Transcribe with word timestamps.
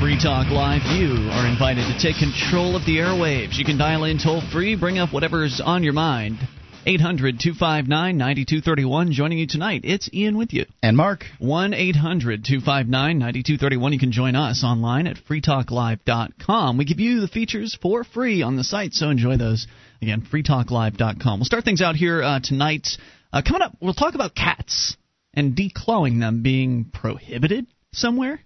Free 0.00 0.16
Talk 0.16 0.46
Live, 0.52 0.82
you 0.96 1.28
are 1.32 1.48
invited 1.48 1.82
to 1.86 1.98
take 2.00 2.20
control 2.20 2.76
of 2.76 2.86
the 2.86 2.98
airwaves. 2.98 3.58
You 3.58 3.64
can 3.64 3.78
dial 3.78 4.04
in 4.04 4.18
toll 4.18 4.40
free, 4.52 4.76
bring 4.76 4.96
up 4.96 5.12
whatever's 5.12 5.60
on 5.64 5.82
your 5.82 5.92
mind. 5.92 6.38
800 6.86 7.40
259 7.40 8.16
9231. 8.16 9.12
Joining 9.12 9.38
you 9.38 9.48
tonight, 9.48 9.80
it's 9.82 10.08
Ian 10.14 10.38
with 10.38 10.52
you. 10.52 10.66
And 10.84 10.96
Mark. 10.96 11.24
1 11.40 11.74
800 11.74 12.44
259 12.44 13.18
9231. 13.18 13.92
You 13.92 13.98
can 13.98 14.12
join 14.12 14.36
us 14.36 14.62
online 14.62 15.08
at 15.08 15.16
freetalklive.com. 15.16 16.78
We 16.78 16.84
give 16.84 17.00
you 17.00 17.20
the 17.20 17.28
features 17.28 17.76
for 17.82 18.04
free 18.04 18.42
on 18.42 18.54
the 18.54 18.64
site, 18.64 18.94
so 18.94 19.10
enjoy 19.10 19.36
those. 19.36 19.66
Again, 20.00 20.22
freetalklive.com. 20.32 21.40
We'll 21.40 21.44
start 21.44 21.64
things 21.64 21.82
out 21.82 21.96
here 21.96 22.22
uh, 22.22 22.38
tonight. 22.40 22.86
Uh, 23.32 23.42
coming 23.44 23.62
up, 23.62 23.76
we'll 23.80 23.94
talk 23.94 24.14
about 24.14 24.36
cats 24.36 24.96
and 25.34 25.56
declawing 25.56 26.20
them 26.20 26.44
being 26.44 26.84
prohibited 26.84 27.66
somewhere. 27.92 28.40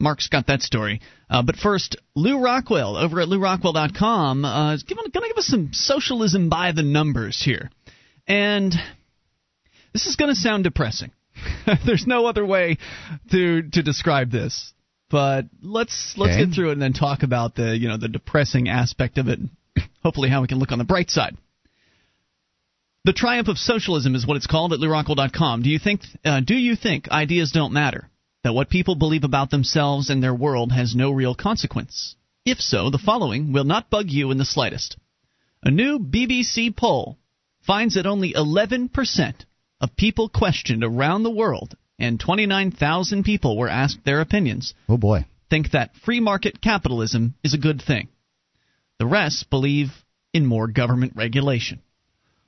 Mark's 0.00 0.28
got 0.28 0.46
that 0.46 0.62
story. 0.62 1.00
Uh, 1.28 1.42
but 1.42 1.56
first, 1.56 1.96
Lew 2.14 2.38
Rockwell 2.40 2.96
over 2.96 3.20
at 3.20 3.28
lewrockwell.com 3.28 4.44
uh, 4.44 4.74
is 4.74 4.84
going 4.84 5.04
to 5.04 5.10
give 5.10 5.36
us 5.36 5.46
some 5.46 5.70
socialism 5.72 6.48
by 6.48 6.72
the 6.72 6.82
numbers 6.84 7.42
here. 7.44 7.70
And 8.26 8.72
this 9.92 10.06
is 10.06 10.16
going 10.16 10.30
to 10.30 10.36
sound 10.36 10.64
depressing. 10.64 11.10
There's 11.86 12.06
no 12.06 12.26
other 12.26 12.44
way 12.46 12.78
to 13.32 13.62
to 13.70 13.82
describe 13.82 14.30
this. 14.30 14.72
But 15.10 15.46
let's 15.62 16.14
let's 16.16 16.34
Okay. 16.34 16.44
get 16.46 16.54
through 16.54 16.70
it 16.70 16.72
and 16.74 16.82
then 16.82 16.92
talk 16.92 17.22
about 17.22 17.54
the 17.54 17.76
you 17.76 17.88
know 17.88 17.96
the 17.96 18.08
depressing 18.08 18.68
aspect 18.68 19.18
of 19.18 19.28
it. 19.28 19.38
Hopefully, 20.02 20.28
how 20.28 20.42
we 20.42 20.48
can 20.48 20.58
look 20.58 20.70
on 20.72 20.78
the 20.78 20.84
bright 20.84 21.10
side. 21.10 21.36
The 23.04 23.12
triumph 23.12 23.48
of 23.48 23.56
socialism 23.58 24.14
is 24.14 24.26
what 24.26 24.36
it's 24.36 24.46
called 24.46 24.72
at 24.74 24.80
LewRockwell.com. 24.80 25.62
Do 25.62 25.70
you 25.70 25.78
think 25.78 26.02
uh, 26.24 26.40
do 26.40 26.54
you 26.54 26.76
think 26.76 27.08
ideas 27.10 27.52
don't 27.52 27.72
matter? 27.72 28.08
That 28.48 28.54
what 28.54 28.70
people 28.70 28.94
believe 28.94 29.24
about 29.24 29.50
themselves 29.50 30.08
and 30.08 30.22
their 30.22 30.34
world 30.34 30.72
has 30.72 30.94
no 30.94 31.10
real 31.10 31.34
consequence? 31.34 32.16
If 32.46 32.62
so, 32.62 32.88
the 32.88 32.96
following 32.96 33.52
will 33.52 33.64
not 33.64 33.90
bug 33.90 34.08
you 34.08 34.30
in 34.30 34.38
the 34.38 34.46
slightest. 34.46 34.96
A 35.62 35.70
new 35.70 35.98
BBC 35.98 36.74
poll 36.74 37.18
finds 37.60 37.96
that 37.96 38.06
only 38.06 38.32
11% 38.32 39.34
of 39.82 39.96
people 39.96 40.30
questioned 40.30 40.82
around 40.82 41.24
the 41.24 41.30
world, 41.30 41.76
and 41.98 42.18
29,000 42.18 43.22
people 43.22 43.54
were 43.54 43.68
asked 43.68 44.02
their 44.06 44.22
opinions, 44.22 44.72
Oh 44.88 44.96
boy. 44.96 45.26
think 45.50 45.72
that 45.72 45.94
free 45.96 46.20
market 46.20 46.62
capitalism 46.62 47.34
is 47.44 47.52
a 47.52 47.58
good 47.58 47.82
thing. 47.82 48.08
The 48.98 49.04
rest 49.04 49.50
believe 49.50 49.92
in 50.32 50.46
more 50.46 50.68
government 50.68 51.12
regulation. 51.16 51.82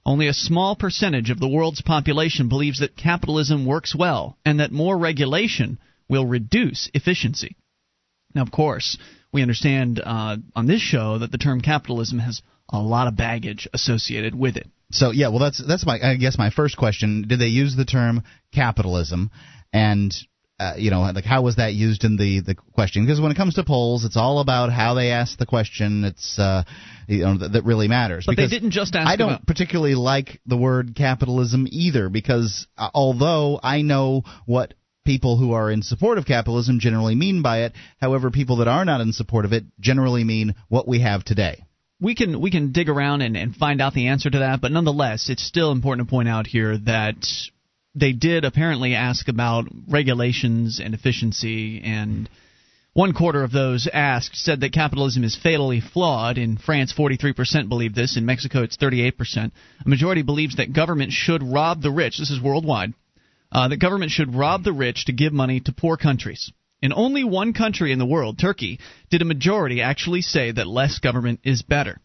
Only 0.06 0.28
a 0.28 0.32
small 0.32 0.76
percentage 0.76 1.28
of 1.28 1.40
the 1.40 1.48
world's 1.48 1.82
population 1.82 2.48
believes 2.48 2.78
that 2.78 2.96
capitalism 2.96 3.66
works 3.66 3.94
well 3.94 4.38
and 4.46 4.60
that 4.60 4.72
more 4.72 4.96
regulation 4.96 5.78
will 6.10 6.26
reduce 6.26 6.90
efficiency. 6.92 7.56
Now, 8.34 8.42
of 8.42 8.50
course, 8.50 8.98
we 9.32 9.42
understand 9.42 10.00
uh, 10.04 10.36
on 10.54 10.66
this 10.66 10.82
show 10.82 11.18
that 11.18 11.32
the 11.32 11.38
term 11.38 11.60
capitalism 11.60 12.18
has 12.18 12.42
a 12.68 12.78
lot 12.78 13.06
of 13.06 13.16
baggage 13.16 13.68
associated 13.72 14.34
with 14.34 14.56
it. 14.56 14.68
So 14.90 15.12
yeah, 15.12 15.28
well 15.28 15.38
that's 15.38 15.62
that's 15.66 15.86
my 15.86 15.98
I 16.02 16.16
guess 16.16 16.36
my 16.36 16.50
first 16.50 16.76
question. 16.76 17.24
Did 17.28 17.38
they 17.38 17.46
use 17.46 17.76
the 17.76 17.84
term 17.84 18.24
capitalism? 18.52 19.30
And 19.72 20.12
uh, 20.58 20.74
you 20.76 20.90
know, 20.90 21.00
like 21.00 21.24
how 21.24 21.42
was 21.42 21.56
that 21.56 21.74
used 21.74 22.04
in 22.04 22.16
the 22.16 22.40
the 22.40 22.54
question? 22.74 23.06
Because 23.06 23.20
when 23.20 23.30
it 23.30 23.36
comes 23.36 23.54
to 23.54 23.64
polls, 23.64 24.04
it's 24.04 24.16
all 24.16 24.40
about 24.40 24.70
how 24.72 24.94
they 24.94 25.10
ask 25.10 25.38
the 25.38 25.46
question. 25.46 26.04
It's 26.04 26.38
uh, 26.38 26.64
you 27.06 27.24
know 27.24 27.38
that, 27.38 27.52
that 27.52 27.64
really 27.64 27.88
matters. 27.88 28.24
But 28.26 28.36
they 28.36 28.48
didn't 28.48 28.72
just 28.72 28.94
ask 28.96 29.08
I 29.08 29.16
don't 29.16 29.30
about- 29.30 29.46
particularly 29.46 29.94
like 29.94 30.40
the 30.44 30.56
word 30.56 30.94
capitalism 30.96 31.66
either, 31.70 32.08
because 32.08 32.66
uh, 32.76 32.90
although 32.92 33.60
I 33.62 33.82
know 33.82 34.24
what 34.44 34.74
people 35.04 35.36
who 35.36 35.52
are 35.52 35.70
in 35.70 35.82
support 35.82 36.18
of 36.18 36.26
capitalism 36.26 36.78
generally 36.80 37.14
mean 37.14 37.42
by 37.42 37.62
it, 37.62 37.72
however, 38.00 38.30
people 38.30 38.56
that 38.56 38.68
are 38.68 38.84
not 38.84 39.00
in 39.00 39.12
support 39.12 39.44
of 39.44 39.52
it 39.52 39.64
generally 39.80 40.24
mean 40.24 40.54
what 40.68 40.86
we 40.86 41.00
have 41.00 41.24
today. 41.24 41.64
we 42.00 42.14
can 42.14 42.40
we 42.40 42.50
can 42.50 42.72
dig 42.72 42.88
around 42.88 43.22
and, 43.22 43.36
and 43.36 43.54
find 43.54 43.80
out 43.80 43.94
the 43.94 44.08
answer 44.08 44.30
to 44.30 44.38
that, 44.40 44.60
but 44.60 44.72
nonetheless, 44.72 45.28
it's 45.28 45.46
still 45.46 45.70
important 45.72 46.08
to 46.08 46.10
point 46.10 46.28
out 46.28 46.46
here 46.46 46.78
that 46.78 47.26
they 47.94 48.12
did 48.12 48.44
apparently 48.44 48.94
ask 48.94 49.28
about 49.28 49.66
regulations 49.88 50.80
and 50.82 50.94
efficiency, 50.94 51.80
and 51.82 52.28
one 52.92 53.12
quarter 53.12 53.44
of 53.44 53.52
those 53.52 53.88
asked 53.92 54.34
said 54.34 54.60
that 54.60 54.72
capitalism 54.72 55.22
is 55.22 55.36
fatally 55.36 55.80
flawed. 55.80 56.38
In 56.38 56.56
France, 56.56 56.92
43% 56.92 57.68
believe 57.68 57.94
this. 57.94 58.16
In 58.16 58.26
Mexico, 58.26 58.62
it's 58.62 58.76
38%. 58.76 59.52
A 59.84 59.88
majority 59.88 60.22
believes 60.22 60.56
that 60.56 60.72
government 60.72 61.12
should 61.12 61.42
rob 61.42 61.82
the 61.82 61.90
rich. 61.92 62.18
This 62.18 62.30
is 62.30 62.40
worldwide. 62.42 62.92
Uh, 63.52 63.68
that 63.68 63.78
government 63.78 64.12
should 64.12 64.34
rob 64.34 64.62
the 64.62 64.72
rich 64.72 65.06
to 65.06 65.12
give 65.12 65.32
money 65.32 65.60
to 65.60 65.72
poor 65.72 65.96
countries. 65.96 66.52
In 66.82 66.92
only 66.92 67.24
one 67.24 67.52
country 67.52 67.92
in 67.92 67.98
the 67.98 68.06
world, 68.06 68.38
Turkey, 68.38 68.78
did 69.10 69.22
a 69.22 69.26
majority 69.26 69.82
actually 69.82 70.22
say 70.22 70.52
that 70.52 70.66
less 70.66 70.98
government 70.98 71.40
is 71.44 71.62
better. 71.62 72.00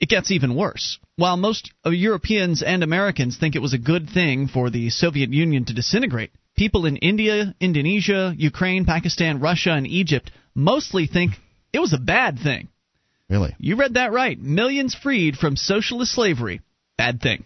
It 0.00 0.08
gets 0.08 0.30
even 0.30 0.56
worse. 0.56 0.98
While 1.16 1.36
most 1.36 1.70
Europeans 1.84 2.62
and 2.62 2.82
Americans 2.82 3.36
think 3.36 3.54
it 3.54 3.62
was 3.62 3.74
a 3.74 3.78
good 3.78 4.10
thing 4.10 4.48
for 4.48 4.68
the 4.68 4.90
Soviet 4.90 5.32
Union 5.32 5.64
to 5.66 5.74
disintegrate, 5.74 6.32
people 6.56 6.86
in 6.86 6.96
India, 6.96 7.54
Indonesia, 7.60 8.34
Ukraine, 8.36 8.84
Pakistan, 8.84 9.40
Russia, 9.40 9.72
and 9.72 9.86
Egypt 9.86 10.32
mostly 10.54 11.06
think 11.06 11.34
it 11.72 11.78
was 11.78 11.92
a 11.92 11.98
bad 11.98 12.38
thing. 12.40 12.68
Really. 13.28 13.54
You 13.58 13.76
read 13.76 13.94
that 13.94 14.12
right. 14.12 14.38
Millions 14.38 14.94
freed 14.94 15.36
from 15.36 15.56
socialist 15.56 16.12
slavery. 16.12 16.60
Bad 16.98 17.20
thing. 17.20 17.44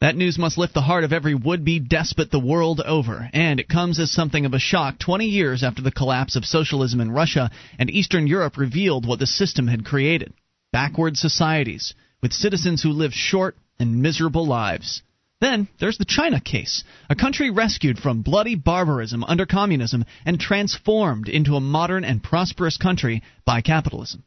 That 0.00 0.16
news 0.16 0.38
must 0.38 0.56
lift 0.56 0.72
the 0.72 0.80
heart 0.80 1.04
of 1.04 1.12
every 1.12 1.34
would 1.34 1.62
be 1.62 1.78
despot 1.78 2.30
the 2.30 2.40
world 2.40 2.80
over, 2.80 3.28
and 3.34 3.60
it 3.60 3.68
comes 3.68 3.98
as 3.98 4.10
something 4.10 4.46
of 4.46 4.54
a 4.54 4.58
shock 4.58 4.98
20 4.98 5.26
years 5.26 5.62
after 5.62 5.82
the 5.82 5.92
collapse 5.92 6.36
of 6.36 6.46
socialism 6.46 7.00
in 7.00 7.10
Russia 7.10 7.50
and 7.78 7.90
Eastern 7.90 8.26
Europe 8.26 8.56
revealed 8.56 9.04
what 9.04 9.18
the 9.18 9.26
system 9.26 9.68
had 9.68 9.84
created 9.84 10.32
backward 10.72 11.18
societies, 11.18 11.92
with 12.22 12.32
citizens 12.32 12.82
who 12.82 12.90
live 12.90 13.12
short 13.12 13.56
and 13.78 14.00
miserable 14.00 14.46
lives. 14.46 15.02
Then 15.40 15.68
there's 15.78 15.98
the 15.98 16.06
China 16.06 16.40
case, 16.40 16.82
a 17.10 17.14
country 17.14 17.50
rescued 17.50 17.98
from 17.98 18.22
bloody 18.22 18.54
barbarism 18.54 19.22
under 19.24 19.44
communism 19.44 20.06
and 20.24 20.40
transformed 20.40 21.28
into 21.28 21.56
a 21.56 21.60
modern 21.60 22.04
and 22.04 22.22
prosperous 22.22 22.78
country 22.78 23.22
by 23.44 23.60
capitalism. 23.60 24.24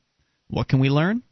What 0.50 0.68
can 0.68 0.80
we 0.80 0.90
learn? 0.90 1.24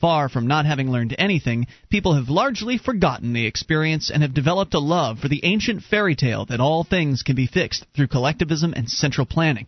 Far 0.00 0.28
from 0.28 0.46
not 0.46 0.64
having 0.64 0.92
learned 0.92 1.16
anything, 1.18 1.66
people 1.90 2.14
have 2.14 2.28
largely 2.28 2.78
forgotten 2.78 3.32
the 3.32 3.46
experience 3.46 4.10
and 4.10 4.22
have 4.22 4.32
developed 4.32 4.74
a 4.74 4.78
love 4.78 5.18
for 5.18 5.26
the 5.26 5.44
ancient 5.44 5.82
fairy 5.82 6.14
tale 6.14 6.44
that 6.46 6.60
all 6.60 6.84
things 6.84 7.24
can 7.24 7.34
be 7.34 7.48
fixed 7.48 7.84
through 7.96 8.06
collectivism 8.06 8.72
and 8.76 8.88
central 8.88 9.26
planning. 9.26 9.66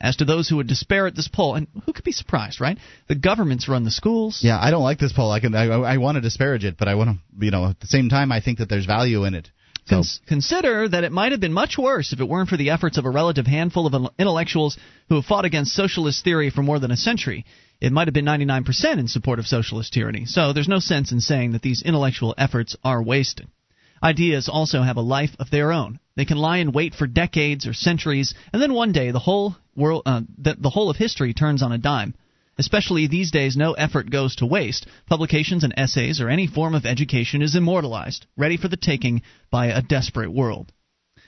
As 0.00 0.16
to 0.16 0.24
those 0.24 0.48
who 0.48 0.56
would 0.56 0.66
despair 0.66 1.06
at 1.06 1.14
this 1.14 1.28
poll, 1.28 1.56
and 1.56 1.66
who 1.84 1.92
could 1.92 2.04
be 2.04 2.12
surprised, 2.12 2.58
right? 2.58 2.78
The 3.08 3.14
governments 3.14 3.68
run 3.68 3.84
the 3.84 3.90
schools. 3.90 4.40
Yeah, 4.42 4.58
I 4.58 4.70
don't 4.70 4.82
like 4.82 4.98
this 4.98 5.12
poll. 5.12 5.30
I 5.30 5.40
can 5.40 5.54
I, 5.54 5.66
I 5.66 5.98
want 5.98 6.14
to 6.16 6.22
disparage 6.22 6.64
it, 6.64 6.78
but 6.78 6.88
I 6.88 6.94
want 6.94 7.10
to 7.10 7.44
you 7.44 7.50
know 7.50 7.66
at 7.66 7.80
the 7.80 7.86
same 7.86 8.08
time 8.08 8.32
I 8.32 8.40
think 8.40 8.60
that 8.60 8.70
there's 8.70 8.86
value 8.86 9.24
in 9.24 9.34
it. 9.34 9.50
So 9.84 9.96
Cons- 9.96 10.20
consider 10.26 10.88
that 10.88 11.04
it 11.04 11.12
might 11.12 11.32
have 11.32 11.40
been 11.40 11.52
much 11.52 11.76
worse 11.76 12.14
if 12.14 12.20
it 12.20 12.28
weren't 12.28 12.48
for 12.48 12.56
the 12.56 12.70
efforts 12.70 12.96
of 12.96 13.04
a 13.04 13.10
relative 13.10 13.46
handful 13.46 13.86
of 13.86 14.10
intellectuals 14.18 14.78
who 15.10 15.16
have 15.16 15.26
fought 15.26 15.44
against 15.44 15.74
socialist 15.74 16.24
theory 16.24 16.48
for 16.48 16.62
more 16.62 16.78
than 16.78 16.90
a 16.90 16.96
century. 16.96 17.44
It 17.80 17.92
might 17.92 18.08
have 18.08 18.14
been 18.14 18.26
99% 18.26 18.98
in 18.98 19.08
support 19.08 19.38
of 19.38 19.46
socialist 19.46 19.92
tyranny, 19.92 20.26
so 20.26 20.52
there's 20.52 20.68
no 20.68 20.80
sense 20.80 21.12
in 21.12 21.20
saying 21.20 21.52
that 21.52 21.62
these 21.62 21.82
intellectual 21.82 22.34
efforts 22.36 22.76
are 22.84 23.02
wasted. 23.02 23.48
Ideas 24.02 24.48
also 24.48 24.82
have 24.82 24.96
a 24.96 25.02
life 25.02 25.34
of 25.38 25.50
their 25.50 25.72
own. 25.72 25.98
They 26.14 26.24
can 26.24 26.38
lie 26.38 26.58
in 26.58 26.72
wait 26.72 26.94
for 26.94 27.06
decades 27.06 27.66
or 27.66 27.72
centuries, 27.72 28.34
and 28.52 28.60
then 28.60 28.74
one 28.74 28.92
day 28.92 29.10
the 29.10 29.18
whole 29.18 29.56
world, 29.74 30.02
uh, 30.04 30.22
the, 30.38 30.56
the 30.58 30.70
whole 30.70 30.90
of 30.90 30.96
history 30.96 31.32
turns 31.32 31.62
on 31.62 31.72
a 31.72 31.78
dime. 31.78 32.14
Especially 32.58 33.06
these 33.06 33.30
days, 33.30 33.56
no 33.56 33.72
effort 33.72 34.10
goes 34.10 34.36
to 34.36 34.46
waste. 34.46 34.86
Publications 35.06 35.64
and 35.64 35.72
essays 35.78 36.20
or 36.20 36.28
any 36.28 36.46
form 36.46 36.74
of 36.74 36.84
education 36.84 37.40
is 37.40 37.56
immortalized, 37.56 38.26
ready 38.36 38.58
for 38.58 38.68
the 38.68 38.76
taking 38.76 39.22
by 39.50 39.66
a 39.66 39.80
desperate 39.80 40.30
world. 40.30 40.70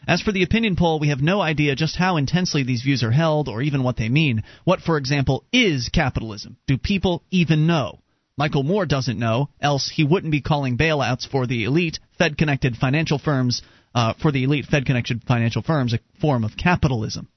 As 0.06 0.20
for 0.20 0.32
the 0.32 0.42
opinion 0.42 0.76
poll, 0.76 0.98
we 0.98 1.08
have 1.08 1.22
no 1.22 1.40
idea 1.40 1.76
just 1.76 1.96
how 1.96 2.16
intensely 2.16 2.64
these 2.64 2.82
views 2.82 3.02
are 3.02 3.12
held 3.12 3.48
or 3.48 3.62
even 3.62 3.82
what 3.82 3.96
they 3.96 4.08
mean. 4.08 4.42
What, 4.64 4.80
for 4.80 4.96
example, 4.96 5.44
is 5.52 5.88
capitalism? 5.88 6.56
Do 6.66 6.76
people 6.76 7.22
even 7.30 7.66
know? 7.66 8.00
Michael 8.36 8.62
Moore 8.62 8.86
doesn't 8.86 9.18
know, 9.18 9.50
else 9.60 9.88
he 9.88 10.04
wouldn't 10.04 10.32
be 10.32 10.40
calling 10.40 10.76
bailouts 10.76 11.26
for 11.28 11.46
the 11.46 11.64
elite 11.64 12.00
Fed 12.18 12.36
connected 12.36 12.76
financial 12.76 13.18
firms 13.18 13.62
uh, 13.94 14.14
for 14.14 14.32
the 14.32 14.44
elite 14.44 14.66
Fed 14.66 14.86
connected 14.86 15.22
financial 15.22 15.62
firms 15.62 15.92
a 15.92 16.00
form 16.20 16.44
of 16.44 16.56
capitalism. 16.56 17.28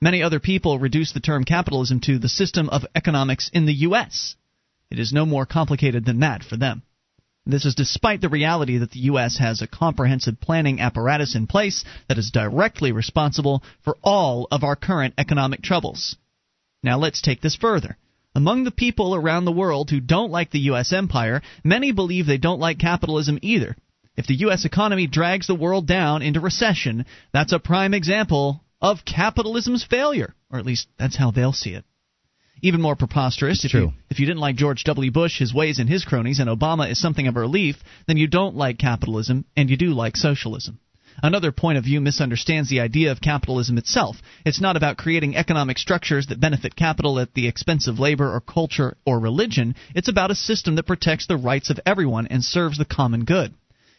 Many 0.00 0.22
other 0.22 0.40
people 0.40 0.78
reduce 0.78 1.12
the 1.12 1.20
term 1.20 1.44
capitalism 1.44 2.00
to 2.00 2.18
the 2.18 2.28
system 2.28 2.68
of 2.68 2.86
economics 2.94 3.50
in 3.52 3.66
the 3.66 3.74
U.S. 3.86 4.36
It 4.90 4.98
is 4.98 5.12
no 5.12 5.24
more 5.24 5.46
complicated 5.46 6.04
than 6.04 6.20
that 6.20 6.44
for 6.44 6.56
them. 6.56 6.82
This 7.44 7.64
is 7.64 7.74
despite 7.74 8.20
the 8.20 8.28
reality 8.28 8.78
that 8.78 8.92
the 8.92 9.00
U.S. 9.00 9.38
has 9.38 9.60
a 9.62 9.66
comprehensive 9.66 10.40
planning 10.40 10.80
apparatus 10.80 11.34
in 11.34 11.48
place 11.48 11.84
that 12.08 12.18
is 12.18 12.30
directly 12.30 12.92
responsible 12.92 13.64
for 13.80 13.98
all 14.02 14.46
of 14.52 14.62
our 14.62 14.76
current 14.76 15.14
economic 15.18 15.60
troubles. 15.60 16.16
Now 16.84 16.98
let's 16.98 17.20
take 17.20 17.40
this 17.40 17.56
further. 17.56 17.98
Among 18.34 18.62
the 18.62 18.70
people 18.70 19.14
around 19.14 19.44
the 19.44 19.52
world 19.52 19.90
who 19.90 20.00
don't 20.00 20.30
like 20.30 20.50
the 20.50 20.66
U.S. 20.70 20.92
empire, 20.92 21.42
many 21.64 21.90
believe 21.90 22.26
they 22.26 22.38
don't 22.38 22.60
like 22.60 22.78
capitalism 22.78 23.38
either. 23.42 23.76
If 24.16 24.26
the 24.26 24.36
U.S. 24.46 24.64
economy 24.64 25.06
drags 25.06 25.46
the 25.48 25.54
world 25.54 25.86
down 25.86 26.22
into 26.22 26.40
recession, 26.40 27.06
that's 27.32 27.52
a 27.52 27.58
prime 27.58 27.92
example 27.92 28.62
of 28.80 29.04
capitalism's 29.04 29.84
failure, 29.84 30.34
or 30.50 30.58
at 30.58 30.66
least 30.66 30.88
that's 30.98 31.16
how 31.16 31.30
they'll 31.30 31.52
see 31.52 31.70
it. 31.70 31.84
Even 32.64 32.80
more 32.80 32.94
preposterous, 32.94 33.64
if 33.64 33.74
you, 33.74 33.92
if 34.08 34.20
you 34.20 34.26
didn't 34.26 34.40
like 34.40 34.54
George 34.54 34.84
W. 34.84 35.10
Bush, 35.10 35.40
his 35.40 35.52
ways, 35.52 35.80
and 35.80 35.88
his 35.88 36.04
cronies, 36.04 36.38
and 36.38 36.48
Obama 36.48 36.88
is 36.88 37.00
something 37.00 37.26
of 37.26 37.36
a 37.36 37.40
relief, 37.40 37.76
then 38.06 38.16
you 38.16 38.28
don't 38.28 38.54
like 38.54 38.78
capitalism, 38.78 39.44
and 39.56 39.68
you 39.68 39.76
do 39.76 39.88
like 39.88 40.16
socialism. 40.16 40.78
Another 41.20 41.50
point 41.50 41.76
of 41.76 41.84
view 41.84 42.00
misunderstands 42.00 42.70
the 42.70 42.80
idea 42.80 43.10
of 43.10 43.20
capitalism 43.20 43.78
itself. 43.78 44.22
It's 44.46 44.60
not 44.60 44.76
about 44.76 44.96
creating 44.96 45.36
economic 45.36 45.76
structures 45.76 46.28
that 46.28 46.40
benefit 46.40 46.76
capital 46.76 47.18
at 47.18 47.34
the 47.34 47.48
expense 47.48 47.88
of 47.88 47.98
labor 47.98 48.32
or 48.32 48.40
culture 48.40 48.96
or 49.04 49.18
religion. 49.18 49.74
It's 49.94 50.08
about 50.08 50.30
a 50.30 50.36
system 50.36 50.76
that 50.76 50.86
protects 50.86 51.26
the 51.26 51.36
rights 51.36 51.68
of 51.68 51.80
everyone 51.84 52.28
and 52.28 52.44
serves 52.44 52.78
the 52.78 52.84
common 52.84 53.24
good. 53.24 53.52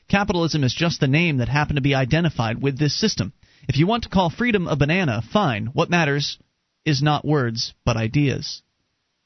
Capitalism 0.08 0.64
is 0.64 0.74
just 0.74 1.02
the 1.02 1.08
name 1.08 1.38
that 1.38 1.50
happened 1.50 1.78
to 1.78 1.82
be 1.82 1.96
identified 1.96 2.62
with 2.62 2.80
this 2.80 2.98
system. 2.98 3.34
If 3.68 3.78
you 3.78 3.88
want 3.88 4.04
to 4.04 4.10
call 4.10 4.30
freedom 4.30 4.68
a 4.68 4.76
banana, 4.76 5.22
fine. 5.32 5.68
What 5.68 5.90
matters 5.90 6.38
is 6.86 7.02
not 7.02 7.26
words, 7.26 7.74
but 7.86 7.98
ideas. 7.98 8.62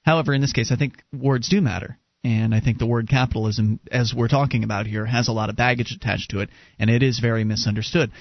However, 0.04 0.34
in 0.34 0.42
this 0.42 0.54
case, 0.54 0.72
I 0.72 0.76
think 0.76 1.04
words 1.12 1.50
do 1.50 1.62
matter. 1.62 1.98
And 2.24 2.54
I 2.54 2.60
think 2.60 2.78
the 2.78 2.86
word 2.86 3.08
capitalism, 3.08 3.80
as 3.92 4.14
we're 4.14 4.28
talking 4.28 4.64
about 4.64 4.86
here, 4.86 5.06
has 5.06 5.28
a 5.28 5.34
lot 5.34 5.50
of 5.50 5.56
baggage 5.56 5.92
attached 5.92 6.32
to 6.32 6.40
it, 6.40 6.50
and 6.80 6.90
it 6.90 7.04
is 7.04 7.20
very 7.20 7.44
misunderstood. 7.44 8.12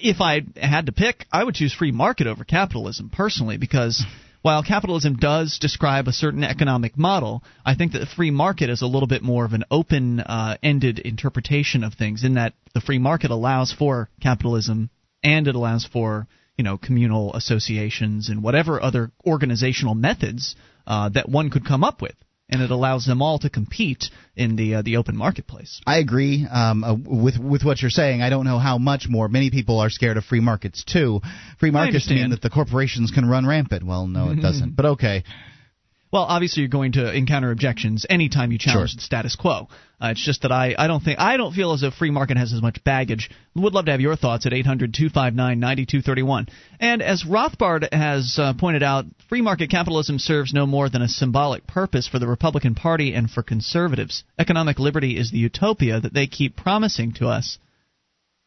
If 0.00 0.20
I 0.20 0.42
had 0.56 0.86
to 0.86 0.92
pick, 0.92 1.26
I 1.30 1.44
would 1.44 1.54
choose 1.54 1.74
free 1.74 1.92
market 1.92 2.26
over 2.26 2.44
capitalism, 2.44 3.10
personally, 3.10 3.58
because 3.58 4.04
while 4.42 4.62
capitalism 4.62 5.16
does 5.16 5.58
describe 5.58 6.08
a 6.08 6.12
certain 6.12 6.44
economic 6.44 6.96
model, 6.96 7.42
I 7.64 7.74
think 7.74 7.92
that 7.92 7.98
the 7.98 8.06
free 8.06 8.30
market 8.30 8.70
is 8.70 8.82
a 8.82 8.86
little 8.86 9.06
bit 9.06 9.22
more 9.22 9.44
of 9.44 9.52
an 9.52 9.64
open 9.70 10.20
uh, 10.20 10.56
ended 10.62 10.98
interpretation 10.98 11.84
of 11.84 11.94
things, 11.94 12.24
in 12.24 12.34
that 12.34 12.54
the 12.74 12.80
free 12.80 12.98
market 12.98 13.30
allows 13.30 13.72
for 13.72 14.08
capitalism 14.20 14.90
and 15.22 15.46
it 15.46 15.54
allows 15.54 15.84
for 15.84 16.26
you 16.56 16.64
know 16.64 16.78
communal 16.78 17.34
associations 17.34 18.28
and 18.28 18.42
whatever 18.42 18.82
other 18.82 19.10
organizational 19.26 19.94
methods 19.94 20.54
uh, 20.86 21.08
that 21.10 21.28
one 21.28 21.50
could 21.50 21.66
come 21.66 21.84
up 21.84 22.02
with 22.02 22.14
and 22.52 22.60
it 22.60 22.70
allows 22.70 23.06
them 23.06 23.22
all 23.22 23.38
to 23.38 23.48
compete 23.48 24.10
in 24.36 24.56
the 24.56 24.76
uh, 24.76 24.82
the 24.82 24.98
open 24.98 25.16
marketplace. 25.16 25.80
I 25.86 25.98
agree 25.98 26.46
um, 26.50 26.84
uh, 26.84 26.94
with 26.94 27.38
with 27.38 27.64
what 27.64 27.80
you're 27.80 27.90
saying. 27.90 28.20
I 28.20 28.28
don't 28.28 28.44
know 28.44 28.58
how 28.58 28.78
much 28.78 29.06
more. 29.08 29.28
Many 29.28 29.50
people 29.50 29.80
are 29.80 29.88
scared 29.88 30.18
of 30.18 30.24
free 30.24 30.40
markets 30.40 30.84
too. 30.84 31.20
Free 31.58 31.70
markets 31.70 32.08
mean 32.10 32.30
that 32.30 32.42
the 32.42 32.50
corporations 32.50 33.10
can 33.10 33.28
run 33.28 33.46
rampant. 33.46 33.84
Well, 33.84 34.06
no, 34.06 34.30
it 34.30 34.36
doesn't. 34.42 34.76
But 34.76 34.86
okay. 34.86 35.24
Well, 36.12 36.24
obviously 36.24 36.60
you're 36.60 36.68
going 36.68 36.92
to 36.92 37.10
encounter 37.10 37.50
objections 37.50 38.04
anytime 38.10 38.52
you 38.52 38.58
challenge 38.58 38.90
sure. 38.90 38.98
the 38.98 39.02
status 39.02 39.34
quo. 39.34 39.68
Uh, 39.98 40.08
it's 40.10 40.22
just 40.22 40.42
that 40.42 40.52
I, 40.52 40.74
I 40.76 40.86
don't 40.86 41.02
think 41.02 41.18
I 41.18 41.38
don't 41.38 41.54
feel 41.54 41.72
as 41.72 41.82
if 41.82 41.94
free 41.94 42.10
market 42.10 42.36
has 42.36 42.52
as 42.52 42.60
much 42.60 42.84
baggage. 42.84 43.30
Would 43.54 43.72
love 43.72 43.86
to 43.86 43.92
have 43.92 44.02
your 44.02 44.16
thoughts 44.16 44.44
at 44.44 44.52
800-259-9231. 44.52 46.50
And 46.80 47.00
as 47.00 47.24
Rothbard 47.24 47.90
has 47.94 48.36
uh, 48.38 48.52
pointed 48.58 48.82
out, 48.82 49.06
free 49.30 49.40
market 49.40 49.70
capitalism 49.70 50.18
serves 50.18 50.52
no 50.52 50.66
more 50.66 50.90
than 50.90 51.00
a 51.00 51.08
symbolic 51.08 51.66
purpose 51.66 52.08
for 52.08 52.18
the 52.18 52.28
Republican 52.28 52.74
Party 52.74 53.14
and 53.14 53.30
for 53.30 53.42
conservatives. 53.42 54.22
Economic 54.38 54.78
liberty 54.78 55.16
is 55.16 55.30
the 55.30 55.38
utopia 55.38 55.98
that 55.98 56.12
they 56.12 56.26
keep 56.26 56.56
promising 56.56 57.12
to 57.12 57.28
us 57.28 57.56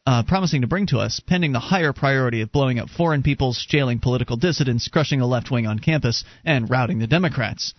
uh, 0.06 0.22
promising 0.22 0.60
to 0.60 0.66
bring 0.66 0.86
to 0.86 0.98
us, 0.98 1.20
pending 1.20 1.52
the 1.52 1.58
higher 1.58 1.92
priority 1.92 2.40
of 2.40 2.52
blowing 2.52 2.78
up 2.78 2.88
foreign 2.88 3.22
peoples, 3.22 3.66
jailing 3.68 3.98
political 3.98 4.36
dissidents, 4.36 4.88
crushing 4.88 5.18
the 5.18 5.26
left 5.26 5.50
wing 5.50 5.66
on 5.66 5.78
campus, 5.78 6.24
and 6.44 6.70
routing 6.70 6.98
the 6.98 7.06
Democrats. 7.06 7.74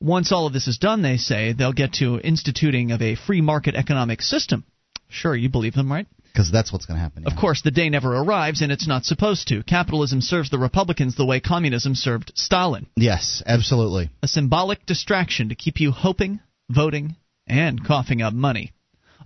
Once 0.00 0.32
all 0.32 0.46
of 0.46 0.52
this 0.52 0.66
is 0.66 0.78
done, 0.78 1.02
they 1.02 1.16
say, 1.16 1.52
they'll 1.52 1.72
get 1.72 1.94
to 1.94 2.18
instituting 2.18 2.90
of 2.90 3.00
a 3.00 3.14
free 3.14 3.40
market 3.40 3.74
economic 3.74 4.20
system. 4.20 4.64
Sure, 5.08 5.34
you 5.36 5.48
believe 5.48 5.74
them, 5.74 5.90
right? 5.90 6.06
Because 6.32 6.50
that's 6.50 6.72
what's 6.72 6.86
going 6.86 6.96
to 6.96 7.02
happen. 7.02 7.22
Yeah. 7.22 7.32
Of 7.32 7.38
course, 7.38 7.62
the 7.62 7.70
day 7.70 7.88
never 7.88 8.16
arrives, 8.16 8.60
and 8.60 8.72
it's 8.72 8.88
not 8.88 9.04
supposed 9.04 9.46
to. 9.48 9.62
Capitalism 9.62 10.20
serves 10.20 10.50
the 10.50 10.58
Republicans 10.58 11.14
the 11.14 11.24
way 11.24 11.38
communism 11.38 11.94
served 11.94 12.32
Stalin. 12.34 12.86
Yes, 12.96 13.40
absolutely. 13.46 14.10
A 14.20 14.28
symbolic 14.28 14.84
distraction 14.84 15.50
to 15.50 15.54
keep 15.54 15.78
you 15.78 15.92
hoping, 15.92 16.40
voting, 16.68 17.14
and 17.46 17.86
coughing 17.86 18.20
up 18.20 18.34
money 18.34 18.72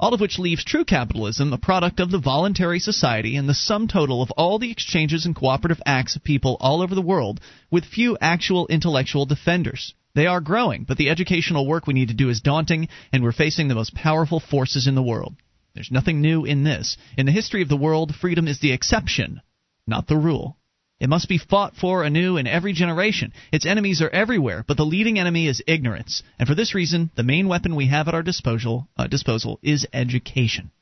all 0.00 0.14
of 0.14 0.20
which 0.20 0.38
leaves 0.38 0.64
true 0.64 0.84
capitalism 0.84 1.52
a 1.52 1.58
product 1.58 1.98
of 2.00 2.10
the 2.10 2.18
voluntary 2.18 2.78
society 2.78 3.36
and 3.36 3.48
the 3.48 3.54
sum 3.54 3.88
total 3.88 4.22
of 4.22 4.30
all 4.32 4.58
the 4.58 4.70
exchanges 4.70 5.26
and 5.26 5.34
cooperative 5.34 5.80
acts 5.84 6.14
of 6.14 6.22
people 6.22 6.56
all 6.60 6.82
over 6.82 6.94
the 6.94 7.02
world, 7.02 7.40
with 7.70 7.84
few 7.84 8.16
actual 8.20 8.66
intellectual 8.68 9.26
defenders. 9.26 9.94
They 10.14 10.26
are 10.26 10.40
growing, 10.40 10.84
but 10.84 10.98
the 10.98 11.10
educational 11.10 11.66
work 11.66 11.86
we 11.86 11.94
need 11.94 12.08
to 12.08 12.14
do 12.14 12.28
is 12.28 12.40
daunting, 12.40 12.88
and 13.12 13.22
we're 13.22 13.32
facing 13.32 13.68
the 13.68 13.74
most 13.74 13.94
powerful 13.94 14.40
forces 14.40 14.86
in 14.86 14.94
the 14.94 15.02
world. 15.02 15.36
There's 15.74 15.90
nothing 15.90 16.20
new 16.20 16.44
in 16.44 16.64
this. 16.64 16.96
In 17.16 17.26
the 17.26 17.32
history 17.32 17.62
of 17.62 17.68
the 17.68 17.76
world, 17.76 18.14
freedom 18.14 18.48
is 18.48 18.58
the 18.60 18.72
exception, 18.72 19.40
not 19.86 20.06
the 20.06 20.16
rule. 20.16 20.57
It 21.00 21.08
must 21.08 21.28
be 21.28 21.38
fought 21.38 21.76
for 21.76 22.02
anew 22.02 22.36
in 22.36 22.48
every 22.48 22.72
generation. 22.72 23.32
Its 23.52 23.66
enemies 23.66 24.02
are 24.02 24.10
everywhere, 24.10 24.64
but 24.66 24.76
the 24.76 24.84
leading 24.84 25.16
enemy 25.16 25.46
is 25.46 25.62
ignorance. 25.64 26.24
And 26.40 26.48
for 26.48 26.56
this 26.56 26.74
reason, 26.74 27.10
the 27.14 27.22
main 27.22 27.46
weapon 27.46 27.76
we 27.76 27.86
have 27.86 28.08
at 28.08 28.14
our 28.14 28.22
disposal, 28.24 28.88
uh, 28.96 29.06
disposal 29.06 29.60
is 29.62 29.86
education. 29.92 30.72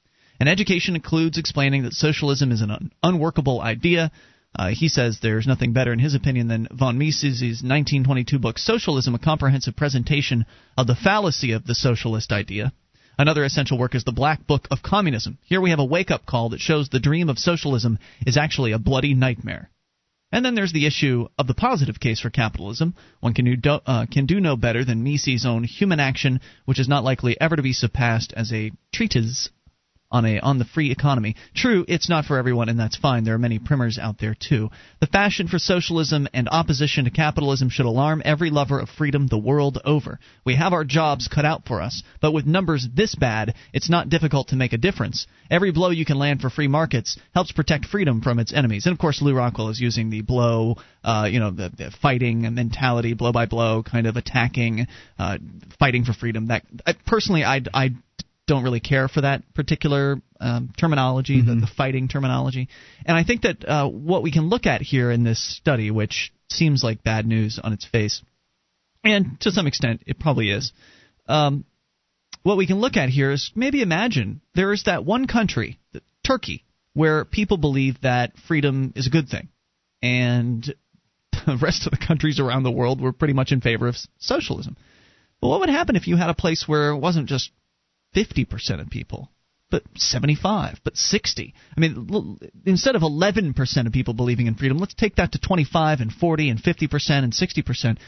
And 0.41 0.49
education 0.49 0.95
includes 0.95 1.37
explaining 1.37 1.83
that 1.83 1.93
socialism 1.93 2.51
is 2.51 2.63
an 2.63 2.71
un- 2.71 2.93
unworkable 3.03 3.61
idea. 3.61 4.11
Uh, 4.59 4.69
he 4.69 4.89
says 4.89 5.19
there's 5.21 5.47
nothing 5.47 5.75
better, 5.75 5.93
in 5.93 5.99
his 5.99 6.15
opinion, 6.15 6.49
than 6.49 6.69
von 6.73 6.97
Mises' 6.97 7.43
1922 7.63 8.39
book, 8.39 8.59
Socialism, 8.59 9.15
a 9.15 9.19
comprehensive 9.19 9.77
presentation 9.77 10.47
of 10.79 10.87
the 10.87 10.95
fallacy 10.95 11.53
of 11.53 11.67
the 11.67 11.75
socialist 11.75 12.33
idea. 12.33 12.73
Another 13.19 13.45
essential 13.45 13.79
work 13.79 13.95
is 13.95 14.05
the 14.05 14.13
Black 14.13 14.47
Book 14.47 14.67
of 14.71 14.83
Communism. 14.83 15.37
Here 15.43 15.61
we 15.61 15.71
have 15.71 15.79
a 15.79 15.85
wake 15.85 16.11
up 16.11 16.25
call 16.25 16.51
that 16.51 16.61
shows 16.61 16.89
the 16.89 17.01
dream 17.01 17.29
of 17.29 17.39
socialism 17.39 17.99
is 18.27 18.39
actually 18.39 18.73
a 18.73 18.79
bloody 18.79 19.13
nightmare. 19.13 19.71
And 20.33 20.45
then 20.45 20.55
there's 20.55 20.73
the 20.73 20.87
issue 20.87 21.29
of 21.39 21.47
the 21.47 21.55
positive 21.55 22.01
case 22.01 22.21
for 22.21 22.31
capitalism. 22.31 22.95
One 23.21 23.33
can 23.33 23.61
do, 23.61 23.71
uh, 23.87 24.07
can 24.11 24.27
do 24.27 24.41
no 24.41 24.57
better 24.57 24.85
than 24.85 25.05
Mises' 25.05 25.47
own 25.47 25.65
Human 25.65 26.01
Action, 26.01 26.41
which 26.65 26.81
is 26.81 26.89
not 26.89 27.05
likely 27.05 27.41
ever 27.41 27.57
to 27.57 27.63
be 27.63 27.73
surpassed 27.73 28.33
as 28.37 28.53
a 28.53 28.73
treatise 28.93 29.51
on 30.11 30.25
a 30.25 30.39
on 30.41 30.59
the 30.59 30.65
free 30.65 30.91
economy. 30.91 31.37
True, 31.55 31.85
it's 31.89 32.09
not 32.09 32.25
for 32.25 32.39
everyone, 32.39 32.69
and 32.69 32.79
that's 32.79 32.97
fine. 32.97 33.25
There 33.25 33.35
are 33.35 33.39
many 33.39 33.59
primers 33.59 33.99
out 33.99 34.19
there 34.19 34.37
too. 34.39 34.71
The 35.01 35.07
fashion 35.07 35.49
for 35.49 35.59
socialism 35.59 36.29
and 36.33 36.49
opposition 36.49 37.05
to 37.05 37.11
capitalism 37.11 37.69
should 37.69 37.87
alarm 37.87 38.23
every 38.25 38.51
lover 38.51 38.79
of 38.79 38.89
freedom 38.89 39.27
the 39.27 39.39
world 39.39 39.79
over. 39.85 40.19
We 40.45 40.57
have 40.57 40.73
our 40.73 40.85
jobs 40.85 41.29
cut 41.29 41.45
out 41.45 41.67
for 41.67 41.81
us, 41.81 42.03
but 42.21 42.33
with 42.33 42.47
numbers 42.47 42.87
this 42.95 43.15
bad, 43.15 43.55
it's 43.73 43.91
not 43.91 44.09
difficult 44.09 44.49
to 44.49 44.57
make 44.57 44.73
a 44.73 44.79
difference. 44.79 45.27
Every 45.51 45.73
blow 45.73 45.91
you 45.91 46.05
can 46.05 46.19
land 46.19 46.41
for 46.41 46.51
free 46.51 46.69
markets 46.69 47.19
helps 47.35 47.53
protect 47.53 47.87
freedom 47.87 48.21
from 48.21 48.39
its 48.39 48.53
enemies. 48.53 48.87
And 48.87 48.93
of 48.93 48.99
course, 48.99 49.23
Lew 49.23 49.35
Rockwell 49.35 49.69
is 49.69 49.81
using 49.81 50.11
the 50.11 50.23
blow, 50.23 50.77
uh, 51.05 51.29
you 51.31 51.41
know, 51.41 51.51
the, 51.51 51.71
the 51.77 51.91
fighting 52.03 52.43
mentality, 52.55 53.15
blow 53.15 53.33
by 53.33 53.47
blow, 53.47 53.83
kind 53.83 54.07
of 54.07 54.17
attacking, 54.17 54.87
uh, 55.19 55.39
fighting 55.79 56.05
for 56.05 56.13
freedom. 56.13 56.49
That 56.49 56.63
I, 56.87 56.95
personally, 57.07 57.45
I 57.45 57.61
I 57.73 57.91
don't 58.47 58.63
really 58.63 58.81
care 58.81 59.09
for 59.09 59.23
that 59.23 59.43
particular 59.55 60.17
um, 60.41 60.73
terminology, 60.79 61.39
mm-hmm. 61.39 61.61
the, 61.61 61.67
the, 61.67 61.73
fighting 61.77 62.09
terminology. 62.09 62.69
And 63.05 63.17
I 63.17 63.25
think 63.25 63.43
that 63.43 63.65
uh, 63.65 63.89
what 63.89 64.23
we 64.23 64.31
can 64.31 64.49
look 64.49 64.67
at 64.67 64.81
here 64.81 65.11
in 65.11 65.25
this 65.25 65.41
study, 65.57 65.91
which 65.91 66.33
seems 66.49 66.85
like 66.85 67.03
bad 67.03 67.27
news 67.27 67.59
on 67.63 67.73
its 67.73 67.85
face, 67.85 68.23
and 69.03 69.41
to 69.41 69.51
some 69.51 69.67
extent 69.67 70.03
it 70.07 70.19
probably 70.19 70.51
is, 70.51 70.73
um, 71.29 71.65
what 72.43 72.57
we 72.57 72.67
can 72.67 72.79
look 72.79 72.97
at 72.97 73.09
here 73.09 73.33
is 73.33 73.51
maybe 73.57 73.83
imagine 73.83 74.41
there 74.55 74.73
is 74.73 74.85
that 74.85 75.05
one 75.05 75.27
country, 75.27 75.81
Turkey, 76.25 76.65
where 76.95 77.25
people 77.25 77.57
believe 77.57 78.01
that 78.03 78.39
freedom 78.47 78.93
is 78.95 79.09
a 79.09 79.11
good 79.11 79.29
thing. 79.29 79.49
And 80.01 80.63
the 81.47 81.59
rest 81.61 81.87
of 81.87 81.91
the 81.91 82.07
countries 82.07 82.39
around 82.39 82.63
the 82.63 82.71
world 82.71 83.01
were 83.01 83.13
pretty 83.13 83.35
much 83.35 83.51
in 83.51 83.61
favor 83.61 83.89
of 83.89 83.97
socialism. 84.19 84.77
But 85.41 85.49
what 85.49 85.61
would 85.61 85.69
happen 85.69 85.97
if 85.97 86.07
you 86.07 86.17
had 86.17 86.31
a 86.31 86.35
place 86.35 86.67
where 86.67 86.91
it 86.91 86.99
wasn't 86.99 87.29
just 87.29 87.51
50% 88.17 88.81
of 88.81 88.89
people, 88.89 89.31
but 89.71 89.83
75, 89.97 90.81
but 90.83 90.97
60. 90.97 91.55
I 91.77 91.81
mean, 91.81 92.39
instead 92.65 92.97
of 92.97 93.03
11% 93.03 93.87
of 93.87 93.93
people 93.93 94.15
believing 94.15 94.47
in 94.47 94.55
freedom, 94.55 94.79
let's 94.79 94.95
take 94.95 95.17
that 95.17 95.33
to 95.33 95.39
25 95.39 96.01
and 96.01 96.13
40 96.13 96.51
and 96.51 96.63
50% 96.63 97.11
and 97.11 97.33
60%. 97.33 97.99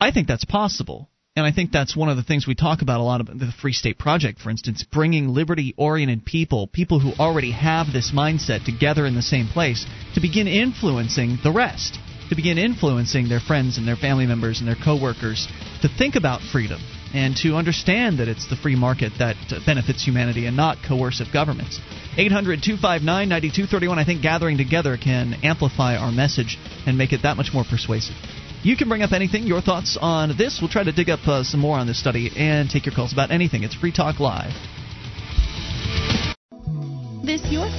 I 0.00 0.10
think 0.10 0.28
that's 0.28 0.44
possible. 0.44 1.08
And 1.38 1.46
I 1.46 1.52
think 1.52 1.70
that's 1.70 1.96
one 1.96 2.08
of 2.08 2.16
the 2.16 2.24
things 2.24 2.48
we 2.48 2.56
talk 2.56 2.82
about 2.82 2.98
a 2.98 3.04
lot 3.04 3.20
of 3.20 3.26
the 3.26 3.52
Free 3.62 3.72
State 3.72 3.96
Project, 3.96 4.40
for 4.40 4.50
instance, 4.50 4.82
bringing 4.82 5.28
liberty 5.28 5.72
oriented 5.76 6.24
people, 6.24 6.66
people 6.66 6.98
who 6.98 7.12
already 7.12 7.52
have 7.52 7.86
this 7.92 8.10
mindset 8.10 8.64
together 8.64 9.06
in 9.06 9.14
the 9.14 9.22
same 9.22 9.46
place, 9.46 9.86
to 10.14 10.20
begin 10.20 10.48
influencing 10.48 11.38
the 11.44 11.52
rest, 11.52 11.96
to 12.28 12.36
begin 12.36 12.58
influencing 12.58 13.28
their 13.28 13.40
friends 13.40 13.78
and 13.78 13.86
their 13.86 13.96
family 13.96 14.26
members 14.26 14.60
and 14.60 14.68
their 14.68 14.76
coworkers 14.76 15.48
to 15.82 15.88
think 15.88 16.16
about 16.16 16.40
freedom 16.40 16.80
and 17.14 17.36
to 17.36 17.54
understand 17.54 18.18
that 18.18 18.28
it's 18.28 18.48
the 18.48 18.56
free 18.56 18.76
market 18.76 19.12
that 19.18 19.36
benefits 19.64 20.04
humanity 20.04 20.46
and 20.46 20.56
not 20.56 20.76
coercive 20.86 21.28
governments. 21.32 21.80
800 22.16 22.62
259 22.62 23.28
9231. 23.28 23.98
I 23.98 24.04
think 24.04 24.22
gathering 24.22 24.58
together 24.58 24.96
can 24.96 25.34
amplify 25.42 25.96
our 25.96 26.12
message 26.12 26.58
and 26.86 26.98
make 26.98 27.12
it 27.12 27.22
that 27.22 27.36
much 27.36 27.50
more 27.54 27.64
persuasive. 27.64 28.16
You 28.62 28.76
can 28.76 28.88
bring 28.88 29.02
up 29.02 29.12
anything, 29.12 29.44
your 29.44 29.62
thoughts 29.62 29.96
on 30.00 30.36
this. 30.36 30.58
We'll 30.60 30.68
try 30.68 30.82
to 30.82 30.92
dig 30.92 31.08
up 31.08 31.26
uh, 31.26 31.44
some 31.44 31.60
more 31.60 31.78
on 31.78 31.86
this 31.86 32.00
study 32.00 32.30
and 32.36 32.68
take 32.68 32.86
your 32.86 32.94
calls 32.94 33.12
about 33.12 33.30
anything. 33.30 33.62
It's 33.62 33.74
Free 33.74 33.92
Talk 33.92 34.18
Live. 34.18 34.52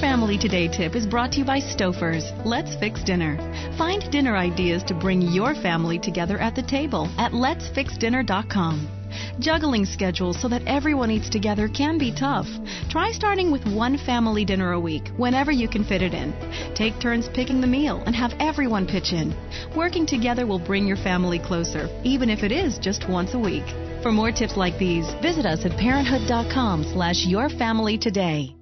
Your 0.00 0.08
Family 0.08 0.38
Today 0.38 0.66
tip 0.66 0.96
is 0.96 1.04
brought 1.04 1.32
to 1.32 1.40
you 1.40 1.44
by 1.44 1.60
Stouffer's. 1.60 2.32
Let's 2.46 2.74
fix 2.76 3.04
dinner. 3.04 3.36
Find 3.76 4.10
dinner 4.10 4.34
ideas 4.34 4.82
to 4.84 4.94
bring 4.94 5.20
your 5.20 5.54
family 5.54 5.98
together 5.98 6.38
at 6.38 6.54
the 6.54 6.62
table 6.62 7.06
at 7.18 7.32
letsfixdinner.com. 7.32 8.88
Juggling 9.40 9.84
schedules 9.84 10.40
so 10.40 10.48
that 10.48 10.62
everyone 10.66 11.10
eats 11.10 11.28
together 11.28 11.68
can 11.68 11.98
be 11.98 12.14
tough. 12.14 12.46
Try 12.88 13.10
starting 13.12 13.50
with 13.50 13.66
one 13.66 13.98
family 13.98 14.46
dinner 14.46 14.72
a 14.72 14.80
week, 14.80 15.06
whenever 15.18 15.52
you 15.52 15.68
can 15.68 15.84
fit 15.84 16.00
it 16.00 16.14
in. 16.14 16.32
Take 16.74 16.98
turns 16.98 17.28
picking 17.34 17.60
the 17.60 17.66
meal 17.66 18.02
and 18.06 18.16
have 18.16 18.32
everyone 18.40 18.86
pitch 18.86 19.12
in. 19.12 19.34
Working 19.76 20.06
together 20.06 20.46
will 20.46 20.58
bring 20.58 20.86
your 20.86 20.96
family 20.96 21.38
closer, 21.38 21.90
even 22.04 22.30
if 22.30 22.42
it 22.42 22.52
is 22.52 22.78
just 22.78 23.06
once 23.06 23.34
a 23.34 23.38
week. 23.38 23.66
For 24.02 24.12
more 24.12 24.32
tips 24.32 24.56
like 24.56 24.78
these, 24.78 25.06
visit 25.20 25.44
us 25.44 25.66
at 25.66 25.76
parenthood.com 25.76 26.84
slash 26.84 27.26
yourfamilytoday. 27.26 28.59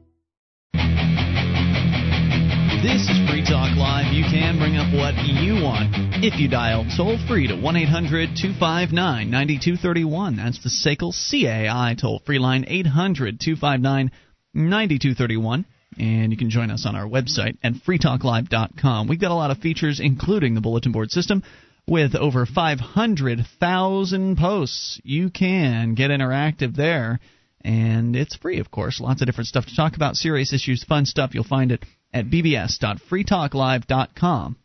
This 2.82 3.08
is 3.08 3.18
Free 3.28 3.42
Talk 3.42 3.76
Live. 3.76 4.12
You 4.14 4.22
can 4.22 4.56
bring 4.56 4.76
up 4.76 4.94
what 4.94 5.12
you 5.26 5.64
want 5.64 5.90
if 6.22 6.38
you 6.38 6.48
dial 6.48 6.86
toll 6.96 7.18
free 7.26 7.48
to 7.48 7.56
1 7.56 7.76
800 7.76 8.36
259 8.36 9.28
9231. 9.28 10.36
That's 10.36 10.62
the 10.62 10.70
SACL 10.70 11.10
CAI 11.10 11.96
toll 12.00 12.22
free 12.24 12.38
line 12.38 12.64
800 12.68 13.40
259 13.40 14.12
9231. 14.54 15.64
And 15.98 16.30
you 16.30 16.38
can 16.38 16.50
join 16.50 16.70
us 16.70 16.86
on 16.86 16.94
our 16.94 17.06
website 17.06 17.58
at 17.64 17.72
freetalklive.com. 17.72 19.08
We've 19.08 19.20
got 19.20 19.32
a 19.32 19.34
lot 19.34 19.50
of 19.50 19.58
features, 19.58 19.98
including 19.98 20.54
the 20.54 20.60
bulletin 20.60 20.92
board 20.92 21.10
system. 21.10 21.42
With 21.88 22.14
over 22.14 22.46
500,000 22.46 24.38
posts, 24.38 25.00
you 25.02 25.30
can 25.30 25.94
get 25.94 26.12
interactive 26.12 26.76
there. 26.76 27.18
And 27.62 28.14
it's 28.14 28.36
free, 28.36 28.60
of 28.60 28.70
course. 28.70 29.00
Lots 29.00 29.20
of 29.20 29.26
different 29.26 29.48
stuff 29.48 29.66
to 29.66 29.74
talk 29.74 29.96
about, 29.96 30.14
serious 30.14 30.52
issues, 30.52 30.84
fun 30.84 31.06
stuff. 31.06 31.34
You'll 31.34 31.42
find 31.42 31.72
it 31.72 31.84
at 32.12 32.30
bbs.freetalklive.com. 32.30 34.56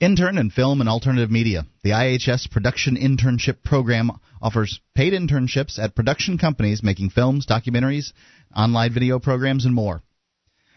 Intern 0.00 0.38
in 0.38 0.50
Film 0.50 0.80
and 0.80 0.88
Alternative 0.88 1.30
Media. 1.30 1.66
The 1.82 1.90
IHS 1.90 2.50
Production 2.50 2.96
Internship 2.96 3.62
Program 3.64 4.12
offers 4.40 4.80
paid 4.94 5.12
internships 5.12 5.78
at 5.78 5.96
production 5.96 6.38
companies 6.38 6.82
making 6.82 7.10
films, 7.10 7.46
documentaries, 7.46 8.12
online 8.54 8.92
video 8.92 9.18
programs, 9.18 9.64
and 9.64 9.74
more. 9.74 10.02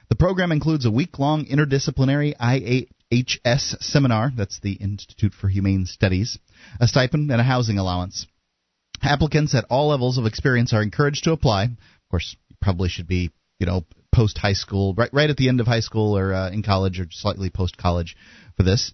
The 0.09 0.15
program 0.15 0.51
includes 0.51 0.85
a 0.85 0.91
week 0.91 1.19
long 1.19 1.45
interdisciplinary 1.45 2.35
IHS 2.37 3.83
seminar, 3.83 4.31
that's 4.35 4.59
the 4.61 4.73
Institute 4.73 5.33
for 5.33 5.49
Humane 5.49 5.85
Studies, 5.85 6.39
a 6.79 6.87
stipend, 6.87 7.29
and 7.29 7.41
a 7.41 7.43
housing 7.43 7.77
allowance. 7.77 8.25
Applicants 9.03 9.53
at 9.53 9.65
all 9.69 9.89
levels 9.89 10.17
of 10.17 10.25
experience 10.25 10.73
are 10.73 10.81
encouraged 10.81 11.25
to 11.25 11.33
apply. 11.33 11.65
Of 11.65 12.09
course, 12.09 12.35
you 12.49 12.55
probably 12.61 12.89
should 12.89 13.07
be, 13.07 13.31
you 13.59 13.65
know, 13.65 13.85
post 14.11 14.37
high 14.37 14.53
school, 14.53 14.93
right, 14.95 15.09
right 15.13 15.29
at 15.29 15.37
the 15.37 15.49
end 15.49 15.59
of 15.59 15.67
high 15.67 15.81
school 15.81 16.17
or 16.17 16.33
uh, 16.33 16.49
in 16.49 16.63
college 16.63 16.99
or 16.99 17.07
slightly 17.11 17.49
post 17.49 17.77
college 17.77 18.15
for 18.55 18.63
this. 18.63 18.93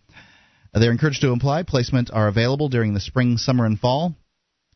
Uh, 0.74 0.80
they're 0.80 0.92
encouraged 0.92 1.22
to 1.22 1.32
apply. 1.32 1.64
Placement 1.64 2.10
are 2.12 2.28
available 2.28 2.68
during 2.70 2.94
the 2.94 3.00
spring, 3.00 3.38
summer, 3.38 3.66
and 3.66 3.80
fall. 3.80 4.14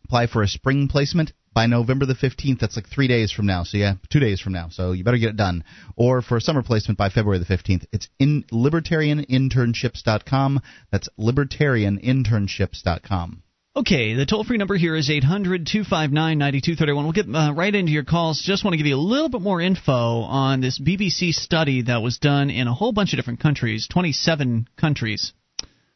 Apply 0.06 0.28
for 0.28 0.42
a 0.42 0.48
spring 0.48 0.88
placement 0.88 1.34
by 1.54 1.66
November 1.66 2.06
the 2.06 2.14
15th. 2.14 2.60
That's 2.60 2.78
like 2.78 2.88
three 2.88 3.08
days 3.08 3.32
from 3.32 3.48
now. 3.48 3.64
So, 3.64 3.78
yeah, 3.78 3.96
two 4.10 4.20
days 4.20 4.40
from 4.40 4.54
now. 4.54 4.70
So, 4.70 4.94
you 4.94 5.04
better 5.04 5.18
get 5.18 5.32
it 5.32 5.38
done. 5.38 5.66
Or 5.96 6.22
for 6.22 6.38
a 6.38 6.42
summer 6.42 6.64
placement 6.64 6.98
by 6.98 7.10
February 7.10 7.40
the 7.40 7.46
15th. 7.46 7.86
It's 7.92 8.08
in 8.20 8.46
libertarianinternships.com. 8.52 10.62
That's 10.92 11.10
libertarianinternships.com. 11.20 13.44
Okay, 13.78 14.16
the 14.16 14.26
toll 14.26 14.44
free 14.44 14.58
number 14.58 14.76
here 14.76 14.96
is 14.96 15.08
800 15.08 15.68
259 15.68 16.40
9231. 16.40 17.04
We'll 17.04 17.14
get 17.14 17.28
uh, 17.28 17.54
right 17.54 17.76
into 17.76 17.92
your 17.92 18.04
calls. 18.04 18.42
Just 18.42 18.66
want 18.66 18.74
to 18.74 18.78
give 18.78 18.88
you 18.88 18.96
a 18.96 18.98
little 18.98 19.30
bit 19.30 19.42
more 19.42 19.62
info 19.62 20.22
on 20.22 20.62
this 20.62 20.80
BBC 20.80 21.32
study 21.32 21.84
that 21.84 22.02
was 22.02 22.18
done 22.18 22.50
in 22.50 22.68
a 22.68 22.74
whole 22.74 22.92
bunch 22.92 23.14
of 23.14 23.18
different 23.18 23.40
countries, 23.40 23.88
27 23.88 24.68
countries, 24.78 25.32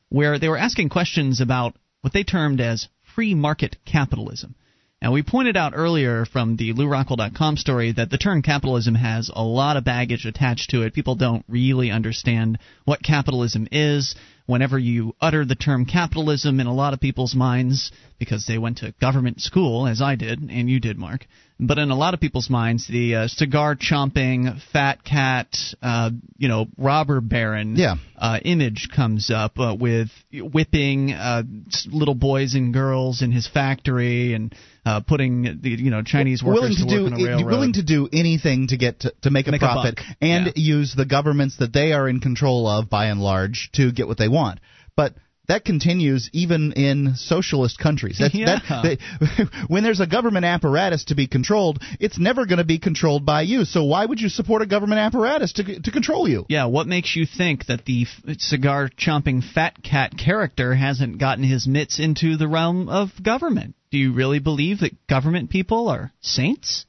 where 0.10 0.38
they 0.38 0.48
were 0.48 0.60
asking 0.60 0.90
questions 0.90 1.42
about 1.42 1.76
what 2.02 2.14
they 2.14 2.24
termed 2.24 2.62
as 2.62 2.88
free 3.16 3.34
market 3.34 3.78
capitalism. 3.84 4.54
Now, 5.02 5.12
we 5.12 5.24
pointed 5.24 5.58
out 5.58 5.74
earlier 5.76 6.26
from 6.26 6.58
the 6.58 6.74
LewRockwell.com 6.74 7.58
story 7.58 7.94
that 7.94 8.12
the 8.12 8.20
term 8.20 8.44
capitalism 8.44 8.94
has 8.94 9.32
a 9.34 9.42
lot 9.42 9.76
of 9.76 9.84
baggage 9.84 10.28
attached 10.28 10.70
to 10.70 10.84
it. 10.84 10.94
People 10.94 11.16
don't 11.16 11.44
really 11.48 11.90
understand 11.90 12.60
what 12.86 13.02
capitalism 13.02 13.68
is 13.72 14.14
whenever 14.52 14.78
you 14.78 15.16
utter 15.22 15.46
the 15.46 15.56
term 15.56 15.86
capitalism 15.86 16.60
in 16.60 16.68
a 16.68 16.74
lot 16.74 16.94
of 16.94 17.00
people's 17.00 17.34
minds, 17.34 17.92
because 18.20 18.46
they 18.46 18.58
went 18.58 18.80
to 18.80 18.94
government 19.00 19.40
school, 19.40 19.88
as 19.88 20.02
I 20.02 20.16
did, 20.16 20.42
and 20.42 20.70
you 20.70 20.82
did, 20.82 20.98
Mark, 20.98 21.26
but 21.58 21.78
in 21.78 21.90
a 21.90 21.96
lot 21.96 22.14
of 22.14 22.20
people's 22.20 22.50
minds, 22.50 22.88
the 22.88 23.16
uh, 23.16 23.28
cigar 23.28 23.76
chomping, 23.76 24.60
fat 24.74 25.06
cat, 25.06 25.56
uh, 25.82 26.10
you 26.38 26.50
know, 26.50 26.66
robber 26.78 27.22
baron 27.22 27.76
yeah. 27.78 27.96
uh, 28.18 28.40
image 28.44 28.90
comes 28.94 29.32
up 29.32 29.58
uh, 29.58 29.76
with 29.80 30.10
whipping 30.34 31.14
uh, 31.14 31.44
little 31.88 32.16
boys 32.16 32.54
and 32.56 32.74
girls 32.74 33.22
in 33.22 33.32
his 33.32 33.48
factory 33.48 34.34
and 34.34 34.54
uh, 34.86 35.00
putting 35.02 35.60
the 35.62 35.70
you 35.70 35.92
know 35.92 36.02
Chinese 36.02 36.42
workers 36.44 36.62
willing 36.62 36.76
to, 36.76 36.84
to 36.84 36.90
do 36.90 37.06
on 37.06 37.14
a 37.14 37.24
railroad. 37.24 37.46
willing 37.46 37.74
to 37.74 37.84
do 37.84 38.10
anything 38.12 38.68
to 38.68 38.78
get 38.78 39.02
to, 39.02 39.14
to 39.22 39.30
make 39.30 39.48
a 39.48 39.52
Make 39.52 39.62
profit 39.62 39.98
buck. 39.98 40.06
and 40.22 40.48
Yeah. 40.48 40.52
use 40.56 40.94
the 40.96 41.06
governments 41.06 41.58
that 41.58 41.72
they 41.74 41.94
are 41.94 42.08
in 42.10 42.20
control 42.20 42.68
of 42.68 42.90
by 42.90 43.08
and 43.08 43.22
large 43.22 43.70
to 43.74 43.92
get 43.92 44.08
what 44.08 44.18
they 44.18 44.28
want. 44.28 44.60
But 44.96 45.14
that 45.52 45.66
continues 45.66 46.30
even 46.34 46.72
in 46.74 47.16
socialist 47.16 47.78
countries. 47.78 48.18
That's, 48.20 48.34
Yeah. 48.34 48.60
that, 48.68 48.84
they, 48.84 49.46
when 49.68 49.84
there's 49.84 50.00
a 50.00 50.08
government 50.08 50.46
apparatus 50.46 51.06
to 51.06 51.16
be 51.16 51.28
controlled, 51.28 51.82
it's 52.00 52.18
never 52.18 52.46
going 52.46 52.58
to 52.60 52.64
be 52.64 52.80
controlled 52.80 53.26
by 53.26 53.42
you. 53.42 53.66
So 53.66 53.84
why 53.84 54.06
would 54.06 54.20
you 54.22 54.30
support 54.30 54.62
a 54.62 54.66
government 54.66 55.00
apparatus 55.00 55.54
to 55.54 55.80
to 55.80 55.92
control 55.92 56.28
you? 56.28 56.46
Yeah, 56.50 56.66
what 56.66 56.88
makes 56.88 57.16
you 57.16 57.26
think 57.26 57.66
that 57.68 57.86
the 57.86 58.04
f- 58.08 58.38
cigar 58.40 58.90
chomping 58.90 59.44
fat 59.44 59.84
cat 59.84 60.18
character 60.18 60.74
hasn't 60.74 61.18
gotten 61.18 61.44
his 61.44 61.68
mitts 61.68 62.00
into 62.00 62.38
the 62.38 62.48
realm 62.48 62.90
of 62.90 63.10
government? 63.22 63.76
Do 63.92 63.98
you 63.98 64.14
really 64.14 64.40
believe 64.40 64.80
that 64.80 65.06
government 65.08 65.50
people 65.50 65.90
are 65.90 66.12
saints? 66.22 66.86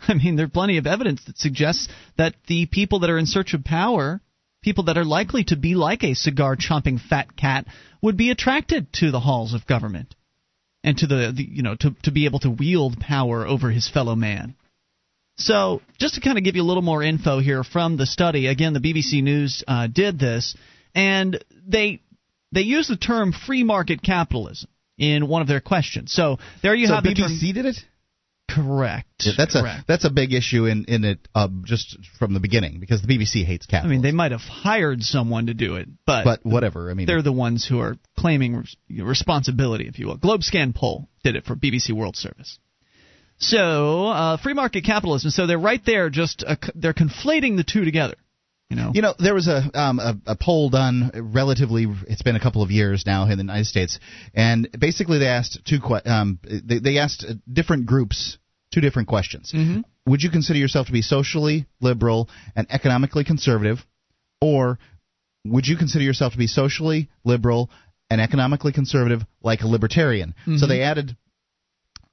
I 0.08 0.14
mean, 0.14 0.36
there's 0.36 0.50
plenty 0.50 0.76
of 0.78 0.86
evidence 0.86 1.24
that 1.24 1.38
suggests 1.38 1.88
that 2.16 2.34
the 2.46 2.66
people 2.66 3.00
that 3.00 3.10
are 3.10 3.18
in 3.18 3.26
search 3.26 3.54
of 3.54 3.64
power, 3.64 4.20
people 4.62 4.84
that 4.84 4.98
are 4.98 5.04
likely 5.04 5.44
to 5.44 5.56
be 5.56 5.74
like 5.74 6.04
a 6.04 6.14
cigar 6.14 6.56
chomping 6.56 7.00
fat 7.00 7.36
cat, 7.36 7.66
would 8.02 8.16
be 8.16 8.30
attracted 8.30 8.92
to 8.94 9.10
the 9.10 9.20
halls 9.20 9.54
of 9.54 9.66
government 9.66 10.14
and 10.82 10.96
to 10.98 11.06
the, 11.06 11.32
the 11.34 11.42
you 11.42 11.62
know 11.62 11.74
to 11.76 11.94
to 12.02 12.10
be 12.10 12.24
able 12.24 12.40
to 12.40 12.50
wield 12.50 12.98
power 12.98 13.46
over 13.46 13.70
his 13.70 13.88
fellow 13.88 14.14
man. 14.14 14.54
So, 15.36 15.80
just 15.98 16.14
to 16.14 16.20
kind 16.20 16.36
of 16.36 16.44
give 16.44 16.56
you 16.56 16.62
a 16.62 16.64
little 16.64 16.82
more 16.82 17.02
info 17.02 17.40
here 17.40 17.64
from 17.64 17.96
the 17.96 18.04
study, 18.04 18.46
again, 18.46 18.74
the 18.74 18.80
BBC 18.80 19.22
News 19.22 19.64
uh, 19.66 19.86
did 19.86 20.18
this, 20.18 20.54
and 20.94 21.42
they 21.66 22.02
they 22.52 22.62
use 22.62 22.88
the 22.88 22.96
term 22.96 23.32
free 23.32 23.64
market 23.64 24.02
capitalism 24.02 24.68
in 24.98 25.28
one 25.28 25.40
of 25.40 25.48
their 25.48 25.60
questions. 25.60 26.12
So 26.12 26.38
there 26.62 26.74
you 26.74 26.86
so 26.86 26.94
have 26.94 27.04
the 27.04 27.14
term. 27.14 27.30
BBC 27.30 27.54
did 27.54 27.66
it. 27.66 27.76
Correct. 28.54 29.06
Yeah, 29.20 29.32
that's 29.36 29.52
Correct. 29.52 29.80
a 29.80 29.84
that's 29.86 30.04
a 30.04 30.10
big 30.10 30.32
issue 30.32 30.66
in 30.66 30.84
in 30.86 31.04
it 31.04 31.28
uh, 31.34 31.48
just 31.64 31.98
from 32.18 32.34
the 32.34 32.40
beginning 32.40 32.80
because 32.80 33.02
the 33.02 33.08
BBC 33.08 33.44
hates 33.44 33.66
capitalism. 33.66 33.90
I 33.90 33.94
mean, 33.94 34.02
they 34.02 34.12
might 34.12 34.32
have 34.32 34.40
hired 34.40 35.02
someone 35.02 35.46
to 35.46 35.54
do 35.54 35.76
it, 35.76 35.88
but, 36.06 36.24
but 36.24 36.40
whatever. 36.44 36.90
I 36.90 36.94
mean, 36.94 37.06
they're 37.06 37.22
the 37.22 37.32
ones 37.32 37.66
who 37.66 37.80
are 37.80 37.96
claiming 38.18 38.56
res- 38.56 38.76
responsibility, 38.88 39.86
if 39.88 39.98
you 39.98 40.06
will. 40.08 40.18
GlobeScan 40.18 40.74
poll 40.74 41.08
did 41.22 41.36
it 41.36 41.44
for 41.44 41.54
BBC 41.54 41.92
World 41.92 42.16
Service. 42.16 42.58
So, 43.38 44.06
uh, 44.06 44.36
free 44.36 44.52
market 44.52 44.84
capitalism. 44.84 45.30
So 45.30 45.46
they're 45.46 45.58
right 45.58 45.80
there, 45.84 46.10
just 46.10 46.44
uh, 46.46 46.56
they're 46.74 46.92
conflating 46.92 47.56
the 47.56 47.64
two 47.64 47.84
together. 47.84 48.16
You 48.68 48.76
know, 48.76 48.92
You 48.94 49.02
know, 49.02 49.14
there 49.18 49.34
was 49.34 49.48
a, 49.48 49.68
um, 49.74 49.98
a 49.98 50.16
a 50.26 50.36
poll 50.36 50.70
done 50.70 51.10
relatively. 51.12 51.88
It's 52.06 52.22
been 52.22 52.36
a 52.36 52.40
couple 52.40 52.62
of 52.62 52.70
years 52.70 53.02
now 53.04 53.24
in 53.24 53.30
the 53.30 53.42
United 53.42 53.66
States, 53.66 53.98
and 54.32 54.68
basically 54.78 55.18
they 55.18 55.26
asked 55.26 55.58
two. 55.64 55.80
Um, 56.06 56.38
they, 56.44 56.78
they 56.78 56.98
asked 56.98 57.26
uh, 57.28 57.32
different 57.52 57.86
groups 57.86 58.38
two 58.72 58.80
different 58.80 59.08
questions. 59.08 59.52
Mhm. 59.52 59.84
Would 60.06 60.22
you 60.22 60.30
consider 60.30 60.58
yourself 60.58 60.86
to 60.86 60.92
be 60.92 61.02
socially 61.02 61.66
liberal 61.80 62.28
and 62.56 62.66
economically 62.70 63.24
conservative, 63.24 63.84
or 64.40 64.78
would 65.44 65.66
you 65.66 65.76
consider 65.76 66.04
yourself 66.04 66.32
to 66.32 66.38
be 66.38 66.46
socially 66.46 67.08
liberal 67.24 67.70
and 68.10 68.20
economically 68.20 68.72
conservative 68.72 69.24
like 69.42 69.62
a 69.62 69.66
libertarian? 69.66 70.34
So 70.44 70.52
Mhm. 70.52 70.68
they 70.68 70.82
added 70.82 71.16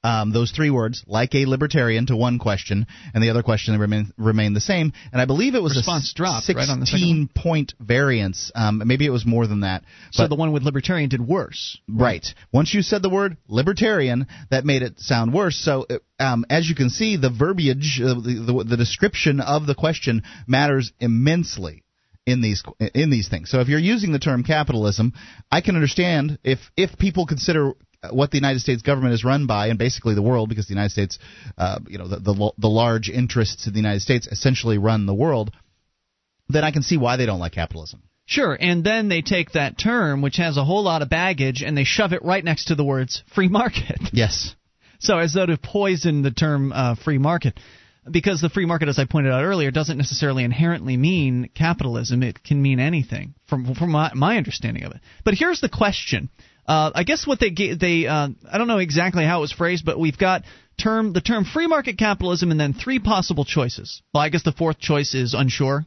um, 0.07 0.31
those 0.31 0.51
three 0.51 0.69
words, 0.69 1.03
like 1.05 1.35
a 1.35 1.45
libertarian, 1.45 2.05
to 2.05 2.15
one 2.15 2.39
question, 2.39 2.87
and 3.13 3.21
the 3.21 3.29
other 3.29 3.43
question 3.43 3.77
remained 3.77 4.13
remained 4.17 4.55
the 4.55 4.61
same. 4.61 4.93
And 5.11 5.21
I 5.21 5.25
believe 5.25 5.53
it 5.53 5.61
was 5.61 5.75
Response 5.75 6.13
a 6.13 6.15
dropped 6.15 6.47
right 6.47 6.69
on 6.69 6.79
the 6.79 6.85
sixteen 6.85 7.29
point 7.35 7.73
variance. 7.79 8.49
Um, 8.55 8.81
maybe 8.85 9.05
it 9.05 9.09
was 9.09 9.25
more 9.25 9.47
than 9.47 9.61
that. 9.61 9.83
so 10.11 10.27
the 10.27 10.35
one 10.35 10.53
with 10.53 10.63
libertarian 10.63 11.09
did 11.09 11.19
worse. 11.19 11.77
Right. 11.89 12.25
Once 12.53 12.73
you 12.73 12.81
said 12.81 13.01
the 13.01 13.09
word 13.09 13.35
libertarian, 13.49 14.27
that 14.49 14.63
made 14.63 14.81
it 14.81 14.99
sound 14.99 15.33
worse. 15.33 15.57
So, 15.57 15.85
uh, 15.89 15.97
um, 16.19 16.45
as 16.49 16.69
you 16.69 16.75
can 16.75 16.89
see, 16.89 17.17
the 17.17 17.29
verbiage, 17.29 17.99
uh, 18.01 18.13
the, 18.13 18.43
the, 18.45 18.63
the 18.69 18.77
description 18.77 19.41
of 19.41 19.67
the 19.67 19.75
question 19.75 20.23
matters 20.47 20.93
immensely 21.01 21.83
in 22.25 22.41
these 22.41 22.63
in 22.93 23.09
these 23.09 23.27
things. 23.27 23.49
So, 23.49 23.59
if 23.59 23.67
you're 23.67 23.79
using 23.79 24.13
the 24.13 24.19
term 24.19 24.43
capitalism, 24.43 25.13
I 25.51 25.61
can 25.61 25.75
understand 25.75 26.39
if 26.43 26.59
if 26.77 26.97
people 26.97 27.25
consider 27.25 27.73
what 28.11 28.31
the 28.31 28.37
United 28.37 28.59
States 28.59 28.81
government 28.81 29.13
is 29.13 29.23
run 29.23 29.47
by, 29.47 29.67
and 29.67 29.79
basically 29.79 30.15
the 30.15 30.21
world, 30.21 30.49
because 30.49 30.67
the 30.67 30.73
United 30.73 30.91
States, 30.91 31.19
uh, 31.57 31.79
you 31.87 31.97
know, 31.97 32.07
the, 32.07 32.19
the 32.19 32.51
the 32.57 32.69
large 32.69 33.09
interests 33.09 33.67
of 33.67 33.73
the 33.73 33.79
United 33.79 34.01
States 34.01 34.27
essentially 34.27 34.77
run 34.77 35.05
the 35.05 35.13
world, 35.13 35.51
then 36.49 36.63
I 36.63 36.71
can 36.71 36.83
see 36.83 36.97
why 36.97 37.17
they 37.17 37.25
don't 37.25 37.39
like 37.39 37.53
capitalism. 37.53 38.03
Sure, 38.25 38.57
and 38.59 38.83
then 38.83 39.07
they 39.07 39.21
take 39.21 39.53
that 39.53 39.77
term, 39.77 40.21
which 40.21 40.37
has 40.37 40.57
a 40.57 40.65
whole 40.65 40.83
lot 40.83 41.01
of 41.01 41.09
baggage, 41.09 41.63
and 41.63 41.77
they 41.77 41.85
shove 41.85 42.11
it 42.13 42.23
right 42.23 42.43
next 42.43 42.65
to 42.65 42.75
the 42.75 42.83
words 42.83 43.23
free 43.33 43.47
market. 43.47 43.99
Yes. 44.11 44.55
So 44.99 45.19
as 45.19 45.33
though 45.33 45.45
to 45.45 45.57
poison 45.57 46.23
the 46.23 46.31
term 46.31 46.73
uh, 46.73 46.95
free 46.95 47.19
market. 47.19 47.59
Because 48.09 48.39
the 48.39 48.49
free 48.49 48.65
market, 48.65 48.87
as 48.87 48.97
I 48.97 49.05
pointed 49.05 49.33
out 49.33 49.43
earlier, 49.43 49.69
doesn't 49.69 49.97
necessarily 49.97 50.45
inherently 50.45 50.95
mean 50.95 51.49
capitalism. 51.53 52.23
It 52.23 52.41
can 52.41 52.61
mean 52.61 52.79
anything, 52.79 53.33
from 53.47 53.75
from 53.75 53.91
my, 53.91 54.11
my 54.15 54.37
understanding 54.37 54.85
of 54.85 54.93
it. 54.93 55.01
But 55.25 55.33
here's 55.33 55.59
the 55.59 55.67
question: 55.67 56.29
uh, 56.67 56.91
I 56.93 57.03
guess 57.03 57.25
what 57.25 57.39
they 57.39 57.51
they 57.51 58.07
uh, 58.07 58.29
I 58.51 58.57
don't 58.57 58.67
know 58.67 58.79
exactly 58.79 59.23
how 59.23 59.39
it 59.39 59.41
was 59.41 59.51
phrased, 59.53 59.85
but 59.85 59.99
we've 59.99 60.17
got 60.17 60.43
term 60.77 61.13
the 61.13 61.21
term 61.21 61.45
free 61.45 61.67
market 61.67 61.97
capitalism 61.97 62.51
and 62.51 62.59
then 62.59 62.73
three 62.73 62.99
possible 62.99 63.45
choices. 63.45 64.01
Well, 64.13 64.23
I 64.23 64.29
guess 64.29 64.43
the 64.43 64.51
fourth 64.51 64.79
choice 64.79 65.15
is 65.15 65.33
unsure, 65.33 65.85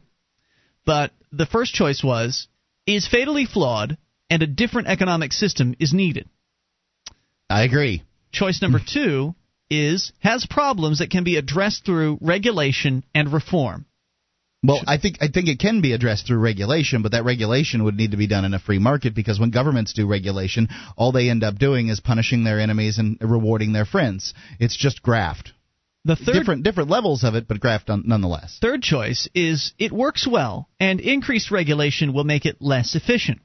but 0.85 1.11
the 1.31 1.45
first 1.45 1.73
choice 1.73 2.03
was 2.03 2.47
is 2.87 3.07
fatally 3.07 3.45
flawed 3.45 3.97
and 4.29 4.41
a 4.41 4.47
different 4.47 4.87
economic 4.87 5.33
system 5.33 5.75
is 5.79 5.93
needed. 5.93 6.27
I 7.49 7.63
agree. 7.63 8.03
Choice 8.31 8.61
number 8.61 8.79
two 8.85 9.35
is 9.69 10.11
has 10.19 10.45
problems 10.45 10.99
that 10.99 11.11
can 11.11 11.23
be 11.23 11.37
addressed 11.37 11.85
through 11.85 12.17
regulation 12.21 13.03
and 13.13 13.31
reform. 13.31 13.85
Well, 14.63 14.81
I 14.85 14.97
think 14.97 15.17
I 15.21 15.27
think 15.27 15.47
it 15.47 15.59
can 15.59 15.81
be 15.81 15.93
addressed 15.93 16.27
through 16.27 16.37
regulation, 16.37 17.01
but 17.01 17.13
that 17.13 17.25
regulation 17.25 17.83
would 17.83 17.95
need 17.95 18.11
to 18.11 18.17
be 18.17 18.27
done 18.27 18.45
in 18.45 18.53
a 18.53 18.59
free 18.59 18.77
market 18.77 19.15
because 19.15 19.39
when 19.39 19.49
governments 19.49 19.93
do 19.93 20.05
regulation, 20.05 20.69
all 20.95 21.11
they 21.11 21.29
end 21.29 21.43
up 21.43 21.57
doing 21.57 21.87
is 21.87 21.99
punishing 21.99 22.43
their 22.43 22.59
enemies 22.59 22.99
and 22.99 23.17
rewarding 23.21 23.73
their 23.73 23.85
friends. 23.85 24.35
It's 24.59 24.77
just 24.77 25.01
graft. 25.01 25.53
The 26.05 26.15
third, 26.15 26.33
different 26.33 26.63
different 26.63 26.89
levels 26.91 27.23
of 27.23 27.33
it, 27.33 27.47
but 27.47 27.59
graft 27.59 27.89
nonetheless. 27.89 28.59
Third 28.61 28.83
choice 28.83 29.27
is 29.33 29.73
it 29.79 29.91
works 29.91 30.27
well, 30.27 30.69
and 30.79 30.99
increased 30.99 31.49
regulation 31.49 32.13
will 32.13 32.23
make 32.23 32.45
it 32.45 32.57
less 32.61 32.93
efficient. 32.93 33.39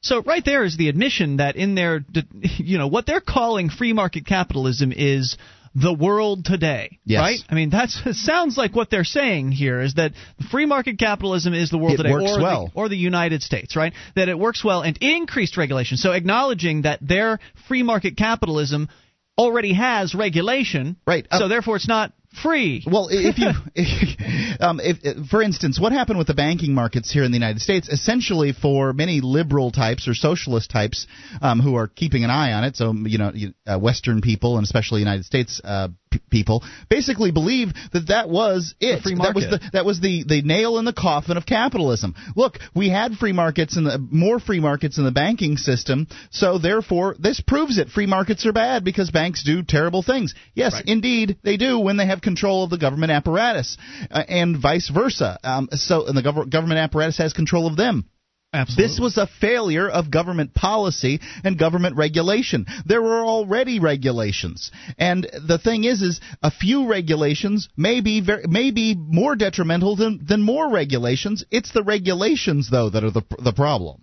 So 0.00 0.22
right 0.22 0.44
there 0.44 0.64
is 0.64 0.76
the 0.76 0.88
admission 0.88 1.38
that 1.38 1.56
in 1.56 1.74
their, 1.74 2.04
you 2.42 2.78
know, 2.78 2.86
what 2.86 3.06
they're 3.06 3.20
calling 3.20 3.68
free 3.68 3.92
market 3.92 4.26
capitalism 4.26 4.92
is 4.94 5.36
the 5.80 5.92
world 5.92 6.44
today, 6.44 6.98
yes. 7.04 7.20
right? 7.20 7.38
I 7.48 7.54
mean, 7.54 7.70
that 7.70 7.90
sounds 7.90 8.56
like 8.56 8.74
what 8.74 8.90
they're 8.90 9.04
saying 9.04 9.52
here 9.52 9.80
is 9.80 9.94
that 9.94 10.12
free 10.50 10.66
market 10.66 10.98
capitalism 10.98 11.54
is 11.54 11.70
the 11.70 11.78
world 11.78 11.94
it 11.94 11.96
today, 11.98 12.12
works 12.12 12.32
or, 12.36 12.42
well. 12.42 12.66
the, 12.66 12.80
or 12.80 12.88
the 12.88 12.96
United 12.96 13.42
States, 13.42 13.76
right? 13.76 13.92
That 14.16 14.28
it 14.28 14.38
works 14.38 14.64
well 14.64 14.82
and 14.82 14.96
increased 15.00 15.56
regulation. 15.56 15.96
So 15.96 16.12
acknowledging 16.12 16.82
that 16.82 17.00
their 17.06 17.38
free 17.68 17.82
market 17.82 18.16
capitalism 18.16 18.88
already 19.36 19.72
has 19.74 20.14
regulation, 20.14 20.96
right? 21.06 21.26
Uh, 21.30 21.38
so 21.38 21.48
therefore, 21.48 21.76
it's 21.76 21.88
not 21.88 22.12
free. 22.42 22.84
Well, 22.86 23.08
if 23.10 23.38
you, 23.38 23.50
if, 23.74 24.60
um, 24.60 24.80
if, 24.82 25.28
for 25.28 25.42
instance, 25.42 25.80
what 25.80 25.92
happened 25.92 26.18
with 26.18 26.26
the 26.26 26.34
banking 26.34 26.74
markets 26.74 27.12
here 27.12 27.24
in 27.24 27.30
the 27.30 27.36
United 27.36 27.60
States? 27.60 27.88
Essentially, 27.88 28.52
for 28.52 28.92
many 28.92 29.20
liberal 29.20 29.70
types 29.70 30.08
or 30.08 30.14
socialist 30.14 30.70
types 30.70 31.06
um, 31.42 31.60
who 31.60 31.74
are 31.76 31.88
keeping 31.88 32.24
an 32.24 32.30
eye 32.30 32.52
on 32.52 32.64
it, 32.64 32.76
so 32.76 32.92
you 32.92 33.18
know, 33.18 33.32
uh, 33.66 33.78
Western 33.78 34.20
people 34.20 34.56
and 34.56 34.64
especially 34.64 35.00
United 35.00 35.24
States 35.24 35.60
uh, 35.64 35.88
p- 36.10 36.20
people 36.30 36.62
basically 36.88 37.30
believe 37.30 37.72
that 37.92 38.08
that 38.08 38.28
was 38.28 38.74
it. 38.80 39.02
That 39.04 39.34
was 39.34 39.44
the 39.44 39.70
that 39.72 39.84
was 39.84 40.00
the 40.00 40.24
the 40.26 40.42
nail 40.42 40.78
in 40.78 40.84
the 40.84 40.92
coffin 40.92 41.36
of 41.36 41.46
capitalism. 41.46 42.14
Look, 42.36 42.58
we 42.74 42.88
had 42.88 43.14
free 43.14 43.32
markets 43.32 43.76
and 43.76 44.10
more 44.10 44.38
free 44.40 44.60
markets 44.60 44.98
in 44.98 45.04
the 45.04 45.10
banking 45.10 45.56
system, 45.56 46.06
so 46.30 46.58
therefore 46.58 47.16
this 47.18 47.40
proves 47.40 47.78
it. 47.78 47.88
Free 47.88 48.06
markets 48.06 48.46
are 48.46 48.52
bad 48.52 48.84
because 48.84 49.10
banks 49.10 49.44
do 49.44 49.62
terrible 49.62 50.02
things. 50.02 50.34
Yes, 50.54 50.74
right. 50.74 50.84
indeed 50.86 51.38
they 51.42 51.56
do 51.56 51.78
when 51.78 51.96
they 51.96 52.06
have 52.06 52.20
control 52.20 52.64
of 52.64 52.70
the 52.70 52.78
government 52.78 53.12
apparatus, 53.12 53.76
uh, 54.10 54.22
and 54.28 54.56
vice 54.60 54.88
versa. 54.88 55.38
Um, 55.42 55.68
so, 55.72 56.06
and 56.06 56.16
the 56.16 56.22
gov- 56.22 56.50
government 56.50 56.78
apparatus 56.78 57.18
has 57.18 57.32
control 57.32 57.66
of 57.66 57.76
them. 57.76 58.08
Absolutely. 58.52 58.84
This 58.84 58.98
was 58.98 59.16
a 59.18 59.26
failure 59.26 59.88
of 59.88 60.10
government 60.10 60.54
policy 60.54 61.20
and 61.44 61.58
government 61.58 61.96
regulation. 61.96 62.64
There 62.86 63.02
were 63.02 63.22
already 63.22 63.78
regulations, 63.78 64.70
and 64.96 65.28
the 65.46 65.58
thing 65.58 65.84
is, 65.84 66.00
is 66.00 66.20
a 66.42 66.50
few 66.50 66.88
regulations 66.88 67.68
may 67.76 68.00
be 68.00 68.22
very, 68.22 68.44
may 68.46 68.70
be 68.70 68.94
more 68.96 69.36
detrimental 69.36 69.96
than 69.96 70.24
than 70.26 70.40
more 70.40 70.70
regulations. 70.70 71.44
It's 71.50 71.72
the 71.72 71.82
regulations 71.82 72.70
though 72.70 72.88
that 72.88 73.04
are 73.04 73.10
the 73.10 73.22
the 73.38 73.52
problem. 73.52 74.02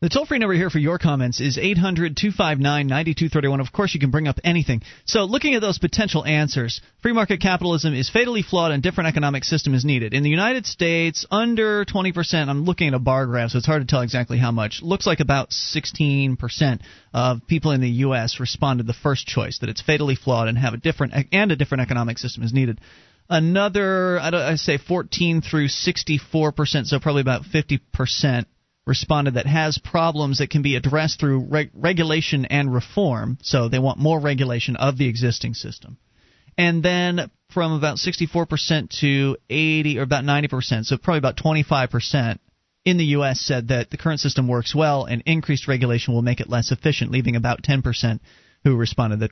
The 0.00 0.08
toll 0.08 0.26
free 0.26 0.38
number 0.38 0.54
here 0.54 0.70
for 0.70 0.78
your 0.78 0.96
comments 0.96 1.40
is 1.40 1.58
800 1.58 2.16
259 2.16 2.86
9231. 2.86 3.58
Of 3.58 3.72
course, 3.72 3.94
you 3.94 3.98
can 3.98 4.12
bring 4.12 4.28
up 4.28 4.38
anything. 4.44 4.82
So, 5.06 5.24
looking 5.24 5.56
at 5.56 5.60
those 5.60 5.78
potential 5.78 6.24
answers, 6.24 6.80
free 7.02 7.12
market 7.12 7.40
capitalism 7.40 7.94
is 7.94 8.08
fatally 8.08 8.42
flawed 8.42 8.70
and 8.70 8.80
different 8.80 9.08
economic 9.08 9.42
system 9.42 9.74
is 9.74 9.84
needed. 9.84 10.14
In 10.14 10.22
the 10.22 10.30
United 10.30 10.66
States, 10.66 11.26
under 11.32 11.84
20%, 11.84 12.48
I'm 12.48 12.64
looking 12.64 12.86
at 12.86 12.94
a 12.94 13.00
bar 13.00 13.26
graph, 13.26 13.50
so 13.50 13.58
it's 13.58 13.66
hard 13.66 13.82
to 13.82 13.88
tell 13.88 14.02
exactly 14.02 14.38
how 14.38 14.52
much. 14.52 14.82
Looks 14.82 15.04
like 15.04 15.18
about 15.18 15.50
16% 15.50 16.80
of 17.12 17.44
people 17.48 17.72
in 17.72 17.80
the 17.80 17.90
U.S. 18.06 18.38
responded 18.38 18.86
the 18.86 18.92
first 18.92 19.26
choice, 19.26 19.58
that 19.58 19.68
it's 19.68 19.82
fatally 19.82 20.14
flawed 20.14 20.46
and 20.46 20.56
have 20.56 20.74
a 20.74 20.76
different 20.76 21.12
and 21.32 21.50
a 21.50 21.56
different 21.56 21.82
economic 21.82 22.18
system 22.18 22.44
is 22.44 22.52
needed 22.52 22.80
another 23.30 24.18
I, 24.18 24.54
say 24.54 24.78
14 24.78 25.42
through 25.42 25.68
64 25.68 26.52
percent 26.52 26.86
so 26.86 26.98
probably 26.98 27.20
about 27.20 27.44
50 27.44 27.78
percent 27.92 28.48
responded 28.88 29.34
that 29.34 29.46
has 29.46 29.78
problems 29.78 30.38
that 30.38 30.50
can 30.50 30.62
be 30.62 30.74
addressed 30.74 31.20
through 31.20 31.44
reg- 31.44 31.70
regulation 31.74 32.46
and 32.46 32.72
reform. 32.72 33.38
So 33.42 33.68
they 33.68 33.78
want 33.78 33.98
more 33.98 34.18
regulation 34.18 34.76
of 34.76 34.96
the 34.96 35.06
existing 35.06 35.54
system. 35.54 35.98
And 36.56 36.82
then 36.82 37.30
from 37.50 37.72
about 37.72 37.98
64% 37.98 38.90
to 39.00 39.36
80 39.48 39.98
or 39.98 40.02
about 40.02 40.24
90%, 40.24 40.86
so 40.86 40.96
probably 40.96 41.18
about 41.18 41.36
25% 41.36 42.38
in 42.84 42.96
the 42.96 43.04
U.S. 43.04 43.40
said 43.40 43.68
that 43.68 43.90
the 43.90 43.98
current 43.98 44.20
system 44.20 44.48
works 44.48 44.74
well 44.74 45.04
and 45.04 45.22
increased 45.26 45.68
regulation 45.68 46.14
will 46.14 46.22
make 46.22 46.40
it 46.40 46.48
less 46.48 46.72
efficient, 46.72 47.12
leaving 47.12 47.36
about 47.36 47.62
10% 47.62 48.20
who 48.64 48.74
responded 48.74 49.20
that 49.20 49.30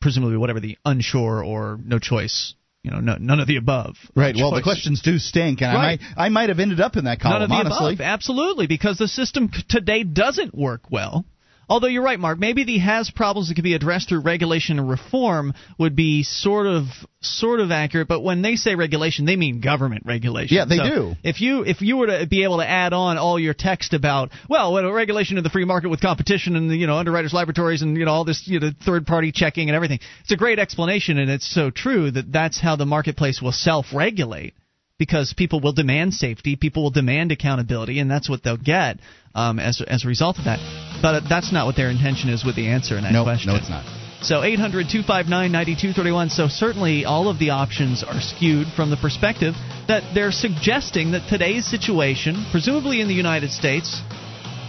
presumably 0.00 0.36
whatever 0.36 0.60
the 0.60 0.76
unsure 0.84 1.42
or 1.42 1.78
no 1.82 1.98
choice 1.98 2.54
you 2.86 2.92
know, 2.92 3.00
no, 3.00 3.16
none 3.18 3.40
of 3.40 3.48
the 3.48 3.56
above. 3.56 3.96
Right. 4.14 4.34
Well, 4.36 4.52
the 4.52 4.62
questions 4.62 5.02
do 5.02 5.18
stink, 5.18 5.60
and 5.60 5.74
right. 5.74 5.98
I 6.00 6.14
might 6.14 6.26
I 6.26 6.28
might 6.28 6.48
have 6.50 6.60
ended 6.60 6.80
up 6.80 6.96
in 6.96 7.06
that 7.06 7.18
column. 7.18 7.40
None 7.40 7.42
of 7.42 7.48
the 7.48 7.74
honestly. 7.74 7.94
above. 7.94 8.06
Absolutely, 8.06 8.68
because 8.68 8.96
the 8.96 9.08
system 9.08 9.50
today 9.68 10.04
doesn't 10.04 10.54
work 10.54 10.82
well. 10.88 11.24
Although 11.68 11.88
you're 11.88 12.02
right, 12.02 12.18
Mark, 12.18 12.38
maybe 12.38 12.64
the 12.64 12.78
has 12.78 13.10
problems 13.10 13.48
that 13.48 13.54
can 13.54 13.64
be 13.64 13.74
addressed 13.74 14.08
through 14.08 14.20
regulation 14.20 14.78
and 14.78 14.88
reform 14.88 15.52
would 15.78 15.96
be 15.96 16.22
sort 16.22 16.66
of 16.66 16.84
sort 17.20 17.58
of 17.58 17.72
accurate. 17.72 18.06
But 18.06 18.22
when 18.22 18.42
they 18.42 18.54
say 18.54 18.76
regulation, 18.76 19.24
they 19.24 19.34
mean 19.34 19.60
government 19.60 20.04
regulation. 20.06 20.56
Yeah, 20.56 20.64
they 20.64 20.76
so 20.76 20.84
do. 20.84 21.14
If 21.24 21.40
you 21.40 21.64
if 21.64 21.80
you 21.80 21.96
were 21.96 22.06
to 22.06 22.26
be 22.26 22.44
able 22.44 22.58
to 22.58 22.68
add 22.68 22.92
on 22.92 23.18
all 23.18 23.38
your 23.38 23.54
text 23.54 23.94
about 23.94 24.30
well, 24.48 24.72
what 24.72 24.84
a 24.84 24.92
regulation 24.92 25.38
of 25.38 25.44
the 25.44 25.50
free 25.50 25.64
market 25.64 25.88
with 25.88 26.00
competition 26.00 26.54
and 26.54 26.70
you 26.70 26.86
know 26.86 26.96
underwriters 26.96 27.32
laboratories 27.32 27.82
and 27.82 27.96
you 27.96 28.04
know 28.04 28.12
all 28.12 28.24
this 28.24 28.46
you 28.46 28.60
know 28.60 28.70
third 28.84 29.06
party 29.06 29.32
checking 29.32 29.68
and 29.68 29.74
everything, 29.74 29.98
it's 30.20 30.32
a 30.32 30.36
great 30.36 30.60
explanation 30.60 31.18
and 31.18 31.30
it's 31.30 31.52
so 31.52 31.70
true 31.70 32.10
that 32.12 32.30
that's 32.30 32.60
how 32.60 32.76
the 32.76 32.86
marketplace 32.86 33.42
will 33.42 33.52
self 33.52 33.86
regulate 33.92 34.54
because 34.98 35.34
people 35.36 35.60
will 35.60 35.72
demand 35.72 36.14
safety, 36.14 36.56
people 36.56 36.84
will 36.84 36.90
demand 36.90 37.32
accountability, 37.32 37.98
and 37.98 38.10
that's 38.10 38.28
what 38.28 38.42
they'll 38.42 38.56
get 38.56 38.98
um, 39.34 39.58
as 39.58 39.82
as 39.86 40.04
a 40.04 40.08
result 40.08 40.38
of 40.38 40.44
that. 40.44 40.58
But 41.02 41.28
that's 41.28 41.52
not 41.52 41.66
what 41.66 41.76
their 41.76 41.90
intention 41.90 42.30
is 42.30 42.44
with 42.44 42.56
the 42.56 42.68
answer 42.68 42.96
in 42.96 43.04
that 43.04 43.12
no, 43.12 43.24
question. 43.24 43.52
No, 43.52 43.58
it's 43.58 43.68
not. 43.68 43.84
So 44.22 44.42
800 44.42 44.88
259 44.88 45.52
9231. 45.52 46.30
So 46.30 46.48
certainly 46.48 47.04
all 47.04 47.28
of 47.28 47.38
the 47.38 47.50
options 47.50 48.02
are 48.02 48.20
skewed 48.20 48.68
from 48.74 48.90
the 48.90 48.96
perspective 48.96 49.54
that 49.88 50.14
they're 50.14 50.32
suggesting 50.32 51.12
that 51.12 51.28
today's 51.28 51.66
situation, 51.66 52.46
presumably 52.50 53.00
in 53.00 53.08
the 53.08 53.14
United 53.14 53.50
States, 53.50 54.00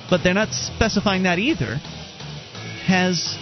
but 0.09 0.21
they're 0.23 0.33
not 0.33 0.49
specifying 0.49 1.23
that 1.23 1.39
either, 1.39 1.75
has 2.85 3.37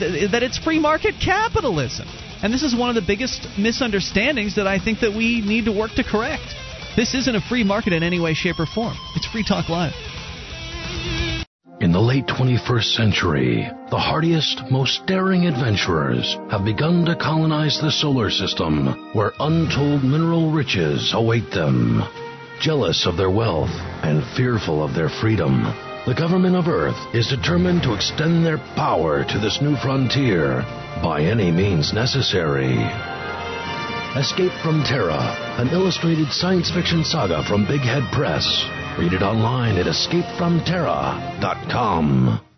that 0.00 0.42
it's 0.42 0.58
free 0.58 0.78
market 0.78 1.14
capitalism. 1.22 2.06
And 2.42 2.54
this 2.54 2.62
is 2.62 2.74
one 2.74 2.88
of 2.88 2.94
the 2.94 3.06
biggest 3.06 3.46
misunderstandings 3.58 4.56
that 4.56 4.66
I 4.66 4.78
think 4.78 5.00
that 5.00 5.12
we 5.12 5.42
need 5.42 5.66
to 5.66 5.72
work 5.72 5.90
to 5.96 6.04
correct. 6.04 6.54
This 6.96 7.14
isn't 7.14 7.36
a 7.36 7.40
free 7.42 7.64
market 7.64 7.92
in 7.92 8.02
any 8.02 8.18
way, 8.18 8.32
shape, 8.32 8.58
or 8.58 8.66
form. 8.66 8.96
It's 9.14 9.26
Free 9.26 9.44
Talk 9.44 9.68
Live. 9.68 9.92
In 11.80 11.92
the 11.92 12.00
late 12.00 12.26
21st 12.26 12.96
century, 12.96 13.70
the 13.90 13.98
hardiest, 13.98 14.62
most 14.70 15.06
daring 15.06 15.46
adventurers 15.46 16.36
have 16.50 16.64
begun 16.64 17.04
to 17.04 17.16
colonize 17.16 17.78
the 17.80 17.90
solar 17.90 18.30
system, 18.30 19.12
where 19.12 19.32
untold 19.38 20.02
mineral 20.02 20.50
riches 20.50 21.12
await 21.14 21.50
them. 21.50 22.02
Jealous 22.60 23.06
of 23.06 23.16
their 23.16 23.30
wealth 23.30 23.70
and 24.02 24.24
fearful 24.36 24.82
of 24.82 24.94
their 24.94 25.08
freedom, 25.08 25.64
the 26.06 26.14
government 26.14 26.56
of 26.56 26.68
Earth 26.68 26.96
is 27.14 27.28
determined 27.28 27.82
to 27.82 27.92
extend 27.94 28.44
their 28.44 28.58
power 28.74 29.24
to 29.24 29.38
this 29.38 29.60
new 29.60 29.76
frontier 29.76 30.64
by 31.02 31.20
any 31.22 31.50
means 31.50 31.92
necessary. 31.92 32.78
Escape 34.16 34.52
from 34.62 34.82
Terra, 34.82 35.36
an 35.58 35.68
illustrated 35.68 36.32
science 36.32 36.70
fiction 36.70 37.04
saga 37.04 37.44
from 37.44 37.66
Big 37.66 37.82
Head 37.82 38.10
Press. 38.12 38.64
Read 38.98 39.12
it 39.12 39.22
online 39.22 39.76
at 39.76 39.86
escapefromterra.com. 39.86 42.49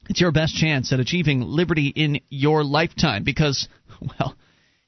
It's 0.09 0.21
your 0.21 0.31
best 0.31 0.55
chance 0.55 0.93
at 0.93 1.01
achieving 1.01 1.41
liberty 1.41 1.89
in 1.89 2.21
your 2.29 2.63
lifetime 2.63 3.25
because, 3.25 3.67
well, 4.21 4.37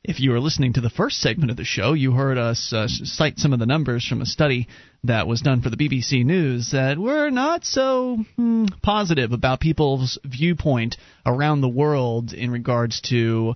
if 0.09 0.19
you 0.21 0.31
were 0.31 0.41
listening 0.41 0.73
to 0.73 0.81
the 0.81 0.89
first 0.89 1.21
segment 1.21 1.51
of 1.51 1.59
the 1.59 1.65
show, 1.65 1.93
you 1.93 2.13
heard 2.13 2.39
us 2.39 2.73
uh, 2.73 2.89
cite 2.89 3.39
some 3.39 3.53
of 3.53 3.59
the 3.59 3.67
numbers 3.67 4.07
from 4.07 4.23
a 4.23 4.27
study 4.27 4.67
that 5.05 5.27
was 5.27 5.43
done 5.43 5.61
for 5.61 5.69
the 5.69 5.77
BBC 5.77 6.25
News 6.25 6.71
that 6.73 6.99
were 6.99 7.29
not 7.29 7.67
so 7.67 8.17
hmm, 8.37 8.65
positive 8.83 9.33
about 9.33 9.61
people's 9.61 10.19
viewpoint 10.25 10.97
around 11.27 11.61
the 11.61 11.69
world 11.69 12.33
in 12.33 12.51
regards 12.51 13.03
to 13.03 13.55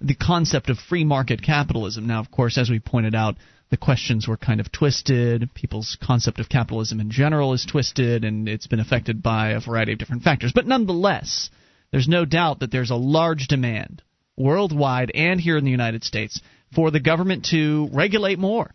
the 0.00 0.16
concept 0.16 0.70
of 0.70 0.76
free 0.76 1.04
market 1.04 1.40
capitalism. 1.40 2.08
Now, 2.08 2.18
of 2.18 2.32
course, 2.32 2.58
as 2.58 2.68
we 2.68 2.80
pointed 2.80 3.14
out, 3.14 3.36
the 3.70 3.76
questions 3.76 4.26
were 4.26 4.36
kind 4.36 4.58
of 4.58 4.72
twisted. 4.72 5.54
People's 5.54 5.96
concept 6.02 6.40
of 6.40 6.48
capitalism 6.48 6.98
in 6.98 7.12
general 7.12 7.52
is 7.52 7.64
twisted, 7.64 8.24
and 8.24 8.48
it's 8.48 8.66
been 8.66 8.80
affected 8.80 9.22
by 9.22 9.50
a 9.50 9.60
variety 9.60 9.92
of 9.92 10.00
different 10.00 10.24
factors. 10.24 10.50
But 10.52 10.66
nonetheless, 10.66 11.48
there's 11.92 12.08
no 12.08 12.24
doubt 12.24 12.58
that 12.58 12.72
there's 12.72 12.90
a 12.90 12.96
large 12.96 13.46
demand 13.46 14.02
worldwide 14.36 15.10
and 15.14 15.40
here 15.40 15.56
in 15.56 15.64
the 15.64 15.70
United 15.70 16.04
States 16.04 16.40
for 16.74 16.90
the 16.90 17.00
government 17.00 17.46
to 17.50 17.88
regulate 17.92 18.38
more, 18.38 18.70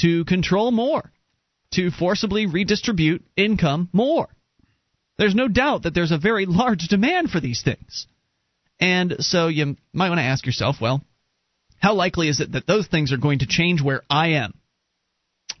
to 0.00 0.24
control 0.24 0.70
more, 0.70 1.12
to 1.72 1.90
forcibly 1.90 2.46
redistribute 2.46 3.24
income 3.36 3.88
more. 3.92 4.28
There's 5.18 5.34
no 5.34 5.48
doubt 5.48 5.82
that 5.82 5.94
there's 5.94 6.12
a 6.12 6.18
very 6.18 6.46
large 6.46 6.88
demand 6.88 7.30
for 7.30 7.40
these 7.40 7.62
things. 7.62 8.06
And 8.80 9.16
so 9.20 9.48
you 9.48 9.76
might 9.92 10.08
want 10.08 10.18
to 10.18 10.24
ask 10.24 10.46
yourself, 10.46 10.76
well, 10.80 11.02
how 11.78 11.94
likely 11.94 12.28
is 12.28 12.40
it 12.40 12.52
that 12.52 12.66
those 12.66 12.86
things 12.86 13.12
are 13.12 13.18
going 13.18 13.40
to 13.40 13.46
change 13.46 13.82
where 13.82 14.02
I 14.08 14.28
am? 14.28 14.54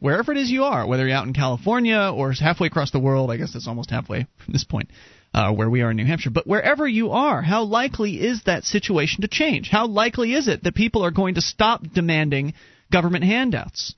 Wherever 0.00 0.32
it 0.32 0.38
is 0.38 0.50
you 0.50 0.64
are, 0.64 0.86
whether 0.86 1.06
you're 1.06 1.16
out 1.16 1.26
in 1.26 1.32
California 1.32 2.10
or 2.12 2.32
halfway 2.32 2.66
across 2.66 2.90
the 2.90 2.98
world, 2.98 3.30
I 3.30 3.36
guess 3.36 3.54
it's 3.54 3.68
almost 3.68 3.90
halfway 3.90 4.26
from 4.44 4.52
this 4.52 4.64
point 4.64 4.90
uh, 5.34 5.52
where 5.52 5.70
we 5.70 5.82
are 5.82 5.90
in 5.90 5.96
New 5.96 6.04
Hampshire. 6.06 6.30
But 6.30 6.46
wherever 6.46 6.86
you 6.86 7.10
are, 7.10 7.42
how 7.42 7.64
likely 7.64 8.20
is 8.20 8.42
that 8.44 8.64
situation 8.64 9.22
to 9.22 9.28
change? 9.28 9.68
How 9.70 9.86
likely 9.86 10.34
is 10.34 10.48
it 10.48 10.62
that 10.64 10.74
people 10.74 11.04
are 11.04 11.10
going 11.10 11.36
to 11.36 11.40
stop 11.40 11.82
demanding 11.94 12.54
government 12.90 13.24
handouts? 13.24 13.94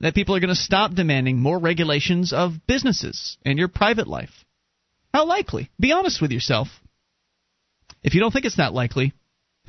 That 0.00 0.14
people 0.14 0.34
are 0.34 0.40
going 0.40 0.48
to 0.48 0.54
stop 0.54 0.92
demanding 0.94 1.40
more 1.40 1.58
regulations 1.58 2.32
of 2.32 2.66
businesses 2.66 3.36
and 3.44 3.58
your 3.58 3.68
private 3.68 4.06
life? 4.06 4.44
How 5.12 5.26
likely? 5.26 5.70
Be 5.78 5.92
honest 5.92 6.22
with 6.22 6.30
yourself. 6.30 6.68
If 8.02 8.14
you 8.14 8.20
don't 8.20 8.30
think 8.30 8.44
it's 8.44 8.56
that 8.56 8.72
likely, 8.72 9.12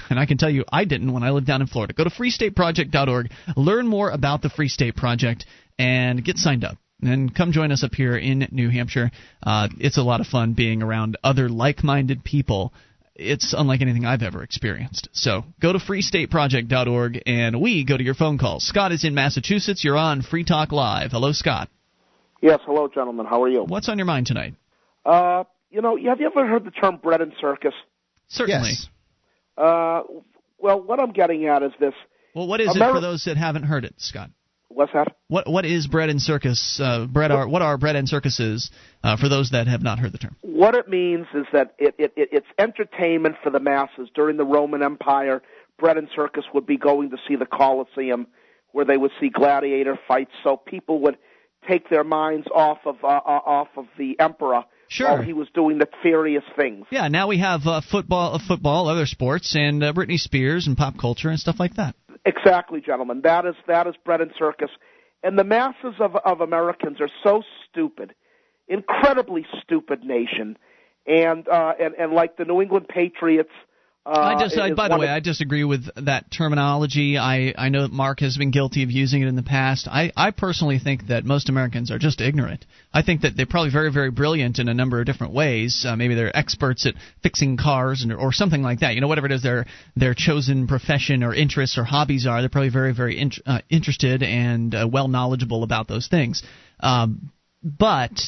and 0.09 0.19
I 0.19 0.25
can 0.25 0.37
tell 0.37 0.49
you 0.49 0.63
I 0.71 0.85
didn't 0.85 1.11
when 1.11 1.23
I 1.23 1.31
lived 1.31 1.47
down 1.47 1.61
in 1.61 1.67
Florida, 1.67 1.93
go 1.93 2.03
to 2.03 2.09
freestateproject.org, 2.09 3.31
learn 3.55 3.87
more 3.87 4.09
about 4.09 4.41
the 4.41 4.49
Free 4.49 4.69
State 4.69 4.95
Project, 4.95 5.45
and 5.77 6.23
get 6.23 6.37
signed 6.37 6.63
up 6.63 6.77
and 7.01 7.33
come 7.33 7.51
join 7.51 7.71
us 7.71 7.83
up 7.83 7.93
here 7.93 8.17
in 8.17 8.47
New 8.51 8.69
Hampshire. 8.69 9.11
Uh, 9.43 9.67
it's 9.79 9.97
a 9.97 10.03
lot 10.03 10.21
of 10.21 10.27
fun 10.27 10.53
being 10.53 10.81
around 10.81 11.17
other 11.23 11.49
like 11.49 11.83
minded 11.83 12.23
people. 12.23 12.73
It's 13.15 13.53
unlike 13.57 13.81
anything 13.81 14.05
I've 14.05 14.23
ever 14.23 14.41
experienced. 14.41 15.09
So 15.11 15.43
go 15.61 15.73
to 15.73 15.79
freestateproject.org 15.79 17.21
and 17.25 17.61
we 17.61 17.83
go 17.83 17.97
to 17.97 18.03
your 18.03 18.13
phone 18.15 18.37
calls. 18.37 18.65
Scott 18.65 18.91
is 18.91 19.03
in 19.03 19.13
Massachusetts. 19.13 19.83
You're 19.83 19.97
on 19.97 20.21
Free 20.21 20.43
Talk 20.43 20.71
Live. 20.71 21.11
Hello, 21.11 21.31
Scott. 21.31 21.69
Yes, 22.41 22.59
hello, 22.65 22.87
gentlemen. 22.87 23.27
How 23.27 23.43
are 23.43 23.49
you? 23.49 23.63
What's 23.63 23.89
on 23.89 23.97
your 23.99 24.07
mind 24.07 24.27
tonight? 24.27 24.55
Uh, 25.05 25.43
you 25.69 25.81
know, 25.81 25.95
have 26.07 26.19
you 26.19 26.25
ever 26.25 26.47
heard 26.47 26.65
the 26.65 26.71
term 26.71 26.97
bread 26.97 27.21
and 27.21 27.33
circus? 27.39 27.73
Certainly. 28.29 28.69
Yes. 28.69 28.87
Uh, 29.57 30.01
well, 30.57 30.81
what 30.81 30.99
I'm 30.99 31.11
getting 31.11 31.45
at 31.45 31.63
is 31.63 31.71
this. 31.79 31.93
Well, 32.33 32.47
what 32.47 32.61
is 32.61 32.69
Ameri- 32.69 32.89
it 32.89 32.93
for 32.93 33.01
those 33.01 33.25
that 33.25 33.37
haven't 33.37 33.63
heard 33.63 33.85
it, 33.85 33.95
Scott? 33.97 34.29
What's 34.73 34.93
that? 34.93 35.15
What 35.27 35.49
what 35.49 35.65
is 35.65 35.87
bread 35.87 36.09
and 36.09 36.21
circus? 36.21 36.79
Uh, 36.81 37.05
bread 37.05 37.31
are 37.31 37.47
what 37.47 37.61
are 37.61 37.77
bread 37.77 37.95
and 37.95 38.07
circuses 38.07 38.71
uh, 39.03 39.17
for 39.17 39.29
those 39.29 39.51
that 39.51 39.67
have 39.67 39.81
not 39.81 39.99
heard 39.99 40.11
the 40.11 40.17
term? 40.17 40.35
What 40.41 40.75
it 40.75 40.87
means 40.87 41.27
is 41.33 41.45
that 41.53 41.75
it, 41.77 41.95
it, 41.97 42.13
it 42.15 42.29
it's 42.31 42.47
entertainment 42.57 43.35
for 43.43 43.49
the 43.49 43.59
masses. 43.59 44.09
During 44.13 44.37
the 44.37 44.45
Roman 44.45 44.83
Empire, 44.83 45.41
bread 45.79 45.97
and 45.97 46.07
circus 46.15 46.45
would 46.53 46.65
be 46.65 46.77
going 46.77 47.09
to 47.11 47.17
see 47.27 47.35
the 47.35 47.45
Colosseum, 47.45 48.27
where 48.71 48.85
they 48.85 48.97
would 48.97 49.11
see 49.19 49.29
gladiator 49.29 49.99
fights. 50.07 50.31
So 50.43 50.57
people 50.57 51.01
would 51.01 51.17
take 51.67 51.89
their 51.89 52.03
minds 52.03 52.47
off 52.53 52.79
of 52.85 53.03
uh, 53.03 53.07
uh, 53.07 53.41
off 53.45 53.69
of 53.77 53.85
the 53.97 54.19
emperor 54.19 54.63
Sure. 54.87 55.07
while 55.07 55.21
he 55.21 55.31
was 55.31 55.47
doing 55.53 55.77
nefarious 55.77 56.43
things. 56.57 56.85
Yeah, 56.91 57.07
now 57.07 57.27
we 57.29 57.37
have 57.37 57.61
uh, 57.65 57.79
football, 57.79 58.35
uh, 58.35 58.39
football, 58.45 58.89
other 58.89 59.05
sports, 59.05 59.55
and 59.55 59.81
uh, 59.81 59.93
Britney 59.93 60.19
Spears 60.19 60.67
and 60.67 60.75
pop 60.75 60.97
culture 60.99 61.29
and 61.29 61.39
stuff 61.39 61.61
like 61.61 61.75
that. 61.75 61.95
Exactly, 62.25 62.81
gentlemen. 62.81 63.21
That 63.23 63.45
is 63.45 63.55
that 63.67 63.87
is 63.87 63.95
bread 64.05 64.21
and 64.21 64.31
circus. 64.37 64.69
And 65.23 65.37
the 65.37 65.43
masses 65.43 65.95
of 65.99 66.15
of 66.17 66.41
Americans 66.41 67.01
are 67.01 67.09
so 67.23 67.43
stupid, 67.69 68.13
incredibly 68.67 69.45
stupid 69.61 70.03
nation. 70.03 70.57
And 71.07 71.47
uh 71.47 71.73
and, 71.79 71.95
and 71.95 72.13
like 72.13 72.37
the 72.37 72.45
New 72.45 72.61
England 72.61 72.87
Patriots 72.87 73.51
uh 74.03 74.09
I 74.09 74.39
just, 74.39 74.57
I, 74.57 74.73
by 74.73 74.87
the 74.87 74.97
way, 74.97 75.05
of- 75.05 75.11
I 75.11 75.19
disagree 75.19 75.63
with 75.63 75.85
that 75.95 76.31
terminology. 76.31 77.19
I, 77.19 77.53
I 77.55 77.69
know 77.69 77.83
that 77.83 77.91
Mark 77.91 78.21
has 78.21 78.35
been 78.35 78.49
guilty 78.49 78.81
of 78.81 78.89
using 78.89 79.21
it 79.21 79.27
in 79.27 79.35
the 79.35 79.43
past. 79.43 79.87
I, 79.87 80.11
I 80.17 80.31
personally 80.31 80.79
think 80.79 81.07
that 81.07 81.23
most 81.23 81.49
Americans 81.49 81.91
are 81.91 81.99
just 81.99 82.19
ignorant. 82.19 82.65
I 82.91 83.03
think 83.03 83.21
that 83.21 83.37
they're 83.37 83.45
probably 83.45 83.69
very, 83.71 83.91
very 83.91 84.09
brilliant 84.09 84.57
in 84.57 84.67
a 84.69 84.73
number 84.73 84.99
of 84.99 85.05
different 85.05 85.33
ways. 85.33 85.85
Uh, 85.87 85.95
maybe 85.95 86.15
they're 86.15 86.35
experts 86.35 86.87
at 86.87 86.95
fixing 87.21 87.57
cars 87.57 88.01
and, 88.01 88.11
or 88.11 88.31
something 88.33 88.63
like 88.63 88.79
that. 88.79 88.95
You 88.95 89.01
know, 89.01 89.07
whatever 89.07 89.27
it 89.27 89.33
is 89.33 89.43
their 89.43 89.65
their 89.95 90.15
chosen 90.15 90.67
profession 90.67 91.23
or 91.23 91.35
interests 91.35 91.77
or 91.77 91.83
hobbies 91.83 92.25
are, 92.25 92.41
they're 92.41 92.49
probably 92.49 92.69
very, 92.69 92.93
very 92.93 93.19
in, 93.19 93.31
uh, 93.45 93.59
interested 93.69 94.23
and 94.23 94.73
uh, 94.73 94.87
well 94.91 95.09
knowledgeable 95.09 95.61
about 95.63 95.87
those 95.87 96.07
things. 96.07 96.41
Um, 96.79 97.31
but 97.63 98.19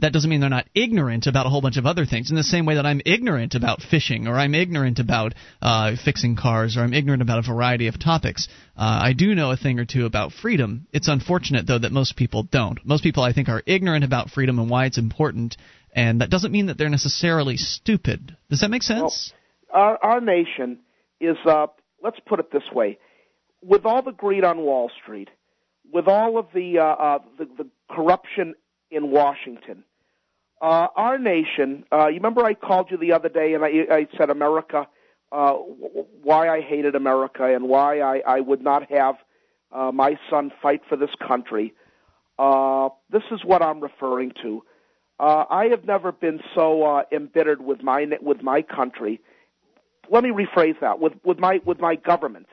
that 0.00 0.12
doesn't 0.12 0.30
mean 0.30 0.40
they're 0.40 0.48
not 0.48 0.68
ignorant 0.74 1.26
about 1.26 1.46
a 1.46 1.48
whole 1.48 1.60
bunch 1.60 1.76
of 1.76 1.86
other 1.86 2.06
things. 2.06 2.30
In 2.30 2.36
the 2.36 2.42
same 2.42 2.66
way 2.66 2.76
that 2.76 2.86
I'm 2.86 3.00
ignorant 3.04 3.54
about 3.54 3.82
fishing, 3.82 4.28
or 4.28 4.36
I'm 4.36 4.54
ignorant 4.54 4.98
about 4.98 5.34
uh, 5.60 5.96
fixing 6.02 6.36
cars, 6.36 6.76
or 6.76 6.80
I'm 6.80 6.94
ignorant 6.94 7.22
about 7.22 7.38
a 7.38 7.42
variety 7.42 7.86
of 7.88 7.98
topics. 7.98 8.48
Uh, 8.76 9.00
I 9.02 9.12
do 9.12 9.34
know 9.34 9.50
a 9.50 9.56
thing 9.56 9.78
or 9.78 9.84
two 9.84 10.06
about 10.06 10.32
freedom. 10.32 10.86
It's 10.92 11.08
unfortunate, 11.08 11.66
though, 11.66 11.78
that 11.78 11.92
most 11.92 12.16
people 12.16 12.42
don't. 12.44 12.78
Most 12.84 13.02
people, 13.02 13.22
I 13.22 13.32
think, 13.32 13.48
are 13.48 13.62
ignorant 13.66 14.04
about 14.04 14.30
freedom 14.30 14.58
and 14.58 14.70
why 14.70 14.86
it's 14.86 14.98
important, 14.98 15.56
and 15.92 16.20
that 16.20 16.30
doesn't 16.30 16.52
mean 16.52 16.66
that 16.66 16.78
they're 16.78 16.88
necessarily 16.88 17.56
stupid. 17.56 18.36
Does 18.50 18.60
that 18.60 18.70
make 18.70 18.82
sense? 18.82 19.32
our 19.70 19.98
our 20.02 20.20
nation 20.20 20.78
is 21.20 21.36
uh 21.46 21.66
let's 22.02 22.18
put 22.26 22.40
it 22.40 22.50
this 22.52 22.62
way. 22.72 22.98
With 23.62 23.84
all 23.84 24.02
the 24.02 24.12
greed 24.12 24.44
on 24.44 24.58
Wall 24.58 24.90
Street, 25.02 25.28
with 25.92 26.06
all 26.06 26.38
of 26.38 26.46
the 26.54 26.78
uh, 26.78 26.82
uh 26.82 27.18
the, 27.38 27.46
the 27.56 27.66
corruption 27.90 28.54
in 28.90 29.10
Washington, 29.10 29.84
uh, 30.60 30.88
our 30.96 31.18
nation. 31.18 31.84
Uh, 31.92 32.08
you 32.08 32.14
remember 32.14 32.44
I 32.44 32.54
called 32.54 32.90
you 32.90 32.96
the 32.96 33.12
other 33.12 33.28
day 33.28 33.54
and 33.54 33.64
I, 33.64 33.86
I 33.90 34.08
said 34.16 34.30
America, 34.30 34.86
uh, 35.32 35.52
why 35.52 36.48
I 36.48 36.60
hated 36.60 36.94
America 36.94 37.44
and 37.44 37.68
why 37.68 38.00
I, 38.00 38.22
I 38.26 38.40
would 38.40 38.62
not 38.62 38.90
have 38.90 39.16
uh, 39.72 39.92
my 39.92 40.18
son 40.30 40.50
fight 40.62 40.82
for 40.88 40.96
this 40.96 41.10
country. 41.26 41.74
Uh, 42.38 42.88
this 43.10 43.22
is 43.30 43.44
what 43.44 43.62
I'm 43.62 43.80
referring 43.80 44.32
to. 44.42 44.62
Uh, 45.20 45.44
I 45.50 45.66
have 45.66 45.84
never 45.84 46.12
been 46.12 46.40
so 46.54 46.84
uh, 46.84 47.02
embittered 47.10 47.60
with 47.60 47.82
my 47.82 48.06
with 48.22 48.40
my 48.42 48.62
country. 48.62 49.20
Let 50.08 50.22
me 50.22 50.30
rephrase 50.30 50.78
that 50.80 51.00
with 51.00 51.14
with 51.24 51.40
my 51.40 51.60
with 51.64 51.80
my 51.80 51.96
government. 51.96 52.46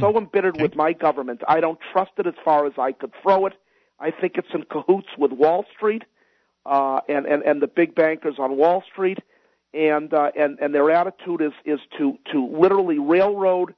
So 0.00 0.16
embittered 0.16 0.60
with 0.60 0.76
my 0.76 0.92
government, 0.92 1.42
I 1.48 1.60
don't 1.60 1.78
trust 1.92 2.12
it 2.18 2.26
as 2.26 2.34
far 2.44 2.66
as 2.66 2.72
I 2.78 2.92
could 2.92 3.12
throw 3.22 3.46
it. 3.46 3.54
I 3.98 4.10
think 4.10 4.34
it's 4.36 4.48
in 4.54 4.64
cahoots 4.64 5.08
with 5.18 5.32
Wall 5.32 5.64
Street 5.76 6.02
uh, 6.02 6.06
and, 6.66 7.26
and 7.26 7.42
and 7.42 7.62
the 7.62 7.66
big 7.66 7.94
bankers 7.94 8.36
on 8.38 8.56
Wall 8.56 8.82
Street, 8.92 9.18
and 9.74 10.12
uh, 10.12 10.30
and 10.36 10.58
and 10.60 10.74
their 10.74 10.90
attitude 10.90 11.40
is 11.40 11.52
is 11.64 11.80
to 11.98 12.18
to 12.32 12.46
literally 12.46 12.98
railroad, 12.98 13.74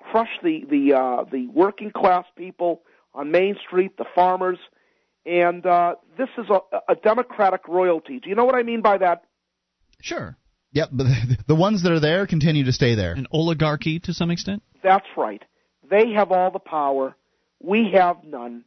crush 0.00 0.30
the 0.42 0.64
the 0.68 0.94
uh, 0.94 1.24
the 1.30 1.46
working 1.48 1.90
class 1.90 2.24
people 2.36 2.82
on 3.14 3.30
Main 3.30 3.56
Street, 3.66 3.96
the 3.96 4.04
farmers, 4.14 4.58
and 5.24 5.66
uh, 5.66 5.96
this 6.16 6.28
is 6.38 6.46
a, 6.50 6.60
a 6.92 6.94
democratic 6.94 7.66
royalty. 7.68 8.20
Do 8.20 8.28
you 8.28 8.34
know 8.34 8.44
what 8.44 8.54
I 8.54 8.62
mean 8.62 8.82
by 8.82 8.98
that? 8.98 9.24
Sure. 10.00 10.36
Yep, 10.72 10.90
but 10.92 11.06
the 11.46 11.54
ones 11.54 11.82
that 11.82 11.92
are 11.92 12.00
there 12.00 12.26
continue 12.26 12.64
to 12.64 12.72
stay 12.72 12.94
there. 12.94 13.12
An 13.12 13.26
oligarchy 13.30 13.98
to 14.00 14.12
some 14.12 14.30
extent? 14.30 14.62
That's 14.82 15.06
right. 15.16 15.42
They 15.88 16.12
have 16.14 16.32
all 16.32 16.50
the 16.50 16.58
power. 16.58 17.16
We 17.60 17.92
have 17.94 18.24
none. 18.24 18.64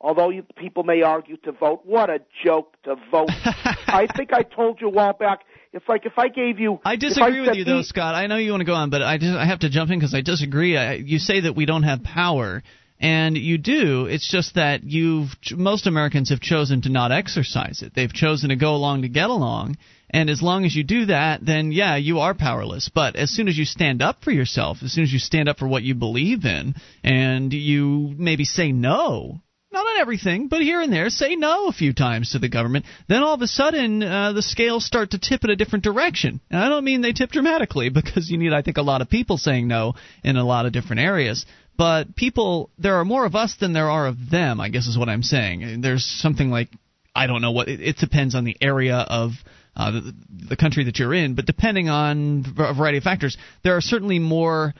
Although 0.00 0.30
you, 0.30 0.42
people 0.56 0.84
may 0.84 1.02
argue 1.02 1.38
to 1.38 1.52
vote, 1.52 1.80
what 1.84 2.10
a 2.10 2.20
joke 2.44 2.76
to 2.84 2.96
vote. 3.10 3.30
I 3.86 4.06
think 4.14 4.32
I 4.32 4.42
told 4.42 4.80
you 4.80 4.88
a 4.88 4.90
while 4.90 5.14
back. 5.14 5.40
It's 5.72 5.88
like 5.88 6.04
if 6.04 6.18
I 6.18 6.28
gave 6.28 6.58
you. 6.58 6.80
I 6.84 6.96
disagree 6.96 7.38
I 7.38 7.46
with 7.48 7.56
you, 7.56 7.64
though, 7.64 7.82
Scott. 7.82 8.14
I 8.14 8.26
know 8.26 8.36
you 8.36 8.50
want 8.50 8.60
to 8.60 8.66
go 8.66 8.74
on, 8.74 8.90
but 8.90 9.02
I 9.02 9.16
just 9.16 9.36
I 9.36 9.46
have 9.46 9.60
to 9.60 9.70
jump 9.70 9.90
in 9.90 9.98
because 9.98 10.14
I 10.14 10.20
disagree. 10.20 10.76
I, 10.76 10.94
you 10.94 11.18
say 11.18 11.40
that 11.40 11.56
we 11.56 11.64
don't 11.64 11.82
have 11.82 12.02
power, 12.02 12.62
and 13.00 13.36
you 13.36 13.56
do. 13.56 14.04
It's 14.06 14.30
just 14.30 14.54
that 14.54 14.84
you've 14.84 15.30
most 15.52 15.86
Americans 15.86 16.28
have 16.28 16.40
chosen 16.40 16.82
to 16.82 16.90
not 16.90 17.10
exercise 17.10 17.82
it. 17.82 17.94
They've 17.94 18.12
chosen 18.12 18.50
to 18.50 18.56
go 18.56 18.74
along 18.74 19.02
to 19.02 19.08
get 19.08 19.30
along, 19.30 19.76
and 20.10 20.28
as 20.28 20.42
long 20.42 20.66
as 20.66 20.76
you 20.76 20.84
do 20.84 21.06
that, 21.06 21.44
then 21.44 21.72
yeah, 21.72 21.96
you 21.96 22.20
are 22.20 22.34
powerless. 22.34 22.90
But 22.94 23.16
as 23.16 23.30
soon 23.30 23.48
as 23.48 23.56
you 23.56 23.64
stand 23.64 24.02
up 24.02 24.22
for 24.22 24.30
yourself, 24.30 24.78
as 24.82 24.92
soon 24.92 25.04
as 25.04 25.12
you 25.12 25.18
stand 25.18 25.48
up 25.48 25.58
for 25.58 25.68
what 25.68 25.82
you 25.82 25.94
believe 25.94 26.44
in, 26.44 26.74
and 27.02 27.52
you 27.52 28.14
maybe 28.16 28.44
say 28.44 28.72
no, 28.72 29.40
not 29.76 29.86
on 29.86 30.00
everything, 30.00 30.48
but 30.48 30.62
here 30.62 30.80
and 30.80 30.92
there, 30.92 31.10
say 31.10 31.36
no 31.36 31.68
a 31.68 31.72
few 31.72 31.92
times 31.92 32.32
to 32.32 32.38
the 32.38 32.48
government, 32.48 32.86
then 33.08 33.22
all 33.22 33.34
of 33.34 33.42
a 33.42 33.46
sudden 33.46 34.02
uh, 34.02 34.32
the 34.32 34.42
scales 34.42 34.86
start 34.86 35.10
to 35.10 35.18
tip 35.18 35.44
in 35.44 35.50
a 35.50 35.56
different 35.56 35.84
direction. 35.84 36.40
And 36.50 36.60
I 36.60 36.68
don't 36.68 36.84
mean 36.84 37.02
they 37.02 37.12
tip 37.12 37.30
dramatically, 37.30 37.88
because 38.00 38.30
you 38.30 38.38
need, 38.38 38.52
I 38.52 38.62
think, 38.62 38.78
a 38.78 38.82
lot 38.82 39.02
of 39.02 39.10
people 39.10 39.36
saying 39.36 39.68
no 39.68 39.94
in 40.24 40.36
a 40.36 40.44
lot 40.44 40.66
of 40.66 40.72
different 40.72 41.00
areas. 41.00 41.44
But 41.76 42.16
people, 42.16 42.70
there 42.78 42.96
are 42.96 43.04
more 43.04 43.26
of 43.26 43.34
us 43.34 43.56
than 43.60 43.74
there 43.74 43.90
are 43.90 44.06
of 44.06 44.30
them, 44.30 44.60
I 44.60 44.70
guess 44.70 44.86
is 44.86 44.96
what 44.96 45.10
I'm 45.10 45.22
saying. 45.22 45.82
There's 45.82 46.04
something 46.04 46.50
like, 46.50 46.70
I 47.14 47.26
don't 47.26 47.42
know 47.42 47.52
what, 47.52 47.68
it, 47.68 47.80
it 47.80 47.96
depends 47.98 48.34
on 48.34 48.44
the 48.44 48.56
area 48.60 48.96
of. 48.96 49.32
Uh, 49.78 49.90
the, 49.90 50.14
the 50.48 50.56
country 50.56 50.84
that 50.84 50.98
you're 50.98 51.12
in, 51.12 51.34
but 51.34 51.44
depending 51.44 51.90
on 51.90 52.46
a 52.56 52.72
variety 52.72 52.96
of 52.96 53.04
factors, 53.04 53.36
there 53.62 53.76
are 53.76 53.82
certainly 53.82 54.18
more 54.18 54.72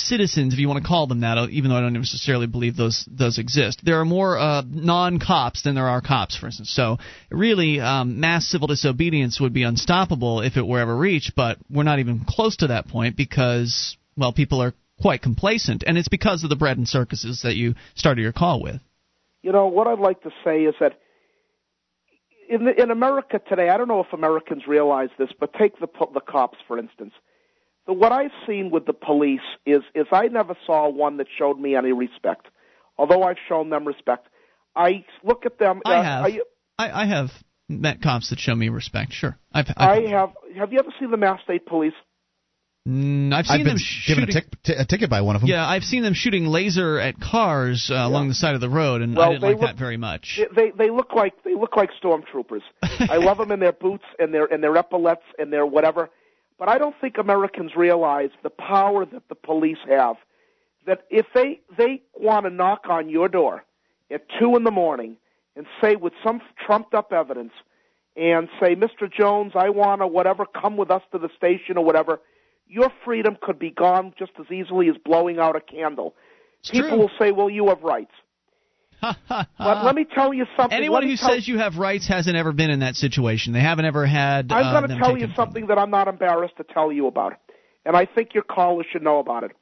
citizens, 0.00 0.52
if 0.52 0.60
you 0.60 0.68
want 0.68 0.82
to 0.82 0.86
call 0.86 1.06
them 1.06 1.20
that, 1.20 1.38
uh, 1.38 1.46
even 1.50 1.70
though 1.70 1.76
I 1.76 1.80
don't 1.80 1.92
necessarily 1.92 2.46
believe 2.46 2.76
those 2.76 3.06
those 3.10 3.38
exist. 3.38 3.84
There 3.84 4.00
are 4.00 4.04
more 4.04 4.38
uh, 4.38 4.62
non-cops 4.66 5.62
than 5.62 5.74
there 5.74 5.88
are 5.88 6.00
cops, 6.00 6.36
for 6.36 6.46
instance. 6.46 6.70
So 6.70 6.98
really, 7.30 7.80
um, 7.80 8.20
mass 8.20 8.46
civil 8.46 8.66
disobedience 8.66 9.40
would 9.40 9.52
be 9.52 9.62
unstoppable 9.62 10.40
if 10.40 10.56
it 10.56 10.66
were 10.66 10.80
ever 10.80 10.96
reached, 10.96 11.34
but 11.36 11.58
we're 11.70 11.82
not 11.82 11.98
even 11.98 12.24
close 12.26 12.56
to 12.58 12.68
that 12.68 12.88
point 12.88 13.16
because, 13.16 13.96
well, 14.16 14.32
people 14.32 14.62
are 14.62 14.74
quite 15.00 15.22
complacent, 15.22 15.84
and 15.86 15.96
it's 15.96 16.08
because 16.08 16.42
of 16.42 16.50
the 16.50 16.56
bread 16.56 16.76
and 16.76 16.88
circuses 16.88 17.42
that 17.42 17.56
you 17.56 17.74
started 17.94 18.22
your 18.22 18.32
call 18.32 18.62
with. 18.62 18.80
You 19.42 19.52
know 19.52 19.66
what 19.68 19.86
I'd 19.86 20.00
like 20.00 20.22
to 20.22 20.30
say 20.44 20.62
is 20.62 20.74
that 20.80 20.98
in 22.48 22.64
the, 22.64 22.82
in 22.82 22.90
America 22.90 23.40
today, 23.48 23.68
I 23.68 23.76
don't 23.76 23.88
know 23.88 24.00
if 24.00 24.12
Americans 24.12 24.62
realize 24.66 25.10
this, 25.18 25.28
but 25.38 25.52
take 25.54 25.78
the 25.78 25.88
the 26.14 26.20
cops 26.20 26.58
for 26.66 26.78
instance. 26.78 27.12
The, 27.88 27.94
what 27.94 28.12
I've 28.12 28.30
seen 28.46 28.70
with 28.70 28.84
the 28.86 28.92
police 28.92 29.40
is 29.66 29.80
is 29.94 30.06
I 30.12 30.28
never 30.28 30.54
saw 30.66 30.88
one 30.90 31.16
that 31.16 31.26
showed 31.38 31.58
me 31.58 31.74
any 31.74 31.92
respect, 31.92 32.46
although 32.98 33.22
I've 33.22 33.38
shown 33.48 33.70
them 33.70 33.86
respect. 33.86 34.28
I 34.76 35.06
look 35.24 35.46
at 35.46 35.58
them. 35.58 35.80
I 35.86 35.94
uh, 35.94 36.02
have. 36.02 36.24
I, 36.24 36.40
I, 36.78 37.02
I 37.02 37.06
have 37.06 37.30
met 37.68 38.02
cops 38.02 38.28
that 38.30 38.38
show 38.38 38.54
me 38.54 38.68
respect. 38.68 39.14
Sure, 39.14 39.38
I've. 39.52 39.66
I 39.76 40.02
I've, 40.02 40.08
have. 40.10 40.30
Have 40.56 40.72
you 40.72 40.78
ever 40.78 40.90
seen 41.00 41.10
the 41.10 41.16
Mass 41.16 41.40
State 41.44 41.64
Police? 41.64 41.94
Mm, 42.86 43.32
I've 43.32 43.46
seen 43.46 43.60
I've 43.60 43.64
been 43.64 43.76
them 43.76 43.82
given 44.06 44.24
shooting. 44.24 44.36
a, 44.36 44.40
tic- 44.40 44.62
t- 44.62 44.72
a 44.74 44.84
ticket 44.84 45.08
by 45.08 45.22
one 45.22 45.36
of 45.36 45.40
them. 45.40 45.48
Yeah, 45.48 45.66
I've 45.66 45.82
seen 45.82 46.02
them 46.02 46.14
shooting 46.14 46.44
laser 46.44 46.98
at 46.98 47.18
cars 47.18 47.90
uh, 47.90 47.94
along 47.94 48.28
the 48.28 48.34
side 48.34 48.54
of 48.54 48.60
the 48.60 48.68
road, 48.68 49.00
and 49.00 49.16
Well, 49.16 49.30
I 49.30 49.32
didn't 49.32 49.42
like 49.42 49.56
look- 49.56 49.66
that 49.66 49.76
very 49.76 49.96
much. 49.96 50.40
They 50.54 50.72
they 50.76 50.90
look 50.90 51.14
like 51.14 51.42
they 51.42 51.54
look 51.54 51.74
like 51.74 51.88
stormtroopers. 52.02 52.62
I 52.82 53.16
love 53.16 53.38
them 53.38 53.50
in 53.50 53.60
their 53.60 53.72
boots 53.72 54.04
and 54.18 54.32
their 54.32 54.44
and 54.44 54.62
their 54.62 54.76
epaulets 54.76 55.24
and 55.38 55.50
their 55.50 55.64
whatever. 55.64 56.10
But 56.58 56.68
I 56.68 56.78
don't 56.78 56.94
think 57.00 57.18
Americans 57.18 57.72
realize 57.76 58.30
the 58.42 58.50
power 58.50 59.04
that 59.06 59.28
the 59.28 59.34
police 59.34 59.78
have. 59.88 60.16
That 60.86 61.04
if 61.10 61.26
they 61.34 61.60
they 61.76 62.02
want 62.14 62.46
to 62.46 62.50
knock 62.50 62.86
on 62.88 63.08
your 63.08 63.28
door 63.28 63.64
at 64.10 64.26
two 64.38 64.56
in 64.56 64.64
the 64.64 64.70
morning 64.70 65.16
and 65.54 65.66
say 65.80 65.96
with 65.96 66.12
some 66.24 66.40
trumped 66.64 66.94
up 66.94 67.12
evidence 67.12 67.52
and 68.16 68.48
say, 68.60 68.74
Mr. 68.74 69.12
Jones, 69.12 69.52
I 69.54 69.68
want 69.68 70.00
to 70.00 70.06
whatever, 70.06 70.44
come 70.44 70.76
with 70.76 70.90
us 70.90 71.02
to 71.12 71.18
the 71.18 71.28
station 71.36 71.76
or 71.76 71.84
whatever, 71.84 72.20
your 72.66 72.90
freedom 73.04 73.36
could 73.40 73.58
be 73.58 73.70
gone 73.70 74.12
just 74.18 74.32
as 74.40 74.50
easily 74.50 74.88
as 74.88 74.96
blowing 75.04 75.38
out 75.38 75.56
a 75.56 75.60
candle. 75.60 76.14
People 76.68 76.90
true. 76.90 76.98
will 76.98 77.10
say, 77.18 77.30
well, 77.30 77.48
you 77.48 77.68
have 77.68 77.82
rights. 77.82 78.12
But 79.28 79.84
let 79.84 79.94
me 79.94 80.06
tell 80.12 80.32
you 80.32 80.46
something. 80.56 80.76
Anyone 80.76 81.04
who 81.04 81.16
says 81.16 81.46
you 81.46 81.58
have 81.58 81.76
rights 81.76 82.06
hasn't 82.08 82.36
ever 82.36 82.52
been 82.52 82.70
in 82.70 82.80
that 82.80 82.96
situation. 82.96 83.52
They 83.52 83.60
haven't 83.60 83.84
ever 83.84 84.06
had. 84.06 84.50
I'm 84.50 84.64
uh, 84.64 84.80
going 84.80 84.90
to 84.90 84.98
tell 84.98 85.16
you 85.16 85.28
something 85.36 85.66
that 85.68 85.78
I'm 85.78 85.90
not 85.90 86.08
embarrassed 86.08 86.56
to 86.56 86.64
tell 86.64 86.90
you 86.90 87.06
about, 87.06 87.34
and 87.84 87.96
I 87.96 88.06
think 88.06 88.34
your 88.34 88.42
callers 88.42 88.86
should 88.92 89.02
know 89.02 89.18
about 89.18 89.44
it. 89.44 89.52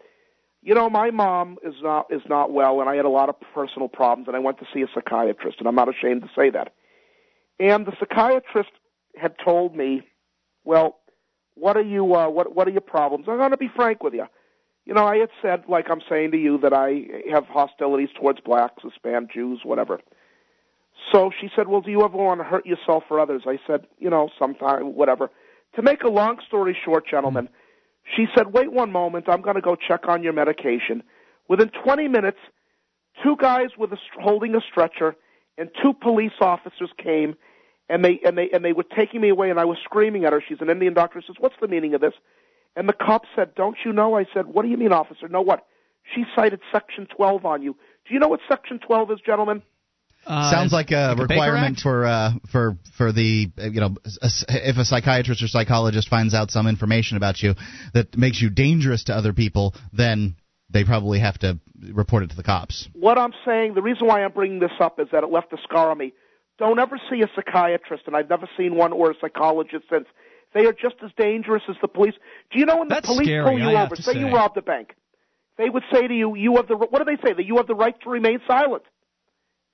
You 0.62 0.74
know, 0.74 0.90
my 0.90 1.10
mom 1.10 1.58
is 1.62 1.74
not 1.82 2.06
is 2.10 2.22
not 2.28 2.52
well, 2.52 2.80
and 2.80 2.88
I 2.88 2.96
had 2.96 3.04
a 3.04 3.10
lot 3.10 3.28
of 3.28 3.36
personal 3.54 3.88
problems, 3.88 4.26
and 4.28 4.36
I 4.36 4.40
went 4.40 4.58
to 4.58 4.66
see 4.72 4.82
a 4.82 4.86
psychiatrist, 4.94 5.58
and 5.58 5.68
I'm 5.68 5.74
not 5.74 5.88
ashamed 5.88 6.22
to 6.22 6.28
say 6.36 6.50
that. 6.50 6.72
And 7.58 7.86
the 7.86 7.92
psychiatrist 7.98 8.70
had 9.16 9.34
told 9.44 9.76
me, 9.76 10.02
"Well, 10.64 10.98
what 11.54 11.76
are 11.76 11.82
you 11.82 12.14
uh, 12.14 12.28
what 12.28 12.54
what 12.54 12.66
are 12.68 12.72
your 12.72 12.80
problems?" 12.80 13.26
I'm 13.28 13.38
going 13.38 13.50
to 13.50 13.56
be 13.56 13.70
frank 13.74 14.02
with 14.02 14.14
you. 14.14 14.26
You 14.86 14.94
know, 14.94 15.04
I 15.04 15.16
had 15.16 15.30
said, 15.42 15.64
like 15.68 15.86
I'm 15.90 16.00
saying 16.08 16.30
to 16.30 16.38
you, 16.38 16.58
that 16.58 16.72
I 16.72 17.06
have 17.30 17.44
hostilities 17.46 18.08
towards 18.18 18.40
blacks, 18.40 18.82
Hispanic, 18.82 19.32
Jews, 19.32 19.60
whatever. 19.64 20.00
So 21.12 21.30
she 21.38 21.50
said, 21.54 21.68
"Well, 21.68 21.80
do 21.80 21.90
you 21.90 22.04
ever 22.04 22.16
want 22.16 22.40
to 22.40 22.44
hurt 22.44 22.64
yourself 22.64 23.04
or 23.10 23.20
others?" 23.20 23.42
I 23.46 23.58
said, 23.66 23.86
"You 23.98 24.10
know, 24.10 24.30
sometime, 24.38 24.94
whatever." 24.94 25.30
To 25.74 25.82
make 25.82 26.04
a 26.04 26.08
long 26.08 26.38
story 26.46 26.76
short, 26.84 27.06
gentlemen, 27.06 27.48
she 28.14 28.26
said, 28.34 28.52
"Wait 28.52 28.72
one 28.72 28.92
moment. 28.92 29.28
I'm 29.28 29.42
going 29.42 29.56
to 29.56 29.60
go 29.60 29.76
check 29.76 30.08
on 30.08 30.22
your 30.22 30.32
medication." 30.32 31.02
Within 31.48 31.68
20 31.84 32.08
minutes, 32.08 32.38
two 33.22 33.36
guys 33.36 33.68
with 33.76 33.92
a, 33.92 33.98
holding 34.20 34.54
a 34.54 34.60
stretcher 34.60 35.16
and 35.58 35.70
two 35.82 35.92
police 35.94 36.32
officers 36.40 36.90
came, 37.02 37.34
and 37.88 38.04
they 38.04 38.20
and 38.24 38.38
they 38.38 38.50
and 38.50 38.64
they 38.64 38.72
were 38.72 38.84
taking 38.84 39.20
me 39.20 39.30
away, 39.30 39.50
and 39.50 39.58
I 39.58 39.64
was 39.64 39.78
screaming 39.84 40.24
at 40.24 40.32
her. 40.32 40.42
She's 40.46 40.60
an 40.60 40.70
Indian 40.70 40.94
doctor. 40.94 41.20
She 41.20 41.26
says, 41.26 41.36
"What's 41.38 41.56
the 41.60 41.68
meaning 41.68 41.94
of 41.94 42.00
this?" 42.00 42.14
And 42.76 42.88
the 42.88 42.92
cop 42.92 43.22
said, 43.34 43.54
"Don't 43.54 43.76
you 43.84 43.92
know?" 43.92 44.16
I 44.16 44.26
said, 44.34 44.46
"What 44.46 44.62
do 44.62 44.68
you 44.68 44.76
mean, 44.76 44.92
officer? 44.92 45.28
Know 45.28 45.40
what?" 45.40 45.66
She 46.14 46.24
cited 46.36 46.60
Section 46.72 47.06
12 47.16 47.44
on 47.44 47.62
you. 47.62 47.72
Do 48.06 48.14
you 48.14 48.20
know 48.20 48.28
what 48.28 48.40
Section 48.48 48.78
12 48.78 49.10
is, 49.12 49.18
gentlemen? 49.24 49.62
Uh, 50.26 50.50
Sounds 50.50 50.72
like 50.72 50.90
a 50.90 51.14
like 51.16 51.28
requirement 51.28 51.76
Act? 51.76 51.82
for 51.82 52.04
uh, 52.04 52.32
for 52.50 52.76
for 52.96 53.12
the 53.12 53.50
uh, 53.58 53.64
you 53.64 53.80
know 53.80 53.94
a, 54.20 54.28
if 54.48 54.76
a 54.76 54.84
psychiatrist 54.84 55.42
or 55.42 55.48
psychologist 55.48 56.08
finds 56.08 56.34
out 56.34 56.50
some 56.50 56.66
information 56.66 57.16
about 57.16 57.40
you 57.42 57.54
that 57.94 58.16
makes 58.16 58.40
you 58.42 58.50
dangerous 58.50 59.04
to 59.04 59.14
other 59.14 59.32
people, 59.32 59.74
then 59.92 60.34
they 60.68 60.84
probably 60.84 61.20
have 61.20 61.38
to 61.38 61.60
report 61.92 62.24
it 62.24 62.30
to 62.30 62.36
the 62.36 62.42
cops. 62.42 62.88
What 62.92 63.18
I'm 63.18 63.32
saying, 63.46 63.74
the 63.74 63.82
reason 63.82 64.08
why 64.08 64.24
I'm 64.24 64.32
bringing 64.32 64.58
this 64.58 64.72
up 64.80 64.98
is 64.98 65.06
that 65.12 65.22
it 65.22 65.30
left 65.30 65.52
a 65.52 65.58
scar 65.62 65.92
on 65.92 65.98
me. 65.98 66.12
Don't 66.58 66.78
ever 66.80 66.98
see 67.08 67.22
a 67.22 67.30
psychiatrist, 67.36 68.04
and 68.06 68.16
I've 68.16 68.28
never 68.28 68.48
seen 68.56 68.74
one 68.74 68.92
or 68.92 69.12
a 69.12 69.14
psychologist 69.20 69.84
since. 69.90 70.06
They 70.56 70.64
are 70.64 70.72
just 70.72 70.94
as 71.04 71.10
dangerous 71.18 71.62
as 71.68 71.76
the 71.82 71.88
police. 71.88 72.14
Do 72.50 72.58
you 72.58 72.64
know 72.64 72.78
when 72.78 72.88
the 72.88 72.94
That's 72.94 73.06
police 73.06 73.26
scary, 73.26 73.44
pull 73.44 73.58
you 73.58 73.76
I 73.76 73.84
over, 73.84 73.94
say, 73.94 74.14
say. 74.14 74.18
you 74.18 74.28
robbed 74.28 74.56
a 74.56 74.62
bank, 74.62 74.94
they 75.58 75.68
would 75.68 75.82
say 75.92 76.08
to 76.08 76.14
you, 76.14 76.34
"You 76.34 76.56
have 76.56 76.66
the 76.66 76.76
what 76.76 76.96
do 76.98 77.04
they 77.04 77.20
say? 77.22 77.34
That 77.34 77.44
you 77.44 77.58
have 77.58 77.66
the 77.66 77.74
right 77.74 77.94
to 78.04 78.08
remain 78.08 78.40
silent. 78.48 78.82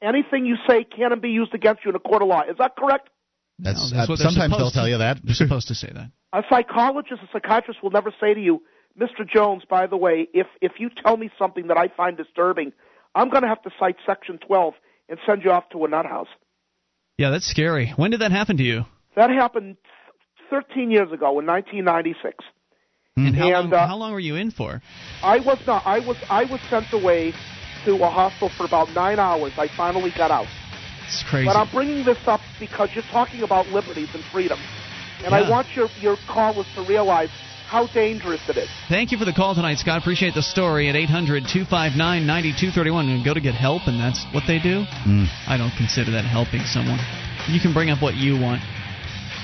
Anything 0.02 0.44
you 0.44 0.56
say 0.68 0.82
can 0.82 1.20
be 1.20 1.30
used 1.30 1.54
against 1.54 1.84
you 1.84 1.90
in 1.90 1.94
a 1.94 2.00
court 2.00 2.20
of 2.20 2.26
law. 2.26 2.42
Is 2.50 2.56
that 2.58 2.74
correct?" 2.74 3.10
That's, 3.60 3.92
No, 3.92 3.96
that's 3.96 4.08
uh, 4.08 4.12
what 4.12 4.18
sometimes 4.18 4.50
they'll 4.50 4.70
supposed 4.70 4.74
tell 4.74 4.88
you 4.88 4.98
that. 4.98 5.20
They're 5.24 5.36
supposed 5.36 5.68
to 5.68 5.76
say 5.76 5.88
that. 5.94 6.10
A 6.32 6.42
psychologist, 6.50 7.22
a 7.22 7.28
psychiatrist 7.32 7.80
will 7.80 7.92
never 7.92 8.12
say 8.20 8.34
to 8.34 8.40
you, 8.40 8.62
Mr. 8.98 9.24
Jones, 9.24 9.62
by 9.70 9.86
the 9.86 9.96
way, 9.96 10.26
if 10.34 10.48
if 10.60 10.72
you 10.80 10.90
tell 11.04 11.16
me 11.16 11.30
something 11.38 11.68
that 11.68 11.76
I 11.76 11.88
find 11.96 12.16
disturbing, 12.16 12.72
I'm 13.14 13.30
going 13.30 13.42
to 13.42 13.48
have 13.48 13.62
to 13.62 13.70
cite 13.78 13.98
Section 14.04 14.38
12 14.44 14.74
and 15.10 15.18
send 15.26 15.44
you 15.44 15.52
off 15.52 15.68
to 15.70 15.84
a 15.84 15.88
nut 15.88 16.06
house. 16.06 16.32
Yeah, 17.18 17.30
that's 17.30 17.46
scary. 17.46 17.92
When 17.94 18.10
did 18.10 18.20
that 18.22 18.32
happen 18.32 18.56
to 18.56 18.64
you? 18.64 18.86
That 19.14 19.30
happened 19.30 19.76
13 20.52 20.90
years 20.90 21.10
ago 21.10 21.40
in 21.40 21.46
1996. 21.46 22.36
And 23.16 23.34
how, 23.34 23.44
And, 23.46 23.70
long, 23.70 23.74
uh, 23.74 23.86
how 23.86 23.96
long 23.96 24.12
were 24.12 24.20
you 24.20 24.36
in 24.36 24.50
for? 24.50 24.82
I 25.22 25.38
was 25.40 25.58
not. 25.66 25.82
I 25.86 25.98
was. 26.00 26.16
I 26.30 26.44
was 26.44 26.60
sent 26.68 26.92
away 26.92 27.32
to 27.84 27.94
a 28.02 28.10
hospital 28.10 28.50
for 28.56 28.64
about 28.64 28.88
nine 28.94 29.18
hours. 29.18 29.52
I 29.58 29.68
finally 29.76 30.12
got 30.16 30.30
out. 30.30 30.46
It's 31.06 31.22
crazy. 31.28 31.46
But 31.46 31.56
I'm 31.56 31.70
bringing 31.70 32.04
this 32.04 32.18
up 32.26 32.40
because 32.60 32.88
you're 32.94 33.10
talking 33.10 33.42
about 33.42 33.68
liberties 33.68 34.08
and 34.14 34.22
freedom, 34.32 34.58
and 35.24 35.32
Yeah. 35.32 35.40
I 35.40 35.50
want 35.50 35.66
your 35.76 35.88
your 36.00 36.16
callers 36.26 36.66
to 36.74 36.82
realize 36.82 37.28
how 37.68 37.86
dangerous 37.88 38.40
it 38.48 38.56
is. 38.56 38.68
Thank 38.88 39.12
you 39.12 39.18
for 39.18 39.24
the 39.26 39.32
call 39.32 39.54
tonight, 39.54 39.78
Scott. 39.78 39.98
Appreciate 39.98 40.34
the 40.34 40.42
story 40.42 40.88
at 40.88 40.96
800 40.96 41.48
259 41.48 42.26
9231. 42.26 43.08
And 43.08 43.24
go 43.24 43.34
to 43.34 43.40
get 43.40 43.54
help, 43.54 43.88
and 43.88 44.00
that's 44.00 44.24
what 44.32 44.44
they 44.46 44.58
do? 44.58 44.84
Mm. 45.04 45.26
I 45.48 45.56
don't 45.56 45.74
consider 45.76 46.12
that 46.12 46.24
helping 46.24 46.64
someone. 46.64 47.00
You 47.48 47.60
can 47.60 47.72
bring 47.74 47.90
up 47.90 48.00
what 48.00 48.14
you 48.14 48.38
want. 48.40 48.62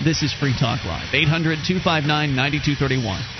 This 0.04 0.22
is 0.22 0.32
Free 0.32 0.54
Talk 0.54 0.84
Live. 0.84 1.12
800 1.12 1.58
259 1.66 2.36
9231. 2.36 3.37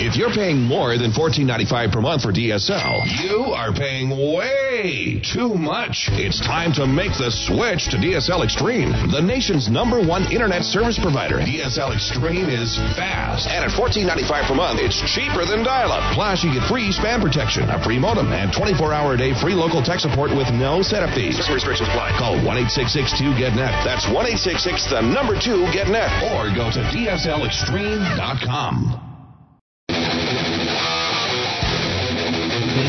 If 0.00 0.16
you're 0.16 0.32
paying 0.32 0.64
more 0.64 0.96
than 0.96 1.12
$14.95 1.12 1.92
per 1.92 2.00
month 2.00 2.24
for 2.24 2.32
DSL, 2.32 3.04
you 3.20 3.52
are 3.52 3.68
paying 3.70 4.08
way 4.08 5.20
too 5.20 5.52
much. 5.52 6.08
It's 6.16 6.40
time 6.40 6.72
to 6.80 6.88
make 6.88 7.12
the 7.20 7.28
switch 7.28 7.92
to 7.92 8.00
DSL 8.00 8.40
Extreme, 8.42 9.12
the 9.12 9.20
nation's 9.20 9.68
number 9.68 10.00
one 10.00 10.24
internet 10.32 10.64
service 10.64 10.98
provider. 10.98 11.44
DSL 11.44 11.92
Extreme 11.92 12.48
is 12.48 12.80
fast, 12.96 13.52
and 13.52 13.60
at 13.62 13.68
$14.95 13.76 14.48
per 14.48 14.56
month, 14.56 14.80
it's 14.80 14.96
cheaper 15.04 15.44
than 15.44 15.68
dial-up. 15.68 16.00
Plus, 16.16 16.40
you 16.42 16.48
get 16.56 16.64
free 16.64 16.88
spam 16.88 17.20
protection, 17.20 17.68
a 17.68 17.76
free 17.84 18.00
modem, 18.00 18.32
and 18.32 18.48
24-hour 18.56 19.12
a 19.12 19.20
day 19.20 19.36
free 19.36 19.52
local 19.52 19.84
tech 19.84 20.00
support 20.00 20.32
with 20.32 20.48
no 20.56 20.80
setup 20.80 21.12
fees. 21.12 21.36
Restrictions 21.52 21.92
apply. 21.92 22.16
Call 22.16 22.40
1-866-2-GET-NET. 22.40 23.84
That's 23.84 24.08
1-866, 24.08 24.88
the 24.88 25.04
number 25.04 25.36
2, 25.38 25.68
GET-NET. 25.76 26.08
Or 26.32 26.48
go 26.56 26.72
to 26.72 26.80
DSLExtreme.com. 26.88 29.09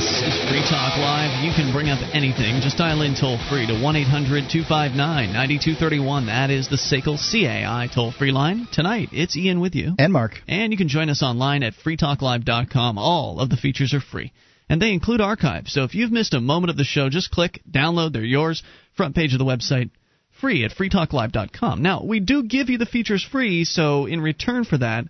This 0.02 0.22
is 0.22 0.50
Free 0.50 0.62
Talk 0.62 0.98
Live. 0.98 1.44
You 1.44 1.52
can 1.54 1.72
bring 1.74 1.90
up 1.90 2.00
anything. 2.14 2.62
Just 2.62 2.78
dial 2.78 3.02
in 3.02 3.16
toll 3.16 3.38
free 3.50 3.68
to 3.68 3.74
1 3.82 3.96
800 3.96 4.50
259 4.50 4.98
9231. 4.98 6.26
That 6.28 6.50
is 6.50 6.70
the 6.70 6.78
SACL 6.78 7.18
CAI 7.18 7.88
toll 7.94 8.12
free 8.12 8.32
line. 8.32 8.68
Tonight, 8.72 9.10
it's 9.12 9.36
Ian 9.36 9.60
with 9.60 9.76
you. 9.76 9.94
And 10.00 10.14
Mark. 10.14 10.42
And 10.48 10.72
you 10.72 10.78
can 10.78 10.88
join 10.88 11.10
us 11.10 11.22
online 11.22 11.64
at 11.64 11.74
freetalklive.com. 11.74 12.98
All 12.98 13.40
of 13.40 13.50
the 13.50 13.58
features 13.58 13.94
are 13.94 14.02
free. 14.02 14.32
And 14.70 14.82
they 14.82 14.94
include 14.94 15.22
archives. 15.22 15.74
So 15.74 15.84
if 15.84 15.94
you've 15.94 16.12
missed 16.12 16.34
a 16.34 16.42
moment 16.42 16.72
of 16.72 16.78
the 16.78 16.84
show, 16.84 17.10
just 17.10 17.32
click, 17.32 17.62
download, 17.70 18.14
they're 18.14 18.24
yours. 18.24 18.64
Front 18.94 19.16
page 19.16 19.34
of 19.34 19.40
the 19.40 19.46
website, 19.46 19.90
free 20.40 20.64
at 20.64 20.72
freetalklive.com. 20.72 21.82
Now, 21.82 22.04
we 22.04 22.20
do 22.20 22.44
give 22.44 22.70
you 22.70 22.78
the 22.78 22.86
features 22.86 23.24
free, 23.24 23.66
so 23.66 24.06
in 24.06 24.22
return 24.22 24.64
for 24.64 24.78
that, 24.78 25.06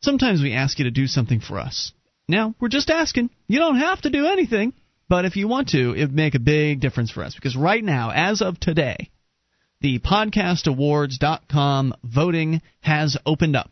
sometimes 0.00 0.42
we 0.42 0.54
ask 0.54 0.78
you 0.78 0.84
to 0.84 0.90
do 0.90 1.06
something 1.06 1.40
for 1.40 1.58
us. 1.58 1.92
Now, 2.28 2.54
we're 2.60 2.68
just 2.68 2.90
asking. 2.90 3.30
You 3.48 3.58
don't 3.58 3.78
have 3.78 4.02
to 4.02 4.10
do 4.10 4.26
anything, 4.26 4.72
but 5.08 5.24
if 5.24 5.36
you 5.36 5.48
want 5.48 5.70
to, 5.70 5.92
it 5.92 6.00
would 6.02 6.14
make 6.14 6.34
a 6.34 6.40
big 6.40 6.80
difference 6.80 7.10
for 7.10 7.24
us 7.24 7.34
because 7.34 7.56
right 7.56 7.82
now, 7.82 8.10
as 8.10 8.42
of 8.42 8.60
today, 8.60 9.10
the 9.80 9.98
podcastawards.com 9.98 11.94
voting 12.04 12.62
has 12.80 13.16
opened 13.26 13.56
up. 13.56 13.70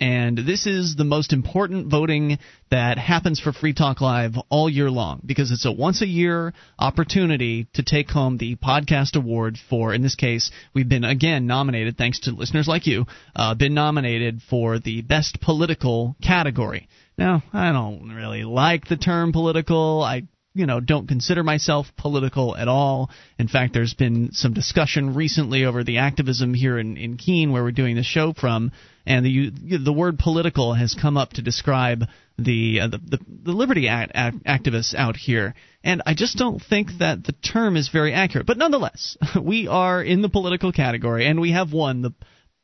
And 0.00 0.38
this 0.38 0.66
is 0.66 0.96
the 0.96 1.04
most 1.04 1.34
important 1.34 1.88
voting 1.88 2.38
that 2.70 2.96
happens 2.96 3.38
for 3.38 3.52
Free 3.52 3.74
Talk 3.74 4.00
Live 4.00 4.34
all 4.48 4.70
year 4.70 4.90
long 4.90 5.20
because 5.26 5.50
it's 5.50 5.66
a 5.66 5.72
once 5.72 6.00
a 6.00 6.06
year 6.06 6.54
opportunity 6.78 7.66
to 7.74 7.82
take 7.82 8.08
home 8.08 8.38
the 8.38 8.56
podcast 8.56 9.14
award 9.14 9.58
for, 9.68 9.92
in 9.92 10.00
this 10.00 10.14
case, 10.14 10.50
we've 10.72 10.88
been 10.88 11.04
again 11.04 11.46
nominated, 11.46 11.98
thanks 11.98 12.20
to 12.20 12.30
listeners 12.30 12.66
like 12.66 12.86
you, 12.86 13.04
uh, 13.36 13.54
been 13.54 13.74
nominated 13.74 14.40
for 14.48 14.78
the 14.78 15.02
best 15.02 15.38
political 15.42 16.16
category. 16.22 16.88
Now, 17.18 17.42
I 17.52 17.70
don't 17.72 18.14
really 18.14 18.44
like 18.44 18.88
the 18.88 18.96
term 18.96 19.32
political. 19.32 20.02
I 20.02 20.22
you 20.54 20.66
know 20.66 20.80
don't 20.80 21.06
consider 21.06 21.42
myself 21.42 21.86
political 21.96 22.56
at 22.56 22.68
all. 22.68 23.10
In 23.38 23.48
fact, 23.48 23.72
there's 23.72 23.94
been 23.94 24.32
some 24.32 24.52
discussion 24.52 25.14
recently 25.14 25.64
over 25.64 25.84
the 25.84 25.98
activism 25.98 26.54
here 26.54 26.78
in, 26.78 26.96
in 26.96 27.16
Keene, 27.16 27.52
where 27.52 27.62
we're 27.62 27.70
doing 27.70 27.96
the 27.96 28.02
show 28.02 28.32
from, 28.32 28.72
and 29.06 29.24
the 29.24 29.78
the 29.78 29.92
word 29.92 30.18
political 30.18 30.74
has 30.74 30.94
come 30.94 31.16
up 31.16 31.34
to 31.34 31.42
describe 31.42 32.04
the 32.38 32.80
uh, 32.80 32.88
the, 32.88 32.98
the, 32.98 33.18
the 33.44 33.52
liberty 33.52 33.88
act, 33.88 34.12
act, 34.14 34.44
activists 34.44 34.94
out 34.94 35.16
here. 35.16 35.54
And 35.84 36.02
I 36.04 36.14
just 36.14 36.36
don't 36.36 36.60
think 36.60 36.90
that 36.98 37.24
the 37.24 37.32
term 37.32 37.76
is 37.76 37.88
very 37.88 38.12
accurate. 38.12 38.46
But 38.46 38.58
nonetheless, 38.58 39.16
we 39.40 39.68
are 39.68 40.02
in 40.02 40.22
the 40.22 40.28
political 40.28 40.72
category, 40.72 41.26
and 41.26 41.40
we 41.40 41.52
have 41.52 41.72
won 41.72 42.02
the 42.02 42.14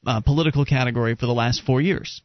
uh, 0.06 0.20
political 0.20 0.64
category 0.64 1.14
for 1.14 1.26
the 1.26 1.34
last 1.34 1.62
four 1.62 1.80
years. 1.80 2.22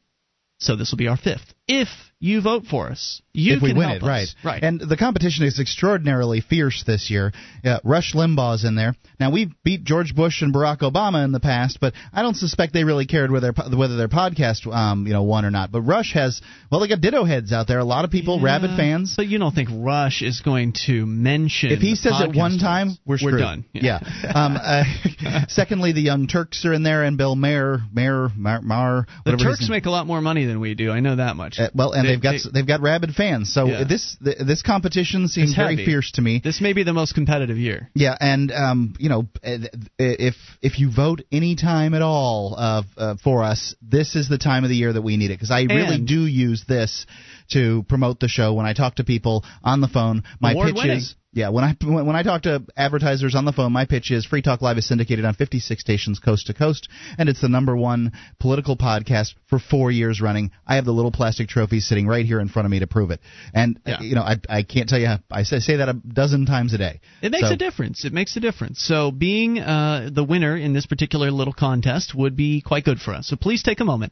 So 0.60 0.76
this 0.76 0.91
will 0.91 0.97
be 0.97 1.08
our 1.08 1.17
fifth. 1.17 1.54
If 1.71 1.88
you 2.21 2.39
vote 2.39 2.65
for 2.69 2.89
us, 2.89 3.21
you 3.34 3.55
if 3.55 3.63
we 3.63 3.69
can 3.69 3.77
win 3.79 3.89
help 3.89 4.03
it, 4.03 4.03
us. 4.03 4.07
right? 4.07 4.27
Right. 4.43 4.63
And 4.63 4.79
the 4.79 4.95
competition 4.95 5.43
is 5.43 5.60
extraordinarily 5.60 6.41
fierce 6.41 6.84
this 6.86 7.10
year. 7.10 7.31
Uh, 7.65 7.79
Rush 7.84 8.13
Limbaugh's 8.13 8.63
in 8.63 8.75
there. 8.75 8.95
Now 9.19 9.31
we 9.31 9.51
beat 9.63 9.84
George 9.84 10.13
Bush 10.15 10.43
and 10.43 10.53
Barack 10.53 10.79
Obama 10.79 11.25
in 11.25 11.31
the 11.31 11.39
past, 11.39 11.79
but 11.81 11.93
I 12.13 12.21
don't 12.21 12.36
suspect 12.36 12.73
they 12.73 12.84
really 12.84 13.07
cared 13.07 13.31
whether 13.31 13.51
their, 13.51 13.77
whether 13.77 13.97
their 13.97 14.07
podcast, 14.07 14.67
um, 14.71 15.07
you 15.07 15.13
know, 15.13 15.23
won 15.23 15.45
or 15.45 15.49
not. 15.49 15.71
But 15.71 15.81
Rush 15.81 16.13
has, 16.13 16.41
well, 16.71 16.81
they 16.81 16.88
got 16.88 17.01
Ditto 17.01 17.23
heads 17.23 17.51
out 17.51 17.67
there. 17.67 17.79
A 17.79 17.86
lot 17.86 18.05
of 18.05 18.12
people, 18.12 18.38
Yeah, 18.38 18.45
rabid 18.45 18.77
fans. 18.77 19.15
But 19.17 19.27
you 19.27 19.39
don't 19.39 19.55
think 19.55 19.69
Rush 19.71 20.21
is 20.21 20.41
going 20.41 20.73
to 20.86 21.05
mention? 21.07 21.71
If 21.71 21.79
he 21.79 21.95
says 21.95 22.13
it 22.21 22.36
one 22.36 22.60
time, 22.60 22.97
we're 23.03 23.17
screwed. 23.17 23.39
done. 23.39 23.65
Yeah. 23.73 23.97
um, 24.36 24.57
uh, 24.62 24.84
secondly, 25.47 25.93
the 25.93 26.01
Young 26.01 26.27
Turks 26.27 26.65
are 26.65 26.73
in 26.73 26.84
there, 26.84 27.03
and 27.03 27.17
Bill 27.17 27.36
Maher, 27.36 27.81
Maher, 27.91 28.29
Mar, 28.36 28.62
Mar 28.62 29.07
the 29.25 29.38
Turks 29.38 29.69
make 29.69 29.86
a 29.86 29.91
lot 29.91 30.05
more 30.05 30.21
money 30.21 30.45
than 30.45 30.60
we 30.60 30.75
do. 30.75 30.91
I 30.91 30.99
know 30.99 31.15
that 31.15 31.36
much. 31.36 31.60
Uh, 31.62 31.69
well, 31.74 31.91
and 31.91 32.08
They- 32.08 32.12
have 32.13 32.21
got 32.21 32.32
they- 32.43 32.50
they've 32.54 32.65
got 32.65 32.82
rabid 32.82 33.15
fans. 33.15 33.54
So 33.54 33.67
Yeah. 33.67 33.84
this 33.84 34.17
th- 34.24 34.38
this 34.39 34.62
competition 34.62 35.28
seems 35.28 35.54
very 35.54 35.76
fierce 35.78 36.12
to 36.13 36.21
me. 36.21 36.39
This 36.43 36.62
may 36.62 36.74
be 36.74 36.84
the 36.84 36.93
most 36.93 37.13
competitive 37.13 37.58
year. 37.58 37.89
Yeah, 37.95 38.15
and 38.19 38.52
um, 38.52 38.93
you 39.00 39.10
know, 39.10 39.28
uh, 39.45 39.58
if 40.00 40.36
if 40.62 40.80
you 40.80 40.89
vote 40.89 41.21
any 41.32 41.56
time 41.56 41.93
at 41.93 42.02
all 42.02 42.56
uh, 42.58 42.84
uh, 42.97 43.15
for 43.24 43.43
us, 43.43 43.76
this 43.82 44.15
is 44.15 44.28
the 44.28 44.38
time 44.38 44.63
of 44.63 44.69
the 44.69 44.76
year 44.76 44.93
that 44.93 45.02
we 45.02 45.17
need 45.17 45.32
it 45.32 45.36
because 45.39 45.52
I 45.52 45.63
really 45.63 46.00
do 46.00 46.26
use 46.26 46.63
this 46.67 47.06
to 47.51 47.83
promote 47.89 48.19
the 48.19 48.27
show 48.27 48.53
when 48.53 48.65
I 48.65 48.73
talk 48.73 48.95
to 48.95 49.03
people 49.03 49.43
on 49.63 49.81
the 49.81 49.87
phone. 49.87 50.23
My 50.39 50.53
pitch 50.53 50.57
Award-winning. 50.61 50.97
is 50.97 51.15
yeah 51.33 51.47
when 51.49 51.63
I 51.63 51.75
when 51.81 52.15
I 52.15 52.23
talk 52.23 52.41
to 52.41 52.61
advertisers 52.75 53.35
on 53.35 53.45
the 53.45 53.53
phone, 53.53 53.71
my 53.71 53.85
pitch 53.85 54.11
is 54.11 54.25
Free 54.25 54.41
Talk 54.41 54.61
Live 54.61 54.77
is 54.77 54.85
syndicated 54.87 55.23
on 55.23 55.33
56 55.33 55.79
stations 55.81 56.19
coast 56.19 56.47
to 56.47 56.53
coast, 56.53 56.89
and 57.17 57.29
it's 57.29 57.39
the 57.41 57.47
number 57.49 57.75
one 57.77 58.11
political 58.39 58.75
podcast 58.75 59.33
for 59.47 59.57
four 59.59 59.91
years 59.91 60.19
running. 60.19 60.51
I 60.67 60.75
have 60.75 60.83
the 60.85 60.91
little 60.91 61.11
plastic 61.11 61.47
trophy 61.47 61.79
sitting 61.79 62.05
right 62.07 62.25
here 62.25 62.39
in 62.41 62.49
front 62.49 62.65
of 62.65 62.71
me 62.71 62.79
to 62.79 62.87
prove 62.87 63.11
it, 63.11 63.21
and 63.53 63.79
Yeah. 63.85 64.01
you 64.01 64.15
know 64.15 64.23
I 64.23 64.37
I 64.49 64.63
can't 64.63 64.89
tell 64.89 64.99
you 64.99 65.07
how, 65.07 65.19
I 65.31 65.43
say 65.43 65.59
say 65.59 65.77
that 65.77 65.87
a 65.89 65.93
dozen 65.93 66.45
times 66.45 66.73
a 66.73 66.77
day. 66.77 66.99
It 67.21 67.31
makes 67.31 67.47
So- 67.47 67.53
a 67.53 67.57
difference. 67.57 68.03
It 68.03 68.11
makes 68.13 68.35
a 68.35 68.39
difference. 68.41 68.81
So 68.81 69.11
being 69.11 69.59
uh, 69.59 70.09
the 70.11 70.23
winner 70.25 70.57
in 70.57 70.73
this 70.73 70.85
particular 70.85 71.31
little 71.31 71.53
contest 71.53 72.13
would 72.13 72.35
be 72.35 72.59
quite 72.61 72.83
good 72.83 72.99
for 72.99 73.13
us. 73.13 73.27
So 73.27 73.35
please 73.37 73.63
take 73.63 73.79
a 73.79 73.85
moment, 73.85 74.11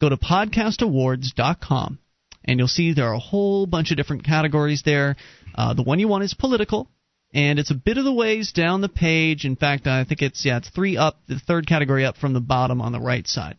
go 0.00 0.08
to 0.08 0.16
podcastawards.com, 0.16 1.98
and 2.44 2.58
you'll 2.58 2.68
see 2.68 2.92
there 2.92 3.08
are 3.08 3.14
a 3.14 3.18
whole 3.18 3.66
bunch 3.66 3.90
of 3.90 3.96
different 3.96 4.24
categories 4.24 4.82
there. 4.84 5.16
Uh, 5.54 5.74
the 5.74 5.82
one 5.82 5.98
you 5.98 6.08
want 6.08 6.24
is 6.24 6.34
political, 6.34 6.88
and 7.32 7.58
it's 7.58 7.70
a 7.70 7.74
bit 7.74 7.98
of 7.98 8.04
the 8.04 8.12
ways 8.12 8.52
down 8.52 8.80
the 8.80 8.88
page. 8.88 9.44
In 9.44 9.56
fact, 9.56 9.86
I 9.86 10.04
think 10.04 10.22
it's 10.22 10.44
yeah, 10.44 10.58
it's 10.58 10.70
three 10.70 10.96
up, 10.96 11.20
the 11.28 11.38
third 11.38 11.66
category 11.66 12.04
up 12.04 12.16
from 12.16 12.32
the 12.32 12.40
bottom 12.40 12.80
on 12.80 12.92
the 12.92 13.00
right 13.00 13.26
side. 13.26 13.56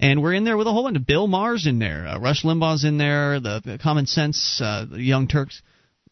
And 0.00 0.20
we're 0.20 0.34
in 0.34 0.44
there 0.44 0.56
with 0.56 0.66
a 0.66 0.72
whole 0.72 0.82
bunch 0.82 0.96
of 0.96 1.06
Bill 1.06 1.28
Maher's 1.28 1.66
in 1.66 1.78
there, 1.78 2.08
uh, 2.08 2.18
Rush 2.18 2.42
Limbaugh's 2.42 2.84
in 2.84 2.98
there, 2.98 3.38
the, 3.38 3.62
the 3.64 3.78
Common 3.78 4.06
Sense, 4.06 4.60
uh, 4.60 4.84
the 4.90 5.00
Young 5.00 5.28
Turks. 5.28 5.62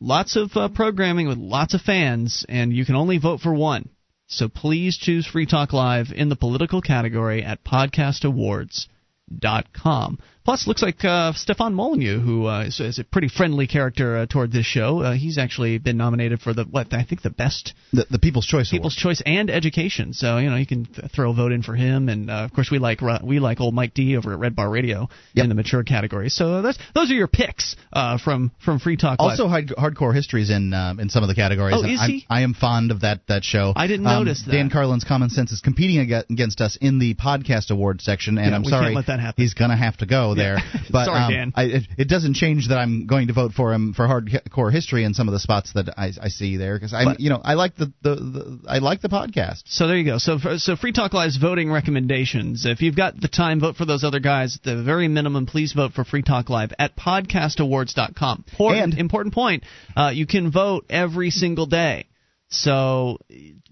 Lots 0.00 0.36
of 0.36 0.52
uh, 0.54 0.68
programming 0.68 1.26
with 1.26 1.38
lots 1.38 1.74
of 1.74 1.80
fans, 1.80 2.46
and 2.48 2.72
you 2.72 2.86
can 2.86 2.94
only 2.94 3.18
vote 3.18 3.40
for 3.40 3.52
one. 3.52 3.88
So 4.28 4.48
please 4.48 4.96
choose 4.96 5.26
Free 5.26 5.44
Talk 5.44 5.72
Live 5.72 6.12
in 6.14 6.28
the 6.28 6.36
political 6.36 6.80
category 6.80 7.42
at 7.42 7.64
podcastawards.com. 7.64 10.18
Plus, 10.44 10.66
looks 10.66 10.82
like 10.82 11.04
uh, 11.04 11.32
Stefan 11.34 11.74
Molyneux, 11.74 12.18
who 12.20 12.46
uh, 12.46 12.64
is, 12.64 12.80
is 12.80 12.98
a 12.98 13.04
pretty 13.04 13.28
friendly 13.28 13.66
character 13.66 14.16
uh, 14.16 14.26
toward 14.26 14.50
this 14.52 14.64
show, 14.66 15.00
uh, 15.00 15.12
he's 15.12 15.36
actually 15.38 15.78
been 15.78 15.96
nominated 15.98 16.40
for 16.40 16.54
the 16.54 16.64
what 16.64 16.92
I 16.94 17.04
think 17.04 17.20
the 17.22 17.30
best 17.30 17.74
the, 17.92 18.06
the 18.10 18.18
People's 18.18 18.46
Choice 18.46 18.70
People's 18.70 18.96
Award. 18.96 19.16
Choice 19.18 19.22
and 19.26 19.50
Education. 19.50 20.12
So 20.14 20.38
you 20.38 20.48
know 20.50 20.56
you 20.56 20.66
can 20.66 20.86
th- 20.86 21.10
throw 21.14 21.30
a 21.30 21.34
vote 21.34 21.52
in 21.52 21.62
for 21.62 21.74
him, 21.74 22.08
and 22.08 22.30
uh, 22.30 22.34
of 22.44 22.52
course 22.54 22.70
we 22.70 22.78
like 22.78 23.00
we 23.22 23.38
like 23.38 23.60
old 23.60 23.74
Mike 23.74 23.92
D 23.94 24.16
over 24.16 24.32
at 24.32 24.38
Red 24.38 24.56
Bar 24.56 24.70
Radio 24.70 25.08
Yep. 25.34 25.42
in 25.44 25.48
the 25.50 25.54
mature 25.54 25.84
category. 25.84 26.30
So 26.30 26.62
that's 26.62 26.78
those 26.94 27.10
are 27.10 27.14
your 27.14 27.28
picks 27.28 27.76
uh, 27.92 28.16
from 28.18 28.50
from 28.64 28.78
Free 28.78 28.96
Talk. 28.96 29.16
Also, 29.20 29.46
hard, 29.46 29.68
hardcore 29.68 30.14
history's 30.14 30.50
in 30.50 30.72
um, 30.72 31.00
in 31.00 31.10
some 31.10 31.22
of 31.22 31.28
the 31.28 31.34
categories. 31.34 31.76
Oh, 31.78 31.84
is 31.84 32.00
he? 32.06 32.26
I 32.30 32.40
am 32.42 32.54
fond 32.54 32.90
of 32.90 33.02
that 33.02 33.20
that 33.28 33.44
show. 33.44 33.72
I 33.76 33.86
didn't 33.86 34.06
Um, 34.06 34.24
notice 34.24 34.42
that. 34.46 34.52
Dan 34.52 34.70
Carlin's 34.70 35.04
Common 35.04 35.28
Sense 35.28 35.52
is 35.52 35.60
competing 35.60 35.98
against 36.30 36.60
us 36.62 36.78
in 36.80 36.98
the 36.98 37.14
podcast 37.14 37.70
award 37.70 38.00
section, 38.00 38.38
and 38.38 38.50
Yeah, 38.50 38.56
I'm 38.56 38.64
sorry 38.64 38.86
can't 38.86 38.94
let 38.96 39.06
that 39.08 39.20
happen. 39.20 39.42
he's 39.42 39.54
gonna 39.54 39.76
have 39.76 39.96
to 39.98 40.06
go 40.06 40.29
there. 40.34 40.58
But 40.90 41.04
Sorry, 41.04 41.20
um, 41.20 41.30
Dan. 41.32 41.52
I, 41.54 41.62
it, 41.64 41.82
it 41.98 42.08
doesn't 42.08 42.34
change 42.34 42.68
that 42.68 42.76
I'm 42.76 43.06
going 43.06 43.28
to 43.28 43.32
vote 43.32 43.52
for 43.52 43.72
him 43.72 43.94
for 43.94 44.08
hardcore 44.08 44.72
history 44.72 45.04
in 45.04 45.14
some 45.14 45.28
of 45.28 45.32
the 45.32 45.38
spots 45.38 45.72
that 45.74 45.88
I, 45.96 46.10
I 46.20 46.28
see 46.30 46.56
there 46.56 46.74
because 46.74 46.92
I, 46.92 47.14
you 47.16 47.30
know, 47.30 47.40
I 47.44 47.54
like 47.54 47.76
the, 47.76 47.92
the, 48.02 48.14
the 48.16 48.60
I 48.68 48.78
like 48.78 49.00
the 49.00 49.08
podcast. 49.08 49.62
So 49.66 49.86
there 49.86 49.96
you 49.96 50.04
go. 50.04 50.18
So 50.18 50.38
so 50.56 50.74
Free 50.74 50.90
Talk 50.90 51.12
Live's 51.12 51.36
voting 51.36 51.70
recommendations. 51.70 52.66
If 52.66 52.82
you've 52.82 52.96
got 52.96 53.20
the 53.20 53.28
time, 53.28 53.60
vote 53.60 53.76
for 53.76 53.84
those 53.84 54.02
other 54.02 54.18
guys. 54.18 54.56
At 54.56 54.62
the 54.64 54.82
very 54.82 55.06
minimum, 55.06 55.46
please 55.46 55.72
vote 55.72 55.92
for 55.92 56.02
Free 56.02 56.22
Talk 56.22 56.50
Live 56.50 56.72
at 56.76 56.96
podcastawards.com. 56.96 58.44
Important, 58.50 58.82
And- 58.82 58.98
important 58.98 59.34
point. 59.34 59.62
Uh, 59.96 60.10
you 60.12 60.26
can 60.26 60.50
vote 60.50 60.86
every 60.90 61.30
single 61.30 61.66
day. 61.66 62.06
So 62.48 63.18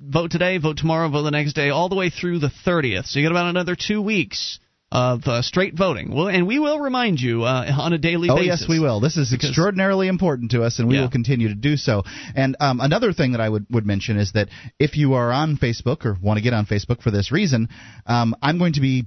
vote 0.00 0.30
today, 0.30 0.58
vote 0.58 0.76
tomorrow, 0.76 1.08
vote 1.08 1.22
the 1.22 1.32
next 1.32 1.54
day, 1.54 1.70
all 1.70 1.88
the 1.88 1.96
way 1.96 2.10
through 2.10 2.38
the 2.38 2.50
30th. 2.64 3.06
So 3.06 3.18
you 3.18 3.26
got 3.26 3.32
about 3.32 3.50
another 3.50 3.76
two 3.76 4.00
weeks 4.00 4.60
of 4.90 5.26
uh, 5.26 5.42
straight 5.42 5.74
voting. 5.76 6.14
Well, 6.14 6.28
and 6.28 6.46
we 6.46 6.58
will 6.58 6.78
remind 6.80 7.20
you 7.20 7.42
uh, 7.44 7.70
on 7.78 7.92
a 7.92 7.98
daily 7.98 8.28
basis. 8.28 8.32
Oh 8.32 8.36
basis. 8.42 8.60
yes, 8.62 8.68
we 8.68 8.80
will. 8.80 9.00
This 9.00 9.16
is 9.18 9.30
Because- 9.30 9.50
extraordinarily 9.50 10.08
important 10.08 10.52
to 10.52 10.62
us, 10.62 10.78
and 10.78 10.88
we 10.88 10.94
Yeah. 10.94 11.02
will 11.02 11.10
continue 11.10 11.48
to 11.48 11.54
do 11.54 11.76
so. 11.76 12.04
And 12.34 12.56
um, 12.60 12.80
another 12.80 13.12
thing 13.12 13.32
that 13.32 13.40
I 13.40 13.48
would, 13.48 13.66
would 13.70 13.86
mention 13.86 14.16
is 14.18 14.32
that 14.32 14.48
if 14.78 14.96
you 14.96 15.14
are 15.14 15.30
on 15.30 15.56
Facebook 15.58 16.06
or 16.06 16.16
want 16.20 16.38
to 16.38 16.42
get 16.42 16.54
on 16.54 16.64
Facebook 16.66 17.02
for 17.02 17.10
this 17.10 17.30
reason, 17.30 17.68
um, 18.06 18.34
I'm 18.40 18.58
going 18.58 18.72
to 18.74 18.80
be 18.80 19.06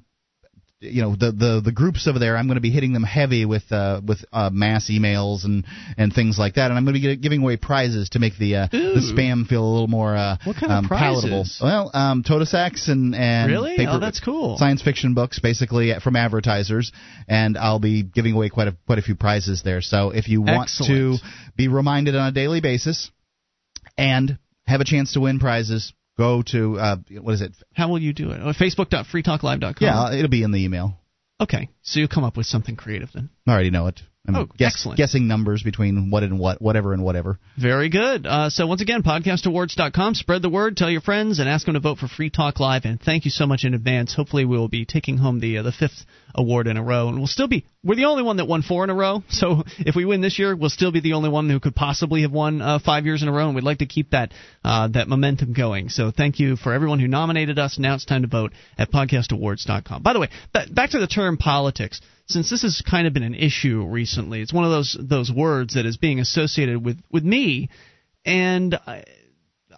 you 0.82 1.02
know 1.04 1.16
the 1.16 1.32
the 1.32 1.62
the 1.64 1.72
groups 1.72 2.08
over 2.08 2.18
there. 2.20 2.36
I'm 2.36 2.48
going 2.48 2.56
to 2.56 2.62
be 2.62 2.72
hitting 2.72 2.92
them 2.94 3.04
heavy 3.04 3.46
with 3.46 3.72
uh, 3.72 4.02
with 4.06 4.26
uh, 4.34 4.50
mass 4.52 4.90
emails 4.90 5.46
and 5.46 5.66
and 5.98 6.12
things 6.12 6.38
like 6.40 6.56
that, 6.56 6.72
and 6.72 6.78
I'm 6.78 6.84
going 6.86 6.96
to 6.96 7.02
be 7.02 7.16
giving 7.18 7.42
away 7.44 7.58
prizes 7.58 8.10
to 8.10 8.20
make 8.20 8.38
the 8.38 8.56
uh, 8.56 8.68
the 8.72 9.14
spam 9.16 9.48
feel 9.48 9.64
a 9.64 9.72
little 9.72 9.88
more 9.88 10.16
uh, 10.16 10.38
What 10.44 10.56
kind 10.58 10.72
um, 10.72 10.86
of 10.86 10.90
prizes? 10.90 11.24
palatable. 11.24 11.46
Well, 11.62 11.92
um, 11.94 12.24
Totosax 12.24 12.90
and 12.90 13.14
and 13.16 13.52
Really? 13.52 13.78
paper, 13.78 13.92
Oh, 13.94 14.00
that's 14.00 14.20
cool. 14.20 14.58
Science 14.58 14.82
fiction 14.82 15.14
books, 15.14 15.40
basically 15.40 15.94
from 16.04 16.16
advertisers, 16.16 16.92
and 17.28 17.58
I'll 17.58 17.80
be 17.80 18.04
giving 18.04 18.34
away 18.34 18.50
quite 18.50 18.68
a 18.68 18.76
quite 18.88 18.98
a 19.00 19.04
few 19.04 19.16
prizes 19.16 19.62
there. 19.64 19.82
So 19.82 20.10
if 20.10 20.28
you 20.28 20.42
want 20.42 20.64
Excellent. 20.64 21.20
to 21.22 21.28
be 21.56 21.68
reminded 21.68 22.16
on 22.16 22.28
a 22.28 22.32
daily 22.32 22.62
basis 22.62 23.12
and 23.98 24.38
have 24.66 24.82
a 24.82 24.86
chance 24.86 25.14
to 25.14 25.20
win 25.20 25.40
prizes, 25.40 25.94
go 26.18 26.44
to 26.52 26.80
uh, 26.80 26.96
what 27.22 27.34
is 27.34 27.42
it? 27.42 27.56
How 27.74 27.90
will 27.90 28.00
you 28.00 28.14
do 28.14 28.32
it? 28.32 28.40
Oh, 28.42 28.54
Facebook.freetalklive.com. 28.54 29.76
Yeah, 29.80 30.14
it'll 30.14 30.30
be 30.30 30.44
in 30.44 30.52
the 30.52 30.64
email. 30.64 30.98
Okay, 31.40 31.70
so 31.82 32.00
you'll 32.00 32.10
come 32.10 32.24
up 32.24 32.38
with 32.38 32.46
something 32.46 32.76
creative 32.76 33.10
then. 33.14 33.30
I 33.48 33.52
already 33.52 33.72
know 33.72 33.88
it. 33.88 34.02
I'm 34.28 34.36
Oh, 34.36 34.46
guess, 34.58 34.74
excellent. 34.76 34.98
guessing 34.98 35.28
numbers 35.28 35.64
between 35.64 36.12
what 36.12 36.22
and 36.22 36.38
what, 36.38 36.62
whatever 36.62 36.94
and 36.94 37.04
whatever. 37.04 37.40
Very 37.60 37.90
good. 37.90 38.28
Uh, 38.28 38.52
so 38.52 38.68
once 38.68 38.80
again, 38.82 39.02
podcastawards.com. 39.02 40.14
Spread 40.14 40.44
the 40.44 40.50
word, 40.50 40.78
tell 40.78 40.92
your 40.92 41.02
friends, 41.02 41.40
and 41.40 41.50
ask 41.50 41.66
them 41.66 41.74
to 41.74 41.80
vote 41.80 41.98
for 41.98 42.08
Free 42.08 42.30
Talk 42.30 42.60
Live. 42.60 42.86
And 42.86 43.02
thank 43.02 43.26
you 43.26 43.32
so 43.32 43.48
much 43.48 43.64
in 43.64 43.74
advance. 43.74 44.14
Hopefully, 44.14 44.46
we 44.46 44.58
will 44.58 44.68
be 44.68 44.86
taking 44.86 45.18
home 45.18 45.40
the 45.40 45.58
uh, 45.58 45.64
the 45.64 45.72
fifth 45.72 46.06
award 46.36 46.68
in 46.68 46.78
a 46.78 46.84
row, 46.84 47.08
and 47.10 47.18
we'll 47.18 47.26
still 47.28 47.48
be 47.48 47.66
we're 47.84 47.96
the 47.96 48.06
only 48.06 48.22
one 48.22 48.38
that 48.38 48.46
won 48.46 48.62
four 48.62 48.84
in 48.84 48.90
a 48.92 48.96
row. 48.96 49.24
So 49.32 49.64
if 49.80 49.96
we 49.96 50.06
win 50.06 50.22
this 50.22 50.38
year, 50.38 50.56
we'll 50.56 50.70
still 50.70 50.92
be 50.92 51.00
the 51.02 51.14
only 51.14 51.30
one 51.30 51.50
who 51.50 51.60
could 51.60 51.76
possibly 51.76 52.22
have 52.22 52.32
won 52.32 52.62
uh, 52.62 52.78
five 52.78 53.06
years 53.08 53.24
in 53.24 53.28
a 53.28 53.32
row, 53.32 53.48
and 53.48 53.56
we'd 53.56 53.64
like 53.64 53.80
to 53.80 53.88
keep 53.88 54.12
that 54.12 54.32
uh, 54.64 54.88
that 54.90 55.08
momentum 55.08 55.54
going. 55.54 55.90
So 55.90 56.12
thank 56.12 56.40
you 56.40 56.58
for 56.58 56.74
everyone 56.74 57.00
who 57.00 57.08
nominated 57.08 57.58
us. 57.58 57.80
Now 57.80 57.96
it's 57.96 58.06
time 58.06 58.22
to 58.22 58.28
vote 58.28 58.52
at 58.78 58.92
podcastawards.com. 58.92 60.04
By 60.04 60.14
the 60.14 60.20
way, 60.20 60.30
ba- 60.54 60.68
back 60.72 60.92
to 60.92 61.00
the 61.00 61.08
term 61.08 61.38
politics 61.38 62.02
since 62.32 62.50
this 62.50 62.64
has 62.64 62.82
kind 62.82 63.08
of 63.08 63.14
been 63.14 63.24
an 63.24 63.36
issue 63.36 63.86
recently, 63.86 64.42
it's 64.42 64.54
one 64.54 64.66
of 64.66 64.72
those 64.72 64.98
those 65.00 65.32
words 65.32 65.76
that 65.76 65.86
is 65.86 65.98
being 65.98 66.20
associated 66.20 66.84
with 66.84 67.00
with 67.12 67.24
me, 67.24 67.70
and 68.26 68.76
I, 68.88 69.04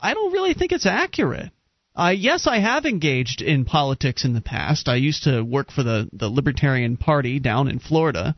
I 0.01 0.13
don't 0.13 0.33
really 0.33 0.53
think 0.53 0.71
it's 0.71 0.85
accurate. 0.85 1.51
Uh, 1.95 2.13
yes, 2.15 2.47
I 2.47 2.59
have 2.59 2.85
engaged 2.85 3.41
in 3.41 3.65
politics 3.65 4.25
in 4.25 4.33
the 4.33 4.41
past. 4.41 4.89
I 4.89 4.95
used 4.95 5.23
to 5.23 5.41
work 5.41 5.71
for 5.71 5.83
the 5.83 6.09
the 6.11 6.29
Libertarian 6.29 6.97
Party 6.97 7.39
down 7.39 7.67
in 7.67 7.79
Florida, 7.79 8.35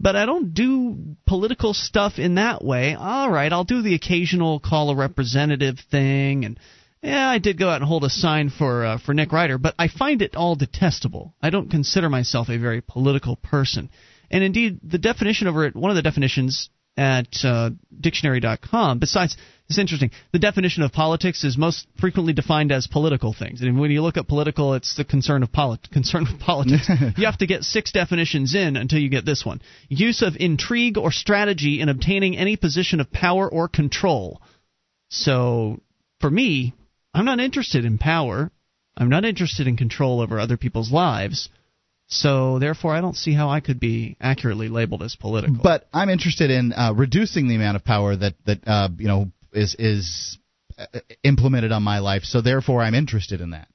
but 0.00 0.16
I 0.16 0.26
don't 0.26 0.54
do 0.54 1.16
political 1.26 1.74
stuff 1.74 2.18
in 2.18 2.36
that 2.36 2.64
way. 2.64 2.94
All 2.94 3.30
right, 3.30 3.52
I'll 3.52 3.64
do 3.64 3.82
the 3.82 3.94
occasional 3.94 4.58
call 4.60 4.90
a 4.90 4.96
representative 4.96 5.78
thing 5.90 6.44
and 6.44 6.58
yeah, 7.02 7.28
I 7.28 7.38
did 7.38 7.58
go 7.58 7.68
out 7.70 7.80
and 7.80 7.84
hold 7.84 8.04
a 8.04 8.10
sign 8.10 8.50
for 8.50 8.84
uh, 8.84 8.98
for 8.98 9.14
Nick 9.14 9.32
Ryder, 9.32 9.56
but 9.56 9.74
I 9.78 9.88
find 9.88 10.20
it 10.20 10.36
all 10.36 10.54
detestable. 10.54 11.34
I 11.40 11.50
don't 11.50 11.70
consider 11.70 12.10
myself 12.10 12.48
a 12.48 12.58
very 12.58 12.82
political 12.82 13.36
person, 13.36 13.88
and 14.30 14.44
indeed, 14.44 14.80
the 14.82 14.98
definition 14.98 15.48
over 15.48 15.64
it, 15.64 15.74
one 15.74 15.90
of 15.90 15.96
the 15.96 16.02
definitions 16.02 16.68
at 16.98 17.28
uh, 17.44 17.70
dictionary.com, 17.98 18.98
besides 18.98 19.36
it's 19.68 19.78
interesting, 19.78 20.10
the 20.32 20.38
definition 20.38 20.82
of 20.82 20.92
politics 20.92 21.44
is 21.44 21.56
most 21.56 21.86
frequently 21.98 22.34
defined 22.34 22.70
as 22.70 22.86
political 22.86 23.32
things, 23.32 23.62
and 23.62 23.80
when 23.80 23.90
you 23.90 24.02
look 24.02 24.18
at 24.18 24.28
political, 24.28 24.74
it's 24.74 24.94
the 24.96 25.04
concern 25.04 25.42
of 25.42 25.50
polit- 25.50 25.88
concern 25.92 26.26
with 26.30 26.38
politics. 26.38 26.86
you 27.16 27.24
have 27.24 27.38
to 27.38 27.46
get 27.46 27.62
six 27.62 27.92
definitions 27.92 28.54
in 28.54 28.76
until 28.76 28.98
you 28.98 29.08
get 29.08 29.24
this 29.24 29.42
one: 29.46 29.62
use 29.88 30.20
of 30.20 30.36
intrigue 30.38 30.98
or 30.98 31.12
strategy 31.12 31.80
in 31.80 31.88
obtaining 31.88 32.36
any 32.36 32.58
position 32.58 33.00
of 33.00 33.10
power 33.10 33.48
or 33.48 33.68
control. 33.68 34.42
So, 35.08 35.80
for 36.20 36.30
me, 36.30 36.74
I'm 37.14 37.24
not 37.24 37.40
interested 37.40 37.84
in 37.84 37.98
power. 37.98 38.50
I'm 38.96 39.08
not 39.08 39.24
interested 39.24 39.66
in 39.66 39.76
control 39.76 40.20
over 40.20 40.38
other 40.38 40.56
people's 40.56 40.92
lives. 40.92 41.48
So 42.08 42.58
therefore, 42.58 42.94
I 42.94 43.00
don't 43.00 43.16
see 43.16 43.32
how 43.32 43.50
I 43.50 43.60
could 43.60 43.78
be 43.78 44.16
accurately 44.20 44.68
labeled 44.68 45.02
as 45.02 45.14
political. 45.14 45.62
But 45.62 45.86
I'm 45.92 46.10
interested 46.10 46.50
in 46.50 46.72
uh, 46.72 46.92
reducing 46.94 47.46
the 47.48 47.54
amount 47.54 47.76
of 47.76 47.84
power 47.84 48.16
that 48.16 48.34
that 48.46 48.66
uh, 48.66 48.88
you 48.98 49.06
know 49.06 49.30
is 49.52 49.76
is 49.78 50.38
uh, 50.76 50.86
implemented 51.22 51.70
on 51.70 51.84
my 51.84 52.00
life. 52.00 52.24
So 52.24 52.40
therefore, 52.40 52.82
I'm 52.82 52.96
interested 52.96 53.40
in 53.40 53.50
that. 53.50 53.68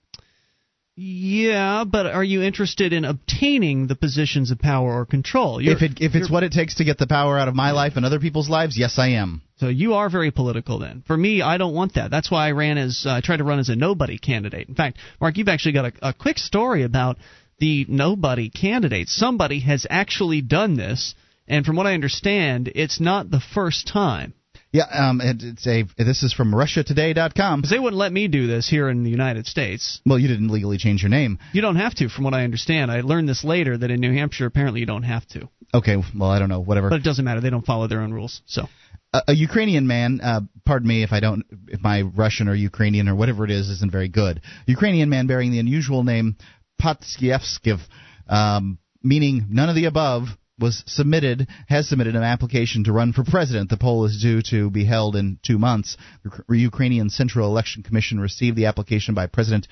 Yeah, 0.96 1.84
but 1.84 2.06
are 2.06 2.24
you 2.24 2.42
interested 2.42 2.94
in 2.94 3.04
obtaining 3.04 3.88
the 3.88 3.96
positions 3.96 4.50
of 4.50 4.60
power 4.60 4.94
or 5.00 5.06
control? 5.06 5.62
You're- 5.62 5.76
if 5.76 5.82
it 5.82 6.02
if 6.02 6.16
it's 6.16 6.30
what 6.30 6.44
it 6.44 6.54
takes 6.54 6.76
to 6.76 6.86
get 6.86 6.98
the 6.98 7.08
power 7.08 7.38
out 7.38 7.50
of 7.50 7.56
my 7.56 7.72
life 7.72 7.98
and 7.98 8.06
other 8.06 8.20
people's 8.20 8.50
lives, 8.50 8.78
yes, 8.78 8.98
I 8.98 9.10
am. 9.10 9.42
So 9.58 9.68
you 9.68 9.96
are 9.96 10.10
very 10.10 10.32
political 10.32 10.80
then. 10.80 11.04
For 11.06 11.18
me, 11.18 11.42
I 11.42 11.58
don't 11.58 11.74
want 11.74 11.96
that. 11.96 12.12
That's 12.12 12.32
why 12.32 12.48
I 12.48 12.52
ran 12.52 12.78
as 12.78 13.04
uh, 13.06 13.12
I 13.12 13.22
tried 13.22 13.38
to 13.38 13.44
run 13.44 13.60
as 13.60 13.70
a 13.70 13.76
nobody 13.76 14.18
candidate. 14.18 14.70
In 14.70 14.76
fact, 14.76 14.98
Mark, 15.20 15.38
you've 15.38 15.50
actually 15.50 15.74
got 15.74 15.86
a, 15.86 16.10
a 16.10 16.14
quick 16.14 16.38
story 16.38 16.84
about 16.84 17.18
the 17.60 17.86
nobody 17.90 18.50
candidate. 18.50 19.10
Somebody 19.10 19.60
has 19.62 19.86
actually 19.90 20.42
done 20.42 20.76
this, 20.78 21.14
and 21.48 21.66
from 21.66 21.76
what 21.76 21.88
I 21.88 21.94
understand, 21.94 22.72
it's 22.74 23.00
not 23.02 23.30
the 23.32 23.42
first 23.42 23.88
time. 23.88 24.34
Yeah, 24.76 24.88
um, 24.92 25.22
it, 25.22 25.38
it's 25.42 25.66
a. 25.66 25.86
This 25.98 26.22
is 26.22 26.34
from 26.34 26.52
RussiaToday.com. 26.52 27.62
Because 27.62 27.72
they 27.72 27.80
wouldn't 27.80 27.98
let 27.98 28.12
me 28.12 28.28
do 28.28 28.46
this 28.46 28.68
here 28.68 28.90
in 28.90 29.04
the 29.04 29.10
United 29.10 29.46
States. 29.46 30.02
Well, 30.06 30.20
you 30.20 30.28
didn't 30.28 30.50
legally 30.50 30.78
change 30.78 31.02
your 31.02 31.10
name. 31.10 31.40
You 31.54 31.62
don't 31.62 31.78
have 31.78 31.96
to, 31.96 32.10
from 32.10 32.26
what 32.26 32.34
I 32.34 32.44
understand. 32.44 32.92
I 32.92 33.00
learned 33.00 33.30
this 33.30 33.46
later 33.46 33.78
that 33.78 33.90
in 33.90 34.02
New 34.02 34.12
Hampshire, 34.12 34.46
apparently 34.46 34.82
you 34.82 34.86
don't 34.86 35.04
have 35.04 35.26
to. 35.30 35.48
Okay, 35.74 35.96
well, 36.18 36.30
I 36.30 36.40
don't 36.40 36.50
know, 36.50 36.60
whatever. 36.60 36.90
But 36.90 36.98
it 36.98 37.04
doesn't 37.04 37.24
matter. 37.24 37.40
They 37.40 37.50
don't 37.50 37.66
follow 37.66 37.88
their 37.88 38.02
own 38.02 38.12
rules. 38.12 38.42
So 38.48 38.68
a, 39.14 39.22
a 39.30 39.34
Ukrainian 39.34 39.88
man, 39.88 40.20
uh, 40.22 40.42
pardon 40.66 40.90
me 40.90 41.04
if 41.04 41.14
I 41.14 41.22
don't, 41.22 41.46
if 41.70 41.82
my 41.82 42.02
Russian 42.02 42.50
or 42.50 42.56
Ukrainian 42.56 43.08
or 43.08 43.16
whatever 43.16 43.46
it 43.46 43.52
is 43.52 43.70
isn't 43.70 43.92
very 43.92 44.10
good. 44.10 44.42
Ukrainian 44.68 45.10
man 45.10 45.28
bearing 45.28 45.52
the 45.52 45.60
unusual 45.60 46.04
name 46.04 46.36
Patskievskiv, 46.82 47.80
um, 48.28 48.78
meaning 49.02 49.48
none 49.50 49.70
of 49.70 49.76
the 49.76 49.86
above, 49.86 50.28
was 50.60 50.84
submitted, 50.88 51.48
has 51.68 51.90
submitted 51.90 52.16
an 52.16 52.24
application 52.24 52.86
to 52.86 52.94
run 52.94 53.14
for 53.14 53.24
president. 53.24 53.70
The 53.70 53.78
poll 53.78 54.06
is 54.06 54.22
due 54.22 54.42
to 54.52 54.70
be 54.70 54.86
held 54.86 55.16
in 55.16 55.40
two 55.46 55.58
months. 55.58 55.98
The 56.24 56.58
Ukrainian 56.58 57.10
Central 57.10 57.50
Election 57.50 57.84
Commission 57.84 58.20
received 58.20 58.56
the 58.56 58.68
application 58.68 59.16
by 59.16 59.28
President, 59.28 59.68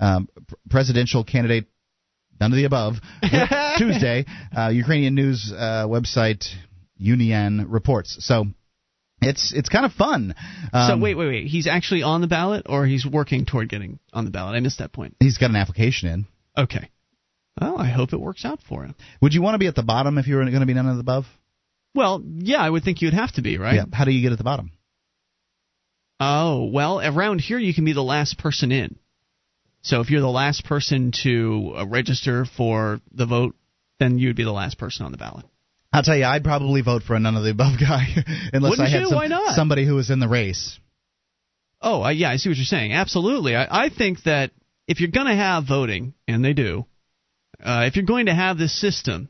um, 0.00 0.28
presidential 0.68 1.24
candidate 1.24 1.66
none 2.40 2.52
of 2.52 2.56
the 2.56 2.64
above. 2.64 2.96
Tuesday, 3.78 4.24
uh, 4.56 4.68
Ukrainian 4.68 5.14
news 5.14 5.52
uh, 5.54 5.86
website 5.86 6.46
Union 6.96 7.66
reports. 7.68 8.16
So 8.20 8.46
it's 9.22 9.52
it's 9.54 9.68
kind 9.68 9.84
of 9.84 9.92
fun. 9.92 10.34
Um, 10.72 10.88
so 10.88 10.98
wait, 10.98 11.14
wait, 11.14 11.26
wait. 11.26 11.46
He's 11.46 11.66
actually 11.66 12.02
on 12.02 12.20
the 12.20 12.26
ballot, 12.26 12.66
or 12.68 12.86
he's 12.86 13.06
working 13.06 13.46
toward 13.46 13.68
getting 13.68 13.98
on 14.12 14.24
the 14.24 14.30
ballot. 14.30 14.54
I 14.56 14.60
missed 14.60 14.78
that 14.78 14.92
point. 14.92 15.16
He's 15.20 15.38
got 15.38 15.50
an 15.50 15.56
application 15.56 16.08
in. 16.08 16.26
Okay. 16.56 16.88
Well, 17.60 17.78
I 17.78 17.88
hope 17.88 18.12
it 18.12 18.20
works 18.20 18.44
out 18.44 18.60
for 18.68 18.84
him. 18.84 18.94
Would 19.20 19.34
you 19.34 19.42
want 19.42 19.54
to 19.54 19.58
be 19.58 19.66
at 19.66 19.74
the 19.74 19.82
bottom 19.82 20.16
if 20.18 20.26
you 20.26 20.36
were 20.36 20.44
going 20.44 20.60
to 20.60 20.66
be 20.66 20.74
none 20.74 20.88
of 20.88 20.96
the 20.96 21.00
above? 21.00 21.26
Well, 21.94 22.22
yeah, 22.24 22.58
I 22.58 22.70
would 22.70 22.84
think 22.84 23.02
you'd 23.02 23.14
have 23.14 23.32
to 23.34 23.42
be, 23.42 23.58
right? 23.58 23.74
Yeah. 23.74 23.84
How 23.92 24.04
do 24.04 24.12
you 24.12 24.22
get 24.22 24.32
at 24.32 24.38
the 24.38 24.44
bottom? 24.44 24.70
Oh, 26.18 26.64
well, 26.66 27.00
around 27.00 27.40
here 27.40 27.58
you 27.58 27.74
can 27.74 27.84
be 27.84 27.92
the 27.92 28.02
last 28.02 28.38
person 28.38 28.72
in. 28.72 28.98
So 29.82 30.00
if 30.00 30.10
you're 30.10 30.20
the 30.20 30.28
last 30.28 30.64
person 30.64 31.12
to 31.22 31.74
uh, 31.78 31.86
register 31.86 32.44
for 32.44 33.00
the 33.12 33.26
vote, 33.26 33.56
then 33.98 34.18
you'd 34.18 34.36
be 34.36 34.44
the 34.44 34.52
last 34.52 34.78
person 34.78 35.06
on 35.06 35.12
the 35.12 35.18
ballot. 35.18 35.46
I'll 35.92 36.02
tell 36.02 36.16
you, 36.16 36.24
I'd 36.24 36.44
probably 36.44 36.82
vote 36.82 37.02
for 37.02 37.16
a 37.16 37.20
none 37.20 37.36
of 37.36 37.42
the 37.42 37.50
above 37.50 37.78
guy 37.80 38.06
unless 38.52 38.70
Wouldn't 38.70 38.88
I 38.88 38.90
had 38.90 39.06
some- 39.06 39.54
somebody 39.54 39.86
who 39.86 39.94
was 39.94 40.10
in 40.10 40.20
the 40.20 40.28
race. 40.28 40.78
Oh, 41.82 42.02
I, 42.02 42.10
yeah, 42.12 42.30
I 42.30 42.36
see 42.36 42.50
what 42.50 42.58
you're 42.58 42.66
saying. 42.66 42.92
Absolutely. 42.92 43.56
I, 43.56 43.86
I 43.86 43.88
think 43.88 44.24
that 44.24 44.50
if 44.86 45.00
you're 45.00 45.10
going 45.10 45.28
to 45.28 45.34
have 45.34 45.66
voting, 45.66 46.12
and 46.28 46.44
they 46.44 46.52
do, 46.52 46.84
uh, 47.64 47.84
if 47.86 47.96
you're 47.96 48.04
going 48.04 48.26
to 48.26 48.34
have 48.34 48.58
this 48.58 48.78
system, 48.78 49.28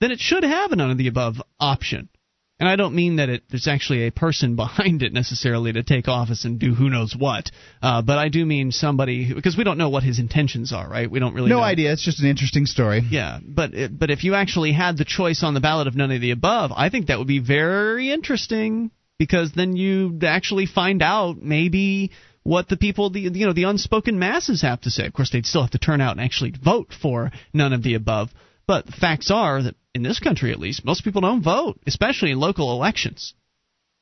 then 0.00 0.10
it 0.10 0.20
should 0.20 0.42
have 0.42 0.72
a 0.72 0.76
none 0.76 0.90
of 0.90 0.98
the 0.98 1.08
above 1.08 1.40
option. 1.58 2.08
And 2.60 2.68
I 2.68 2.76
don't 2.76 2.94
mean 2.94 3.16
that 3.16 3.28
it, 3.28 3.42
there's 3.50 3.66
actually 3.66 4.06
a 4.06 4.12
person 4.12 4.54
behind 4.64 5.02
it 5.02 5.12
necessarily 5.12 5.72
to 5.72 5.82
take 5.82 6.06
office 6.08 6.44
and 6.44 6.58
do 6.58 6.72
who 6.74 6.88
knows 6.88 7.14
what, 7.16 7.50
uh, 7.82 8.00
but 8.02 8.18
I 8.18 8.28
do 8.28 8.44
mean 8.46 8.70
somebody 8.70 9.24
who, 9.24 9.34
because 9.34 9.56
we 9.56 9.64
don't 9.64 9.76
know 9.78 9.88
what 9.88 10.02
his 10.04 10.18
intentions 10.20 10.72
are, 10.72 10.88
right? 10.88 11.10
We 11.10 11.18
don't 11.18 11.34
really 11.34 11.50
No 11.50 11.56
know. 11.58 11.62
idea. 11.64 11.92
It's 11.92 12.04
just 12.04 12.20
an 12.20 12.28
interesting 12.28 12.66
story. 12.66 13.02
Yeah, 13.10 13.40
but 13.44 13.74
it, 13.74 13.98
but 13.98 14.10
if 14.10 14.22
you 14.24 14.34
actually 14.34 14.72
had 14.72 14.96
the 14.96 15.04
choice 15.04 15.42
on 15.42 15.54
the 15.54 15.60
ballot 15.60 15.88
of 15.88 15.96
none 15.96 16.12
of 16.12 16.20
the 16.20 16.30
above, 16.30 16.70
I 16.74 16.90
think 16.90 17.06
that 17.08 17.18
would 17.18 17.26
be 17.28 17.40
very 17.40 18.12
interesting 18.12 18.90
because 19.18 19.52
then 19.52 19.76
you'd 19.76 20.22
actually 20.24 20.66
find 20.66 21.02
out 21.02 21.42
maybe 21.42 22.12
what 22.44 22.68
the 22.68 22.76
people, 22.76 23.10
the 23.10 23.20
you 23.20 23.46
know, 23.46 23.52
the 23.52 23.64
unspoken 23.64 24.18
masses 24.18 24.62
have 24.62 24.80
to 24.82 24.90
say. 24.90 25.06
Of 25.06 25.12
course, 25.12 25.30
they'd 25.30 25.46
still 25.46 25.62
have 25.62 25.72
to 25.72 25.78
turn 25.78 26.00
out 26.00 26.12
and 26.12 26.20
actually 26.20 26.52
vote 26.52 26.92
for 26.92 27.32
none 27.52 27.72
of 27.72 27.82
the 27.82 27.94
above. 27.94 28.30
But 28.66 28.86
facts 28.88 29.30
are 29.30 29.62
that 29.62 29.74
in 29.94 30.02
this 30.02 30.20
country, 30.20 30.52
at 30.52 30.60
least, 30.60 30.84
most 30.84 31.04
people 31.04 31.20
don't 31.22 31.42
vote, 31.42 31.80
especially 31.86 32.30
in 32.30 32.38
local 32.38 32.72
elections. 32.72 33.34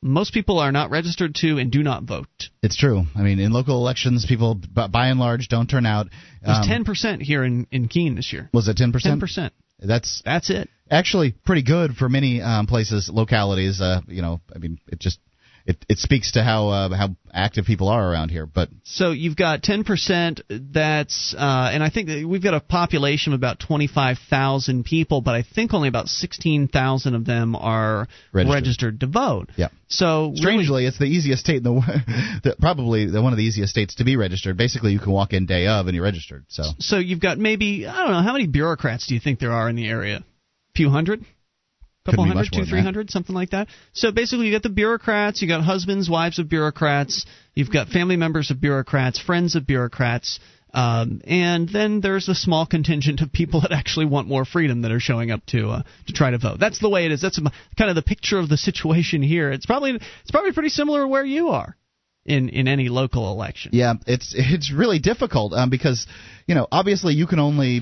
Most 0.05 0.35
people 0.35 0.59
are 0.59 0.73
not 0.73 0.91
registered 0.91 1.35
to 1.37 1.59
and 1.59 1.71
do 1.71 1.83
not 1.83 2.03
vote. 2.03 2.27
It's 2.63 2.77
true. 2.77 3.05
I 3.15 3.23
mean, 3.23 3.39
in 3.39 3.53
local 3.53 3.77
elections, 3.77 4.27
people 4.27 4.57
by 4.75 5.07
and 5.09 5.21
large 5.21 5.47
don't 5.49 5.69
turn 5.69 5.87
out. 5.87 6.07
It 6.07 6.49
was 6.49 6.59
Um, 6.59 6.67
ten 6.67 6.85
percent 6.85 7.23
here 7.23 7.45
in 7.45 7.67
in 7.71 7.87
Keene 7.89 8.17
this 8.17 8.33
year. 8.33 8.51
Was 8.53 8.67
it 8.69 8.77
ten 8.77 8.91
percent? 8.93 9.13
Ten 9.13 9.21
percent. 9.21 9.53
That's 9.79 10.23
That's 10.25 10.51
it. 10.51 10.69
actually 10.91 11.33
pretty 11.45 11.63
good 11.63 11.97
for 11.97 12.09
many 12.09 12.41
um, 12.41 12.67
places, 12.67 13.09
localities. 13.13 13.81
Uh, 13.81 14.01
you 14.09 14.23
know, 14.23 14.41
I 14.55 14.59
mean, 14.59 14.79
it 14.89 14.99
just 14.99 15.19
it, 15.67 15.85
it 15.89 15.99
speaks 15.99 16.33
to 16.33 16.43
how 16.43 16.69
uh, 16.69 16.89
how 16.97 17.17
active 17.33 17.65
people 17.65 17.89
are 17.89 18.11
around 18.13 18.31
here. 18.31 18.47
But 18.47 18.69
so 18.85 19.11
you've 19.11 19.37
got 19.37 19.63
10% 19.63 20.43
that's, 20.73 21.35
uh, 21.37 21.71
and 21.73 21.83
I 21.83 21.89
think 21.89 22.09
we've 22.29 22.43
got 22.43 22.53
a 22.55 22.61
population 22.61 23.33
of 23.33 23.39
about 23.41 23.59
25,000 23.59 24.85
people, 24.85 25.21
but 25.21 25.35
I 25.35 25.43
think 25.43 25.73
only 25.73 25.89
about 25.89 26.09
16,000 26.09 27.15
of 27.15 27.25
them 27.25 27.57
are 27.57 28.07
Registered. 28.33 28.55
registered 28.55 29.01
to 29.01 29.07
vote. 29.07 29.51
yeah, 29.57 29.69
So 29.89 30.33
strangely, 30.35 30.69
really, 30.83 30.87
it's 30.87 30.99
the 30.99 31.07
easiest 31.07 31.43
state 31.45 31.59
in 31.59 31.63
the, 31.63 32.41
the 32.45 32.57
probably 32.61 33.07
the, 33.07 33.23
one 33.23 33.33
of 33.33 33.37
the 33.39 33.45
easiest 33.45 33.71
states 33.71 33.95
to 33.97 34.05
be 34.05 34.17
registered. 34.17 34.57
Basically, 34.57 34.93
you 34.93 34.99
can 34.99 35.13
walk 35.13 35.33
in 35.33 35.47
day 35.47 35.67
of 35.67 35.87
and 35.87 35.95
you're 35.95 36.05
registered. 36.05 36.45
So 36.49 36.65
so 36.79 36.99
you've 36.99 37.21
got 37.21 37.39
maybe 37.39 37.87
I 37.87 37.97
don't 37.97 38.11
know 38.13 38.23
how 38.23 38.33
many 38.33 38.47
bureaucrats 38.47 39.07
do 39.07 39.15
you 39.15 39.21
think 39.21 39.39
there 39.39 39.53
are 39.53 39.69
in 39.69 39.77
the 39.77 39.89
area? 39.89 40.17
A 40.19 40.25
few 40.75 40.91
hundred. 40.91 41.25
Couple 42.05 42.25
hundred, 42.25 42.49
two, 42.53 42.65
three 42.65 42.81
hundred, 42.81 43.11
something 43.11 43.35
like 43.35 43.51
that. 43.51 43.69
So 43.93 44.11
basically, 44.11 44.47
you 44.47 44.53
got 44.53 44.65
the 44.65 44.69
bureaucrats, 44.69 45.41
you 45.41 45.47
got 45.47 45.63
husbands, 45.63 46.11
wives 46.11 46.41
of 46.41 46.49
bureaucrats, 46.49 47.27
you've 47.55 47.71
got 47.73 47.89
family 47.89 48.17
members 48.17 48.51
of 48.51 48.61
bureaucrats, 48.61 49.21
friends 49.21 49.55
of 49.55 49.69
bureaucrats, 49.69 50.41
um, 50.75 51.21
and 51.25 51.69
then 51.69 52.01
there's 52.01 52.29
a 52.29 52.35
small 52.35 52.67
contingent 52.67 53.21
of 53.21 53.33
people 53.33 53.61
that 53.61 53.73
actually 53.73 54.07
want 54.07 54.27
more 54.27 54.45
freedom 54.45 54.83
that 54.83 54.91
are 54.91 55.01
showing 55.01 55.31
up 55.31 55.45
to 55.47 55.69
uh, 55.69 55.83
to 56.07 56.13
try 56.13 56.31
to 56.31 56.39
vote. 56.39 56.59
That's 56.59 56.81
the 56.81 56.89
way 56.89 57.05
it 57.05 57.13
is. 57.13 57.21
That's 57.21 57.39
kind 57.79 57.91
of 57.91 57.95
the 57.95 58.03
picture 58.03 58.39
of 58.39 58.49
the 58.49 58.57
situation 58.57 59.23
here. 59.23 59.53
It's 59.53 59.67
probably 59.67 59.93
it's 59.93 60.31
probably 60.31 60.53
pretty 60.53 60.71
similar 60.71 61.07
where 61.07 61.25
you 61.25 61.51
are 61.51 61.77
in 62.25 62.49
in 62.49 62.69
any 62.69 62.89
local 62.89 63.31
election. 63.33 63.73
Yeah, 63.75 63.95
it's 64.07 64.35
it's 64.37 64.73
really 64.73 64.99
difficult 64.99 65.53
um, 65.53 65.71
because 65.71 66.07
you 66.47 66.55
know 66.55 66.67
obviously 66.73 67.15
you 67.15 67.27
can 67.27 67.39
only 67.39 67.81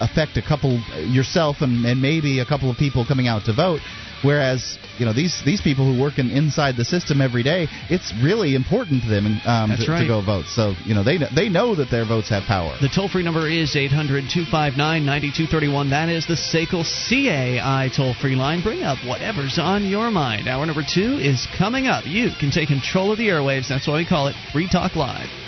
affect 0.00 0.36
a 0.36 0.42
couple 0.42 0.78
yourself 1.06 1.56
and, 1.60 1.84
and 1.84 2.00
maybe 2.00 2.40
a 2.40 2.46
couple 2.46 2.70
of 2.70 2.76
people 2.76 3.04
coming 3.06 3.28
out 3.28 3.44
to 3.46 3.52
vote. 3.54 3.80
Whereas 4.22 4.78
you 4.98 5.06
know 5.06 5.12
these 5.12 5.42
these 5.44 5.60
people 5.60 5.86
who 5.86 6.00
work 6.00 6.18
in, 6.18 6.30
inside 6.30 6.76
the 6.76 6.84
system 6.84 7.20
every 7.20 7.44
day, 7.44 7.68
it's 7.88 8.12
really 8.20 8.56
important 8.56 9.02
to 9.04 9.08
them 9.08 9.40
um, 9.46 9.70
to, 9.70 9.90
right. 9.90 10.02
to 10.02 10.08
go 10.08 10.20
vote. 10.20 10.46
So 10.46 10.74
you 10.84 10.94
know 10.94 11.04
they 11.04 11.18
they 11.34 11.48
know 11.48 11.76
that 11.76 11.90
their 11.90 12.04
votes 12.04 12.28
have 12.30 12.42
power. 12.42 12.76
The 12.80 12.88
toll 12.88 13.08
free 13.08 13.22
number 13.22 13.48
is 13.48 13.76
800 13.76 14.26
259 14.26 14.74
9231. 15.06 15.90
That 15.90 16.08
is 16.08 16.26
the 16.26 16.34
SACL 16.34 16.82
CAI 16.82 17.90
toll 17.94 18.14
free 18.14 18.34
line. 18.34 18.60
Bring 18.62 18.82
up 18.82 18.98
whatever's 19.06 19.58
on 19.58 19.84
your 19.86 20.10
mind. 20.10 20.48
Hour 20.48 20.66
number 20.66 20.82
two 20.82 21.18
is 21.22 21.46
coming 21.56 21.86
up. 21.86 22.04
You 22.04 22.30
can 22.40 22.50
take 22.50 22.68
control 22.68 23.12
of 23.12 23.18
the 23.18 23.28
airwaves. 23.28 23.68
That's 23.68 23.86
why 23.86 23.98
we 23.98 24.06
call 24.06 24.26
it 24.26 24.34
Free 24.52 24.68
Talk 24.68 24.96
Live. 24.96 25.47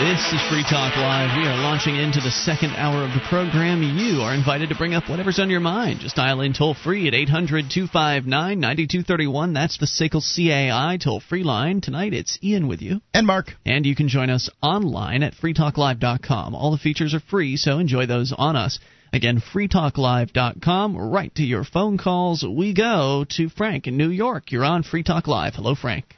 This 0.00 0.32
is 0.32 0.40
Free 0.48 0.62
Talk 0.62 0.96
Live. 0.96 1.36
We 1.36 1.46
are 1.46 1.62
launching 1.62 1.94
into 1.94 2.22
the 2.22 2.30
second 2.30 2.70
hour 2.76 3.04
of 3.04 3.10
the 3.12 3.20
program. 3.28 3.82
You 3.82 4.22
are 4.22 4.32
invited 4.32 4.70
to 4.70 4.74
bring 4.74 4.94
up 4.94 5.10
whatever's 5.10 5.38
on 5.38 5.50
your 5.50 5.60
mind. 5.60 6.00
Just 6.00 6.16
dial 6.16 6.40
in 6.40 6.54
toll 6.54 6.72
free 6.72 7.06
at 7.06 7.12
800 7.12 7.66
259 7.70 8.58
9231. 8.58 9.52
That's 9.52 9.76
the 9.76 9.84
SACL 9.84 10.22
CAI 10.24 10.96
toll 10.96 11.20
free 11.20 11.42
line. 11.42 11.82
Tonight 11.82 12.14
it's 12.14 12.38
Ian 12.42 12.66
with 12.66 12.80
you. 12.80 13.02
And 13.12 13.26
Mark, 13.26 13.52
And 13.66 13.84
you 13.84 13.94
can 13.94 14.08
join 14.08 14.30
us 14.30 14.48
online 14.62 15.22
at 15.22 15.34
freetalklive.com. 15.34 16.54
All 16.54 16.70
the 16.70 16.78
features 16.78 17.12
are 17.12 17.20
free, 17.20 17.58
so 17.58 17.78
enjoy 17.78 18.06
those 18.06 18.32
on 18.32 18.56
us. 18.56 18.78
Again, 19.12 19.42
freetalklive.com. 19.52 20.96
Right 20.96 21.34
to 21.34 21.42
your 21.42 21.64
phone 21.64 21.98
calls 21.98 22.42
we 22.42 22.72
go 22.72 23.26
to 23.36 23.50
Frank 23.50 23.86
in 23.86 23.98
New 23.98 24.08
York. 24.08 24.50
You're 24.50 24.64
on 24.64 24.82
Free 24.82 25.02
Talk 25.02 25.26
Live. 25.26 25.56
Hello, 25.56 25.74
Frank. 25.74 26.16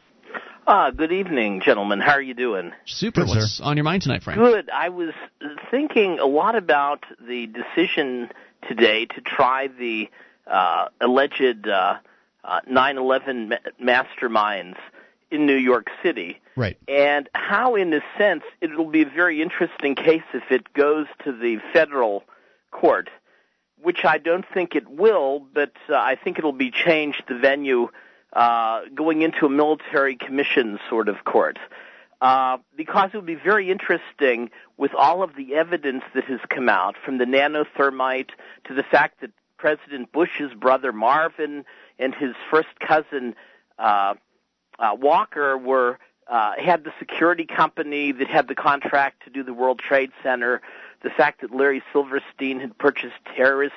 Ah, 0.66 0.90
good 0.90 1.10
evening, 1.12 1.60
gentlemen. 1.60 1.98
How 2.00 2.12
are 2.12 2.22
you 2.22 2.34
doing? 2.34 2.72
Super. 2.84 3.22
Good, 3.24 3.30
What's 3.30 3.60
on 3.60 3.76
your 3.76 3.84
mind 3.84 4.02
tonight, 4.02 4.22
Frank? 4.22 4.38
Good. 4.38 4.70
I 4.70 4.90
was 4.90 5.12
thinking 5.70 6.20
a 6.20 6.26
lot 6.26 6.54
about 6.54 7.04
the 7.20 7.46
decision 7.48 8.30
today 8.68 9.06
to 9.06 9.20
try 9.20 9.66
the 9.66 10.08
uh, 10.46 10.88
alleged 11.00 11.66
uh, 11.66 11.96
uh, 12.44 12.60
9/11 12.70 13.48
ma- 13.48 14.04
masterminds 14.04 14.76
in 15.32 15.46
New 15.46 15.56
York 15.56 15.88
City, 16.02 16.40
right? 16.56 16.76
and 16.86 17.28
how, 17.34 17.74
in 17.74 17.92
a 17.92 18.00
sense, 18.16 18.44
it'll 18.60 18.90
be 18.90 19.02
a 19.02 19.08
very 19.08 19.42
interesting 19.42 19.96
case 19.96 20.22
if 20.32 20.44
it 20.50 20.72
goes 20.74 21.06
to 21.24 21.32
the 21.32 21.58
federal 21.72 22.22
court, 22.70 23.10
which 23.82 24.04
I 24.04 24.18
don't 24.18 24.44
think 24.54 24.76
it 24.76 24.88
will, 24.88 25.44
but 25.52 25.72
uh, 25.88 25.94
I 25.94 26.16
think 26.22 26.38
it'll 26.38 26.52
be 26.52 26.70
changed 26.70 27.24
the 27.28 27.36
venue 27.38 27.88
uh, 28.32 28.82
going 28.94 29.22
into 29.22 29.46
a 29.46 29.50
military 29.50 30.16
commission 30.16 30.78
sort 30.88 31.08
of 31.08 31.24
court. 31.24 31.58
Uh, 32.20 32.58
because 32.76 33.10
it 33.12 33.16
would 33.16 33.26
be 33.26 33.34
very 33.34 33.68
interesting 33.68 34.48
with 34.76 34.94
all 34.94 35.24
of 35.24 35.34
the 35.34 35.54
evidence 35.54 36.04
that 36.14 36.22
has 36.24 36.38
come 36.48 36.68
out 36.68 36.94
from 37.04 37.18
the 37.18 37.24
nanothermite 37.24 38.30
to 38.64 38.74
the 38.74 38.84
fact 38.84 39.20
that 39.20 39.32
President 39.58 40.12
Bush's 40.12 40.54
brother 40.54 40.92
Marvin 40.92 41.64
and 41.98 42.14
his 42.14 42.34
first 42.48 42.68
cousin 42.78 43.34
uh, 43.76 44.14
uh, 44.78 44.96
Walker 44.98 45.58
were 45.58 45.98
uh, 46.28 46.52
had 46.58 46.84
the 46.84 46.92
security 46.98 47.44
company 47.44 48.12
that 48.12 48.28
had 48.28 48.48
the 48.48 48.54
contract 48.54 49.24
to 49.24 49.30
do 49.30 49.42
the 49.42 49.52
World 49.52 49.80
Trade 49.80 50.12
Center. 50.22 50.62
The 51.02 51.10
fact 51.10 51.40
that 51.40 51.52
Larry 51.52 51.82
Silverstein 51.92 52.60
had 52.60 52.78
purchased 52.78 53.16
terrorist 53.36 53.74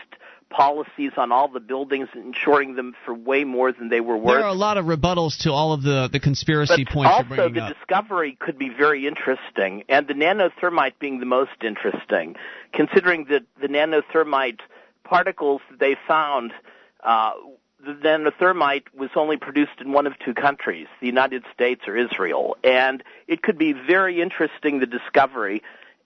policies 0.55 1.11
on 1.17 1.31
all 1.31 1.49
the 1.49 1.59
buildings, 1.59 2.07
insuring 2.15 2.75
them 2.75 2.93
for 3.03 3.13
way 3.13 3.43
more 3.43 3.73
than 3.73 3.89
they 3.89 3.99
were 3.99 4.15
worth. 4.15 4.35
There 4.35 4.45
are 4.45 4.49
a 4.49 4.53
lot 4.53 4.77
of 4.77 4.85
rebuttals 4.85 5.37
to 5.39 5.51
all 5.51 5.73
of 5.73 5.83
the, 5.83 6.07
the 6.11 6.19
conspiracy 6.19 6.85
But 6.85 6.93
points 6.93 7.11
also, 7.13 7.49
the 7.49 7.61
up. 7.61 7.73
discovery 7.73 8.37
could 8.39 8.57
be 8.57 8.69
very 8.69 9.05
interesting, 9.05 9.83
and 9.89 10.07
the 10.07 10.13
nanothermite 10.13 10.93
being 10.99 11.19
the 11.19 11.25
most 11.25 11.63
interesting, 11.63 12.35
considering 12.71 13.25
that 13.25 13.43
the 13.61 13.67
nanothermite 13.67 14.59
particles 15.03 15.61
that 15.69 15.79
they 15.79 15.97
found, 16.07 16.53
uh, 17.03 17.31
the 17.85 17.93
nanothermite 17.93 18.85
was 18.95 19.09
only 19.15 19.35
produced 19.35 19.81
in 19.81 19.91
one 19.91 20.07
of 20.07 20.13
two 20.19 20.33
countries, 20.33 20.87
the 21.01 21.07
United 21.07 21.43
States 21.53 21.81
or 21.85 21.97
Israel, 21.97 22.55
and 22.63 23.03
it 23.27 23.41
could 23.41 23.57
be 23.57 23.73
very 23.73 24.21
interesting, 24.21 24.79
the 24.79 24.85
discovery. 24.85 25.61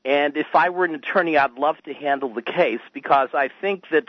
And 0.05 0.35
if 0.37 0.47
I 0.55 0.69
were 0.69 0.85
an 0.85 0.95
attorney, 0.95 1.37
I'd 1.37 1.53
love 1.53 1.75
to 1.83 1.93
handle 1.93 2.33
the 2.33 2.41
case 2.41 2.79
because 2.93 3.29
I 3.33 3.49
think 3.61 3.89
that 3.91 4.07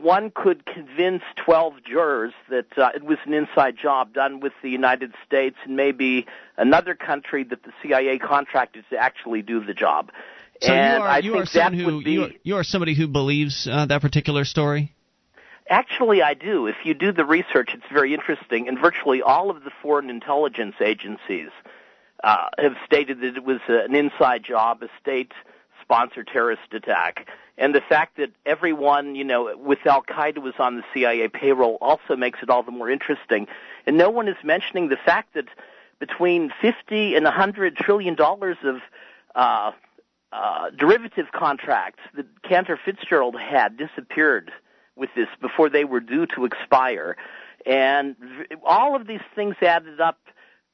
one 0.00 0.30
could 0.34 0.64
convince 0.66 1.22
12 1.44 1.74
jurors 1.84 2.32
that 2.50 2.66
uh, 2.76 2.90
it 2.94 3.02
was 3.02 3.18
an 3.26 3.34
inside 3.34 3.76
job 3.80 4.12
done 4.12 4.40
with 4.40 4.52
the 4.62 4.70
United 4.70 5.12
States 5.26 5.56
and 5.64 5.76
maybe 5.76 6.26
another 6.56 6.94
country 6.94 7.44
that 7.44 7.62
the 7.62 7.72
CIA 7.82 8.18
contracted 8.18 8.84
to 8.90 8.96
actually 8.96 9.42
do 9.42 9.64
the 9.64 9.74
job. 9.74 10.10
So 10.60 10.72
and 10.72 10.98
you 10.98 11.02
are 11.02 11.08
I 11.08 11.18
you 11.18 11.32
think 11.32 11.42
are 11.44 11.52
that 11.54 11.74
who 11.74 11.96
would 11.96 12.04
be 12.04 12.12
you 12.12 12.22
are, 12.24 12.30
you 12.42 12.56
are 12.56 12.64
somebody 12.64 12.94
who 12.94 13.08
believes 13.08 13.68
uh, 13.70 13.86
that 13.86 14.00
particular 14.00 14.44
story. 14.44 14.92
Actually, 15.68 16.22
I 16.22 16.34
do. 16.34 16.66
If 16.66 16.76
you 16.84 16.92
do 16.94 17.10
the 17.10 17.24
research, 17.24 17.70
it's 17.72 17.90
very 17.92 18.12
interesting. 18.12 18.68
And 18.68 18.78
virtually 18.78 19.22
all 19.22 19.50
of 19.50 19.64
the 19.64 19.70
foreign 19.82 20.10
intelligence 20.10 20.74
agencies 20.80 21.48
uh, 22.22 22.48
have 22.58 22.74
stated 22.84 23.20
that 23.20 23.36
it 23.36 23.44
was 23.44 23.60
an 23.68 23.94
inside 23.94 24.44
job, 24.44 24.82
a 24.82 24.88
state-sponsored 25.00 26.28
terrorist 26.30 26.72
attack. 26.72 27.26
And 27.56 27.74
the 27.74 27.80
fact 27.80 28.16
that 28.16 28.32
everyone, 28.44 29.14
you 29.14 29.24
know, 29.24 29.56
with 29.56 29.86
Al 29.86 30.02
Qaeda 30.02 30.38
was 30.38 30.54
on 30.58 30.76
the 30.76 30.82
CIA 30.92 31.28
payroll 31.28 31.78
also 31.80 32.16
makes 32.16 32.40
it 32.42 32.50
all 32.50 32.62
the 32.62 32.72
more 32.72 32.90
interesting. 32.90 33.46
And 33.86 33.96
no 33.96 34.10
one 34.10 34.28
is 34.28 34.36
mentioning 34.42 34.88
the 34.88 34.96
fact 34.96 35.34
that 35.34 35.46
between 36.00 36.52
50 36.60 37.14
and 37.14 37.24
100 37.24 37.76
trillion 37.76 38.14
dollars 38.14 38.56
of 38.64 38.76
uh, 39.34 39.70
uh, 40.32 40.70
derivative 40.70 41.26
contracts 41.32 42.00
that 42.16 42.26
Cantor 42.42 42.78
Fitzgerald 42.84 43.36
had 43.38 43.76
disappeared 43.76 44.50
with 44.96 45.10
this 45.14 45.28
before 45.40 45.68
they 45.68 45.84
were 45.84 46.00
due 46.00 46.26
to 46.26 46.44
expire. 46.44 47.16
And 47.66 48.16
all 48.64 48.96
of 48.96 49.06
these 49.06 49.22
things 49.34 49.54
added 49.62 50.00
up 50.00 50.18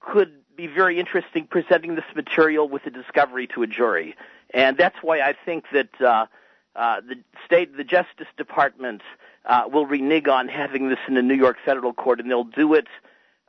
could 0.01 0.33
be 0.57 0.67
very 0.67 0.99
interesting 0.99 1.47
presenting 1.47 1.95
this 1.95 2.05
material 2.17 2.69
with 2.69 2.87
a 2.87 2.91
discovery 2.91 3.47
to 3.49 3.63
a 3.63 3.67
jury. 3.67 4.15
And 4.53 4.77
that's 4.77 4.97
why 5.03 5.21
I 5.21 5.35
think 5.45 5.65
that 5.73 6.01
uh, 6.01 6.27
uh, 6.81 7.01
the 7.07 7.17
state, 7.45 7.77
the 7.77 7.85
Justice 7.85 8.27
Department, 8.39 9.03
uh, 9.45 9.65
will 9.71 9.85
renege 9.85 10.27
on 10.29 10.49
having 10.49 10.89
this 10.89 10.99
in 11.07 11.15
the 11.15 11.21
New 11.21 11.35
York 11.35 11.59
federal 11.63 11.93
court, 11.93 12.21
and 12.21 12.31
they'll 12.31 12.43
do 12.45 12.73
it 12.73 12.87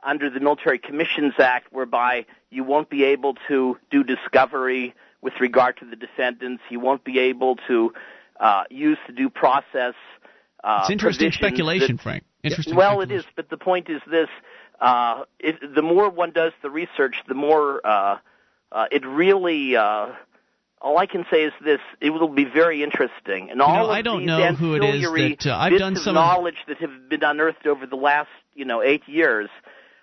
under 0.02 0.28
the 0.28 0.38
Military 0.38 0.78
Commissions 0.78 1.32
Act, 1.38 1.72
whereby 1.72 2.26
you 2.50 2.62
won't 2.62 2.90
be 2.90 3.04
able 3.04 3.36
to 3.48 3.78
do 3.90 4.04
discovery 4.04 4.94
with 5.22 5.32
regard 5.40 5.78
to 5.78 5.86
the 5.86 5.96
defendants. 5.96 6.62
You 6.68 6.78
won't 6.78 7.04
be 7.04 7.18
able 7.20 7.56
to 7.68 7.94
uh, 8.38 8.64
use 8.68 8.98
the 9.06 9.14
due 9.14 9.30
process. 9.30 9.94
Uh, 10.62 10.80
it's 10.82 10.90
interesting 10.90 11.32
speculation, 11.32 11.96
that- 11.96 12.02
Frank. 12.02 12.24
Interesting. 12.42 12.76
well, 12.76 13.00
it 13.00 13.10
is, 13.10 13.24
but 13.34 13.48
the 13.48 13.56
point 13.56 13.88
is 13.88 14.02
this: 14.10 14.28
uh, 14.78 15.22
it, 15.38 15.56
the 15.74 15.80
more 15.80 16.10
one 16.10 16.32
does 16.32 16.52
the 16.60 16.68
research, 16.68 17.14
the 17.28 17.34
more 17.34 17.80
uh, 17.86 18.18
uh, 18.70 18.86
it 18.90 19.06
really. 19.06 19.74
Uh, 19.74 20.08
all 20.82 20.98
I 20.98 21.06
can 21.06 21.24
say 21.30 21.44
is 21.44 21.52
this: 21.64 21.80
it 22.00 22.10
will 22.10 22.28
be 22.28 22.44
very 22.44 22.82
interesting, 22.82 23.50
and 23.50 23.62
all 23.62 23.74
know, 23.76 23.84
of 23.84 23.90
I 23.90 24.02
don't 24.02 24.20
these 24.20 24.26
know 24.26 24.52
who 24.54 24.74
it 24.74 24.84
is 24.84 25.02
that, 25.02 25.46
uh, 25.50 25.56
I've 25.56 25.70
bits 25.70 25.80
done 25.80 25.92
of 25.96 26.02
some 26.02 26.16
of- 26.16 26.24
knowledge 26.24 26.56
that 26.68 26.78
have 26.78 27.08
been 27.08 27.22
unearthed 27.22 27.66
over 27.66 27.86
the 27.86 27.96
last, 27.96 28.30
you 28.54 28.64
know, 28.64 28.82
eight 28.82 29.02
years. 29.06 29.48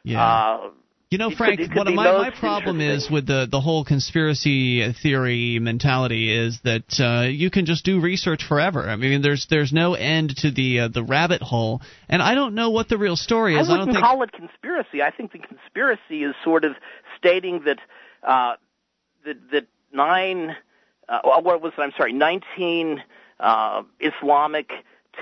Yeah. 0.03 0.23
Uh, 0.25 0.69
You 1.11 1.17
know, 1.17 1.27
it 1.27 1.29
could- 1.31 1.37
Frank, 1.37 1.59
it 1.59 1.67
could 1.69 1.77
what 1.77 1.87
be 1.87 1.95
my, 1.95 2.11
my 2.11 2.29
problem 2.29 2.79
is 2.79 3.09
with 3.09 3.25
the 3.25 3.47
the 3.49 3.59
whole 3.59 3.83
conspiracy 3.83 4.93
theory 4.93 5.57
mentality 5.59 6.31
is 6.31 6.59
that 6.63 6.99
uh, 6.99 7.27
you 7.27 7.49
can 7.49 7.65
just 7.65 7.83
do 7.83 7.99
research 7.99 8.43
forever. 8.47 8.87
I 8.87 8.95
mean, 8.95 9.21
there's 9.21 9.47
there's 9.47 9.73
no 9.73 9.95
end 9.95 10.37
to 10.37 10.51
the 10.51 10.81
uh, 10.81 10.87
the 10.87 11.03
rabbit 11.03 11.41
hole, 11.41 11.81
and 12.07 12.21
I 12.21 12.35
don't 12.35 12.53
know 12.53 12.69
what 12.69 12.89
the 12.89 12.97
real 12.97 13.15
story 13.17 13.55
is. 13.57 13.67
I, 13.67 13.71
wouldn't 13.71 13.87
don't 13.87 13.95
think. 13.95 14.05
call 14.05 14.21
it 14.23 14.31
conspiracy. 14.31 15.01
I 15.01 15.09
think 15.11 15.31
the 15.31 15.39
conspiracy 15.39 16.23
is 16.23 16.35
sort 16.43 16.63
of 16.63 16.73
stating 17.17 17.63
that 17.65 17.79
uh, 18.23 18.53
that, 19.25 19.37
that 19.51 19.67
nine, 19.91 20.55
uh, 21.09 21.39
what 21.41 21.61
was 21.61 21.73
it? 21.77 21.81
I'm 21.81 21.91
sorry, 21.97 22.13
nineteen 22.13 23.03
uh, 23.39 23.83
Islamic 23.99 24.71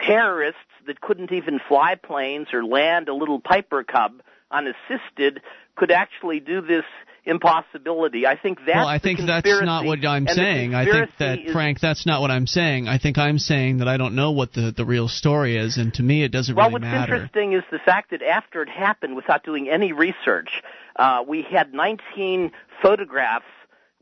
terrorists 0.05 0.59
that 0.85 1.01
couldn't 1.01 1.31
even 1.31 1.59
fly 1.67 1.95
planes 1.95 2.47
or 2.53 2.63
land 2.63 3.09
a 3.09 3.13
little 3.13 3.39
Piper 3.39 3.83
Cub 3.83 4.21
unassisted 4.51 5.41
could 5.75 5.91
actually 5.91 6.39
do 6.39 6.61
this 6.61 6.85
impossibility. 7.25 8.25
I 8.25 8.37
think 8.37 8.59
that's 8.65 8.77
well, 8.77 8.87
I 8.87 8.99
think 8.99 9.19
that's 9.19 9.47
not 9.61 9.85
what 9.85 10.03
I'm 10.05 10.27
saying. 10.27 10.73
I 10.73 10.85
think 10.85 11.09
that 11.19 11.39
Frank, 11.51 11.79
that's 11.79 12.05
not 12.05 12.21
what 12.21 12.31
I'm 12.31 12.47
saying. 12.47 12.87
I 12.87 12.97
think 12.97 13.17
I'm 13.17 13.37
saying 13.37 13.79
that 13.79 13.87
I 13.87 13.97
don't 13.97 14.15
know 14.15 14.31
what 14.31 14.53
the 14.53 14.73
the 14.75 14.85
real 14.85 15.07
story 15.07 15.57
is, 15.57 15.77
and 15.77 15.93
to 15.95 16.03
me, 16.03 16.23
it 16.23 16.31
doesn't 16.31 16.55
Well, 16.55 16.69
really 16.69 16.81
matter. 16.81 16.95
Well, 16.95 17.01
what's 17.01 17.13
interesting 17.13 17.53
is 17.53 17.63
the 17.69 17.79
fact 17.79 18.11
that 18.11 18.23
after 18.23 18.61
it 18.63 18.69
happened, 18.69 19.15
without 19.15 19.43
doing 19.43 19.69
any 19.69 19.91
research, 19.91 20.63
uh, 20.95 21.23
we 21.27 21.43
had 21.43 21.73
19 21.73 22.51
photographs 22.81 23.45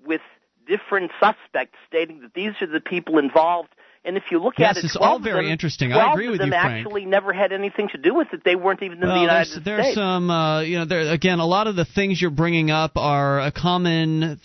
with 0.06 0.22
different 0.68 1.12
suspects 1.20 1.76
stating 1.88 2.22
that 2.22 2.34
these 2.34 2.52
are 2.62 2.68
the 2.68 2.80
people 2.80 3.18
involved. 3.18 3.70
And 4.04 4.18
if 4.18 4.24
you 4.30 4.40
look 4.40 4.54
Yes, 4.60 4.78
at 4.78 4.84
it, 4.84 4.86
it's 4.86 4.96
all 4.96 5.18
very 5.20 5.46
them- 5.46 5.52
interesting. 5.54 5.92
I 5.92 5.96
12 5.96 6.14
agree 6.14 6.26
of 6.28 6.32
with 6.34 6.40
them 6.42 6.48
you, 6.50 6.52
Frank. 6.54 6.86
actually 6.86 7.06
never 7.06 7.34
had 7.34 7.52
anything 7.52 7.90
to 7.90 7.98
do 7.98 8.14
with 8.14 8.28
it. 8.34 8.42
They 8.46 8.56
weren't 8.56 8.84
even 8.84 9.00
in 9.02 9.08
well, 9.08 9.16
the 9.16 9.22
United 9.22 9.50
there's, 9.54 9.66
there's 9.66 9.82
States. 9.86 9.96
some, 9.96 10.30
uh, 10.30 10.62
you 10.62 10.78
know, 10.78 10.86
there 10.86 11.12
again, 11.12 11.40
a 11.40 11.46
lot 11.46 11.66
of 11.66 11.76
the 11.76 11.86
things 11.86 12.22
you're 12.22 12.30
bringing 12.30 12.70
up 12.70 12.98
are 12.98 13.40
a 13.42 13.52
common 13.52 14.40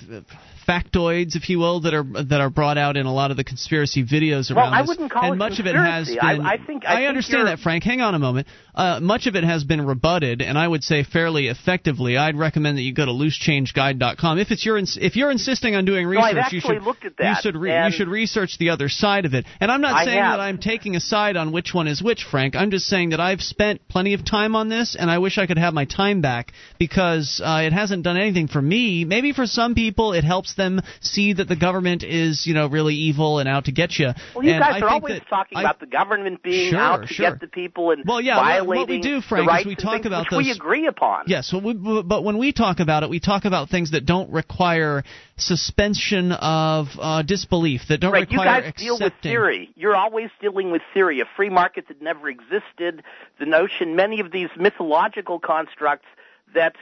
factoids, 0.66 1.36
if 1.36 1.48
you 1.48 1.58
will, 1.58 1.80
that 1.80 1.94
are 1.94 2.04
that 2.24 2.40
are 2.40 2.50
brought 2.50 2.78
out 2.78 2.96
in 2.96 3.06
a 3.06 3.12
lot 3.12 3.30
of 3.30 3.36
the 3.36 3.44
conspiracy 3.44 4.04
videos 4.04 4.50
around 4.50 4.70
Well, 4.70 4.74
I 4.74 4.82
wouldn't 4.82 5.10
call 5.10 5.24
and 5.24 5.34
it 5.34 5.36
much 5.36 5.58
of 5.58 5.66
it 5.66 5.74
has 5.74 6.08
conspiracy. 6.08 6.42
I- 6.42 6.52
I 6.52 6.56
think- 6.58 6.84
I 6.86 6.96
think 6.96 7.08
understand 7.08 7.46
that, 7.48 7.58
Frank. 7.60 7.84
Hang 7.84 8.00
on 8.00 8.14
a 8.14 8.18
moment. 8.18 8.46
Uh, 8.74 8.98
much 9.00 9.26
of 9.26 9.36
it 9.36 9.44
has 9.44 9.64
been 9.64 9.84
rebutted, 9.84 10.40
and 10.42 10.56
I 10.58 10.66
would 10.66 10.82
say 10.84 11.02
fairly 11.02 11.48
effectively. 11.48 12.16
I'd 12.16 12.36
recommend 12.36 12.78
that 12.78 12.82
you 12.82 12.92
go 12.92 13.04
to 13.04 13.12
loosechangeguide.com 13.12 14.38
if 14.38 14.50
it's 14.50 14.64
your 14.64 14.78
ins- 14.78 14.96
if 15.00 15.16
you're 15.16 15.30
insisting 15.30 15.74
on 15.76 15.84
doing 15.84 16.06
research. 16.06 16.36
I've 16.36 16.52
you 16.52 16.60
should 16.60 16.82
looked 16.82 17.04
at 17.04 17.16
that. 17.18 17.28
you 17.28 17.42
should 17.42 17.56
re- 17.56 17.84
you 17.86 17.90
should 17.92 18.08
research 18.08 18.58
the 18.58 18.70
other 18.70 18.88
side 18.88 19.24
of 19.26 19.34
it. 19.34 19.44
And 19.60 19.70
I'm 19.70 19.80
not 19.80 20.04
saying 20.04 20.18
that 20.20 20.40
I'm 20.40 20.58
taking 20.58 20.96
a 20.96 21.00
side 21.00 21.36
on 21.36 21.52
which 21.52 21.74
one 21.74 21.88
is 21.88 22.02
which, 22.02 22.24
Frank. 22.24 22.56
I'm 22.56 22.70
just 22.70 22.86
saying 22.86 23.10
that 23.10 23.20
I've 23.20 23.42
spent 23.42 23.86
plenty 23.88 24.14
of 24.14 24.24
time 24.24 24.54
on 24.56 24.68
this, 24.68 24.96
and 24.98 25.10
I 25.10 25.18
wish 25.18 25.38
I 25.38 25.46
could 25.46 25.58
have 25.58 25.74
my 25.74 25.84
time 25.84 26.20
back 26.20 26.52
because 26.78 27.40
uh, 27.44 27.62
it 27.64 27.72
hasn't 27.72 28.02
done 28.02 28.16
anything 28.16 28.48
for 28.48 28.62
me. 28.62 29.04
Maybe 29.04 29.32
for 29.32 29.46
some 29.46 29.74
people, 29.74 30.12
it 30.12 30.24
helps 30.24 30.49
them 30.56 30.80
see 31.00 31.32
that 31.34 31.48
the 31.48 31.56
government 31.56 32.02
is, 32.02 32.46
you 32.46 32.54
know, 32.54 32.66
really 32.66 32.94
evil 32.94 33.38
and 33.38 33.48
out 33.48 33.66
to 33.66 33.72
get 33.72 33.98
you. 33.98 34.10
Well, 34.34 34.44
you 34.44 34.52
and 34.52 34.62
guys 34.62 34.82
I 34.82 34.86
are 34.86 34.88
always 34.88 35.20
talking 35.28 35.58
I- 35.58 35.62
about 35.62 35.80
the 35.80 35.86
government 35.86 36.42
being 36.42 36.70
Sure, 36.70 36.78
out 36.80 37.02
to 37.02 37.06
sure. 37.12 37.30
get 37.30 37.40
the 37.40 37.46
people 37.46 37.90
and 37.90 38.04
Well, 38.06 38.20
yeah, 38.20 38.36
what- 38.36 38.44
violating 38.44 38.76
what 38.80 38.88
we 38.88 39.00
do, 39.00 39.16
the 39.16 39.22
Frank, 39.22 39.60
is 39.60 39.66
we 39.66 39.74
talk 39.76 39.92
things 39.94 40.06
about 40.06 40.30
which 40.30 40.46
we 40.46 40.50
agree 40.50 40.86
upon. 40.86 41.24
Yes, 41.26 41.52
well, 41.52 41.62
we, 41.62 41.74
but 42.02 42.24
when 42.24 42.38
we 42.38 42.52
talk 42.52 42.80
about 42.80 43.02
it, 43.02 43.10
we 43.10 43.20
talk 43.20 43.44
about 43.44 43.68
things 43.68 43.92
that 43.92 44.06
don't 44.06 44.30
require 44.32 45.02
suspension 45.36 46.32
of 46.32 46.88
uh, 47.00 47.22
disbelief, 47.22 47.82
that 47.88 48.00
don't 48.00 48.12
right, 48.12 48.30
you 48.30 48.38
require 48.38 48.62
guys 48.62 48.72
deal 48.76 48.98
with 48.98 49.12
theory. 49.22 49.70
You're 49.76 49.96
always 49.96 50.30
dealing 50.40 50.70
with 50.70 50.82
theory, 50.94 51.20
a 51.20 51.24
free 51.36 51.50
market 51.50 51.88
that 51.88 52.00
never 52.02 52.28
existed, 52.28 53.02
the 53.38 53.46
notion, 53.46 53.96
many 53.96 54.20
of 54.20 54.30
these 54.30 54.48
mythological 54.56 55.38
constructs 55.38 56.06
that 56.54 56.74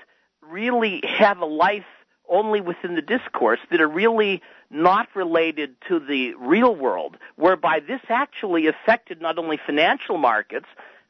really 0.43 1.03
have 1.07 1.39
a 1.39 1.45
life 1.47 1.85
only 2.29 2.61
within 2.61 2.95
the 2.95 3.03
discourse, 3.03 3.61
that 3.71 3.81
are 3.81 3.89
really 3.89 4.43
not 4.71 5.09
related 5.15 5.75
to 5.89 5.99
the 5.99 6.35
real 6.35 6.75
world, 6.75 7.17
whereby 7.37 7.81
this 7.81 8.01
actually 8.09 8.67
affected 8.67 9.21
not 9.21 9.39
only 9.39 9.59
financial 9.65 10.19
markets, 10.19 10.67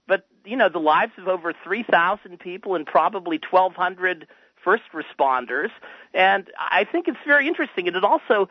but 0.06 0.26
you 0.44 0.56
know 0.56 0.68
the 0.68 0.78
lives 0.78 1.12
of 1.18 1.28
over 1.28 1.52
3,000 1.64 2.38
people 2.38 2.74
and 2.74 2.86
probably 2.86 3.40
1,200 3.50 4.26
first 4.64 4.82
responders, 4.94 5.70
and 6.14 6.50
I 6.58 6.84
think 6.90 7.08
it's 7.08 7.18
very 7.26 7.46
interesting. 7.46 7.86
And 7.88 7.96
it 7.96 8.04
also 8.04 8.48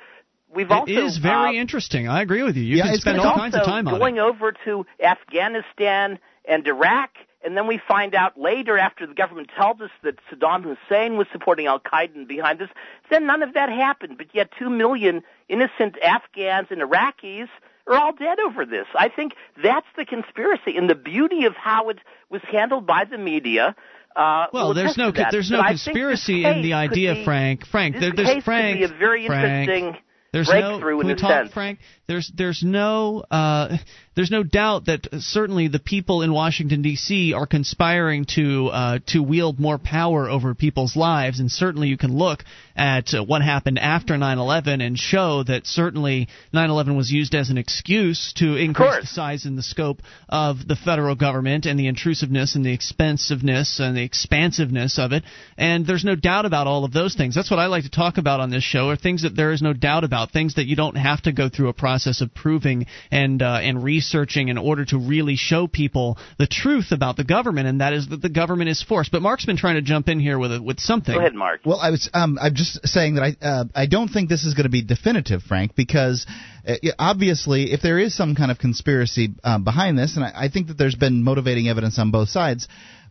we've 0.53 0.71
also 0.71 0.91
It 0.91 0.97
is 0.97 1.17
very 1.17 1.57
uh, 1.57 1.61
interesting. 1.61 2.07
I 2.07 2.21
agree 2.21 2.43
with 2.43 2.55
you. 2.55 2.63
You 2.63 2.77
Yeah, 2.77 2.83
can 2.85 2.93
it's 2.93 3.01
spend 3.01 3.19
all 3.19 3.27
also 3.27 3.39
kinds 3.39 3.55
of 3.55 3.63
time 3.65 3.87
on 3.87 3.95
it. 3.95 3.99
going 3.99 4.19
over 4.19 4.53
to 4.65 4.85
Afghanistan 5.03 6.19
and 6.45 6.65
Iraq, 6.67 7.11
and 7.43 7.55
then 7.55 7.67
we 7.67 7.79
find 7.87 8.15
out 8.15 8.39
later 8.39 8.77
after 8.77 9.05
the 9.07 9.13
government 9.13 9.49
tells 9.57 9.79
us 9.81 9.91
that 10.03 10.15
Saddam 10.31 10.63
Hussein 10.63 11.17
was 11.17 11.27
supporting 11.31 11.67
Al 11.67 11.79
Qaeda 11.79 12.15
and 12.15 12.27
behind 12.27 12.59
this. 12.59 12.69
Then 13.09 13.25
none 13.25 13.43
of 13.43 13.53
that 13.53 13.69
happened, 13.69 14.17
but 14.17 14.27
yet 14.33 14.49
two 14.57 14.69
million 14.69 15.23
innocent 15.47 15.95
Afghans 16.03 16.67
and 16.71 16.81
Iraqis 16.81 17.47
are 17.87 17.95
all 17.95 18.11
dead 18.13 18.37
over 18.39 18.65
this. 18.65 18.85
I 18.97 19.09
think 19.09 19.33
that's 19.63 19.87
the 19.95 20.05
conspiracy, 20.05 20.75
and 20.77 20.89
the 20.89 20.95
beauty 20.95 21.45
of 21.45 21.55
how 21.55 21.89
it 21.89 21.99
was 22.29 22.41
handled 22.51 22.85
by 22.85 23.05
the 23.09 23.17
media. 23.17 23.75
Uh, 24.15 24.47
Well, 24.51 24.73
there's 24.73 24.97
no 24.97 25.11
there's 25.11 25.51
no 25.51 25.61
this 25.61 25.83
conspiracy 25.85 26.43
in 26.43 26.63
the 26.63 26.73
idea, 26.73 27.13
be- 27.13 27.23
Frank. 27.23 27.65
Frank, 27.67 27.93
this 27.95 28.01
there, 28.01 28.11
there's 28.15 28.27
case 28.29 28.43
Frank. 28.43 28.79
could 28.79 28.89
be 28.89 28.95
a 28.95 28.97
very 28.97 29.27
Frank, 29.27 29.69
interesting 29.69 30.01
there's 30.37 30.47
breakthrough 30.47 30.97
no, 30.97 31.01
in 31.01 31.07
can 31.07 31.07
we 31.07 31.13
a 31.13 31.15
talk, 31.15 31.31
sense. 31.31 31.53
Frank? 31.53 31.79
There's 32.07 32.31
there's 32.35 32.63
no 32.63 33.23
uh, 33.29 33.77
there's 34.15 34.31
no 34.31 34.43
doubt 34.43 34.85
that 34.85 35.07
certainly 35.19 35.67
the 35.67 35.79
people 35.79 36.21
in 36.21 36.31
Washington 36.31 36.81
D.C. 36.81 37.33
are 37.33 37.47
conspiring 37.47 38.25
to 38.35 38.67
uh, 38.67 38.99
to 39.07 39.21
wield 39.21 39.59
more 39.59 39.77
power 39.77 40.29
over 40.29 40.53
people's 40.53 40.95
lives, 40.95 41.39
and 41.39 41.51
certainly 41.51 41.87
you 41.87 41.97
can 41.97 42.15
look 42.15 42.43
at 42.75 43.13
uh, 43.13 43.23
what 43.23 43.41
happened 43.41 43.79
after 43.79 44.13
9/11 44.13 44.85
and 44.85 44.97
show 44.97 45.43
that 45.43 45.65
certainly 45.65 46.27
9/11 46.53 46.95
was 46.95 47.11
used 47.11 47.35
as 47.35 47.49
an 47.49 47.57
excuse 47.57 48.31
to 48.37 48.55
increase 48.55 49.01
the 49.01 49.07
size 49.07 49.45
and 49.45 49.57
the 49.57 49.63
scope 49.63 50.01
of 50.29 50.67
the 50.67 50.75
federal 50.75 51.15
government 51.15 51.65
and 51.65 51.79
the 51.79 51.87
intrusiveness 51.87 52.55
and 52.55 52.63
the 52.63 52.73
expensiveness 52.73 53.79
and 53.79 53.97
the 53.97 54.03
expansiveness 54.03 54.99
of 54.99 55.11
it. 55.11 55.23
And 55.57 55.85
there's 55.85 56.05
no 56.05 56.15
doubt 56.15 56.45
about 56.45 56.67
all 56.67 56.85
of 56.85 56.93
those 56.93 57.15
things. 57.15 57.35
That's 57.35 57.51
what 57.51 57.59
I 57.59 57.65
like 57.65 57.83
to 57.83 57.89
talk 57.89 58.17
about 58.17 58.39
on 58.39 58.49
this 58.49 58.63
show, 58.63 58.89
are 58.89 58.95
things 58.95 59.23
that 59.23 59.35
there 59.35 59.51
is 59.51 59.61
no 59.61 59.73
doubt 59.73 60.03
about, 60.03 60.26
things 60.31 60.55
that 60.55 60.65
you 60.65 60.75
don't 60.75 60.95
have 60.95 61.21
to 61.23 61.31
go 61.31 61.49
through 61.49 61.69
a 61.69 61.73
process 61.73 62.21
of 62.21 62.33
proving 62.33 62.85
and 63.11 63.41
uh, 63.41 63.59
and 63.61 63.83
researching 63.83 64.49
in 64.49 64.57
order 64.57 64.85
to 64.85 64.97
really 64.97 65.35
show 65.35 65.67
people 65.67 66.17
the 66.37 66.47
truth 66.47 66.91
about 66.91 67.17
the 67.17 67.23
government, 67.23 67.67
and 67.67 67.81
that 67.81 67.93
is 67.93 68.07
that 68.09 68.21
the 68.21 68.29
government 68.29 68.69
is 68.69 68.83
forced. 68.83 69.11
But 69.11 69.21
Mark's 69.21 69.45
been 69.45 69.57
trying 69.57 69.75
to 69.75 69.81
jump 69.81 70.09
in 70.09 70.19
here 70.19 70.37
with 70.39 70.53
a, 70.53 70.61
with 70.61 70.79
something. 70.79 71.13
Go 71.13 71.19
ahead, 71.19 71.35
Mark. 71.35 71.61
Well, 71.65 71.79
I 71.79 71.91
was 71.91 72.09
um, 72.13 72.37
I'm 72.41 72.55
just 72.55 72.87
saying 72.87 73.15
that 73.15 73.23
I 73.23 73.45
uh, 73.45 73.65
I 73.75 73.85
don't 73.85 74.09
think 74.09 74.29
this 74.29 74.43
is 74.43 74.53
going 74.53 74.65
to 74.65 74.69
be 74.69 74.83
definitive, 74.83 75.41
Frank, 75.43 75.75
because 75.75 76.25
uh, 76.67 76.75
obviously 76.99 77.71
if 77.71 77.81
there 77.81 77.99
is 77.99 78.15
some 78.15 78.35
kind 78.35 78.51
of 78.51 78.57
conspiracy 78.57 79.29
um, 79.43 79.63
behind 79.63 79.97
this, 79.97 80.15
and 80.15 80.25
I, 80.25 80.45
I 80.45 80.49
think 80.49 80.67
that 80.67 80.77
there's 80.77 80.95
been 80.95 81.23
motivating 81.23 81.67
evidence 81.67 81.99
on 81.99 82.11
both 82.11 82.29
sides. 82.29 82.67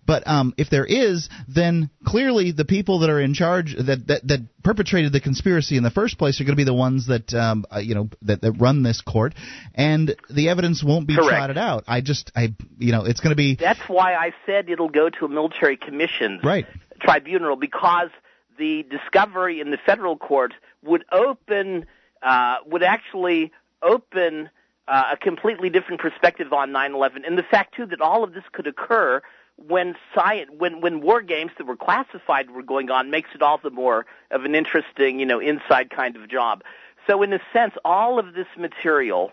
But 0.06 0.26
um, 0.26 0.54
if 0.56 0.70
there 0.70 0.86
is, 0.86 1.28
then 1.48 1.90
clearly 2.04 2.52
the 2.52 2.64
people 2.64 3.00
that 3.00 3.10
are 3.10 3.20
in 3.20 3.34
charge 3.34 3.74
that, 3.74 4.06
that 4.06 4.26
that 4.28 4.40
perpetrated 4.62 5.12
the 5.12 5.20
conspiracy 5.20 5.76
in 5.76 5.82
the 5.82 5.90
first 5.90 6.18
place 6.18 6.40
are 6.40 6.44
going 6.44 6.54
to 6.54 6.56
be 6.56 6.64
the 6.64 6.74
ones 6.74 7.06
that 7.08 7.34
um, 7.34 7.64
uh, 7.74 7.78
you 7.78 7.94
know 7.94 8.08
that, 8.22 8.40
that 8.42 8.52
run 8.52 8.82
this 8.82 9.00
court, 9.00 9.34
and 9.74 10.14
the 10.30 10.48
evidence 10.48 10.82
won't 10.84 11.06
be 11.06 11.16
Correct. 11.16 11.30
trotted 11.30 11.58
out. 11.58 11.84
I 11.88 12.00
just 12.00 12.30
I 12.36 12.54
you 12.78 12.92
know 12.92 13.04
it's 13.04 13.20
going 13.20 13.30
to 13.30 13.36
be 13.36 13.56
That's 13.56 13.80
why 13.88 14.14
I 14.14 14.32
said 14.46 14.70
it'll 14.70 14.88
go 14.88 15.10
to 15.10 15.24
a 15.24 15.28
military 15.28 15.76
commission 15.76 16.40
right. 16.44 16.66
tribunal 17.00 17.56
because 17.56 18.10
the 18.58 18.84
discovery 18.84 19.60
in 19.60 19.70
the 19.70 19.78
federal 19.84 20.16
court 20.16 20.54
would 20.82 21.04
open 21.10 21.86
uh, 22.22 22.56
would 22.66 22.82
actually 22.82 23.52
open 23.82 24.50
uh, 24.88 25.02
a 25.12 25.16
completely 25.16 25.70
different 25.70 26.00
perspective 26.00 26.52
on 26.52 26.70
9/11, 26.70 27.26
and 27.26 27.36
the 27.36 27.42
fact 27.42 27.74
too 27.74 27.86
that 27.86 28.00
all 28.00 28.24
of 28.24 28.32
this 28.32 28.44
could 28.52 28.66
occur 28.66 29.20
when 29.56 29.94
science, 30.14 30.50
when 30.56 30.80
when 30.80 31.00
war 31.00 31.22
games 31.22 31.52
that 31.58 31.66
were 31.66 31.76
classified 31.76 32.50
were 32.50 32.62
going 32.62 32.90
on, 32.90 33.10
makes 33.10 33.30
it 33.34 33.42
all 33.42 33.58
the 33.58 33.70
more 33.70 34.06
of 34.30 34.44
an 34.44 34.54
interesting, 34.54 35.18
you 35.18 35.26
know, 35.26 35.40
inside 35.40 35.90
kind 35.90 36.16
of 36.16 36.28
job. 36.28 36.62
So, 37.06 37.22
in 37.22 37.32
a 37.32 37.40
sense, 37.52 37.74
all 37.84 38.18
of 38.18 38.34
this 38.34 38.48
material. 38.58 39.32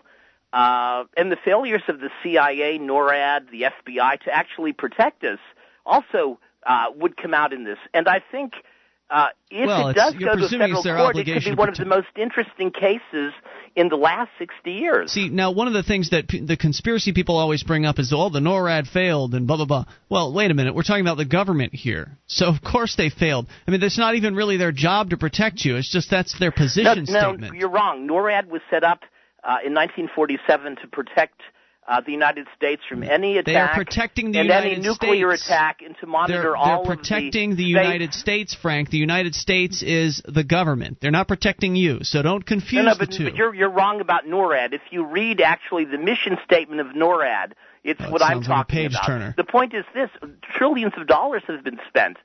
Uh, 0.52 1.02
and 1.16 1.32
the 1.32 1.36
failures 1.44 1.82
of 1.88 1.98
the 1.98 2.10
CIA, 2.22 2.78
NORAD, 2.78 3.50
the 3.50 3.62
FBI 3.62 4.20
to 4.20 4.30
actually 4.32 4.72
protect 4.72 5.24
us 5.24 5.40
also 5.84 6.38
uh, 6.64 6.86
would 6.94 7.16
come 7.16 7.34
out 7.34 7.52
in 7.52 7.64
this. 7.64 7.78
And 7.92 8.06
I 8.06 8.20
think 8.20 8.52
uh, 9.10 9.26
if 9.50 9.66
well, 9.66 9.88
it 9.88 9.94
does 9.94 10.14
go 10.14 10.34
to 10.34 10.48
federal 10.48 10.82
court, 10.82 11.16
it 11.16 11.26
could 11.26 11.44
be 11.44 11.54
one 11.54 11.68
of 11.68 11.76
the 11.76 11.84
most 11.84 12.08
interesting 12.16 12.70
cases 12.70 13.32
in 13.76 13.88
the 13.88 13.96
last 13.96 14.30
60 14.38 14.70
years. 14.70 15.12
See, 15.12 15.28
now 15.28 15.50
one 15.50 15.66
of 15.66 15.74
the 15.74 15.82
things 15.82 16.10
that 16.10 16.28
p- 16.28 16.44
the 16.44 16.56
conspiracy 16.56 17.12
people 17.12 17.36
always 17.36 17.62
bring 17.62 17.84
up 17.84 17.98
is, 17.98 18.12
oh, 18.14 18.30
the 18.30 18.40
NORAD 18.40 18.86
failed 18.86 19.34
and 19.34 19.46
blah, 19.46 19.56
blah, 19.56 19.66
blah. 19.66 19.84
Well, 20.08 20.32
wait 20.32 20.50
a 20.50 20.54
minute. 20.54 20.74
We're 20.74 20.84
talking 20.84 21.04
about 21.04 21.16
the 21.16 21.24
government 21.24 21.74
here. 21.74 22.16
So, 22.26 22.46
of 22.46 22.62
course 22.62 22.96
they 22.96 23.10
failed. 23.10 23.46
I 23.66 23.70
mean, 23.70 23.82
it's 23.82 23.98
not 23.98 24.14
even 24.14 24.34
really 24.34 24.56
their 24.56 24.72
job 24.72 25.10
to 25.10 25.16
protect 25.16 25.64
you. 25.64 25.76
It's 25.76 25.90
just 25.90 26.10
that's 26.10 26.38
their 26.38 26.52
position 26.52 27.04
no, 27.08 27.20
statement. 27.20 27.52
No, 27.52 27.58
you're 27.58 27.70
wrong. 27.70 28.08
NORAD 28.08 28.46
was 28.48 28.62
set 28.70 28.84
up 28.84 29.00
uh, 29.42 29.60
in 29.64 29.74
1947 29.74 30.76
to 30.82 30.88
protect 30.88 31.40
uh, 31.86 32.00
the 32.00 32.12
United 32.12 32.46
States 32.56 32.82
from 32.88 33.02
any 33.02 33.36
attack 33.36 33.44
they 33.46 33.56
are 33.56 33.74
protecting 33.74 34.32
the 34.32 34.38
and 34.38 34.46
United 34.46 34.72
any 34.72 34.80
nuclear 34.80 35.36
States. 35.36 35.46
attack 35.46 35.82
and 35.84 35.96
to 35.98 36.06
monitor 36.06 36.40
they're, 36.40 36.56
all 36.56 36.84
they're 36.84 36.96
protecting 36.96 37.50
the, 37.50 37.56
the, 37.56 37.64
United 37.64 38.14
States, 38.14 38.54
Frank. 38.54 38.90
The 38.90 38.98
United 38.98 39.34
States 39.34 39.82
is 39.82 40.22
the 40.26 40.44
government. 40.44 40.98
They're 41.00 41.10
not 41.10 41.28
protecting 41.28 41.76
you, 41.76 41.98
so 42.02 42.22
don't 42.22 42.44
confuse 42.44 42.84
no, 42.84 42.92
no, 42.92 42.98
but, 42.98 43.10
the 43.10 43.16
two. 43.18 43.24
But 43.24 43.36
you're 43.36 43.54
you're 43.54 43.70
wrong 43.70 44.00
about 44.00 44.24
NORAD. 44.26 44.72
If 44.72 44.82
you 44.90 45.04
read 45.06 45.40
actually 45.40 45.84
the 45.84 45.98
mission 45.98 46.38
statement 46.44 46.80
of 46.80 46.88
NORAD, 46.88 47.52
it's 47.82 48.00
Oh, 48.02 48.10
what 48.10 48.22
I'm 48.22 48.42
sounds 48.42 48.48
like 48.48 48.86
about. 48.90 49.06
turner. 49.06 49.34
The 49.36 49.44
point 49.44 49.74
is 49.74 49.84
this: 49.94 50.10
trillions 50.56 50.94
of 50.96 51.06
dollars 51.06 51.42
have 51.48 51.62
been 51.62 51.80
spent 51.88 52.16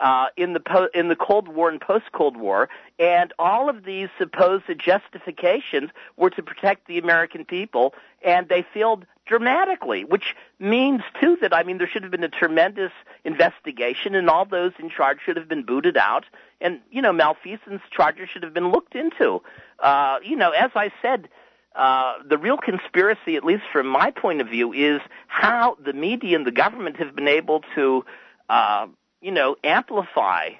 uh, 0.00 0.26
in 0.36 0.52
the 0.52 0.60
po- 0.60 0.88
in 0.94 1.08
the 1.08 1.16
Cold 1.16 1.48
War 1.48 1.68
and 1.70 1.80
post 1.80 2.06
Cold 2.12 2.36
War, 2.36 2.68
and 2.98 3.32
all 3.38 3.68
of 3.68 3.84
these 3.84 4.08
supposed 4.18 4.64
justifications 4.78 5.90
were 6.16 6.30
to 6.30 6.42
protect 6.42 6.86
the 6.86 6.98
American 6.98 7.44
people, 7.44 7.94
and 8.22 8.48
they 8.48 8.64
failed 8.74 9.06
dramatically. 9.26 10.04
Which 10.04 10.34
means 10.58 11.02
too 11.20 11.38
that 11.40 11.54
I 11.54 11.62
mean 11.62 11.78
there 11.78 11.88
should 11.88 12.02
have 12.02 12.12
been 12.12 12.24
a 12.24 12.28
tremendous 12.28 12.92
investigation, 13.24 14.14
and 14.14 14.28
all 14.28 14.44
those 14.44 14.72
in 14.78 14.90
charge 14.90 15.18
should 15.24 15.36
have 15.36 15.48
been 15.48 15.64
booted 15.64 15.96
out, 15.96 16.26
and 16.60 16.80
you 16.90 17.00
know 17.00 17.12
malfeasance 17.12 17.82
charges 17.90 18.28
should 18.30 18.42
have 18.42 18.54
been 18.54 18.70
looked 18.70 18.94
into. 18.94 19.42
Uh, 19.78 20.18
you 20.22 20.36
know, 20.36 20.50
as 20.50 20.70
I 20.74 20.92
said. 21.02 21.28
Uh, 21.74 22.14
the 22.26 22.38
real 22.38 22.56
conspiracy, 22.56 23.36
at 23.36 23.44
least 23.44 23.62
from 23.70 23.86
my 23.86 24.10
point 24.10 24.40
of 24.40 24.48
view, 24.48 24.72
is 24.72 24.98
how 25.26 25.76
the 25.84 25.92
media 25.92 26.34
and 26.34 26.46
the 26.46 26.50
government 26.50 26.96
have 26.96 27.14
been 27.14 27.28
able 27.28 27.62
to 27.74 28.02
uh, 28.48 28.86
you 29.20 29.30
know, 29.30 29.56
amplify 29.64 30.50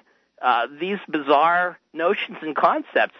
uh, 0.41 0.67
these 0.79 0.99
bizarre 1.09 1.79
notions 1.93 2.37
and 2.41 2.55
concepts. 2.55 3.15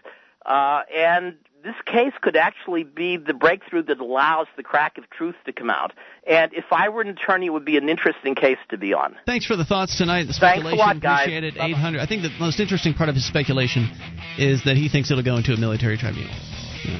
Uh, 0.45 0.81
and 0.95 1.35
this 1.63 1.75
case 1.85 2.13
could 2.21 2.37
actually 2.37 2.83
be 2.83 3.17
the 3.17 3.33
breakthrough 3.33 3.83
that 3.83 3.99
allows 3.99 4.47
the 4.55 4.63
crack 4.63 4.97
of 4.97 5.09
truth 5.09 5.35
to 5.45 5.51
come 5.51 5.69
out. 5.69 5.91
And 6.25 6.53
if 6.53 6.65
I 6.71 6.89
were 6.89 7.01
an 7.01 7.09
attorney, 7.09 7.47
it 7.47 7.49
would 7.49 7.65
be 7.65 7.77
an 7.77 7.89
interesting 7.89 8.35
case 8.35 8.57
to 8.69 8.77
be 8.77 8.93
on. 8.93 9.17
Thanks 9.25 9.45
for 9.45 9.55
the 9.55 9.65
thoughts 9.65 9.97
tonight. 9.97 10.23
The 10.23 10.33
Thanks 10.33 10.37
a 10.37 10.39
speculation, 10.39 10.77
lot, 10.77 11.01
guys. 11.01 11.23
appreciate 11.23 11.43
it. 11.43 11.57
800. 11.57 11.99
I 11.99 12.05
think 12.05 12.21
the 12.21 12.31
most 12.39 12.59
interesting 12.59 12.93
part 12.93 13.09
of 13.09 13.15
his 13.15 13.27
speculation 13.27 13.91
is 14.37 14.63
that 14.63 14.77
he 14.77 14.87
thinks 14.87 15.11
it'll 15.11 15.23
go 15.23 15.35
into 15.35 15.51
a 15.51 15.57
military 15.57 15.97
tribunal. 15.97 16.33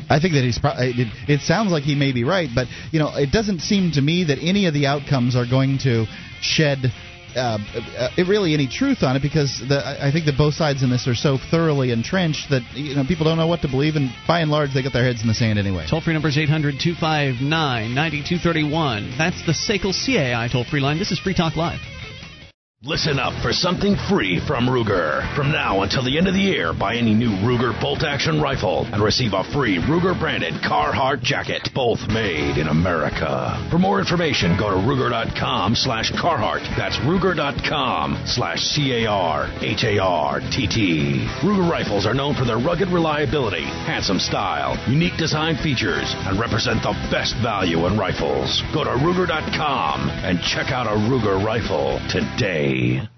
I 0.09 0.19
think 0.19 0.33
that 0.33 0.43
he's. 0.43 0.59
Pro- 0.59 0.75
it, 0.77 1.07
it 1.29 1.41
sounds 1.41 1.71
like 1.71 1.83
he 1.83 1.95
may 1.95 2.11
be 2.11 2.23
right, 2.23 2.49
but 2.53 2.67
you 2.91 2.99
know, 2.99 3.15
it 3.15 3.31
doesn't 3.31 3.59
seem 3.59 3.91
to 3.93 4.01
me 4.01 4.25
that 4.25 4.39
any 4.41 4.65
of 4.65 4.73
the 4.73 4.87
outcomes 4.87 5.35
are 5.35 5.45
going 5.45 5.77
to 5.83 6.05
shed 6.41 6.91
uh, 7.37 7.57
uh, 7.97 8.23
really 8.27 8.53
any 8.53 8.67
truth 8.67 9.03
on 9.03 9.15
it 9.15 9.21
because 9.21 9.63
the, 9.67 9.79
I 9.79 10.11
think 10.11 10.25
that 10.25 10.37
both 10.37 10.55
sides 10.55 10.83
in 10.83 10.89
this 10.89 11.07
are 11.07 11.15
so 11.15 11.37
thoroughly 11.37 11.91
entrenched 11.91 12.49
that 12.49 12.63
you 12.73 12.95
know 12.95 13.03
people 13.05 13.25
don't 13.25 13.37
know 13.37 13.47
what 13.47 13.61
to 13.61 13.67
believe, 13.67 13.95
and 13.95 14.09
by 14.27 14.41
and 14.41 14.51
large, 14.51 14.73
they 14.73 14.81
get 14.81 14.93
their 14.93 15.05
heads 15.05 15.21
in 15.21 15.27
the 15.27 15.33
sand 15.33 15.59
anyway. 15.59 15.85
Toll 15.89 16.01
free 16.01 16.13
number 16.13 16.29
is 16.29 16.37
800 16.37 16.79
259 16.79 17.41
9231. 17.95 19.17
That's 19.17 19.45
the 19.45 19.53
SACL 19.53 19.93
CAI 19.93 20.47
toll 20.51 20.65
free 20.65 20.81
line. 20.81 20.97
This 20.99 21.11
is 21.11 21.19
Free 21.19 21.35
Talk 21.35 21.55
Live. 21.55 21.96
Listen 22.87 23.19
up 23.19 23.33
for 23.43 23.51
something 23.51 23.97
free 24.07 24.39
from 24.47 24.65
Ruger. 24.65 25.19
From 25.35 25.51
now 25.51 25.81
until 25.81 26.05
the 26.05 26.17
end 26.17 26.29
of 26.29 26.33
the 26.33 26.39
year, 26.39 26.71
buy 26.71 26.95
any 26.95 27.13
new 27.13 27.31
Ruger 27.43 27.77
bolt 27.81 28.01
action 28.01 28.39
rifle 28.39 28.87
and 28.93 29.03
receive 29.03 29.33
a 29.33 29.43
free 29.43 29.75
Ruger 29.75 30.17
branded 30.17 30.53
Carhartt 30.63 31.21
jacket, 31.21 31.67
both 31.75 31.99
made 32.07 32.57
in 32.57 32.69
America. 32.69 33.59
For 33.69 33.77
more 33.77 33.99
information, 33.99 34.55
go 34.57 34.69
to 34.69 34.77
Ruger.com 34.77 35.75
slash 35.75 36.13
Carhartt. 36.13 36.63
That's 36.77 36.95
Ruger.com 36.99 38.23
slash 38.25 38.61
C 38.61 39.03
A 39.03 39.11
R 39.11 39.51
H 39.59 39.83
A 39.83 39.99
R 39.99 40.39
T 40.39 40.65
T. 40.65 41.27
Ruger 41.43 41.69
rifles 41.69 42.05
are 42.05 42.13
known 42.13 42.35
for 42.35 42.45
their 42.45 42.57
rugged 42.57 42.87
reliability, 42.87 43.65
handsome 43.83 44.17
style, 44.17 44.79
unique 44.89 45.17
design 45.17 45.57
features, 45.57 46.15
and 46.23 46.39
represent 46.39 46.81
the 46.83 46.95
best 47.11 47.35
value 47.43 47.85
in 47.85 47.99
rifles. 47.99 48.63
Go 48.73 48.85
to 48.85 48.91
Ruger.com 48.91 50.07
and 50.23 50.39
check 50.39 50.71
out 50.71 50.87
a 50.87 50.95
Ruger 51.11 51.43
rifle 51.43 51.99
today. 52.07 52.76
This 52.77 53.09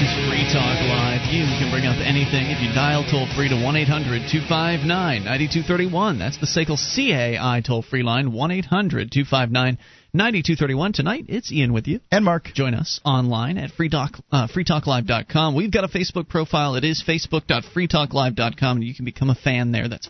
is 0.00 0.10
Free 0.26 0.42
Talk 0.50 0.82
Live. 0.90 1.22
You 1.32 1.44
can 1.60 1.70
bring 1.70 1.86
up 1.86 1.98
anything 2.04 2.50
if 2.50 2.60
you 2.60 2.74
dial 2.74 3.04
toll 3.08 3.28
free 3.36 3.48
to 3.50 3.54
1 3.54 3.76
800 3.76 4.28
259 4.28 4.88
9231. 5.22 6.18
That's 6.18 6.38
the 6.38 6.46
SACL 6.46 6.76
CAI 6.76 7.60
toll 7.64 7.82
free 7.82 8.02
line 8.02 8.32
1 8.32 8.50
800 8.50 9.12
259 9.12 9.78
9231. 10.12 10.92
Tonight, 10.92 11.26
it's 11.28 11.52
Ian 11.52 11.72
with 11.72 11.86
you. 11.86 12.00
And 12.10 12.24
Mark. 12.24 12.52
Join 12.52 12.74
us 12.74 13.00
online 13.04 13.58
at 13.58 13.70
freetalk, 13.70 14.20
uh, 14.32 14.48
freetalklive.com. 14.48 15.54
We've 15.54 15.70
got 15.70 15.84
a 15.84 15.88
Facebook 15.88 16.28
profile. 16.28 16.74
It 16.74 16.82
is 16.82 17.04
facebook.freetalklive.com, 17.06 18.76
and 18.76 18.84
you 18.84 18.94
can 18.94 19.04
become 19.04 19.30
a 19.30 19.36
fan 19.36 19.70
there. 19.70 19.86
That's 19.88 20.08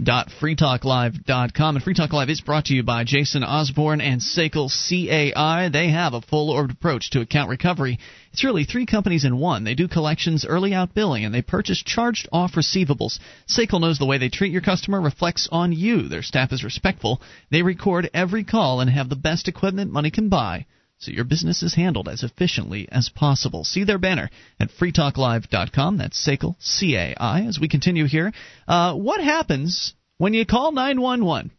facebook.freetalklive.com. 0.00 1.76
And 1.76 1.82
Free 1.82 1.94
Talk 1.94 2.12
Live 2.12 2.30
is 2.30 2.40
brought 2.40 2.66
to 2.66 2.74
you 2.74 2.82
by 2.82 3.04
Jason 3.04 3.42
Osborne 3.42 4.00
and 4.00 4.20
SACL 4.20 4.68
CAI. 4.68 5.68
They 5.70 5.90
have 5.90 6.14
a 6.14 6.20
full 6.20 6.50
orbed 6.50 6.72
approach 6.72 7.10
to 7.10 7.20
account 7.20 7.50
recovery. 7.50 7.98
It's 8.32 8.44
really 8.44 8.64
three 8.64 8.86
companies 8.86 9.24
in 9.24 9.38
one. 9.38 9.64
They 9.64 9.74
do 9.74 9.88
collections, 9.88 10.44
early 10.44 10.74
out 10.74 10.94
billing, 10.94 11.24
and 11.24 11.34
they 11.34 11.42
purchase 11.42 11.82
charged 11.82 12.28
off 12.32 12.52
receivables. 12.52 13.18
SACL 13.48 13.80
knows 13.80 13.98
the 13.98 14.06
way 14.06 14.18
they 14.18 14.28
treat 14.28 14.52
your 14.52 14.60
customer 14.60 15.00
reflects 15.00 15.48
on 15.50 15.72
you. 15.72 16.08
Their 16.08 16.22
staff 16.22 16.52
is 16.52 16.64
respectful. 16.64 17.20
They 17.50 17.62
record 17.62 18.10
every 18.12 18.44
call 18.44 18.80
and 18.80 18.90
have 18.90 19.08
the 19.08 19.16
best 19.16 19.48
equipment 19.48 19.92
money 19.92 20.10
can 20.10 20.28
buy 20.28 20.66
so 20.98 21.10
your 21.10 21.24
business 21.24 21.62
is 21.62 21.74
handled 21.74 22.08
as 22.08 22.22
efficiently 22.22 22.88
as 22.90 23.10
possible. 23.10 23.64
See 23.64 23.84
their 23.84 23.98
banner 23.98 24.30
at 24.58 24.70
freetalklive.com. 24.70 25.98
That's 25.98 26.26
SACL, 26.26 26.56
C-A-I. 26.58 27.42
As 27.42 27.58
we 27.60 27.68
continue 27.68 28.06
here, 28.06 28.32
uh, 28.66 28.94
what 28.94 29.22
happens 29.22 29.94
when 30.18 30.32
you 30.32 30.46
call 30.46 30.72
911? 30.72 31.50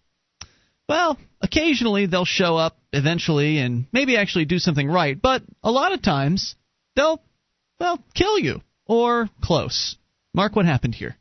Well, 0.89 1.17
occasionally 1.41 2.07
they'll 2.07 2.25
show 2.25 2.57
up 2.57 2.77
eventually 2.91 3.59
and 3.59 3.85
maybe 3.91 4.17
actually 4.17 4.45
do 4.45 4.57
something 4.57 4.87
right, 4.87 5.21
but 5.21 5.43
a 5.63 5.71
lot 5.71 5.91
of 5.91 6.01
times 6.01 6.55
they'll, 6.95 7.21
well, 7.79 8.03
kill 8.15 8.39
you 8.39 8.61
or 8.85 9.29
close. 9.43 9.97
Mark, 10.33 10.55
what 10.55 10.65
happened 10.65 10.95
here? 10.95 11.15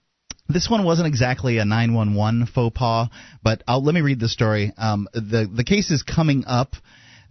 This 0.48 0.70
one 0.70 0.84
wasn't 0.84 1.08
exactly 1.08 1.58
a 1.58 1.64
911 1.64 2.46
faux 2.46 2.76
pas, 2.76 3.08
but 3.42 3.62
I'll, 3.66 3.82
let 3.82 3.94
me 3.94 4.00
read 4.00 4.20
the 4.20 4.28
story. 4.28 4.72
Um, 4.78 5.08
the 5.12 5.50
the 5.52 5.64
case 5.64 5.90
is 5.90 6.04
coming 6.04 6.44
up. 6.46 6.76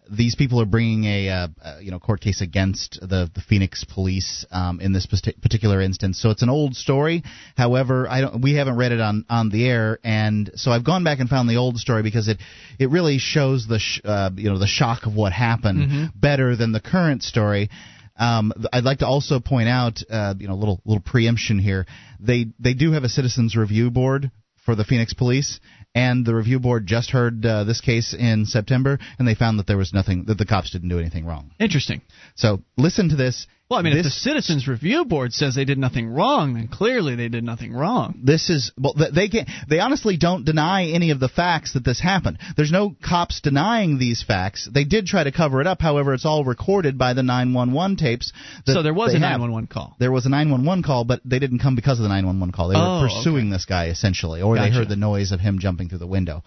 These 0.10 0.36
people 0.36 0.62
are 0.62 0.66
bringing 0.66 1.06
a 1.06 1.30
uh, 1.30 1.47
uh, 1.64 1.78
you 1.82 1.91
know 1.91 1.99
court 1.99 2.22
case 2.22 2.41
against 2.41 2.99
the, 3.01 3.30
the 3.34 3.41
Phoenix 3.41 3.84
police 3.84 4.45
um, 4.51 4.80
in 4.80 4.93
this 4.93 5.06
particular 5.06 5.82
instance. 5.82 6.22
So 6.22 6.30
it's 6.30 6.41
an 6.41 6.49
old 6.49 6.76
story. 6.76 7.24
However, 7.58 8.08
I 8.10 8.22
don't 8.22 8.41
we 8.41 8.53
haven't 8.56 8.78
read 8.78 8.91
it 8.91 9.01
on, 9.01 9.26
on 9.30 9.49
the 9.49 9.68
air, 9.68 9.99
and 10.03 10.51
so 10.56 10.72
I've 10.72 10.84
gone 10.86 11.03
back 11.03 11.20
and 11.20 11.30
found 11.30 11.49
the 11.49 11.58
old 11.58 11.78
story 11.78 12.03
because 12.03 12.28
it 12.28 12.38
it 12.80 12.89
really 12.89 13.18
shows 13.18 13.68
the 13.68 13.80
sh- 13.80 14.01
uh, 14.06 14.30
you 14.36 14.49
know 14.49 14.60
the 14.60 14.68
shock 14.68 15.06
of 15.06 15.16
what 15.16 15.32
happened 15.34 15.89
Mhm. 15.89 16.12
better 16.16 16.56
than 16.56 16.72
the 16.72 16.80
current 16.80 17.24
story. 17.24 17.70
Um, 18.18 18.53
I'd 18.72 18.84
like 18.86 18.99
to 18.99 19.08
also 19.08 19.39
point 19.41 19.68
out, 19.68 20.01
uh, 20.10 20.36
you 20.39 20.47
know, 20.47 20.53
a 20.53 20.62
little 20.62 20.82
little 20.86 21.01
preemption 21.03 21.60
here. 21.60 21.86
They 22.20 22.47
they 22.60 22.74
do 22.74 22.91
have 22.93 23.03
a 23.03 23.10
citizens 23.10 23.56
review 23.58 23.91
board 23.91 24.32
for 24.66 24.74
the 24.76 24.84
Phoenix 24.84 25.14
Police, 25.14 25.60
and 25.96 26.26
the 26.26 26.36
review 26.36 26.60
board 26.60 26.86
just 26.86 27.12
heard 27.12 27.43
uh, 27.46 27.64
this 27.64 27.80
case 27.80 28.14
in 28.14 28.46
September, 28.46 29.00
and 29.18 29.28
they 29.28 29.34
found 29.34 29.58
that 29.58 29.66
there 29.66 29.78
was 29.78 29.93
nothing 29.93 30.26
that 30.26 30.38
the 30.38 30.46
cops 30.46 30.72
didn't 30.72 30.89
do 30.89 31.00
anything 31.00 31.26
wrong. 31.26 31.52
Interesting. 31.58 32.02
So 32.36 32.62
listen 32.78 33.10
to 33.10 33.16
this, 33.16 33.48
Well, 33.68 33.80
I 33.80 33.82
mean, 33.82 33.97
if 33.97 34.03
the 34.03 34.11
Citizens 34.11 34.68
Review 34.68 35.05
Board 35.05 35.34
says 35.34 35.55
they 35.55 35.66
did 35.66 35.80
nothing 35.80 36.07
wrong, 36.07 36.53
then 36.53 36.68
clearly 36.68 37.16
they 37.16 37.30
did 37.30 37.43
nothing 37.43 37.74
wrong. 37.74 38.20
this 38.24 38.51
is 38.51 38.72
well 38.78 38.93
they 38.93 39.28
can 39.28 39.47
they 39.68 39.80
honestly 39.80 40.18
don't 40.18 40.45
deny 40.45 40.86
any 40.89 41.09
of 41.09 41.20
the 41.20 41.28
facts 41.28 41.74
that 41.74 41.84
this 41.84 41.99
happened. 41.99 42.38
There's 42.55 42.72
no 42.72 42.95
cops 43.03 43.41
denying 43.41 43.97
these 43.97 44.22
facts. 44.22 44.70
They 44.72 44.84
did 44.84 45.07
try 45.07 45.24
to 45.24 45.32
cover 45.32 45.61
it 45.61 45.68
up. 45.68 45.82
However 45.82 46.13
it's 46.13 46.26
all 46.28 46.43
recorded 46.43 46.99
by 46.99 47.13
the 47.13 47.24
911 47.24 47.97
tapes 47.97 48.32
So 48.68 48.84
there 48.84 48.93
was 48.93 49.16
a 49.16 49.20
911 49.20 49.66
call. 49.68 49.95
there 49.97 50.11
was 50.11 50.28
a 50.28 50.30
911 50.30 50.84
call 50.84 51.03
but 51.03 51.22
they 51.26 51.39
didn't 51.39 51.57
come 51.59 51.76
because 51.76 51.97
of 51.97 52.03
the 52.03 52.09
911 52.09 52.53
call. 52.53 52.68
They 52.70 52.76
Oh, 52.78 53.01
were 53.01 53.07
pursuing 53.07 53.49
this 53.49 53.66
guy 53.66 53.88
essentially 53.88 54.43
or 54.43 54.57
they 54.59 54.70
heard 54.70 54.89
the 54.89 54.95
noise 54.95 55.32
of 55.32 55.39
him 55.39 55.57
jumping 55.57 55.89
through 55.89 55.97
the 56.05 56.07
window. 56.07 56.43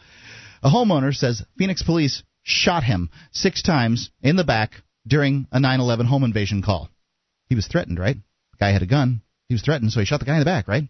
A 0.63 0.71
homeowner 0.71 1.13
says 1.13 1.43
phoenix 1.57 1.83
police 1.83 2.23
shot 2.45 2.85
him 2.85 3.11
six 3.33 3.61
times 3.61 4.11
in 4.23 4.37
the 4.37 4.45
back 4.45 4.71
during 5.05 5.49
a 5.51 5.59
911 5.59 6.07
home 6.07 6.23
invasion 6.23 6.63
call 6.63 6.89
he 7.49 7.55
was 7.55 7.67
threatened 7.67 7.99
right 7.99 8.17
the 8.53 8.57
guy 8.59 8.71
had 8.73 8.83
a 8.83 8.87
gun 8.87 9.21
he 9.49 9.55
was 9.55 9.63
threatened 9.63 9.91
so 9.93 10.01
he 10.01 10.07
shot 10.07 10.21
the 10.21 10.27
guy 10.27 10.35
in 10.35 10.41
the 10.41 10.45
back 10.45 10.69
right 10.69 10.85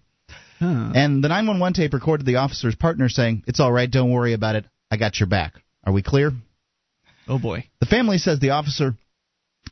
Huh. 0.58 0.90
and 0.92 1.22
the 1.22 1.28
911 1.28 1.72
tape 1.74 1.94
recorded 1.94 2.26
the 2.26 2.36
officer's 2.36 2.74
partner 2.74 3.08
saying, 3.08 3.44
It's 3.46 3.60
all 3.60 3.70
right, 3.70 3.88
don't 3.88 4.10
worry 4.10 4.32
about 4.32 4.56
it. 4.56 4.64
I 4.90 4.96
got 4.96 5.20
your 5.20 5.28
back. 5.28 5.54
Are 5.84 5.92
we 5.92 6.02
clear? 6.02 6.32
Oh 7.28 7.38
boy. 7.38 7.68
The 7.78 7.86
family 7.86 8.18
says 8.18 8.40
the 8.40 8.50
officer 8.50 8.96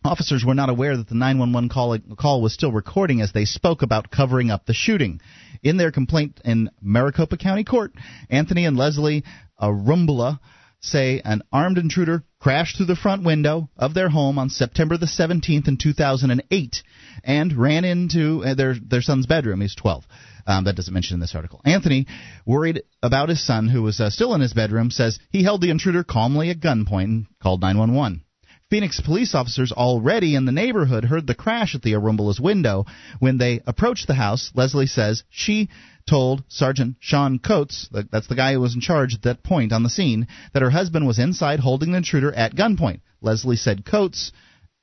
officers 0.04 0.44
were 0.46 0.54
not 0.54 0.68
aware 0.68 0.96
that 0.96 1.08
the 1.08 1.16
911 1.16 1.70
call, 1.70 1.98
call 2.16 2.40
was 2.40 2.54
still 2.54 2.70
recording 2.70 3.20
as 3.20 3.32
they 3.32 3.46
spoke 3.46 3.82
about 3.82 4.12
covering 4.12 4.52
up 4.52 4.64
the 4.64 4.74
shooting. 4.74 5.20
In 5.60 5.76
their 5.76 5.90
complaint 5.90 6.40
in 6.44 6.70
Maricopa 6.80 7.36
County 7.36 7.64
Court, 7.64 7.92
Anthony 8.30 8.64
and 8.64 8.76
Leslie 8.76 9.24
Arambula 9.60 10.38
say 10.80 11.20
an 11.24 11.42
armed 11.52 11.78
intruder 11.78 12.22
crashed 12.38 12.76
through 12.76 12.86
the 12.86 12.96
front 12.96 13.24
window 13.24 13.68
of 13.76 13.94
their 13.94 14.08
home 14.08 14.38
on 14.38 14.50
September 14.50 14.96
the 14.96 15.06
17th 15.06 15.68
in 15.68 15.76
2008 15.76 16.82
and 17.24 17.52
ran 17.56 17.84
into 17.84 18.44
uh, 18.44 18.54
their 18.54 18.74
their 18.80 19.02
son's 19.02 19.26
bedroom. 19.26 19.60
He's 19.60 19.74
12. 19.74 20.04
Um, 20.46 20.64
that 20.64 20.76
doesn't 20.76 20.94
mention 20.94 21.14
in 21.14 21.20
this 21.20 21.34
article. 21.34 21.60
Anthony, 21.64 22.06
worried 22.44 22.82
about 23.02 23.28
his 23.28 23.44
son, 23.44 23.68
who 23.68 23.82
was 23.82 24.00
uh, 24.00 24.10
still 24.10 24.32
in 24.34 24.40
his 24.40 24.52
bedroom, 24.52 24.90
says 24.92 25.18
he 25.30 25.42
held 25.42 25.60
the 25.60 25.70
intruder 25.70 26.04
calmly 26.04 26.50
at 26.50 26.60
gunpoint 26.60 27.04
and 27.04 27.26
called 27.42 27.60
911. 27.60 28.22
Phoenix 28.68 29.00
police 29.00 29.32
officers 29.32 29.70
already 29.70 30.34
in 30.34 30.44
the 30.44 30.52
neighborhood 30.52 31.04
heard 31.04 31.26
the 31.26 31.36
crash 31.36 31.76
at 31.76 31.82
the 31.82 31.92
Arambula's 31.92 32.40
window. 32.40 32.84
When 33.20 33.38
they 33.38 33.60
approached 33.64 34.08
the 34.08 34.14
house, 34.14 34.50
Leslie 34.54 34.88
says 34.88 35.22
she 35.30 35.68
told 36.08 36.42
Sergeant 36.48 36.96
Sean 36.98 37.38
Coates, 37.38 37.88
that's 38.10 38.26
the 38.26 38.34
guy 38.34 38.54
who 38.54 38.60
was 38.60 38.74
in 38.74 38.80
charge 38.80 39.14
at 39.14 39.22
that 39.22 39.44
point 39.44 39.72
on 39.72 39.84
the 39.84 39.90
scene, 39.90 40.26
that 40.52 40.62
her 40.62 40.70
husband 40.70 41.06
was 41.06 41.20
inside 41.20 41.60
holding 41.60 41.92
the 41.92 41.98
intruder 41.98 42.32
at 42.32 42.56
gunpoint. 42.56 43.02
Leslie 43.20 43.56
said 43.56 43.84
Coates 43.84 44.32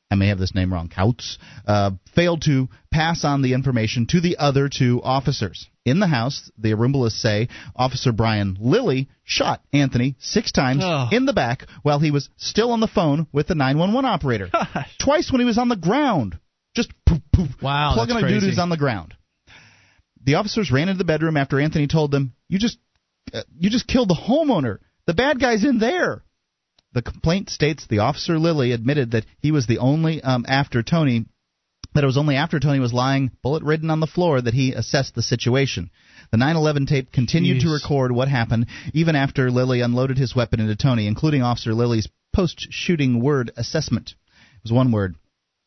I 0.10 0.16
may 0.16 0.28
have 0.28 0.38
this 0.38 0.54
name 0.54 0.72
wrong, 0.72 0.90
Kautz, 0.90 1.40
uh, 1.66 1.92
failed 2.14 2.44
to 2.44 2.70
pass 2.92 3.26
on 3.26 3.42
the 3.42 3.54
information 3.54 4.06
to 4.12 4.22
the 4.22 4.38
other 4.38 4.70
two 4.70 5.02
officers. 5.04 5.68
In 5.86 6.00
the 6.00 6.08
house, 6.08 6.50
the 6.58 6.72
Arambulas 6.72 7.12
say 7.12 7.50
Officer 7.76 8.14
Brian 8.14 8.58
Lilly 8.60 9.10
shot 9.24 9.62
Anthony 9.74 10.16
six 10.20 10.52
times 10.54 10.82
Oh. 10.84 11.10
in 11.12 11.26
the 11.26 11.34
back 11.34 11.66
while 11.82 12.00
he 12.00 12.10
was 12.12 12.30
still 12.38 12.72
on 12.72 12.80
the 12.80 12.88
phone 12.88 13.28
with 13.34 13.48
the 13.48 13.56
911 13.56 14.06
operator. 14.10 14.48
Gosh. 14.52 14.98
Twice 14.98 15.32
when 15.32 15.42
he 15.42 15.46
was 15.46 15.58
on 15.58 15.68
the 15.68 15.76
ground. 15.76 16.40
Just 16.74 16.92
poof, 17.06 17.20
poof, 17.34 17.50
Wow, 17.62 17.92
plugging 17.96 18.16
a 18.18 18.28
dude 18.28 18.44
who's 18.44 18.60
on 18.60 18.70
the 18.70 18.78
ground. 18.78 19.14
The 20.24 20.36
officers 20.36 20.72
ran 20.72 20.88
into 20.88 20.98
the 21.00 21.04
bedroom 21.04 21.36
after 21.36 21.60
Anthony 21.60 21.88
told 21.88 22.12
them, 22.12 22.34
"You 22.48 22.58
just, 22.60 22.78
uh, 23.34 23.42
you 23.60 23.70
just 23.70 23.86
killed 23.86 24.08
the 24.08 24.16
homeowner. 24.16 24.78
The 25.06 25.14
bad 25.14 25.40
guy's 25.40 25.66
in 25.66 25.80
there." 25.80 26.24
The 26.94 27.02
complaint 27.02 27.50
states 27.50 27.86
the 27.88 28.00
officer 28.00 28.40
Lilly 28.40 28.72
admitted 28.72 29.12
that 29.12 29.26
he 29.40 29.52
was 29.52 29.68
the 29.68 29.80
only 29.80 30.22
um, 30.24 30.46
after 30.48 30.82
Tony 30.82 31.26
that 31.94 32.04
it 32.04 32.08
was 32.08 32.18
only 32.18 32.36
after 32.36 32.60
Tony 32.60 32.80
was 32.80 32.94
lying 32.94 33.32
bullet 33.42 33.64
ridden 33.64 33.90
on 33.90 34.00
the 34.00 34.08
floor 34.08 34.42
that 34.42 34.54
he 34.54 34.74
assessed 34.74 35.16
the 35.16 35.22
situation. 35.22 35.90
The 36.32 36.38
9/11 36.38 36.88
tape 36.88 37.12
continued 37.12 37.62
to 37.62 37.70
record 37.70 38.12
what 38.12 38.28
happened 38.28 38.68
even 38.94 39.16
after 39.16 39.52
Lilly 39.52 39.82
unloaded 39.82 40.18
his 40.18 40.36
weapon 40.36 40.60
into 40.60 40.76
Tony, 40.76 41.08
including 41.08 41.44
Officer 41.44 41.74
Lilly's 41.74 42.08
post-shooting 42.34 43.20
word 43.20 43.52
assessment. 43.58 44.16
It 44.58 44.64
was 44.64 44.72
one 44.72 44.92
word. 44.92 45.16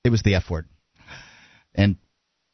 It 0.05 0.11
was 0.11 0.23
the 0.23 0.35
F 0.35 0.51
word. 0.51 0.67
And 1.75 1.97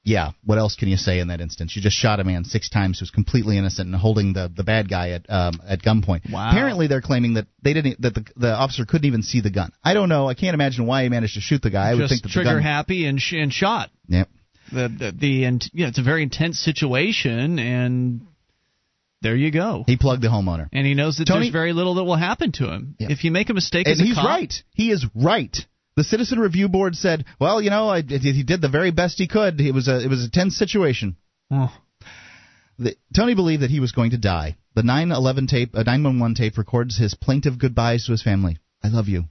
yeah, 0.05 0.33
what 0.45 0.59
else 0.59 0.75
can 0.75 0.89
you 0.89 0.97
say 0.97 1.21
in 1.21 1.29
that 1.29 1.41
instance? 1.41 1.77
You 1.77 1.83
just 1.83 1.97
shot 1.97 2.19
a 2.19 2.25
man 2.25 2.45
six 2.45 2.69
times 2.69 2.99
who's 2.99 3.11
completely 3.11 3.57
innocent 3.57 3.87
and 3.87 3.95
holding 3.95 4.33
the, 4.33 4.51
the 4.55 4.65
bad 4.65 4.89
guy 4.91 5.11
at 5.11 5.27
um, 5.31 5.61
at 5.67 5.81
gunpoint. 5.83 6.31
Wow. 6.33 6.51
Apparently, 6.51 6.89
they're 6.89 7.01
claiming 7.01 7.35
that 7.35 7.47
they 7.63 7.73
didn't 7.73 8.01
that 8.03 8.15
the, 8.15 8.25
the 8.37 8.53
officer 8.53 8.85
couldn't 8.85 9.07
even 9.07 9.23
see 9.23 9.41
the 9.41 9.51
gun. 9.51 9.71
I 9.85 9.95
don't 9.95 10.09
know. 10.09 10.29
I 10.29 10.35
can't 10.35 10.55
imagine 10.55 10.87
why 10.87 11.05
he 11.05 11.09
managed 11.09 11.35
to 11.35 11.41
shoot 11.41 11.63
the 11.63 11.71
guy. 11.71 11.91
I 11.91 11.95
would 11.95 12.01
Just 12.01 12.11
think 12.13 12.23
that 12.23 12.29
the 12.29 12.33
trigger 12.33 12.55
gun. 12.55 12.63
happy 12.63 13.07
and 13.07 13.21
sh- 13.21 13.35
and 13.35 13.53
shot. 13.53 13.91
Yep. 14.09 14.29
The 14.73 14.89
the, 14.89 15.13
the 15.17 15.45
and 15.45 15.71
know, 15.75 15.87
it's 15.87 15.99
a 15.99 16.03
very 16.03 16.23
intense 16.25 16.59
situation, 16.59 17.59
and 17.61 18.23
there 19.21 19.37
you 19.37 19.53
go. 19.53 19.85
He 19.87 19.97
plugged 19.97 20.23
the 20.23 20.29
homeowner. 20.29 20.69
and 20.73 20.85
he 20.85 20.95
knows 20.95 21.19
that 21.19 21.27
Tony- 21.27 21.43
there's 21.47 21.53
very 21.53 21.73
little 21.73 21.95
that 21.97 22.05
will 22.05 22.17
happen 22.17 22.51
to 22.53 22.69
him 22.73 22.97
Yeah. 22.99 23.09
if 23.11 23.23
you 23.23 23.31
make 23.31 23.51
a 23.51 23.55
mistake. 23.55 23.87
And 23.87 24.01
he's 24.01 24.17
cop, 24.17 24.25
right. 24.27 24.53
He 24.75 24.91
is 24.91 25.07
right. 25.15 25.57
The 25.97 26.05
Citizen 26.05 26.39
Review 26.39 26.69
Board 26.69 26.97
said, 26.97 27.25
"Well, 27.39 27.61
you 27.61 27.71
know, 27.71 27.89
I, 27.89 28.03
he 28.03 28.43
did 28.43 28.61
the 28.61 28.69
very 28.69 28.91
best 28.91 29.19
he 29.19 29.29
could. 29.29 29.61
It 29.61 29.73
was 29.75 29.89
a 29.89 30.01
it 30.03 30.09
was 30.09 30.25
a 30.25 30.31
tense 30.31 30.57
situation." 30.57 31.17
Oh, 31.51 31.73
The, 32.79 32.97
Tony 33.15 33.35
believed 33.35 33.63
that 33.63 33.71
he 33.71 33.81
was 33.81 33.93
going 33.93 34.13
to 34.13 34.19
die. 34.19 34.57
The 34.75 34.83
9/11 34.83 35.49
tape, 35.49 35.75
uh, 35.77 35.81
a 35.81 35.85
911 35.85 36.35
tape, 36.35 36.57
records 36.57 36.97
his 36.97 37.15
plaintive 37.15 37.59
goodbyes 37.59 38.07
to 38.07 38.13
his 38.13 38.23
family. 38.23 38.59
I 38.83 38.89
love 38.89 39.09
you. 39.09 39.25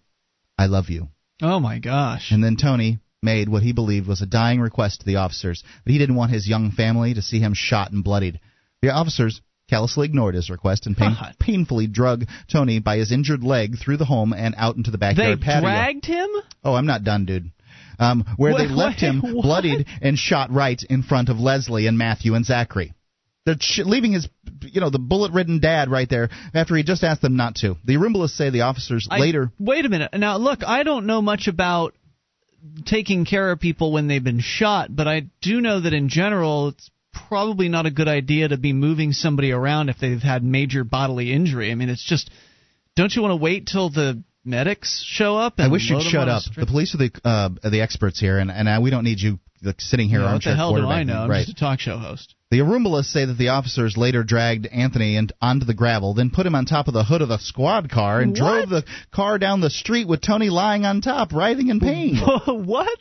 I 0.58 0.68
love 0.68 0.90
you. 0.90 1.10
oh 1.42 1.60
my 1.60 1.80
gosh. 1.80 2.32
And 2.32 2.44
then 2.44 2.56
Tony 2.58 3.00
made 3.24 3.50
what 3.50 3.64
he 3.64 3.72
believed 3.74 4.08
was 4.08 4.22
a 4.22 4.26
dying 4.28 4.60
request 4.62 5.00
to 5.00 5.06
the 5.06 5.16
officers 5.18 5.64
that 5.84 5.92
he 5.92 5.98
didn't 5.98 6.16
want 6.16 6.32
his 6.32 6.48
young 6.48 6.72
family 6.72 7.14
to 7.16 7.22
see 7.22 7.40
him 7.40 7.54
shot 7.56 7.92
and 7.92 8.04
bloodied. 8.04 8.40
The 8.82 8.92
officers 8.92 9.42
callously 9.72 10.06
ignored 10.06 10.36
his 10.36 10.50
request 10.52 10.86
and 10.86 10.96
pain, 10.96 11.16
painfully 11.40 11.88
drug 11.88 12.26
Tony 12.52 12.78
by 12.80 12.98
his 12.98 13.12
injured 13.12 13.44
leg 13.44 13.78
through 13.80 13.98
the 13.98 14.06
home 14.06 14.34
and 14.34 14.54
out 14.58 14.76
into 14.76 14.92
the 14.92 14.98
They 14.98 15.14
backyard 15.16 15.42
patio. 15.42 15.62
dragged 15.62 16.06
him. 16.06 16.28
Oh, 16.64 16.76
I'm 16.76 16.86
not 16.86 17.04
done, 17.04 17.26
dude. 17.26 17.52
Um, 17.98 18.26
where 18.38 18.56
they 18.58 18.68
left 18.68 19.00
him 19.00 19.22
what? 19.22 19.44
bloodied 19.44 19.86
and 20.02 20.18
shot 20.18 20.52
right 20.52 20.82
in 20.90 21.02
front 21.04 21.30
of 21.30 21.40
Leslie 21.40 21.88
and 21.88 21.98
Matthew 21.98 22.36
and 22.36 22.46
Zachary. 22.46 22.94
They're 23.46 23.56
sh- 23.60 23.82
leaving 23.86 24.12
his, 24.12 24.28
you 24.62 24.82
know, 24.82 24.90
the 24.92 25.00
bullet-ridden 25.00 25.60
dad 25.62 25.90
right 25.90 26.08
there 26.10 26.30
after 26.54 26.76
he 26.76 26.84
just 26.84 27.04
asked 27.04 27.22
them 27.24 27.38
not 27.38 27.56
to. 27.56 27.76
The 27.86 27.96
Arambulas 27.96 28.30
say 28.30 28.50
the 28.52 28.62
officers 28.62 29.08
I- 29.10 29.20
later. 29.20 29.52
Wait 29.60 29.86
a 29.86 29.90
minute. 29.90 30.12
Now, 30.14 30.38
look, 30.38 30.64
I 30.64 30.84
don't 30.84 31.06
know 31.08 31.22
much 31.24 31.48
about 31.48 31.96
taking 32.86 33.26
care 33.26 33.52
of 33.52 33.60
people 33.60 33.92
when 33.92 34.08
they've 34.08 34.24
been 34.24 34.40
shot, 34.42 34.96
but 34.96 35.08
I 35.08 35.24
do 35.42 35.62
know 35.62 35.80
that 35.80 35.94
in 35.94 36.10
general, 36.10 36.68
it's 36.70 36.90
probably 37.14 37.70
not 37.70 37.86
a 37.86 37.92
good 37.92 38.08
idea 38.08 38.48
to 38.50 38.58
be 38.58 38.74
moving 38.74 39.12
somebody 39.12 39.52
around 39.52 39.90
if 39.90 39.98
they've 40.00 40.22
had 40.22 40.44
major 40.44 40.84
bodily 40.84 41.32
injury. 41.34 41.72
I 41.72 41.76
mean, 41.76 41.90
it's 41.90 42.04
just, 42.04 42.30
don't 42.96 43.14
you 43.14 43.22
want 43.22 43.32
to 43.32 43.44
wait 43.44 43.68
till 43.68 43.90
the 43.90 44.24
medics 44.44 45.04
show 45.06 45.38
up? 45.38 45.56
I 45.60 45.68
wish 45.68 45.90
you'd 45.90 46.02
shut 46.04 46.28
up. 46.30 46.44
The 46.56 46.66
police 46.66 46.96
are 46.96 46.98
the 46.98 47.12
uh, 47.24 47.50
are 47.64 47.70
the 47.70 47.82
experts 47.82 48.20
here, 48.20 48.38
and 48.40 48.52
and 48.52 48.68
uh, 48.68 48.80
we 48.82 48.90
don't 48.90 49.04
need 49.04 49.20
you 49.20 49.40
like, 49.64 49.80
sitting 49.80 50.10
here 50.10 50.22
Yeah, 50.22 50.34
what 50.34 50.44
the 50.44 50.56
hell 50.56 50.76
do 50.76 50.88
I 50.88 51.04
know? 51.04 51.24
I'm 51.24 51.30
Right. 51.30 51.46
just 51.46 51.58
a 51.58 51.60
talk 51.60 51.80
show 51.80 51.98
host. 51.98 52.36
The 52.50 52.60
Arambulas 52.60 53.06
say 53.06 53.24
that 53.24 53.38
the 53.38 53.50
officers 53.50 53.96
later 53.96 54.24
dragged 54.24 54.66
Anthony 54.68 55.16
and 55.16 55.32
onto 55.42 55.66
the 55.66 55.74
gravel, 55.74 56.14
then 56.14 56.32
put 56.32 56.46
him 56.46 56.54
on 56.56 56.66
top 56.66 56.90
of 56.90 56.94
the 56.94 57.04
hood 57.06 57.22
of 57.22 57.30
the 57.30 57.38
squad 57.38 57.90
car 57.90 58.20
and 58.20 58.32
What? 58.32 58.38
drove 58.68 58.70
the 58.70 58.84
car 59.12 59.38
down 59.40 59.62
the 59.62 59.70
street 59.70 60.06
with 60.08 60.20
Tony 60.22 60.50
lying 60.50 60.86
on 60.86 61.00
top, 61.00 61.32
writhing 61.32 61.70
in 61.70 61.80
pain. 61.80 62.18
what? 62.46 63.00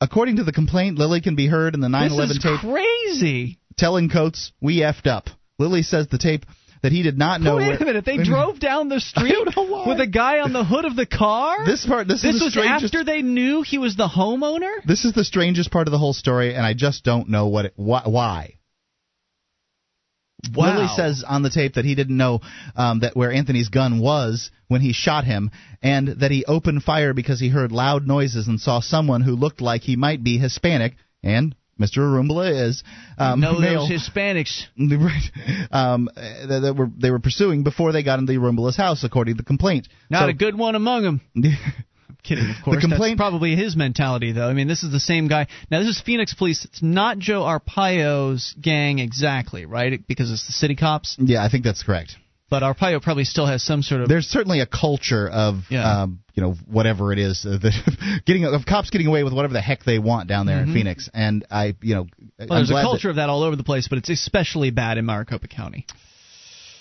According 0.00 0.36
to 0.36 0.44
the 0.44 0.52
complaint, 0.52 0.98
Lilly 0.98 1.20
can 1.20 1.36
be 1.36 1.46
heard 1.46 1.74
in 1.74 1.80
the 1.80 1.88
9/11 1.88 2.28
This 2.28 2.38
tape 2.42 2.60
crazy. 2.60 3.58
telling 3.76 4.08
Coates, 4.10 4.52
"We 4.60 4.78
effed 4.80 5.06
up." 5.06 5.30
Lilly 5.58 5.82
says 5.82 6.06
the 6.08 6.18
tape 6.18 6.44
that 6.82 6.92
he 6.92 7.02
did 7.02 7.16
not 7.16 7.40
know. 7.40 7.56
Wait 7.56 7.68
where- 7.68 7.76
a 7.78 7.84
minute. 7.84 8.04
They 8.04 8.18
drove 8.18 8.60
down 8.60 8.90
the 8.90 9.00
street 9.10 9.32
don't 9.32 9.56
know 9.56 9.62
why. 9.62 9.86
with 9.86 10.00
a 10.00 10.06
guy 10.06 10.40
on 10.40 10.52
the 10.52 10.64
hood 10.64 10.84
of 10.84 10.96
the 10.96 11.06
car? 11.06 11.64
This 11.64 11.86
part. 11.86 12.06
This, 12.08 12.20
This 12.20 12.34
is 12.34 12.40
the 12.40 12.44
was 12.46 12.52
strangest. 12.52 12.84
after 12.94 13.04
they 13.04 13.22
knew 13.22 13.62
he 13.62 13.78
was 13.78 13.96
the 13.96 14.06
homeowner? 14.06 14.84
This 14.84 15.06
is 15.06 15.14
the 15.14 15.24
strangest 15.24 15.70
part 15.70 15.88
of 15.88 15.92
the 15.92 15.98
whole 15.98 16.12
story, 16.12 16.54
and 16.54 16.64
I 16.66 16.74
just 16.74 17.02
don't 17.02 17.30
know 17.30 17.46
what 17.46 17.64
it, 17.64 17.72
why. 17.76 18.02
why. 18.04 18.55
Wow. 20.54 20.76
Lilly 20.76 20.88
says 20.96 21.24
on 21.26 21.42
the 21.42 21.50
tape 21.50 21.74
that 21.74 21.84
he 21.84 21.94
didn't 21.94 22.16
know 22.16 22.40
um, 22.74 23.00
that 23.00 23.16
where 23.16 23.32
Anthony's 23.32 23.68
gun 23.68 24.00
was 24.00 24.50
when 24.68 24.80
he 24.80 24.92
shot 24.92 25.24
him, 25.24 25.50
and 25.82 26.08
that 26.20 26.30
he 26.30 26.44
opened 26.44 26.82
fire 26.82 27.14
because 27.14 27.40
he 27.40 27.48
heard 27.48 27.72
loud 27.72 28.06
noises 28.06 28.48
and 28.48 28.60
saw 28.60 28.80
someone 28.80 29.22
who 29.22 29.34
looked 29.36 29.60
like 29.60 29.82
he 29.82 29.96
might 29.96 30.22
be 30.24 30.38
Hispanic, 30.38 30.94
and 31.22 31.54
Mr. 31.80 31.98
Arambula 31.98 32.68
is 32.68 32.82
um, 33.18 33.40
no, 33.40 33.60
those 33.60 33.90
Hispanics. 33.90 34.64
Right. 34.78 35.68
Um, 35.70 36.08
that, 36.14 36.60
that 36.62 36.74
were 36.76 36.90
they 36.96 37.10
were 37.10 37.18
pursuing 37.18 37.64
before 37.64 37.92
they 37.92 38.02
got 38.02 38.18
into 38.18 38.32
the 38.32 38.38
Arambula's 38.38 38.76
house, 38.76 39.04
according 39.04 39.34
to 39.34 39.42
the 39.42 39.46
complaint. 39.46 39.88
Not 40.08 40.24
So- 40.24 40.28
a 40.30 40.32
good 40.32 40.56
one 40.56 40.74
among 40.74 41.02
them. 41.02 41.20
Kidding, 42.26 42.50
of 42.50 42.56
course. 42.64 42.80
complaint- 42.80 43.18
That's 43.18 43.28
probably 43.28 43.54
his 43.54 43.76
mentality, 43.76 44.32
though. 44.32 44.48
I 44.48 44.52
mean, 44.52 44.66
this 44.68 44.82
is 44.82 44.90
the 44.90 44.98
same 45.00 45.28
guy. 45.28 45.46
Now, 45.70 45.78
this 45.78 45.88
is 45.88 46.00
Phoenix 46.00 46.34
Police. 46.34 46.64
It's 46.64 46.82
not 46.82 47.18
Joe 47.18 47.42
Arpaio's 47.42 48.54
gang 48.60 48.98
exactly, 48.98 49.64
right? 49.66 50.04
Because 50.06 50.30
it's 50.32 50.46
the 50.46 50.52
city 50.52 50.74
cops. 50.76 51.16
yeah, 51.18 51.44
I 51.44 51.48
think 51.48 51.64
that's 51.64 51.82
correct. 51.82 52.16
But 52.48 52.62
Arpaio 52.62 53.02
probably 53.02 53.24
still 53.24 53.46
has 53.46 53.62
some 53.62 53.82
sort 53.82 54.02
of. 54.02 54.08
There's 54.08 54.26
certainly 54.28 54.60
a 54.60 54.66
culture 54.66 55.28
of, 55.28 55.64
Yeah. 55.68 56.02
um, 56.02 56.20
you 56.34 56.42
know, 56.44 56.52
whatever 56.70 57.12
it 57.12 57.18
is, 57.18 57.44
uh, 57.44 57.58
that 57.60 58.22
getting 58.26 58.44
of 58.44 58.64
cops 58.66 58.90
getting 58.90 59.08
away 59.08 59.24
with 59.24 59.32
whatever 59.32 59.52
the 59.52 59.60
heck 59.60 59.82
they 59.84 59.98
want 59.98 60.28
down 60.28 60.46
there 60.46 60.58
Mhm. 60.58 60.68
in 60.68 60.74
Phoenix. 60.74 61.08
And 61.12 61.44
I, 61.50 61.74
you 61.82 61.94
know, 61.96 62.06
well, 62.38 62.48
there's 62.58 62.70
a 62.70 62.72
glad 62.74 62.82
that- 62.82 62.86
culture 62.86 63.10
of 63.10 63.16
that 63.16 63.28
all 63.30 63.42
over 63.42 63.56
the 63.56 63.64
place, 63.64 63.88
but 63.88 63.98
it's 63.98 64.10
especially 64.10 64.70
bad 64.70 64.96
in 64.96 65.06
Maricopa 65.06 65.48
County. 65.48 65.86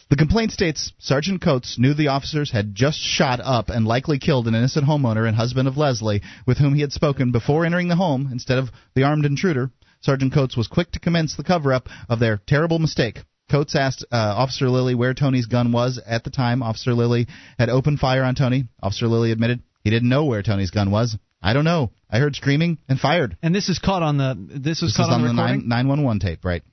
The 0.07 0.15
complaint 0.15 0.51
states 0.51 0.93
Sergeant 0.99 1.41
Coates 1.41 1.79
knew 1.79 1.95
the 1.95 2.09
officers 2.09 2.51
had 2.51 2.75
just 2.75 2.99
shot 2.99 3.39
up 3.39 3.69
and 3.69 3.87
likely 3.87 4.19
killed 4.19 4.47
an 4.47 4.53
innocent 4.53 4.85
homeowner 4.85 5.27
and 5.27 5.35
husband 5.35 5.67
of 5.67 5.77
Leslie, 5.77 6.21
with 6.45 6.59
whom 6.59 6.75
he 6.75 6.81
had 6.81 6.93
spoken 6.93 7.31
before 7.31 7.65
entering 7.65 7.87
the 7.87 7.95
home 7.95 8.29
instead 8.31 8.59
of 8.59 8.69
the 8.93 9.03
armed 9.03 9.25
intruder. 9.25 9.71
Sergeant 10.01 10.31
Coates 10.31 10.55
was 10.55 10.67
quick 10.67 10.91
to 10.91 10.99
commence 10.99 11.35
the 11.35 11.43
cover 11.43 11.73
up 11.73 11.89
of 12.07 12.19
their 12.19 12.39
terrible 12.45 12.77
mistake. 12.77 13.19
Coates 13.49 13.75
asked 13.75 14.05
uh, 14.11 14.15
Officer 14.15 14.69
Lilly 14.69 14.93
where 14.93 15.15
Tony's 15.15 15.47
gun 15.47 15.71
was 15.71 15.99
at 16.05 16.23
the 16.23 16.29
time. 16.29 16.61
Officer 16.61 16.93
Lilly 16.93 17.27
had 17.57 17.69
opened 17.69 17.99
fire 17.99 18.23
on 18.23 18.35
Tony. 18.35 18.65
Officer 18.83 19.07
Lilly 19.07 19.31
admitted 19.31 19.63
he 19.83 19.89
didn't 19.89 20.09
know 20.09 20.25
where 20.25 20.43
Tony's 20.43 20.71
gun 20.71 20.91
was. 20.91 21.17
I 21.41 21.53
don't 21.53 21.63
know. 21.63 21.91
I 22.09 22.19
heard 22.19 22.35
screaming 22.35 22.77
and 22.87 22.99
fired. 22.99 23.37
And 23.41 23.53
this 23.53 23.69
is 23.69 23.79
caught 23.79 24.03
on 24.03 24.17
the. 24.17 24.35
This 24.37 24.81
was 24.81 24.91
This 24.91 24.97
caught 24.97 25.09
is 25.09 25.13
on, 25.13 25.21
on 25.21 25.35
the 25.35 25.61
the 25.61 25.67
911 25.67 26.19
tape, 26.19 26.45
right? 26.45 26.63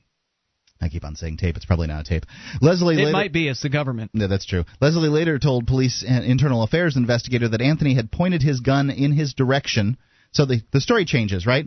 I 0.82 0.88
keep 0.88 1.04
on 1.04 1.14
saying 1.16 1.36
tape. 1.36 1.56
It's 1.56 1.64
probably 1.64 1.86
not 1.86 2.00
a 2.00 2.08
tape. 2.08 2.26
Leslie 2.60 2.96
it 2.96 3.04
later, 3.04 3.12
might 3.12 3.32
be. 3.32 3.48
It's 3.48 3.62
the 3.62 3.68
government. 3.68 4.10
yeah, 4.14 4.26
that's 4.26 4.44
true. 4.44 4.64
Leslie 4.80 5.08
later 5.08 5.38
told 5.38 5.66
police 5.66 6.04
and 6.06 6.24
internal 6.24 6.62
affairs 6.62 6.96
investigator 6.96 7.48
that 7.48 7.62
Anthony 7.62 7.94
had 7.94 8.10
pointed 8.10 8.42
his 8.42 8.60
gun 8.60 8.90
in 8.90 9.12
his 9.12 9.34
direction. 9.34 9.96
So 10.32 10.44
the 10.44 10.62
the 10.72 10.80
story 10.80 11.04
changes, 11.04 11.46
right? 11.46 11.66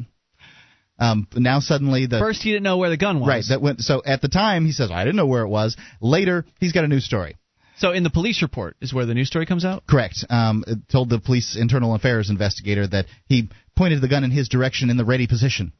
Um, 0.97 1.27
now 1.35 1.59
suddenly 1.59 2.05
the 2.05 2.19
First, 2.19 2.41
he 2.41 2.51
didn't 2.51 2.63
know 2.63 2.77
where 2.77 2.89
the 2.89 2.97
gun 2.97 3.19
was. 3.19 3.27
right 3.27 3.43
that 3.49 3.61
went. 3.61 3.81
So 3.81 4.01
at 4.05 4.21
the 4.21 4.29
time 4.29 4.65
he 4.65 4.71
says 4.71 4.91
I 4.91 5.03
didn't 5.03 5.17
know 5.17 5.27
where 5.27 5.43
it 5.43 5.49
was. 5.49 5.75
Later 6.01 6.45
he's 6.59 6.71
got 6.71 6.83
a 6.83 6.87
new 6.87 6.99
story. 6.99 7.37
So 7.77 7.91
in 7.91 8.03
the 8.03 8.09
police 8.09 8.41
report 8.41 8.77
is 8.79 8.93
where 8.93 9.05
the 9.05 9.13
news 9.13 9.27
story 9.27 9.45
comes 9.45 9.65
out. 9.65 9.85
Correct. 9.85 10.23
Um, 10.29 10.63
told 10.89 11.09
the 11.09 11.19
police 11.19 11.57
internal 11.59 11.93
affairs 11.93 12.29
investigator 12.29 12.87
that 12.87 13.05
he 13.27 13.49
pointed 13.75 13.99
the 13.99 14.07
gun 14.07 14.23
in 14.23 14.31
his 14.31 14.47
direction 14.47 14.89
in 14.89 14.95
the 14.95 15.03
ready 15.03 15.27
position. 15.27 15.73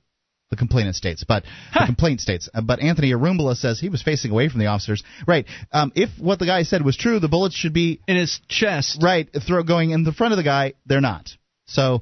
The 0.56 0.60
complainant 0.60 0.96
states, 0.96 1.26
but 1.28 1.44
the 1.74 1.86
complaint 1.86 2.22
states, 2.22 2.48
uh, 2.54 2.62
but 2.62 2.80
Anthony 2.80 3.12
Arambula 3.12 3.56
says 3.58 3.78
he 3.80 3.90
was 3.90 4.02
facing 4.02 4.32
away 4.32 4.48
from 4.48 4.60
the 4.62 4.68
officers. 4.68 5.04
Right. 5.28 5.46
Um, 5.74 5.92
if 5.96 6.10
what 6.18 6.40
the 6.40 6.46
guy 6.46 6.64
said 6.64 6.84
was 6.84 6.96
true, 6.96 7.20
the 7.20 7.28
bullets 7.28 7.56
should 7.56 7.74
be 7.74 8.00
in 8.08 8.16
his 8.16 8.40
chest. 8.48 9.00
Right. 9.04 9.28
Throw 9.46 9.64
going 9.64 9.92
in 9.92 10.04
the 10.06 10.14
front 10.14 10.32
of 10.34 10.38
the 10.38 10.44
guy. 10.44 10.74
They're 10.86 11.02
not. 11.02 11.30
So 11.66 12.02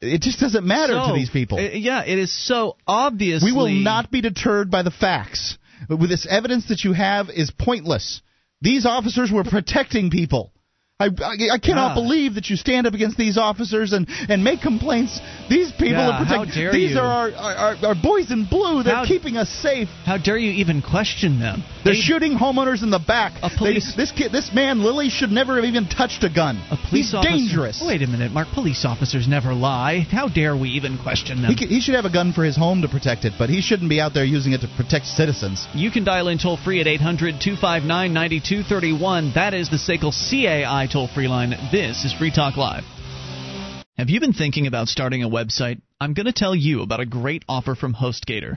it 0.00 0.20
just 0.22 0.38
doesn't 0.38 0.64
matter 0.64 0.92
So, 0.94 1.08
to 1.08 1.12
these 1.18 1.30
people. 1.30 1.58
uh, 1.58 1.62
yeah, 1.62 2.04
it 2.04 2.18
is 2.18 2.32
so 2.32 2.76
obvious. 2.86 3.42
we 3.42 3.52
will 3.52 3.68
not 3.68 4.10
be 4.10 4.20
deterred 4.20 4.70
by 4.70 4.82
the 4.82 4.90
facts. 4.90 5.58
With 5.88 6.08
this 6.10 6.26
evidence 6.30 6.68
that 6.68 6.84
you 6.84 6.92
have 6.92 7.30
is 7.30 7.50
pointless. 7.50 8.22
These 8.60 8.86
officers 8.86 9.32
were 9.32 9.44
protecting 9.44 10.10
people. 10.10 10.52
I, 11.00 11.06
I, 11.24 11.54
I 11.54 11.58
cannot 11.58 11.92
Ah. 11.92 11.94
believe 11.94 12.34
that 12.34 12.50
you 12.50 12.56
stand 12.56 12.86
up 12.86 12.94
against 12.94 13.16
these 13.16 13.36
officers 13.38 13.92
and, 13.92 14.06
and 14.28 14.44
make 14.44 14.60
complaints. 14.60 15.18
These 15.48 15.72
people 15.72 15.94
Yeah, 15.94 16.10
are 16.10 16.24
protecting. 16.24 16.70
these 16.72 16.90
you. 16.92 16.98
are 17.00 17.30
our, 17.32 17.32
our, 17.32 17.76
our 17.88 17.94
boys 17.94 18.30
in 18.30 18.44
blue. 18.44 18.82
They're 18.82 18.94
How- 18.94 19.06
keeping 19.06 19.36
us 19.36 19.48
safe. 19.48 19.88
How 20.04 20.18
dare 20.18 20.36
you 20.36 20.50
even 20.52 20.82
question 20.82 21.40
them? 21.40 21.64
They're 21.84 21.94
They- 21.94 22.00
shooting 22.00 22.36
homeowners 22.36 22.82
in 22.82 22.90
the 22.90 22.98
back. 22.98 23.32
A 23.42 23.48
police- 23.50 23.94
They- 23.94 24.02
this 24.02 24.12
kid, 24.12 24.30
this 24.32 24.52
man 24.52 24.82
Lilly 24.84 25.08
should 25.08 25.32
never 25.32 25.56
have 25.56 25.64
even 25.64 25.86
touched 25.86 26.22
a 26.24 26.28
gun. 26.28 26.60
A 26.70 26.76
police 26.76 27.06
He's 27.06 27.14
officer. 27.14 27.30
dangerous. 27.36 27.82
Wait 27.84 28.02
a 28.02 28.06
minute, 28.06 28.32
Mark. 28.32 28.48
Police 28.52 28.84
officers 28.84 29.26
never 29.26 29.54
lie. 29.54 30.06
How 30.10 30.28
dare 30.28 30.54
we 30.56 30.68
even 30.70 30.98
question 30.98 31.40
them? 31.42 31.54
He, 31.54 31.66
he 31.66 31.80
should 31.80 31.94
have 31.94 32.04
a 32.04 32.10
gun 32.12 32.32
for 32.32 32.44
his 32.44 32.56
home 32.56 32.82
to 32.82 32.88
protect 32.88 33.24
it, 33.24 33.32
but 33.38 33.48
he 33.48 33.62
shouldn't 33.62 33.88
be 33.88 34.00
out 34.00 34.12
there 34.12 34.24
using 34.24 34.52
it 34.52 34.60
to 34.60 34.68
protect 34.76 35.06
citizens. 35.06 35.66
You 35.74 35.90
can 35.90 36.04
dial 36.04 36.28
in 36.28 36.36
toll 36.38 36.58
free 36.58 36.80
at 36.80 36.86
800 36.86 37.40
259 37.40 38.12
9231. 38.12 39.32
That 39.34 39.54
is 39.54 39.68
the 39.70 39.76
SACL 39.78 40.12
CAI 40.12 40.86
toll 40.90 41.08
free 41.08 41.28
line. 41.28 41.50
This 41.70 42.04
is 42.04 42.12
Free 42.12 42.32
Talk 42.32 42.56
Live. 42.56 42.84
Have 43.96 44.10
you 44.10 44.18
been 44.18 44.32
thinking 44.32 44.66
about 44.66 44.88
starting 44.88 45.22
a 45.22 45.28
website? 45.28 45.80
I'm 46.00 46.14
going 46.14 46.26
to 46.26 46.32
tell 46.32 46.54
you 46.54 46.82
about 46.82 47.00
a 47.00 47.06
great 47.06 47.44
offer 47.48 47.74
from 47.74 47.94
HostGator. 47.94 48.56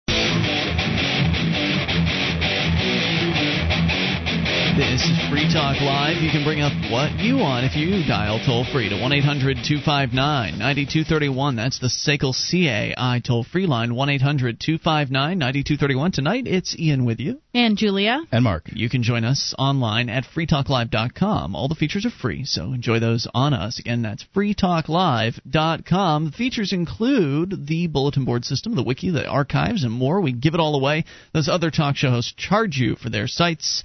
This 4.81 5.03
is 5.03 5.29
Free 5.29 5.47
Talk 5.53 5.79
Live. 5.79 6.23
You 6.23 6.31
can 6.31 6.43
bring 6.43 6.61
up 6.61 6.73
what 6.91 7.19
you 7.19 7.37
want 7.37 7.67
if 7.67 7.75
you 7.75 8.03
dial 8.07 8.43
toll 8.43 8.65
free 8.73 8.89
to 8.89 8.99
1 8.99 9.13
800 9.13 9.57
259 9.57 10.57
9231. 10.57 11.55
That's 11.55 11.77
the 11.77 11.85
SACL 11.85 12.33
CAI 12.33 13.21
toll 13.23 13.43
free 13.43 13.67
line 13.67 13.93
1 13.93 14.09
800 14.09 14.59
259 14.59 15.37
9231. 15.37 16.11
Tonight 16.13 16.47
it's 16.47 16.75
Ian 16.79 17.05
with 17.05 17.19
you. 17.19 17.39
And 17.53 17.77
Julia. 17.77 18.23
And 18.31 18.43
Mark. 18.43 18.71
You 18.73 18.89
can 18.89 19.03
join 19.03 19.23
us 19.23 19.53
online 19.59 20.09
at 20.09 20.23
freetalklive.com. 20.23 21.55
All 21.55 21.67
the 21.67 21.75
features 21.75 22.07
are 22.07 22.09
free, 22.09 22.43
so 22.43 22.73
enjoy 22.73 22.99
those 22.99 23.27
on 23.35 23.53
us. 23.53 23.77
Again, 23.77 24.01
that's 24.01 24.25
freetalklive.com. 24.35 26.25
The 26.25 26.31
features 26.31 26.73
include 26.73 27.67
the 27.67 27.85
bulletin 27.85 28.25
board 28.25 28.45
system, 28.45 28.73
the 28.73 28.81
wiki, 28.81 29.11
the 29.11 29.27
archives, 29.27 29.83
and 29.83 29.93
more. 29.93 30.21
We 30.21 30.31
give 30.31 30.55
it 30.55 30.59
all 30.59 30.73
away. 30.73 31.05
Those 31.35 31.49
other 31.49 31.69
talk 31.69 31.97
show 31.97 32.09
hosts 32.09 32.33
charge 32.35 32.77
you 32.77 32.95
for 32.95 33.11
their 33.11 33.27
sites 33.27 33.83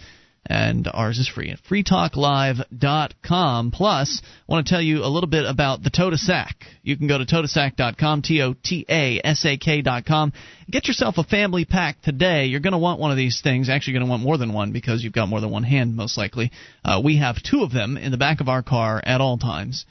and 0.48 0.88
ours 0.92 1.18
is 1.18 1.28
free 1.28 1.50
at 1.50 1.62
freetalklive.com. 1.62 3.70
Plus, 3.70 4.22
I 4.24 4.52
want 4.52 4.66
to 4.66 4.70
tell 4.70 4.80
you 4.80 5.04
a 5.04 5.08
little 5.08 5.28
bit 5.28 5.44
about 5.44 5.82
the 5.82 5.90
Tota 5.90 6.16
Sack. 6.16 6.64
You 6.82 6.96
can 6.96 7.08
go 7.08 7.18
to 7.18 7.24
totasak.com, 7.24 8.22
T 8.22 8.40
O 8.42 8.54
T 8.54 8.84
A 8.88 9.20
S 9.24 9.44
A 9.44 9.56
K.com. 9.56 10.32
Get 10.70 10.88
yourself 10.88 11.18
a 11.18 11.24
family 11.24 11.64
pack 11.64 12.00
today. 12.02 12.46
You're 12.46 12.60
going 12.60 12.72
to 12.72 12.78
want 12.78 13.00
one 13.00 13.10
of 13.10 13.16
these 13.16 13.40
things. 13.42 13.68
Actually, 13.68 13.94
you're 13.94 14.00
going 14.00 14.08
to 14.08 14.10
want 14.10 14.22
more 14.22 14.38
than 14.38 14.52
one 14.52 14.72
because 14.72 15.04
you've 15.04 15.12
got 15.12 15.28
more 15.28 15.40
than 15.40 15.50
one 15.50 15.64
hand, 15.64 15.96
most 15.96 16.16
likely. 16.16 16.50
Uh, 16.84 17.00
we 17.04 17.18
have 17.18 17.42
two 17.42 17.62
of 17.62 17.72
them 17.72 17.96
in 17.96 18.10
the 18.10 18.16
back 18.16 18.40
of 18.40 18.48
our 18.48 18.62
car 18.62 19.00
at 19.04 19.20
all 19.20 19.38
times. 19.38 19.84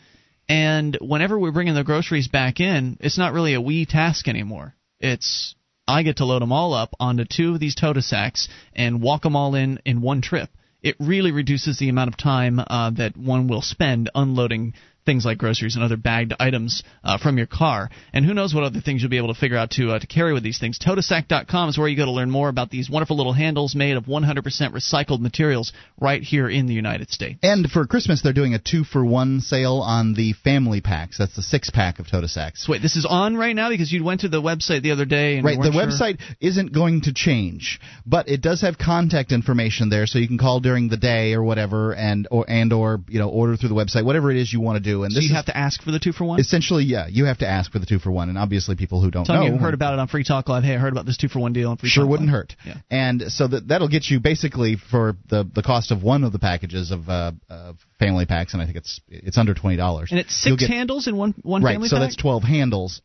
And 0.48 0.98
whenever 1.02 1.40
we're 1.40 1.52
bringing 1.52 1.74
the 1.74 1.84
groceries 1.84 2.28
back 2.28 2.60
in, 2.60 2.98
it's 3.00 3.18
not 3.18 3.34
really 3.34 3.56
a 3.56 3.62
we 3.62 3.86
task 3.86 4.28
anymore. 4.28 4.76
It's 5.00 5.56
I 5.88 6.04
get 6.04 6.18
to 6.18 6.26
load 6.26 6.42
them 6.42 6.52
all 6.52 6.74
up 6.74 6.96
onto 7.00 7.26
two 7.26 7.54
of 7.54 7.60
these 7.60 7.76
tote 7.76 8.02
sacks 8.04 8.48
and 8.76 9.02
walk 9.02 9.22
them 9.22 9.36
all 9.36 9.56
in 9.56 9.80
in 9.86 10.02
one 10.02 10.22
trip. 10.22 10.50
It 10.82 10.96
really 11.00 11.32
reduces 11.32 11.78
the 11.78 11.90
amount 11.90 12.10
of 12.10 12.18
time 12.18 12.60
uh, 12.60 12.92
that 12.92 13.18
one 13.18 13.48
will 13.48 13.62
spend 13.62 14.10
unloading 14.14 14.74
things 15.06 15.26
like 15.26 15.38
groceries 15.38 15.76
and 15.76 15.84
other 15.84 15.98
bagged 15.98 16.34
items 16.40 16.84
uh, 17.04 17.18
from 17.18 17.38
your 17.38 17.48
car. 17.48 17.90
And 18.14 18.26
who 18.26 18.34
knows 18.34 18.54
what 18.54 18.64
other 18.64 18.82
things 18.82 19.02
you'll 19.02 19.12
be 19.12 19.18
able 19.18 19.34
to 19.34 19.40
figure 19.40 19.58
out 19.58 19.72
to 19.72 19.92
uh, 19.92 20.00
to 20.00 20.08
carry 20.08 20.34
with 20.34 20.44
these 20.44 20.60
things. 20.60 20.80
Totasak.com 20.80 21.70
is 21.70 21.78
where 21.78 21.88
you 21.88 21.96
go 21.98 22.06
to 22.06 22.12
learn 22.12 22.32
more 22.32 22.50
about 22.50 22.70
these 22.70 22.90
wonderful 22.90 23.18
little 23.18 23.34
handles 23.34 23.76
made 23.76 23.98
of 23.98 24.06
100% 24.06 24.42
recycled 24.74 25.20
materials 25.20 25.74
right 26.00 26.22
here 26.22 26.50
in 26.50 26.66
the 26.68 26.74
United 26.74 27.10
States. 27.12 27.40
And 27.44 27.70
for 27.70 27.86
Christmas, 27.86 28.22
they're 28.22 28.34
doing 28.34 28.54
a 28.54 28.60
two 28.60 28.84
for 28.84 29.06
one 29.06 29.42
sale 29.42 29.78
on 29.86 30.14
the 30.14 30.34
family 30.34 30.82
packs. 30.82 31.18
That's 31.18 31.36
the 31.36 31.42
six 31.42 31.70
pack 31.70 32.00
of 32.00 32.10
Toda 32.10 32.28
Sacks. 32.28 32.66
So 32.66 32.72
wait, 32.72 32.82
this 32.82 32.96
is 32.96 33.06
on 33.08 33.36
right 33.38 33.56
now 33.56 33.70
because 33.70 33.92
you 33.92 34.04
went 34.04 34.22
to 34.22 34.30
the 34.30 34.42
website 34.42 34.82
the 34.82 34.92
other 34.92 35.06
day 35.06 35.38
and 35.38 35.46
Right, 35.46 35.58
the 35.58 35.72
sure? 35.72 35.82
website 35.84 36.20
isn't 36.42 36.74
going 36.74 37.02
to 37.02 37.14
change, 37.14 37.80
but 38.06 38.28
it 38.30 38.42
does 38.42 38.62
have 38.62 38.78
contact 38.78 39.32
information 39.32 39.90
there, 39.90 40.08
so 40.08 40.20
you 40.20 40.28
can 40.28 40.38
call 40.38 40.60
during 40.60 40.90
the 40.90 40.98
day 40.98 41.34
or 41.34 41.44
whatever, 41.44 41.94
and 41.94 42.28
or 42.32 42.46
and 42.50 42.74
or 42.74 43.02
you 43.08 43.20
know 43.20 43.30
order 43.30 43.56
through 43.58 43.70
the 43.70 43.76
website, 43.76 44.06
whatever 44.06 44.32
it 44.32 44.38
is 44.38 44.52
you 44.52 44.60
want 44.62 44.84
to 44.84 44.84
do. 44.84 44.95
And 45.04 45.14
So 45.14 45.20
you 45.20 45.34
have 45.34 45.46
to 45.46 45.56
ask 45.58 45.82
for 45.82 45.92
the 45.92 46.00
two 46.00 46.12
for 46.12 46.24
one. 46.26 46.40
essentially, 46.40 46.84
yeah, 46.84 47.08
you 47.08 47.26
have 47.26 47.40
to 47.40 47.48
ask 47.48 47.72
for 47.72 47.80
the 47.80 47.86
two 47.86 48.00
for 48.00 48.12
one, 48.12 48.30
and 48.30 48.38
obviously 48.38 48.76
people 48.76 49.02
who 49.02 49.12
don't 49.12 49.26
Tell 49.26 49.36
know 49.36 49.46
you 49.46 49.58
heard 49.58 49.74
about 49.74 49.94
it 49.94 50.00
on 50.00 50.08
Free 50.08 50.24
Talk 50.24 50.48
Live. 50.50 50.64
Hey, 50.64 50.76
I 50.76 50.78
heard 50.78 50.94
about 50.94 51.06
this 51.06 51.18
two 51.18 51.28
for 51.28 51.40
one 51.40 51.54
deal 51.54 51.70
on 51.72 51.78
Free 51.78 51.90
sure 51.90 52.04
Talk 52.04 52.12
wouldn't 52.12 52.30
Live. 52.30 52.36
hurt. 52.36 52.56
Yeah. 52.66 52.78
And 52.90 53.24
so 53.28 53.48
that 53.48 53.68
that'll 53.68 53.88
get 53.90 54.06
you 54.10 54.20
basically 54.20 54.78
for 54.78 55.16
the 55.30 55.44
the 55.44 55.62
cost 55.64 55.92
of 55.92 56.04
one 56.04 56.24
of 56.24 56.32
the 56.32 56.40
packages 56.40 56.92
of 56.92 57.10
uh, 57.10 57.32
uh, 57.50 57.74
family 58.00 58.26
packs, 58.26 58.54
and 58.54 58.62
I 58.62 58.66
think 58.66 58.78
it's 58.78 59.02
it's 59.10 59.38
under 59.38 59.54
twenty 59.54 59.78
dollars. 59.78 60.12
And 60.12 60.20
it's 60.20 60.36
six 60.36 60.66
handles 60.66 61.08
in 61.08 61.16
one 61.16 61.34
one 61.42 61.64
right, 61.64 61.74
family 61.74 61.90
so 61.90 61.98
pack? 61.98 62.04
that's 62.04 62.16
twelve 62.16 62.44
handles. 62.44 63.02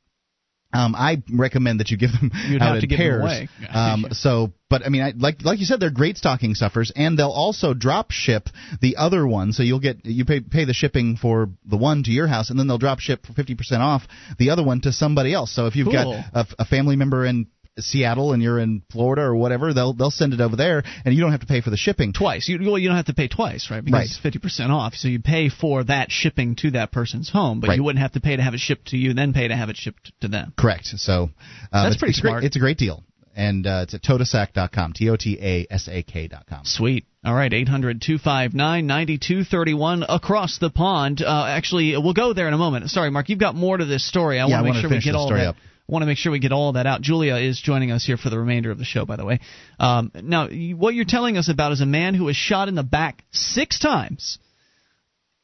Um, 0.73 0.95
I 0.95 1.23
recommend 1.33 1.81
that 1.81 1.91
you 1.91 1.97
give 1.97 2.13
them 2.13 2.31
You'd 2.47 2.63
out 2.63 2.69
have 2.69 2.75
in 2.77 2.81
to 2.83 2.87
give 2.87 2.99
them 2.99 3.07
pairs. 3.07 3.21
away. 3.23 3.49
Um, 3.73 4.07
so, 4.13 4.53
but 4.69 4.85
I 4.85 4.89
mean, 4.89 5.03
I, 5.03 5.13
like 5.17 5.43
like 5.43 5.59
you 5.59 5.65
said, 5.65 5.81
they're 5.81 5.91
great 5.91 6.17
stocking 6.17 6.55
stuffers, 6.55 6.93
and 6.95 7.19
they'll 7.19 7.29
also 7.31 7.75
drop 7.75 8.11
ship 8.11 8.49
the 8.81 8.97
other 8.97 9.27
one. 9.27 9.53
So 9.53 9.63
you'll 9.63 9.81
get 9.81 10.05
you 10.05 10.25
pay 10.25 10.41
pay 10.41 10.65
the 10.65 10.75
shipping 10.75 11.17
for 11.17 11.49
the 11.65 11.77
one 11.77 12.03
to 12.05 12.11
your 12.11 12.27
house, 12.29 12.51
and 12.51 12.59
then 12.59 12.67
they'll 12.69 12.79
drop 12.79 13.01
ship 13.01 13.27
for 13.27 13.33
fifty 13.33 13.55
percent 13.55 13.83
off 13.83 14.03
the 14.39 14.51
other 14.51 14.63
one 14.63 14.81
to 14.83 14.93
somebody 14.93 15.33
else. 15.35 15.55
So 15.55 15.67
if 15.67 15.75
you've 15.77 15.87
Cool. 15.87 16.23
got 16.33 16.47
a, 16.59 16.63
a 16.63 16.65
family 16.65 16.97
member 16.97 17.25
in 17.27 17.47
Seattle 17.83 18.33
and 18.33 18.43
you're 18.43 18.59
in 18.59 18.83
Florida 18.91 19.23
or 19.23 19.35
whatever, 19.37 19.73
they'll 19.75 19.93
they'll 19.93 20.11
send 20.11 20.33
it 20.33 20.41
over 20.41 20.57
there, 20.57 20.83
and 21.05 21.15
you 21.15 21.21
don't 21.21 21.33
have 21.33 21.41
to 21.41 21.47
pay 21.47 21.61
for 21.61 21.71
the 21.71 21.77
shipping 21.77 22.13
twice. 22.13 22.49
You 22.49 22.59
well, 22.63 22.79
you 22.79 22.89
don't 22.89 22.97
have 22.97 23.07
to 23.07 23.15
pay 23.15 23.29
twice, 23.29 23.69
right? 23.71 23.85
Because 23.85 23.99
Right. 23.99 24.07
it's 24.07 24.19
fifty 24.19 24.39
percent 24.39 24.73
off. 24.73 24.95
So 24.95 25.09
you 25.09 25.21
pay 25.21 25.49
for 25.49 25.85
that 25.85 26.11
shipping 26.11 26.57
to 26.57 26.73
that 26.73 26.93
person's 26.93 27.31
home, 27.31 27.61
but 27.61 27.69
Right. 27.69 27.77
you 27.77 27.83
wouldn't 27.85 28.03
have 28.03 28.13
to 28.13 28.21
pay 28.21 28.37
to 28.37 28.43
have 28.43 28.55
it 28.55 28.61
shipped 28.61 28.89
to 28.89 28.97
you, 28.97 29.13
then 29.15 29.33
pay 29.33 29.49
to 29.49 29.57
have 29.57 29.69
it 29.71 29.77
shipped 29.77 30.13
to 30.21 30.29
them. 30.29 30.53
Correct. 30.57 30.87
So 30.87 31.23
um, 31.23 31.31
That's 31.73 31.95
it's, 31.95 31.97
pretty 31.99 32.11
it's 32.11 32.21
great- 32.21 32.31
smart. 32.31 32.45
It's 32.45 32.57
a 32.57 32.61
great 32.61 32.79
deal, 32.79 33.03
and 33.37 33.67
uh, 33.67 33.81
it's 33.85 33.95
at 33.95 34.03
totasak.com. 34.03 34.93
T 34.95 35.09
o 35.11 35.17
t 35.17 35.39
a 35.41 35.67
s 35.71 35.89
a 35.89 36.03
k.com. 36.03 36.65
Sweet. 36.65 37.05
All 37.23 37.35
right, 37.35 37.53
800 37.53 38.01
259 38.01 38.87
9231 38.87 40.05
across 40.09 40.59
the 40.59 40.71
pond. 40.71 41.23
Uh, 41.23 41.45
actually, 41.49 41.97
we'll 41.99 42.15
go 42.15 42.33
there 42.33 42.49
in 42.49 42.55
a 42.55 42.59
moment. 42.59 42.89
Sorry, 42.91 43.11
Mark, 43.11 43.29
you've 43.29 43.39
got 43.39 43.55
more 43.55 43.77
to 43.77 43.85
this 43.85 44.07
story. 44.09 44.41
I 44.41 44.47
Yeah, 44.47 44.63
want 44.63 44.69
to 44.69 44.73
make 44.73 44.81
sure 44.81 44.91
we 44.91 45.01
get 45.01 45.15
all 45.15 45.27
story 45.27 45.41
that. 45.41 45.49
up. 45.51 45.57
Want 45.91 46.03
to 46.03 46.07
make 46.07 46.19
sure 46.19 46.31
we 46.31 46.39
get 46.39 46.53
all 46.53 46.75
that 46.75 46.87
out. 46.87 47.01
Julia 47.01 47.35
is 47.35 47.61
joining 47.61 47.91
us 47.91 48.07
here 48.07 48.17
for 48.17 48.31
the 48.31 48.39
remainder 48.39 48.71
of 48.71 48.79
the 48.79 48.85
show, 48.85 49.05
by 49.05 49.17
the 49.17 49.25
way. 49.25 49.41
Um, 49.81 50.13
now, 50.15 50.49
what 50.49 50.95
you're 50.95 51.05
telling 51.05 51.37
us 51.37 51.49
about 51.49 51.73
is 51.73 51.81
a 51.81 51.87
man 51.87 52.15
who 52.15 52.27
was 52.27 52.37
shot 52.37 52.69
in 52.69 52.77
the 52.77 52.85
back 52.85 53.25
six 53.33 53.81
times, 53.81 54.39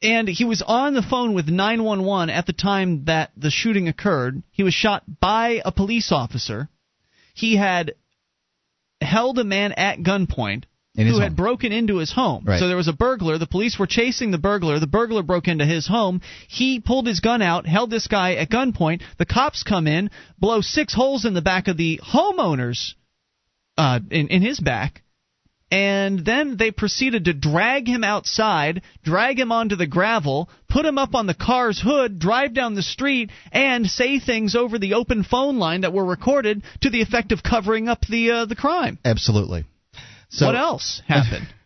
and 0.01 0.25
he 0.29 0.45
was 0.45 0.61
on 0.61 0.93
the 0.93 1.01
phone 1.01 1.33
with 1.33 1.49
911 1.49 2.29
at 2.29 2.45
the 2.45 2.53
time 2.53 3.03
that 3.05 3.31
the 3.35 3.49
shooting 3.49 3.89
occurred. 3.89 4.41
He 4.51 4.63
was 4.63 4.73
shot 4.73 5.03
by 5.19 5.61
a 5.65 5.71
police 5.73 6.13
officer. 6.13 6.69
He 7.33 7.57
had 7.57 7.95
held 9.01 9.39
a 9.39 9.43
man 9.43 9.73
at 9.73 9.99
gunpoint 9.99 10.63
Who 10.97 11.19
had 11.19 11.29
home. 11.29 11.35
broken 11.35 11.71
into 11.71 11.97
his 11.97 12.11
home. 12.11 12.43
Right. 12.45 12.59
So 12.59 12.67
there 12.67 12.75
was 12.75 12.87
a 12.87 12.93
burglar. 12.93 13.37
The 13.37 13.45
police 13.45 13.77
were 13.77 13.85
chasing 13.85 14.31
the 14.31 14.39
burglar. 14.39 14.79
The 14.79 14.87
burglar 14.87 15.21
broke 15.21 15.47
into 15.47 15.65
his 15.65 15.85
home. 15.85 16.21
He 16.47 16.79
pulled 16.79 17.05
his 17.05 17.19
gun 17.19 17.43
out, 17.43 17.67
held 17.67 17.91
this 17.91 18.07
guy 18.07 18.33
at 18.35 18.49
gunpoint. 18.49 19.01
The 19.19 19.25
cops 19.25 19.61
come 19.61 19.85
in, 19.85 20.09
blow 20.39 20.61
six 20.61 20.95
holes 20.95 21.25
in 21.25 21.35
the 21.35 21.41
back 21.41 21.67
of 21.67 21.77
the 21.77 21.99
homeowner's 22.03 22.95
uh, 23.77 23.99
in 24.09 24.29
in 24.29 24.41
his 24.41 24.59
back. 24.59 25.03
And 25.69 26.23
then 26.23 26.55
they 26.55 26.71
proceeded 26.71 27.25
to 27.25 27.33
drag 27.33 27.87
him 27.87 28.03
outside, 28.03 28.81
drag 29.03 29.37
him 29.37 29.51
onto 29.51 29.75
the 29.75 29.85
gravel, 29.85 30.49
put 30.69 30.85
him 30.85 30.97
up 30.97 31.13
on 31.13 31.27
the 31.27 31.33
car's 31.33 31.79
hood, 31.79 32.19
drive 32.19 32.53
down 32.53 32.73
the 32.73 32.81
street, 32.81 33.31
and 33.51 33.85
say 33.85 34.19
things 34.19 34.55
over 34.55 34.79
the 34.79 34.93
open 34.93 35.23
phone 35.23 35.57
line 35.57 35.81
that 35.81 35.91
were 35.91 36.05
recorded 36.05 36.63
to 36.81 36.89
the 36.89 37.01
effect 37.01 37.33
of 37.33 37.43
covering 37.43 37.89
up 37.89 37.99
the 38.09 38.31
uh, 38.31 38.45
the 38.45 38.55
crime. 38.55 38.97
Absolutely. 39.03 39.65
So, 40.29 40.45
what 40.45 40.55
else 40.55 41.01
happened? 41.07 41.47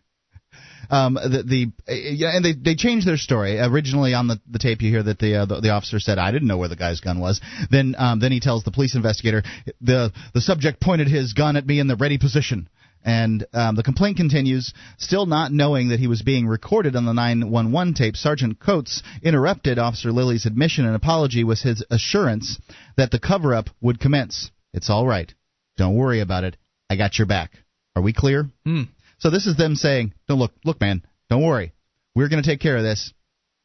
Um, 0.91 1.13
the, 1.13 1.43
the 1.43 1.93
yeah, 1.93 2.35
and 2.35 2.43
they 2.43 2.51
they 2.51 2.75
changed 2.75 3.07
their 3.07 3.15
story. 3.15 3.57
Originally 3.57 4.13
on 4.13 4.27
the, 4.27 4.41
the 4.49 4.59
tape, 4.59 4.81
you 4.81 4.89
hear 4.89 5.01
that 5.01 5.19
the, 5.19 5.35
uh, 5.37 5.45
the 5.45 5.61
the 5.61 5.69
officer 5.69 6.01
said, 6.01 6.19
"I 6.19 6.31
didn't 6.31 6.49
know 6.49 6.57
where 6.57 6.67
the 6.67 6.75
guy's 6.75 6.99
gun 6.99 7.21
was." 7.21 7.39
Then 7.69 7.95
um, 7.97 8.19
then 8.19 8.33
he 8.33 8.41
tells 8.41 8.65
the 8.65 8.71
police 8.71 8.93
investigator, 8.93 9.41
"the 9.79 10.11
the 10.33 10.41
subject 10.41 10.81
pointed 10.81 11.07
his 11.07 11.31
gun 11.31 11.55
at 11.55 11.65
me 11.65 11.79
in 11.79 11.87
the 11.87 11.95
ready 11.95 12.17
position." 12.17 12.67
And 13.03 13.45
um, 13.53 13.75
the 13.75 13.83
complaint 13.83 14.17
continues. 14.17 14.73
Still 14.97 15.25
not 15.25 15.53
knowing 15.53 15.89
that 15.89 15.99
he 15.99 16.07
was 16.07 16.21
being 16.21 16.45
recorded 16.45 16.95
on 16.95 17.05
the 17.05 17.13
911 17.13 17.93
tape, 17.93 18.15
Sergeant 18.15 18.59
Coates 18.59 19.01
interrupted 19.23 19.79
Officer 19.79 20.11
Lilly's 20.11 20.45
admission 20.45 20.85
and 20.85 20.95
apology 20.95 21.43
with 21.43 21.61
his 21.61 21.83
assurance 21.89 22.59
that 22.97 23.11
the 23.11 23.19
cover 23.19 23.55
up 23.55 23.69
would 23.79 23.99
commence. 23.99 24.51
It's 24.73 24.89
all 24.89 25.07
right. 25.07 25.33
Don't 25.77 25.95
worry 25.95 26.19
about 26.19 26.43
it. 26.43 26.57
I 26.89 26.95
got 26.95 27.17
your 27.17 27.27
back. 27.27 27.53
Are 28.01 28.03
we 28.03 28.13
clear? 28.13 28.49
Hmm. 28.65 28.83
So 29.19 29.29
this 29.29 29.45
is 29.45 29.55
them 29.55 29.75
saying, 29.75 30.13
"No, 30.27 30.33
look, 30.35 30.53
look, 30.65 30.81
man, 30.81 31.03
don't 31.29 31.43
worry. 31.43 31.71
We're 32.15 32.29
going 32.29 32.41
to 32.41 32.49
take 32.49 32.59
care 32.59 32.75
of 32.77 32.83
this. 32.83 33.13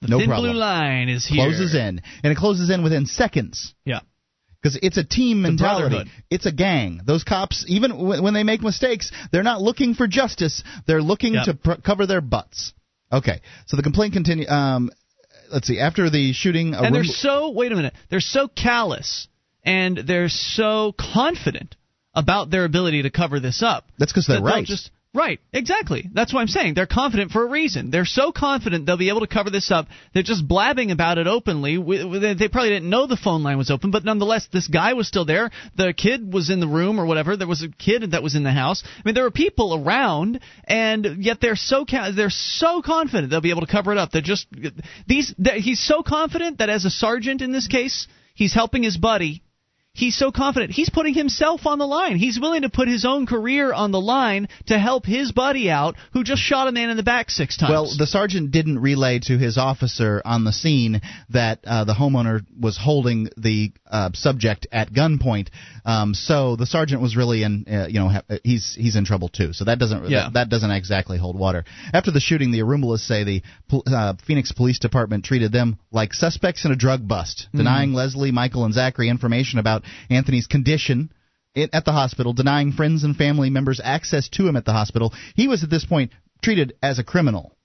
The 0.03 0.09
no 0.09 0.19
thin 0.19 0.29
problem." 0.29 0.51
blue 0.53 0.61
line 0.61 1.09
is 1.09 1.25
here. 1.27 1.43
Closes 1.47 1.75
in, 1.75 2.03
and 2.23 2.33
it 2.33 2.37
closes 2.37 2.69
in 2.69 2.83
within 2.83 3.07
seconds 3.07 3.75
Yeah. 3.87 4.01
because 4.61 4.79
it's 4.83 4.99
a 4.99 5.05
team 5.05 5.41
mentality. 5.41 5.89
brotherhood. 5.97 6.11
It's 6.29 6.45
a 6.45 6.53
gang. 6.53 7.01
Those 7.07 7.25
cops, 7.25 7.65
even 7.67 7.93
w- 7.93 8.23
when 8.23 8.35
they 8.35 8.45
make 8.45 8.61
mistakes, 8.61 9.11
they're 9.33 9.43
not 9.43 9.63
looking 9.63 9.95
for 9.95 10.07
justice. 10.07 10.63
They're 10.87 11.03
looking 11.03 11.33
Yep. 11.35 11.45
to 11.47 11.55
pr- 11.55 11.81
cover 11.83 12.05
their 12.07 12.21
butts. 12.21 12.75
Okay, 13.11 13.41
so 13.65 13.79
the 13.79 13.83
complaint 13.83 14.13
continue. 14.13 14.47
Um, 14.49 14.91
let's 15.51 15.67
see. 15.67 15.79
After 15.81 16.11
the 16.11 16.35
shooting, 16.35 16.75
a 16.75 16.83
and 16.83 16.95
they're 16.95 17.05
so 17.05 17.51
wait 17.53 17.73
a 17.73 17.77
minute 17.77 17.95
they're 18.11 18.21
so 18.21 18.49
callous 18.49 19.29
and 19.65 19.97
they're 19.97 20.29
so 20.29 20.93
confident 20.93 21.75
about 22.17 22.51
their 22.51 22.65
ability 22.65 23.03
to 23.03 23.11
cover 23.11 23.39
this 23.39 23.63
up. 23.63 23.85
That's 23.99 24.13
because 24.13 24.27
they're 24.27 24.41
that 24.41 24.45
right. 24.45 24.65
just 24.65 24.91
right 25.15 25.39
exactly. 25.53 26.09
That's 26.13 26.33
what 26.33 26.41
i'm 26.41 26.49
saying. 26.49 26.75
They're 26.75 26.87
confident 26.87 27.31
for 27.31 27.43
a 27.43 27.49
reason. 27.49 27.91
They're 27.91 28.07
so 28.07 28.33
confident 28.33 28.87
they'll 28.87 28.97
be 28.97 29.11
able 29.11 29.21
to 29.21 29.27
cover 29.27 29.51
this 29.51 29.71
up. 29.71 29.87
They're 30.15 30.23
just 30.23 30.49
blabbing 30.49 30.91
about 30.91 31.19
it 31.19 31.27
openly. 31.27 31.77
They 31.77 32.35
they 32.35 32.49
probably 32.49 32.71
didn't 32.71 32.89
know 32.89 33.07
the 33.07 33.17
phone 33.17 33.43
line 33.43 33.59
was 33.59 33.71
open 33.71 33.91
but 33.91 34.05
nonetheless 34.05 34.49
this 34.51 34.67
guy 34.67 34.95
was 34.95 35.07
still 35.07 35.27
there. 35.27 35.51
The 35.77 35.93
kid 35.93 36.33
was 36.33 36.49
in 36.49 36.61
the 36.61 36.67
room 36.67 36.99
or 36.99 37.05
whatever. 37.05 37.37
There 37.37 37.47
was 37.47 37.63
a 37.63 37.69
kid 37.69 38.11
that 38.13 38.23
was 38.23 38.35
in 38.35 38.43
the 38.43 38.53
house. 38.53 38.83
I 38.85 39.03
mean 39.05 39.15
there 39.15 39.25
were 39.25 39.31
people 39.31 39.75
around 39.75 40.41
and 40.65 41.23
yet 41.23 41.39
they're 41.41 41.57
so 41.57 41.85
they're 42.15 42.31
so 42.31 42.81
confident 42.83 43.31
they'll 43.31 43.43
be 43.43 43.51
able 43.51 43.67
to 43.67 43.73
cover 43.73 43.93
it 43.93 43.99
up. 43.99 44.11
They're 44.11 44.23
just 44.23 44.47
these 45.07 45.35
he's 45.39 45.85
so 45.87 46.03
confident 46.03 46.59
that 46.59 46.71
as 46.71 46.87
a 46.87 46.91
sergeant 46.91 47.43
in 47.43 47.53
this 47.53 47.69
case 47.69 48.09
he's 48.35 48.55
helping 48.55 48.83
his 48.83 48.97
buddy 48.97 49.43
He's 49.97 50.17
so 50.17 50.31
confident. 50.31 50.73
He's 50.73 50.91
putting 50.91 51.15
himself 51.15 51.67
on 51.67 51.79
the 51.79 51.87
line. 51.87 52.17
He's 52.17 52.39
willing 52.39 52.63
to 52.63 52.69
put 52.69 52.87
his 52.87 53.05
own 53.05 53.27
career 53.27 53.73
on 53.73 53.93
the 53.93 54.01
line 54.01 54.49
to 54.67 54.79
help 54.79 55.07
his 55.07 55.33
buddy 55.33 55.71
out 55.71 55.97
who 56.13 56.23
just 56.23 56.43
shot 56.43 56.69
a 56.69 56.73
man 56.73 56.91
in 56.91 56.97
the 56.97 57.03
back 57.03 57.31
six 57.31 57.57
times. 57.57 57.71
Well, 57.71 57.91
the 57.97 58.07
sergeant 58.07 58.51
didn't 58.51 58.79
relay 58.79 59.21
to 59.21 59.39
his 59.39 59.57
officer 59.57 60.21
on 60.25 60.45
the 60.45 60.53
scene 60.53 61.01
that 61.31 61.61
uh, 61.67 61.85
the 61.85 61.95
homeowner 61.95 62.45
was 62.61 62.77
holding 62.77 63.29
the 63.37 63.73
uh, 63.91 64.11
subject 64.13 64.67
at 64.71 64.93
gunpoint. 64.93 65.49
Um, 65.85 66.13
so 66.15 66.57
the 66.57 66.67
sergeant 66.67 67.01
was 67.01 67.17
really 67.17 67.43
in, 67.43 67.65
uh, 67.67 67.87
you 67.89 67.99
know, 68.01 68.09
ha- 68.09 68.23
he's 68.45 68.75
he's 68.79 68.97
in 68.97 69.05
trouble 69.07 69.29
too. 69.29 69.53
So 69.53 69.65
that 69.65 69.79
doesn't 69.79 70.11
Yeah. 70.11 70.25
that, 70.25 70.33
that 70.35 70.49
doesn't 70.51 70.71
exactly 70.71 71.17
hold 71.17 71.39
water. 71.39 71.65
After 71.95 72.11
the 72.11 72.21
shooting, 72.21 72.51
the 72.51 72.61
Arambulas 72.61 72.99
say 73.01 73.25
the 73.25 73.43
uh, 73.87 74.15
Phoenix 74.27 74.53
Police 74.53 74.79
Department 74.79 75.25
treated 75.25 75.53
them 75.53 75.79
like 75.91 76.13
suspects 76.13 76.65
in 76.65 76.73
a 76.73 76.77
drug 76.77 77.09
bust, 77.09 77.49
denying 77.55 77.93
Leslie, 77.95 78.33
Michael, 78.33 78.65
and 78.67 78.75
Zachary 78.75 79.09
information 79.09 79.59
about 79.59 79.85
Anthony's 80.11 80.47
condition 80.47 81.11
at 81.57 81.85
the 81.85 81.93
hospital, 81.93 82.33
denying 82.33 82.73
friends 82.73 83.03
and 83.05 83.17
family 83.17 83.51
members 83.51 83.81
access 83.83 84.29
to 84.31 84.47
him 84.47 84.57
at 84.57 84.65
the 84.65 84.73
hospital. 84.73 85.13
He 85.35 85.49
was 85.49 85.65
at 85.65 85.71
this 85.71 85.85
point 85.85 86.13
treated 86.43 86.75
as 86.83 86.99
a 86.99 87.05
criminal. 87.05 87.57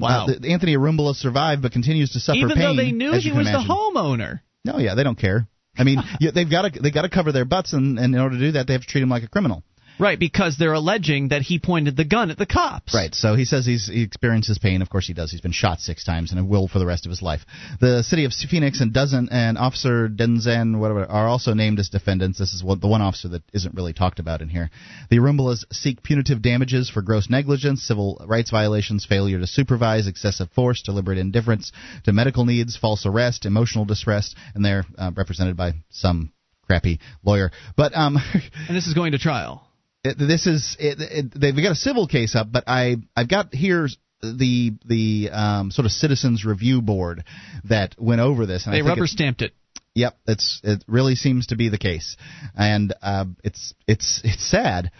Wow. 0.00 0.26
Uh, 0.26 0.38
the, 0.38 0.50
Anthony 0.50 0.76
Arambula 0.76 1.14
survived, 1.14 1.62
but 1.62 1.72
continues 1.72 2.12
to 2.12 2.20
suffer 2.20 2.38
Even 2.38 2.50
pain. 2.50 2.58
though 2.58 2.76
they 2.76 2.92
knew 2.92 3.12
as 3.12 3.24
he 3.24 3.30
was 3.30 3.48
imagine. 3.48 3.66
the 3.66 3.74
homeowner. 3.74 4.40
No, 4.64 4.78
yeah, 4.78 4.94
they 4.94 5.02
don't 5.02 5.18
care. 5.18 5.48
I 5.76 5.84
mean, 5.84 5.98
they've 6.34 6.50
got 6.50 6.72
to 6.72 6.80
they 6.80 6.90
got 6.90 7.02
to 7.02 7.08
cover 7.08 7.32
their 7.32 7.44
butts, 7.44 7.72
and, 7.72 7.98
and 7.98 8.14
in 8.14 8.20
order 8.20 8.36
to 8.36 8.40
do 8.40 8.52
that, 8.52 8.66
they 8.66 8.72
have 8.74 8.82
to 8.82 8.88
treat 8.88 9.02
him 9.02 9.08
like 9.08 9.22
a 9.22 9.28
criminal. 9.28 9.62
Right, 9.98 10.18
because 10.18 10.56
they're 10.56 10.72
alleging 10.72 11.28
that 11.28 11.42
he 11.42 11.58
pointed 11.58 11.96
the 11.96 12.04
gun 12.04 12.30
at 12.30 12.38
the 12.38 12.46
cops. 12.46 12.94
Right. 12.94 13.14
So 13.14 13.34
he 13.34 13.44
says 13.44 13.66
he's 13.66 13.88
he 13.88 14.02
experiences 14.02 14.58
pain. 14.58 14.82
Of 14.82 14.90
course 14.90 15.06
he 15.06 15.12
does. 15.12 15.30
He's 15.30 15.40
been 15.40 15.52
shot 15.52 15.80
six 15.80 16.04
times 16.04 16.32
and 16.32 16.48
will 16.48 16.68
for 16.68 16.78
the 16.78 16.86
rest 16.86 17.04
of 17.04 17.10
his 17.10 17.22
life. 17.22 17.40
The 17.80 18.02
city 18.02 18.24
of 18.24 18.32
Phoenix 18.32 18.80
and 18.80 18.92
dozen 18.92 19.28
and 19.30 19.58
Officer 19.58 20.08
Denzan 20.08 20.78
whatever 20.78 21.04
are 21.04 21.26
also 21.26 21.52
named 21.54 21.80
as 21.80 21.88
defendants. 21.88 22.38
This 22.38 22.52
is 22.52 22.62
what 22.62 22.80
the 22.80 22.86
one 22.88 23.02
officer 23.02 23.28
that 23.28 23.42
isn't 23.52 23.74
really 23.74 23.92
talked 23.92 24.20
about 24.20 24.40
in 24.40 24.48
here. 24.48 24.70
The 25.10 25.18
Arambulas 25.18 25.64
seek 25.72 26.02
punitive 26.02 26.42
damages 26.42 26.88
for 26.88 27.02
gross 27.02 27.28
negligence, 27.28 27.82
civil 27.82 28.24
rights 28.26 28.50
violations, 28.50 29.04
failure 29.04 29.38
to 29.40 29.46
supervise, 29.46 30.06
excessive 30.06 30.50
force, 30.52 30.82
deliberate 30.82 31.18
indifference 31.18 31.72
to 32.04 32.12
medical 32.12 32.44
needs, 32.44 32.76
false 32.76 33.04
arrest, 33.04 33.46
emotional 33.46 33.84
distress, 33.84 34.34
and 34.54 34.64
they're 34.64 34.84
uh, 34.96 35.10
represented 35.16 35.56
by 35.56 35.72
some 35.90 36.32
crappy 36.66 37.00
lawyer. 37.24 37.50
But 37.76 37.96
um, 37.96 38.16
And 38.68 38.76
this 38.76 38.86
is 38.86 38.94
going 38.94 39.12
to 39.12 39.18
trial. 39.18 39.67
It, 40.04 40.18
this 40.18 40.46
is 40.46 40.76
it, 40.78 41.32
they've 41.34 41.54
got 41.54 41.72
a 41.72 41.76
civil 41.76 42.06
case 42.06 42.34
up, 42.34 42.50
but 42.50 42.64
I 42.66 42.96
I've 43.16 43.28
got 43.28 43.54
here 43.54 43.88
the 44.22 44.72
the 44.84 45.30
um, 45.32 45.70
sort 45.70 45.86
of 45.86 45.92
citizens 45.92 46.44
review 46.44 46.82
board 46.82 47.24
that 47.64 47.94
went 47.98 48.20
over 48.20 48.46
this. 48.46 48.66
And 48.66 48.74
I 48.74 48.78
They 48.78 48.82
rubber 48.82 49.06
stamped 49.06 49.42
it. 49.42 49.52
Yep, 49.94 50.18
it's 50.26 50.60
it 50.62 50.84
really 50.86 51.16
seems 51.16 51.48
to 51.48 51.56
be 51.56 51.68
the 51.68 51.78
case, 51.78 52.16
and 52.56 52.94
uh, 53.02 53.24
it's 53.42 53.74
it's 53.86 54.20
it's 54.24 54.48
sad. 54.48 54.92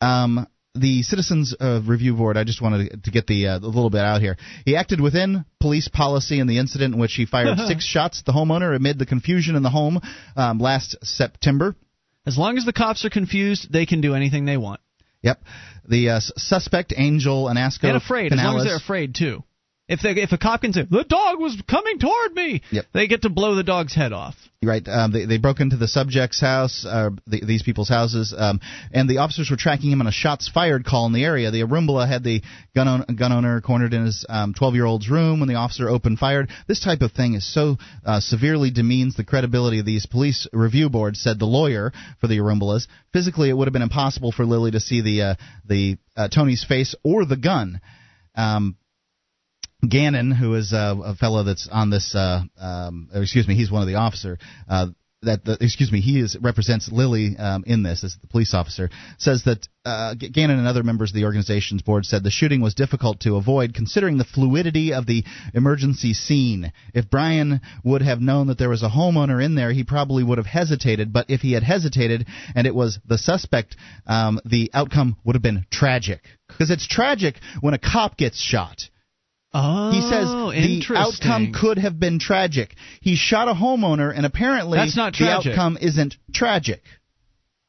Um, 0.00 0.46
the 0.74 1.02
Citizens 1.02 1.54
uh, 1.58 1.80
Review 1.86 2.14
Board. 2.14 2.36
I 2.36 2.42
just 2.42 2.60
wanted 2.60 3.04
to 3.04 3.10
get 3.12 3.28
the 3.28 3.46
uh, 3.46 3.58
a 3.58 3.60
little 3.60 3.90
bit 3.90 4.00
out 4.00 4.20
here. 4.20 4.36
He 4.64 4.74
acted 4.74 5.00
within 5.00 5.44
police 5.60 5.86
policy 5.86 6.40
in 6.40 6.48
the 6.48 6.58
incident 6.58 6.94
in 6.94 7.00
which 7.00 7.14
he 7.14 7.26
fired 7.26 7.56
six 7.68 7.84
shots 7.84 8.20
at 8.20 8.26
the 8.26 8.32
homeowner 8.32 8.74
amid 8.74 8.98
the 8.98 9.06
confusion 9.06 9.54
in 9.54 9.62
the 9.62 9.70
home 9.70 10.00
um, 10.36 10.58
last 10.58 10.96
September. 11.02 11.76
As 12.26 12.38
long 12.38 12.56
as 12.56 12.64
the 12.64 12.72
cops 12.72 13.04
are 13.04 13.10
confused, 13.10 13.70
they 13.72 13.86
can 13.86 14.00
do 14.00 14.14
anything 14.14 14.44
they 14.44 14.56
want. 14.56 14.80
Yep. 15.22 15.42
The 15.88 16.10
uh, 16.10 16.20
suspect, 16.20 16.92
Angel 16.96 17.48
Anasco 17.48 17.88
and 17.88 17.96
afraid. 17.96 18.32
As 18.32 18.38
long 18.38 18.58
as 18.58 18.64
they're 18.64 18.76
afraid, 18.76 19.14
too. 19.14 19.42
If 19.86 20.00
they, 20.00 20.12
if 20.12 20.32
a 20.32 20.38
cop 20.38 20.62
can 20.62 20.72
say 20.72 20.86
the 20.90 21.04
dog 21.04 21.38
was 21.38 21.60
coming 21.68 21.98
toward 21.98 22.34
me, 22.34 22.62
Yep. 22.70 22.86
they 22.94 23.06
get 23.06 23.22
to 23.22 23.28
blow 23.28 23.54
the 23.54 23.62
dog's 23.62 23.94
head 23.94 24.14
off. 24.14 24.34
Right. 24.62 24.86
Um, 24.88 25.12
they, 25.12 25.26
they 25.26 25.36
broke 25.36 25.60
into 25.60 25.76
the 25.76 25.86
subject's 25.88 26.40
house, 26.40 26.86
uh, 26.88 27.10
the, 27.26 27.44
these 27.44 27.62
people's 27.62 27.90
houses, 27.90 28.34
um, 28.34 28.60
and 28.92 29.10
the 29.10 29.18
officers 29.18 29.50
were 29.50 29.58
tracking 29.58 29.90
him 29.90 30.00
on 30.00 30.06
a 30.06 30.12
shots 30.12 30.48
fired 30.48 30.86
call 30.86 31.04
in 31.04 31.12
the 31.12 31.22
area. 31.24 31.50
The 31.50 31.60
Arambula 31.64 32.08
had 32.08 32.24
the 32.24 32.40
gun, 32.74 32.88
own, 32.88 33.04
gun 33.14 33.32
owner 33.32 33.60
cornered 33.60 33.92
in 33.92 34.06
his 34.06 34.24
12 34.26 34.56
um, 34.62 34.74
year 34.74 34.86
old's 34.86 35.10
room 35.10 35.40
when 35.40 35.50
the 35.50 35.56
officer 35.56 35.90
opened 35.90 36.18
fired. 36.18 36.48
This 36.66 36.80
type 36.80 37.02
of 37.02 37.12
thing 37.12 37.34
is 37.34 37.52
so 37.52 37.76
uh, 38.06 38.20
severely 38.20 38.70
demeans 38.70 39.16
the 39.16 39.24
credibility 39.24 39.80
of 39.80 39.86
these 39.86 40.06
police 40.06 40.46
review 40.54 40.88
boards, 40.88 41.20
said 41.20 41.38
the 41.38 41.44
lawyer 41.44 41.92
for 42.22 42.26
the 42.26 42.38
Arambulas. 42.38 42.86
Physically, 43.12 43.50
it 43.50 43.52
would 43.52 43.68
have 43.68 43.74
been 43.74 43.82
impossible 43.82 44.32
for 44.32 44.46
Lilly 44.46 44.70
to 44.70 44.80
see 44.80 45.02
the 45.02 45.22
uh, 45.22 45.34
the 45.68 45.98
uh, 46.16 46.28
Tony's 46.28 46.64
face 46.64 46.94
or 47.04 47.26
the 47.26 47.36
gun. 47.36 47.82
Um, 48.34 48.76
Gannon, 49.88 50.30
who 50.30 50.54
is 50.54 50.72
uh, 50.72 50.94
a 51.04 51.14
fellow 51.14 51.42
that's 51.42 51.68
on 51.70 51.90
this, 51.90 52.14
uh, 52.14 52.42
um, 52.58 53.08
excuse 53.14 53.48
me, 53.48 53.54
he's 53.54 53.70
one 53.70 53.82
of 53.82 53.88
the 53.88 53.96
officer. 53.96 54.38
Uh, 54.68 54.86
that 55.24 55.44
the, 55.44 55.56
excuse 55.60 55.90
me, 55.90 56.00
he 56.00 56.20
is 56.20 56.36
represents 56.40 56.90
Lilly 56.90 57.36
um, 57.36 57.64
in 57.66 57.82
this 57.82 58.04
as 58.04 58.16
the 58.20 58.26
police 58.26 58.54
officer. 58.54 58.90
Says 59.18 59.44
that 59.44 59.66
uh, 59.84 60.14
Gannon 60.14 60.58
and 60.58 60.68
other 60.68 60.82
members 60.82 61.10
of 61.10 61.14
the 61.14 61.24
organization's 61.24 61.82
board 61.82 62.06
said 62.06 62.22
the 62.22 62.30
shooting 62.30 62.60
was 62.60 62.74
difficult 62.74 63.20
to 63.20 63.36
avoid 63.36 63.74
considering 63.74 64.18
the 64.18 64.24
fluidity 64.24 64.92
of 64.92 65.06
the 65.06 65.24
emergency 65.52 66.14
scene. 66.14 66.72
If 66.94 67.10
Brian 67.10 67.60
would 67.82 68.02
have 68.02 68.20
known 68.20 68.46
that 68.48 68.58
there 68.58 68.68
was 68.68 68.82
a 68.82 68.88
homeowner 68.88 69.44
in 69.44 69.54
there, 69.54 69.72
he 69.72 69.84
probably 69.84 70.22
would 70.22 70.38
have 70.38 70.46
hesitated. 70.46 71.12
But 71.12 71.26
if 71.28 71.40
he 71.40 71.52
had 71.52 71.62
hesitated 71.62 72.26
and 72.54 72.66
it 72.66 72.74
was 72.74 72.98
the 73.06 73.18
suspect, 73.18 73.76
um, 74.06 74.40
the 74.44 74.70
outcome 74.72 75.16
would 75.24 75.34
have 75.34 75.42
been 75.42 75.66
tragic. 75.70 76.20
Because 76.48 76.70
it's 76.70 76.86
tragic 76.86 77.36
when 77.60 77.74
a 77.74 77.78
cop 77.78 78.16
gets 78.16 78.38
shot. 78.40 78.88
Oh, 79.56 79.92
He 79.92 80.00
says 80.00 80.26
the 80.88 80.96
outcome 80.98 81.52
could 81.52 81.78
have 81.78 82.00
been 82.00 82.18
tragic. 82.18 82.74
He 83.00 83.14
shot 83.14 83.46
a 83.48 83.54
homeowner, 83.54 84.12
and 84.14 84.26
apparently 84.26 84.78
That's 84.78 84.96
not 84.96 85.14
the 85.16 85.30
outcome 85.30 85.78
isn't 85.80 86.16
tragic. 86.32 86.82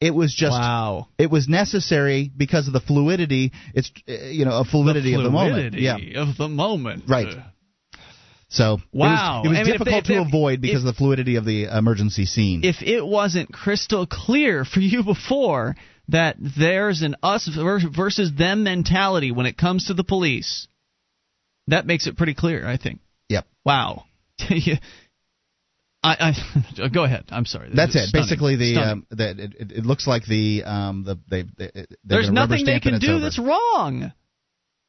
It 0.00 0.10
was 0.14 0.34
just 0.34 0.52
wow. 0.52 1.06
it 1.16 1.30
was 1.30 1.48
necessary 1.48 2.30
because 2.36 2.66
of 2.66 2.72
the 2.74 2.80
fluidity. 2.80 3.52
It's 3.72 3.90
uh, 4.08 4.12
you 4.12 4.44
know 4.44 4.58
a 4.58 4.64
fluidity, 4.64 5.14
of 5.14 5.22
the 5.22 5.30
moment. 5.30 5.54
Fluidity 5.74 5.82
Yeah, 5.84 6.22
of 6.22 6.36
the 6.36 6.48
moment. 6.48 7.04
right. 7.08 7.32
So 8.48 8.78
Wow. 8.92 9.42
it 9.44 9.46
was, 9.46 9.46
it 9.46 9.48
was 9.48 9.58
I 9.58 9.62
mean, 9.62 9.72
if 9.74 9.78
difficult 9.78 10.06
they- 10.06 10.14
to 10.14 10.20
avoid 10.20 10.60
because 10.60 10.82
if- 10.82 10.88
of 10.88 10.94
the 10.94 10.98
fluidity 10.98 11.36
of 11.36 11.44
the 11.44 11.64
emergency 11.64 12.26
scene. 12.26 12.60
if 12.64 12.82
it 12.82 13.04
wasn't 13.06 13.52
crystal 13.52 14.06
clear 14.06 14.64
for 14.64 14.80
you 14.80 15.02
before 15.02 15.76
that 16.08 16.36
there's 16.38 17.02
an 17.02 17.16
us 17.22 17.48
versus 17.48 18.32
them 18.34 18.62
mentality 18.62 19.32
when 19.32 19.46
it 19.46 19.56
comes 19.56 19.86
to 19.86 19.94
the 19.94 20.04
police, 20.04 20.68
that 21.68 21.86
makes 21.86 22.06
it 22.06 22.16
pretty 22.16 22.34
clear, 22.34 22.66
I 22.66 22.76
think. 22.76 23.00
yep. 23.28 23.46
Wow. 23.64 24.04
I, 26.02 26.32
I 26.82 26.88
go 26.92 27.04
ahead. 27.04 27.24
I'm 27.30 27.46
sorry. 27.46 27.68
This 27.68 27.76
That's 27.76 27.96
it. 27.96 28.08
stunning. 28.08 28.24
Basically, 28.26 28.56
the 28.56 28.76
um, 28.80 29.06
that 29.10 29.38
it, 29.40 29.54
it, 29.58 29.86
looks 29.86 30.06
like 30.06 30.24
the 30.24 30.62
um 30.64 31.04
the 31.04 31.18
they, 31.28 31.44
they 31.58 31.86
there's 32.04 32.30
nothing 32.30 32.64
they 32.64 32.80
can 32.80 32.98
do 33.00 33.12
over. 33.14 33.20
that's 33.20 33.38
wrong. 33.38 34.12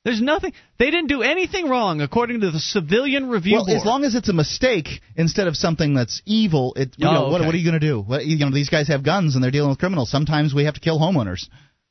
There's 0.06 0.22
nothing. 0.22 0.54
They 0.80 0.86
didn't 0.92 1.08
do 1.08 1.22
anything 1.22 1.68
wrong 1.68 2.02
according 2.02 2.42
to 2.42 2.52
the 2.52 2.60
civilian 2.60 3.28
review 3.30 3.56
well, 3.56 3.66
board. 3.66 3.78
as 3.78 3.86
long 3.86 4.04
as 4.06 4.16
it's 4.16 4.30
a 4.30 4.34
mistake 4.34 4.88
instead 5.18 5.48
of 5.48 5.56
something 5.58 5.96
that's 5.96 6.22
evil, 6.26 6.74
it. 6.78 6.94
You 6.98 7.08
Oh, 7.08 7.14
know, 7.14 7.22
what, 7.30 7.42
what 7.42 7.54
are 7.54 7.58
you 7.58 7.70
going 7.70 7.82
to 7.82 7.86
do? 7.86 8.00
What, 8.00 8.26
you 8.26 8.38
know, 8.38 8.52
these 8.52 8.70
guys 8.70 8.88
have 8.88 9.04
guns 9.04 9.36
and 9.36 9.44
they're 9.44 9.52
dealing 9.52 9.70
with 9.70 9.80
criminals. 9.80 10.10
Sometimes 10.10 10.54
we 10.54 10.64
have 10.66 10.76
to 10.76 10.80
kill 10.80 10.98
homeowners. 11.00 11.48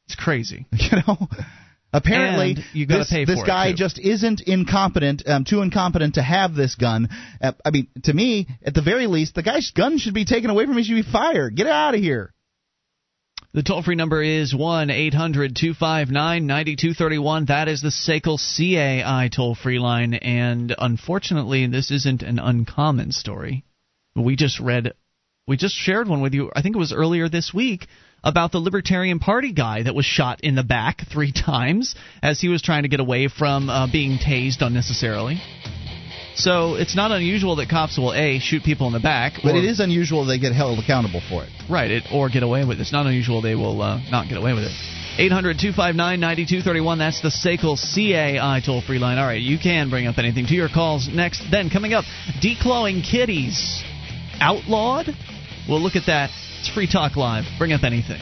it's 0.06 0.14
crazy. 0.16 0.66
You 0.72 0.98
know. 1.06 1.28
Apparently, 1.96 2.56
this, 2.86 3.10
this 3.10 3.42
guy 3.42 3.72
just 3.74 3.98
isn't 3.98 4.42
incompetent, 4.42 5.22
um, 5.26 5.44
too 5.44 5.62
incompetent 5.62 6.14
to 6.16 6.22
have 6.22 6.54
this 6.54 6.74
gun. 6.74 7.08
Uh, 7.40 7.52
I 7.64 7.70
mean, 7.70 7.88
to 8.04 8.12
me, 8.12 8.48
at 8.62 8.74
the 8.74 8.82
very 8.82 9.06
least, 9.06 9.34
the 9.34 9.42
guy's 9.42 9.70
gun 9.70 9.98
should 9.98 10.12
be 10.12 10.26
taken 10.26 10.50
away 10.50 10.64
from 10.64 10.72
him. 10.72 10.78
He 10.78 10.84
should 10.84 11.06
be 11.06 11.10
fired. 11.10 11.56
Get 11.56 11.66
out 11.66 11.94
of 11.94 12.00
here. 12.00 12.34
The 13.54 13.62
toll 13.62 13.82
free 13.82 13.94
number 13.94 14.22
is 14.22 14.54
1 14.54 14.90
800 14.90 15.56
259 15.56 16.46
9231. 16.46 17.46
That 17.46 17.68
is 17.68 17.80
the 17.80 17.88
SACL 17.88 18.36
CAI 18.36 19.30
toll 19.34 19.54
free 19.54 19.78
line. 19.78 20.12
And 20.12 20.74
unfortunately, 20.76 21.66
this 21.66 21.90
isn't 21.90 22.22
an 22.22 22.38
uncommon 22.38 23.12
story. 23.12 23.64
We 24.14 24.36
just 24.36 24.60
read, 24.60 24.92
we 25.46 25.56
just 25.56 25.74
shared 25.74 26.08
one 26.08 26.20
with 26.20 26.34
you, 26.34 26.50
I 26.54 26.60
think 26.60 26.76
it 26.76 26.78
was 26.78 26.92
earlier 26.92 27.30
this 27.30 27.54
week, 27.54 27.86
about 28.26 28.50
the 28.50 28.58
Libertarian 28.58 29.20
Party 29.20 29.52
guy 29.52 29.84
that 29.84 29.94
was 29.94 30.04
shot 30.04 30.40
in 30.42 30.56
the 30.56 30.64
back 30.64 31.02
three 31.10 31.32
times 31.46 31.94
as 32.22 32.40
he 32.40 32.48
was 32.48 32.60
trying 32.60 32.82
to 32.82 32.88
get 32.88 33.00
away 33.00 33.28
from 33.28 33.70
uh, 33.70 33.90
being 33.90 34.18
tased 34.18 34.60
unnecessarily. 34.60 35.40
So 36.34 36.74
it's 36.74 36.94
not 36.94 37.12
unusual 37.12 37.56
that 37.56 37.70
cops 37.70 37.96
will 37.96 38.12
A, 38.12 38.40
shoot 38.40 38.62
people 38.62 38.88
in 38.88 38.92
the 38.92 39.00
back. 39.00 39.34
But 39.42 39.54
or- 39.54 39.58
it 39.58 39.64
is 39.64 39.80
unusual 39.80 40.26
they 40.26 40.38
get 40.38 40.52
held 40.52 40.78
accountable 40.78 41.22
for 41.26 41.44
it. 41.44 41.50
Right, 41.70 41.90
it, 41.90 42.04
or 42.12 42.28
get 42.28 42.42
away 42.42 42.64
with 42.66 42.78
it. 42.78 42.82
It's 42.82 42.92
not 42.92 43.06
unusual 43.06 43.40
they 43.40 43.54
will 43.54 43.80
uh, 43.80 44.00
not 44.10 44.28
get 44.28 44.36
away 44.36 44.52
with 44.52 44.64
it. 44.64 44.72
800 45.18 45.56
259 45.58 46.20
9231. 46.20 46.98
That's 46.98 47.22
the 47.22 47.30
SACL 47.30 47.78
CAI 47.78 48.60
toll 48.60 48.82
free 48.82 48.98
line. 48.98 49.16
All 49.16 49.24
right, 49.24 49.40
you 49.40 49.56
can 49.58 49.88
bring 49.88 50.06
up 50.06 50.18
anything 50.18 50.46
to 50.48 50.54
your 50.54 50.68
calls 50.68 51.08
next. 51.10 51.42
Then, 51.50 51.70
coming 51.70 51.94
up, 51.94 52.04
declawing 52.42 53.02
kitties. 53.02 53.82
Outlawed? 54.40 55.06
We'll 55.66 55.80
look 55.80 55.96
at 55.96 56.04
that. 56.06 56.28
It's 56.58 56.70
Free 56.70 56.88
Talk 56.90 57.16
Live. 57.16 57.44
Bring 57.58 57.72
up 57.72 57.84
anything. 57.84 58.20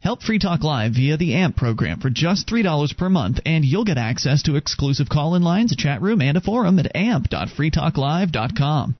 Help 0.00 0.22
Free 0.22 0.38
Talk 0.38 0.64
Live 0.64 0.94
via 0.94 1.18
the 1.18 1.34
AMP 1.34 1.56
program 1.56 2.00
for 2.00 2.08
just 2.08 2.48
$3 2.48 2.96
per 2.96 3.10
month, 3.10 3.40
and 3.44 3.62
you'll 3.64 3.84
get 3.84 3.98
access 3.98 4.42
to 4.44 4.56
exclusive 4.56 5.10
call 5.10 5.34
in 5.34 5.42
lines, 5.42 5.72
a 5.72 5.76
chat 5.76 6.00
room, 6.00 6.22
and 6.22 6.38
a 6.38 6.40
forum 6.40 6.78
at 6.78 6.96
amp.freetalklive.com. 6.96 8.96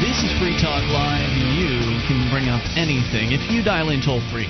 This 0.00 0.22
is 0.22 0.30
Free 0.38 0.56
Talk 0.62 0.84
Live. 0.94 1.34
You 1.58 1.80
can 2.06 2.30
bring 2.30 2.48
up 2.48 2.62
anything 2.76 3.32
if 3.32 3.50
you 3.50 3.64
dial 3.64 3.90
in 3.90 4.00
toll 4.00 4.22
free. 4.30 4.46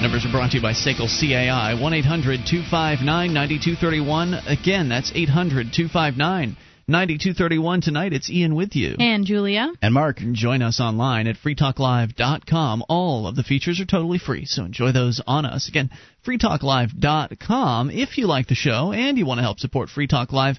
Numbers 0.00 0.24
are 0.24 0.30
brought 0.30 0.52
to 0.52 0.58
you 0.58 0.62
by 0.62 0.74
SACL 0.74 1.08
CAI, 1.08 1.74
1 1.74 1.92
800 1.92 2.46
259 2.46 3.34
9231. 3.34 4.34
Again, 4.46 4.88
that's 4.88 5.10
800 5.12 5.72
259 5.72 6.56
9231. 6.86 7.80
Tonight, 7.80 8.12
it's 8.12 8.30
Ian 8.30 8.54
with 8.54 8.76
you. 8.76 8.94
And 9.00 9.26
Julia. 9.26 9.72
And 9.82 9.92
Mark. 9.92 10.20
Join 10.32 10.62
us 10.62 10.78
online 10.78 11.26
at 11.26 11.34
freetalklive.com. 11.36 12.84
All 12.88 13.26
of 13.26 13.34
the 13.34 13.42
features 13.42 13.80
are 13.80 13.86
totally 13.86 14.18
free, 14.18 14.44
so 14.44 14.64
enjoy 14.64 14.92
those 14.92 15.20
on 15.26 15.44
us. 15.44 15.68
Again, 15.68 15.90
freetalklive.com. 16.24 17.90
If 17.90 18.18
you 18.18 18.28
like 18.28 18.46
the 18.46 18.54
show 18.54 18.92
and 18.92 19.18
you 19.18 19.26
want 19.26 19.38
to 19.38 19.42
help 19.42 19.58
support 19.58 19.88
Free 19.88 20.06
Talk 20.06 20.32
Live, 20.32 20.58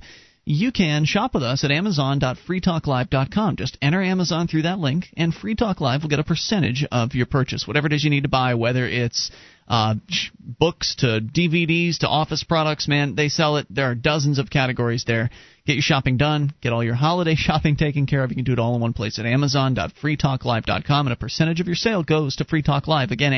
you 0.49 0.71
can 0.71 1.05
shop 1.05 1.35
with 1.35 1.43
us 1.43 1.63
at 1.63 1.69
amazon.freetalklive.com. 1.69 3.55
Just 3.55 3.77
enter 3.83 4.01
Amazon 4.01 4.47
through 4.47 4.63
that 4.63 4.79
link, 4.79 5.05
and 5.15 5.31
Free 5.31 5.53
Talk 5.53 5.79
Live 5.79 6.01
will 6.01 6.09
get 6.09 6.17
a 6.17 6.23
percentage 6.23 6.83
of 6.91 7.13
your 7.13 7.27
purchase. 7.27 7.67
Whatever 7.67 7.85
it 7.85 7.93
is 7.93 8.03
you 8.03 8.09
need 8.09 8.23
to 8.23 8.29
buy, 8.29 8.55
whether 8.55 8.83
it's 8.87 9.29
uh, 9.67 9.93
books 10.39 10.95
to 10.95 11.21
DVDs 11.21 11.99
to 11.99 12.07
office 12.07 12.43
products, 12.43 12.87
man, 12.87 13.13
they 13.13 13.29
sell 13.29 13.57
it. 13.57 13.67
There 13.69 13.91
are 13.91 13.93
dozens 13.93 14.39
of 14.39 14.49
categories 14.49 15.03
there. 15.05 15.29
Get 15.67 15.73
your 15.73 15.83
shopping 15.83 16.17
done. 16.17 16.51
Get 16.61 16.73
all 16.73 16.83
your 16.83 16.95
holiday 16.95 17.35
shopping 17.37 17.75
taken 17.75 18.07
care 18.07 18.23
of. 18.23 18.31
You 18.31 18.35
can 18.35 18.43
do 18.43 18.53
it 18.53 18.59
all 18.59 18.73
in 18.73 18.81
one 18.81 18.93
place 18.93 19.19
at 19.19 19.27
amazon.freetalklive.com, 19.27 21.05
and 21.05 21.13
a 21.13 21.15
percentage 21.15 21.61
of 21.61 21.67
your 21.67 21.75
sale 21.75 22.01
goes 22.01 22.37
to 22.37 22.45
Free 22.45 22.63
Talk 22.63 22.87
Live. 22.87 23.11
Again, 23.11 23.33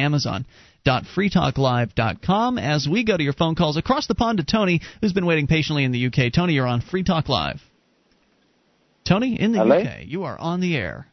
amazon.freetalklive.com. 0.85 2.57
As 2.57 2.87
we 2.89 3.03
go 3.03 3.17
to 3.17 3.23
your 3.23 3.33
phone 3.33 3.55
calls 3.55 3.77
across 3.77 4.07
the 4.07 4.15
pond 4.15 4.39
to 4.39 4.43
Tony, 4.43 4.81
who's 5.01 5.13
been 5.13 5.25
waiting 5.25 5.47
patiently 5.47 5.83
in 5.83 5.91
the 5.91 6.07
UK. 6.07 6.31
Tony, 6.33 6.53
you're 6.53 6.67
on 6.67 6.81
Free 6.81 7.03
Talk 7.03 7.29
Live. 7.29 7.61
Tony, 9.03 9.39
in 9.39 9.51
the 9.51 9.59
Hello? 9.59 9.77
UK, 9.79 10.05
you 10.05 10.23
are 10.23 10.37
on 10.37 10.59
the 10.61 10.75
air. 10.77 11.07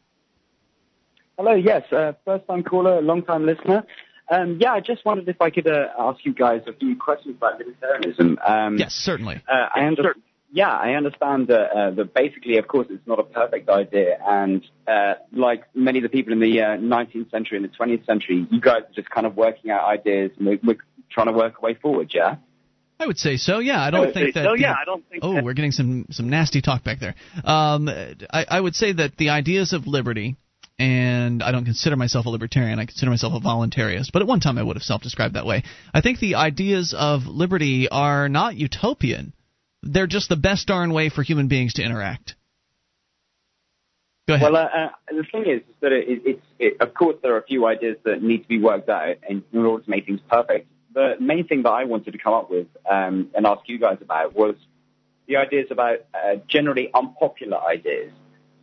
Hello, 1.39 1.55
yes, 1.55 1.83
uh, 1.93 2.13
first 2.25 2.47
time 2.49 2.63
caller, 2.65 3.01
long 3.01 3.23
time 3.23 3.47
listener. 3.47 3.85
Um, 4.31 4.59
yeah, 4.61 4.73
I 4.73 4.81
just 4.81 5.05
wondered 5.07 5.29
if 5.29 5.41
I 5.41 5.49
could 5.51 5.67
uh, 5.71 5.87
ask 5.99 6.19
you 6.25 6.35
guys 6.35 6.61
a 6.67 6.73
few 6.75 6.97
questions 6.97 7.37
about 7.37 7.59
libertarianism. 7.61 8.37
Um, 8.47 8.77
Yes, 8.77 8.93
certainly. 8.93 9.37
Uh, 9.49 9.69
I 9.75 9.87
under- 9.87 10.17
yeah, 10.51 10.71
I 10.71 10.93
understand 10.95 11.49
that, 11.49 11.71
uh, 11.77 11.91
that 11.93 12.15
basically, 12.15 12.57
of 12.59 12.67
course, 12.69 12.87
it's 12.91 13.07
not 13.07 13.19
a 13.19 13.23
perfect 13.25 13.69
idea. 13.69 14.19
And 14.27 14.65
uh, 14.87 15.15
like 15.33 15.65
many 15.75 15.99
of 15.99 16.03
the 16.03 16.09
people 16.09 16.33
in 16.33 16.41
the 16.41 16.61
uh, 16.63 16.67
19th 16.79 17.31
century 17.31 17.59
and 17.59 17.65
the 17.65 17.77
20th 17.77 18.07
century, 18.07 18.47
you 18.51 18.61
guys 18.61 18.83
are 18.89 18.95
just 18.95 19.11
kind 19.11 19.27
of 19.27 19.37
working 19.37 19.71
out 19.71 19.85
ideas 19.85 20.31
and 20.39 20.47
we're, 20.47 20.59
we're 20.65 20.79
trying 21.11 21.27
to 21.27 21.33
work 21.33 21.55
a 21.59 21.61
way 21.61 21.75
forward, 21.75 22.11
yeah? 22.15 22.37
I 23.01 23.07
would 23.07 23.19
say 23.19 23.37
so. 23.37 23.61
Yeah, 23.61 23.81
I 23.81 23.87
I 23.89 23.91
don't 23.91 24.01
would 24.07 24.15
think 24.15 24.35
that. 24.35 24.45
so, 24.45 24.57
the- 24.57 24.67
I 24.69 24.85
don't 24.85 25.09
think 25.09 25.23
Oh, 25.23 25.35
that- 25.35 25.45
we're 25.45 25.53
getting 25.53 25.71
some 25.71 26.07
some 26.11 26.29
nasty 26.31 26.61
talk 26.63 26.83
back 26.83 26.99
there. 26.99 27.15
Um, 27.45 27.89
I, 27.89 28.45
I 28.49 28.61
would 28.61 28.75
say 28.75 28.93
that 28.93 29.17
the 29.17 29.29
ideas 29.31 29.73
of 29.73 29.87
liberty, 29.87 30.37
and 30.81 31.41
I 31.43 31.53
don't 31.53 31.65
consider 31.65 31.95
myself 31.97 32.27
a 32.27 32.31
libertarian. 32.31 32.81
I 32.81 32.87
consider 32.87 33.11
myself 33.11 33.35
a 33.35 33.41
voluntarist. 33.41 34.11
But 34.13 34.23
at 34.23 34.29
one 34.29 34.41
time, 34.41 34.59
I 34.59 34.65
would 34.65 34.77
have 34.77 34.83
self-described 34.83 35.35
that 35.35 35.47
way. 35.47 35.63
I 35.95 36.01
think 36.01 36.19
the 36.19 36.35
ideas 36.37 36.93
of 36.97 37.27
liberty 37.27 37.89
are 37.89 38.29
not 38.29 38.57
utopian. 38.57 39.33
They're 39.83 40.07
just 40.07 40.29
the 40.29 40.37
best 40.37 40.67
darn 40.67 40.93
way 40.93 41.09
for 41.09 41.23
human 41.23 41.49
beings 41.49 41.75
to 41.75 41.83
interact. 41.83 42.37
Go 44.27 44.35
ahead. 44.35 44.53
Well, 44.53 44.63
uh, 44.63 44.69
uh, 44.69 44.89
the 45.11 45.25
thing 45.33 45.47
is 45.47 45.63
that 45.81 45.93
it, 45.93 46.09
it, 46.09 46.23
it's, 46.27 46.47
it, 46.59 46.77
of 46.81 46.93
course, 46.93 47.17
there 47.23 47.35
are 47.35 47.39
a 47.39 47.45
few 47.45 47.67
ideas 47.67 47.97
that 48.05 48.23
need 48.23 48.43
to 48.43 48.49
be 48.49 48.61
worked 48.61 48.89
out 48.91 49.17
in, 49.27 49.43
in 49.53 49.65
order 49.65 49.83
to 49.83 49.91
make 49.91 50.05
things 50.05 50.21
perfect. 50.31 50.69
The 50.93 51.15
main 51.19 51.47
thing 51.47 51.63
that 51.63 51.71
I 51.71 51.85
wanted 51.85 52.13
to 52.13 52.19
come 52.19 52.35
up 52.35 52.51
with 52.51 52.67
um, 52.91 53.31
and 53.35 53.47
ask 53.47 53.63
you 53.67 53.79
guys 53.79 53.99
about 54.03 54.35
was 54.35 54.57
the 55.27 55.37
ideas 55.37 55.69
about 55.71 55.99
uh, 56.13 56.37
generally 56.47 56.91
unpopular 56.93 57.59
ideas. 57.59 58.13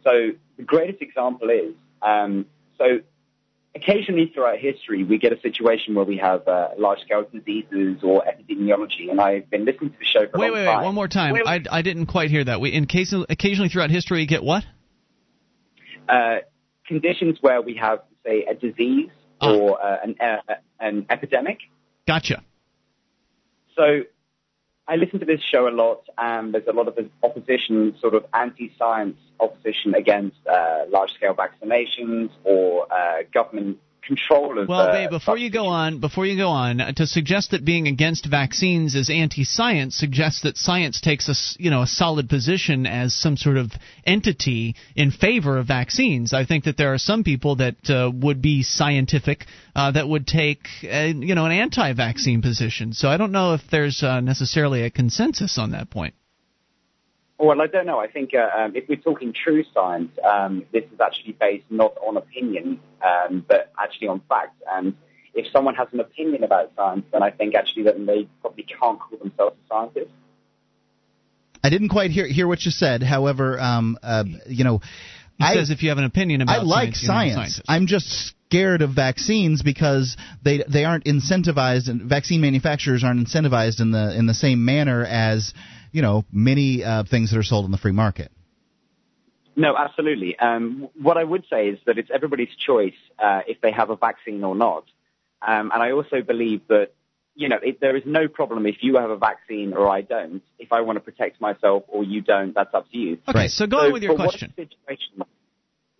So 0.03 0.31
the 0.57 0.63
greatest 0.63 1.01
example 1.01 1.49
is 1.49 1.73
um, 2.01 2.45
so 2.77 2.99
occasionally 3.75 4.31
throughout 4.33 4.57
history 4.57 5.03
we 5.03 5.17
get 5.17 5.33
a 5.33 5.39
situation 5.41 5.95
where 5.95 6.05
we 6.05 6.17
have 6.17 6.47
uh, 6.47 6.69
large-scale 6.77 7.27
diseases 7.33 7.97
or 8.03 8.23
epidemiology, 8.23 9.09
and 9.11 9.19
I've 9.19 9.49
been 9.49 9.65
listening 9.65 9.91
to 9.91 9.97
the 9.99 10.05
show 10.05 10.27
for 10.31 10.39
wait, 10.39 10.47
a 10.47 10.51
long 10.51 10.53
wait, 10.53 10.65
time. 10.65 10.77
wait, 10.79 10.85
one 10.85 10.95
more 10.95 11.07
time. 11.07 11.33
Wait, 11.33 11.43
I, 11.45 11.61
I 11.71 11.81
didn't 11.81 12.05
quite 12.05 12.29
hear 12.29 12.43
that. 12.43 12.61
We, 12.61 12.71
in 12.73 12.85
case, 12.87 13.13
occasionally 13.29 13.69
throughout 13.69 13.91
history, 13.91 14.21
you 14.21 14.27
get 14.27 14.43
what? 14.43 14.63
uh, 16.07 16.37
conditions 16.87 17.37
where 17.41 17.61
we 17.61 17.75
have, 17.75 17.99
say, 18.23 18.45
a 18.49 18.53
disease 18.53 19.09
Ah. 19.41 19.53
or 19.53 19.83
uh, 19.83 19.97
an, 20.03 20.15
uh, 20.21 20.53
an 20.79 21.05
epidemic. 21.09 21.57
Gotcha. 22.07 22.41
So 23.75 24.03
I 24.87 24.97
listen 24.97 25.19
to 25.19 25.25
this 25.25 25.41
show 25.41 25.67
a 25.67 25.71
lot, 25.71 26.03
and 26.17 26.53
there's 26.53 26.67
a 26.67 26.73
lot 26.73 26.87
of 26.87 26.97
opposition, 27.23 27.95
sort 27.99 28.13
of 28.13 28.25
anti-science 28.33 29.17
opposition 29.39 29.95
against 29.95 30.37
uh, 30.45 30.85
large-scale 30.89 31.33
vaccinations 31.33 32.29
or 32.43 32.91
uh, 32.93 33.23
government 33.33 33.79
control 34.05 34.59
of. 34.59 34.67
Well, 34.67 34.91
Babe, 34.91 35.09
before 35.09 35.37
you 35.37 35.49
go 35.49 35.67
on, 35.67 35.99
before 35.99 36.25
you 36.25 36.37
go 36.37 36.49
on, 36.49 36.81
uh, 36.81 36.91
to 36.93 37.07
suggest 37.07 37.51
that 37.51 37.65
being 37.65 37.87
against 37.87 38.25
vaccines 38.25 38.95
is 38.95 39.09
anti-science 39.09 39.95
suggests 39.95 40.41
that 40.41 40.57
science 40.57 41.01
takes 41.01 41.29
a 41.29 41.35
you 41.61 41.69
know 41.69 41.81
a 41.81 41.87
solid 41.87 42.29
position 42.29 42.85
as 42.85 43.13
some 43.15 43.37
sort 43.37 43.57
of 43.57 43.71
entity 44.05 44.75
in 44.95 45.11
favor 45.11 45.57
of 45.57 45.67
vaccines. 45.67 46.33
I 46.33 46.45
think 46.45 46.65
that 46.65 46.77
there 46.77 46.93
are 46.93 46.97
some 46.97 47.23
people 47.23 47.57
that 47.57 47.89
uh, 47.89 48.11
would 48.13 48.41
be 48.41 48.63
scientific 48.63 49.45
uh, 49.75 49.91
that 49.91 50.07
would 50.07 50.27
take 50.27 50.67
uh, 50.83 51.11
you 51.15 51.35
know 51.35 51.45
an 51.45 51.51
anti-vaccine 51.51 52.41
position. 52.41 52.93
So 52.93 53.09
I 53.09 53.17
don't 53.17 53.31
know 53.31 53.53
if 53.53 53.61
there's 53.71 54.03
uh, 54.03 54.21
necessarily 54.21 54.83
a 54.83 54.89
consensus 54.89 55.57
on 55.57 55.71
that 55.71 55.89
point. 55.89 56.15
Well, 57.37 57.61
I 57.61 57.67
don't 57.67 57.85
know. 57.85 57.99
I 57.99 58.07
think 58.07 58.31
uh, 58.33 58.49
um, 58.57 58.75
if 58.75 58.87
we're 58.87 58.95
talking 58.95 59.33
true 59.33 59.63
science, 59.73 60.11
um, 60.23 60.65
this 60.71 60.85
is 60.85 60.99
actually 61.01 61.33
based 61.33 61.65
not 61.69 61.93
on 61.97 62.15
opinion, 62.15 62.79
um, 63.03 63.43
but 63.47 63.71
actually 63.77 64.07
on 64.07 64.21
fact. 64.29 64.61
And 64.71 64.95
if 65.33 65.51
someone 65.51 65.75
has 65.75 65.89
an 65.91 65.99
opinion 65.99 66.43
about 66.45 66.71
science, 66.77 67.05
then 67.11 67.21
I 67.23 67.31
think 67.31 67.53
actually 67.53 67.83
that 67.83 68.03
they 68.05 68.29
probably 68.41 68.63
can't 68.63 68.99
call 68.99 69.17
themselves 69.19 69.57
a 69.65 69.67
scientist. 69.67 70.11
I 71.61 71.69
didn't 71.69 71.89
quite 71.89 72.11
hear 72.11 72.27
hear 72.27 72.47
what 72.47 72.63
you 72.63 72.71
said. 72.71 73.03
However, 73.03 73.59
um, 73.59 73.97
uh, 74.01 74.23
you 74.47 74.63
know, 74.63 74.79
He 75.37 75.43
I, 75.43 75.55
says 75.55 75.71
if 75.71 75.83
you 75.83 75.89
have 75.89 75.97
an 75.97 76.05
opinion 76.05 76.41
about 76.41 76.59
I 76.59 76.63
like 76.63 76.95
science, 76.95 77.03
you're 77.03 77.11
not 77.11 77.15
a 77.15 77.29
science. 77.29 77.35
scientist. 77.35 77.61
I'm 77.67 77.87
just 77.87 78.33
scared 78.47 78.81
of 78.81 78.91
vaccines 78.91 79.61
because 79.61 80.15
they 80.43 80.63
they 80.69 80.85
aren't 80.85 81.03
incentivized, 81.05 81.89
and 81.89 82.03
vaccine 82.03 82.39
manufacturers 82.39 83.03
aren't 83.03 83.27
incentivized 83.27 83.81
in 83.81 83.91
the 83.91 84.15
in 84.17 84.27
the 84.27 84.33
same 84.33 84.63
manner 84.63 85.03
as 85.03 85.53
you 85.95 86.01
know 86.01 86.25
many 86.29 86.83
uh, 86.83 87.05
things 87.09 87.31
that 87.31 87.39
are 87.39 87.43
sold 87.43 87.63
in 87.63 87.71
the 87.71 87.77
free 87.77 87.93
market. 87.93 88.29
No, 89.55 89.77
absolutely. 89.77 90.37
Um, 90.37 90.89
what 91.01 91.17
I 91.17 91.23
would 91.23 91.45
say 91.49 91.69
is 91.69 91.79
that 91.85 91.97
it's 91.97 92.09
everybody's 92.13 92.53
choice 92.57 92.99
uh, 93.17 93.41
if 93.47 93.61
they 93.61 93.71
have 93.71 93.89
a 93.89 93.95
vaccine 93.95 94.43
or 94.43 94.55
not. 94.55 94.83
Um, 95.41 95.71
and 95.73 95.81
I 95.81 95.91
also 95.91 96.21
believe 96.21 96.67
that, 96.67 96.89
you 97.35 97.47
know, 97.47 97.59
it, 97.63 97.79
there 97.79 97.95
is 97.95 98.03
no 98.05 98.27
problem 98.27 98.65
if 98.65 98.77
you 98.81 98.97
have 98.97 99.09
a 99.09 99.15
vaccine 99.15 99.71
or 99.73 99.87
I 99.87 100.01
don't. 100.01 100.41
If 100.59 100.73
I 100.73 100.81
want 100.81 100.97
to 100.97 100.99
protect 100.99 101.39
myself 101.39 101.83
or 101.87 102.03
you 102.03 102.19
don't, 102.19 102.53
that's 102.53 102.73
up 102.73 102.91
to 102.91 102.97
you. 102.97 103.17
Okay, 103.29 103.47
so 103.47 103.65
go 103.65 103.77
on 103.77 103.93
with 103.93 104.03
your 104.03 104.17
but 104.17 104.25
what 104.25 104.35
if 104.35 104.39
question. 104.41 104.53
situation- 104.57 105.23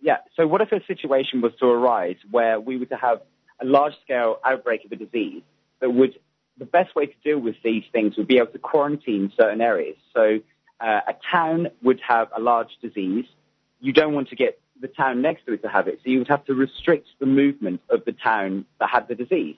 yeah, 0.02 0.18
so 0.36 0.46
what 0.46 0.60
if 0.60 0.70
a 0.72 0.84
situation 0.84 1.40
was 1.40 1.52
to 1.60 1.66
arise 1.66 2.16
where 2.30 2.60
we 2.60 2.76
were 2.76 2.86
to 2.86 2.96
have 2.96 3.22
a 3.62 3.64
large-scale 3.64 4.36
outbreak 4.44 4.84
of 4.84 4.92
a 4.92 4.96
disease 4.96 5.42
that 5.80 5.90
would, 5.90 6.18
the 6.58 6.64
best 6.64 6.94
way 6.94 7.06
to 7.06 7.14
deal 7.22 7.38
with 7.38 7.56
these 7.62 7.84
things 7.92 8.16
would 8.16 8.26
be 8.26 8.38
able 8.38 8.52
to 8.52 8.58
quarantine 8.58 9.32
certain 9.36 9.60
areas. 9.60 9.96
So 10.14 10.40
uh, 10.80 11.00
a 11.08 11.14
town 11.30 11.68
would 11.82 12.00
have 12.06 12.28
a 12.36 12.40
large 12.40 12.76
disease. 12.80 13.26
You 13.80 13.92
don't 13.92 14.14
want 14.14 14.28
to 14.30 14.36
get 14.36 14.58
the 14.80 14.88
town 14.88 15.22
next 15.22 15.46
to 15.46 15.52
it 15.52 15.62
to 15.62 15.68
have 15.68 15.88
it, 15.88 16.00
so 16.04 16.10
you 16.10 16.18
would 16.18 16.28
have 16.28 16.44
to 16.46 16.54
restrict 16.54 17.08
the 17.18 17.26
movement 17.26 17.80
of 17.88 18.04
the 18.04 18.12
town 18.12 18.66
that 18.78 18.90
had 18.90 19.08
the 19.08 19.14
disease. 19.14 19.56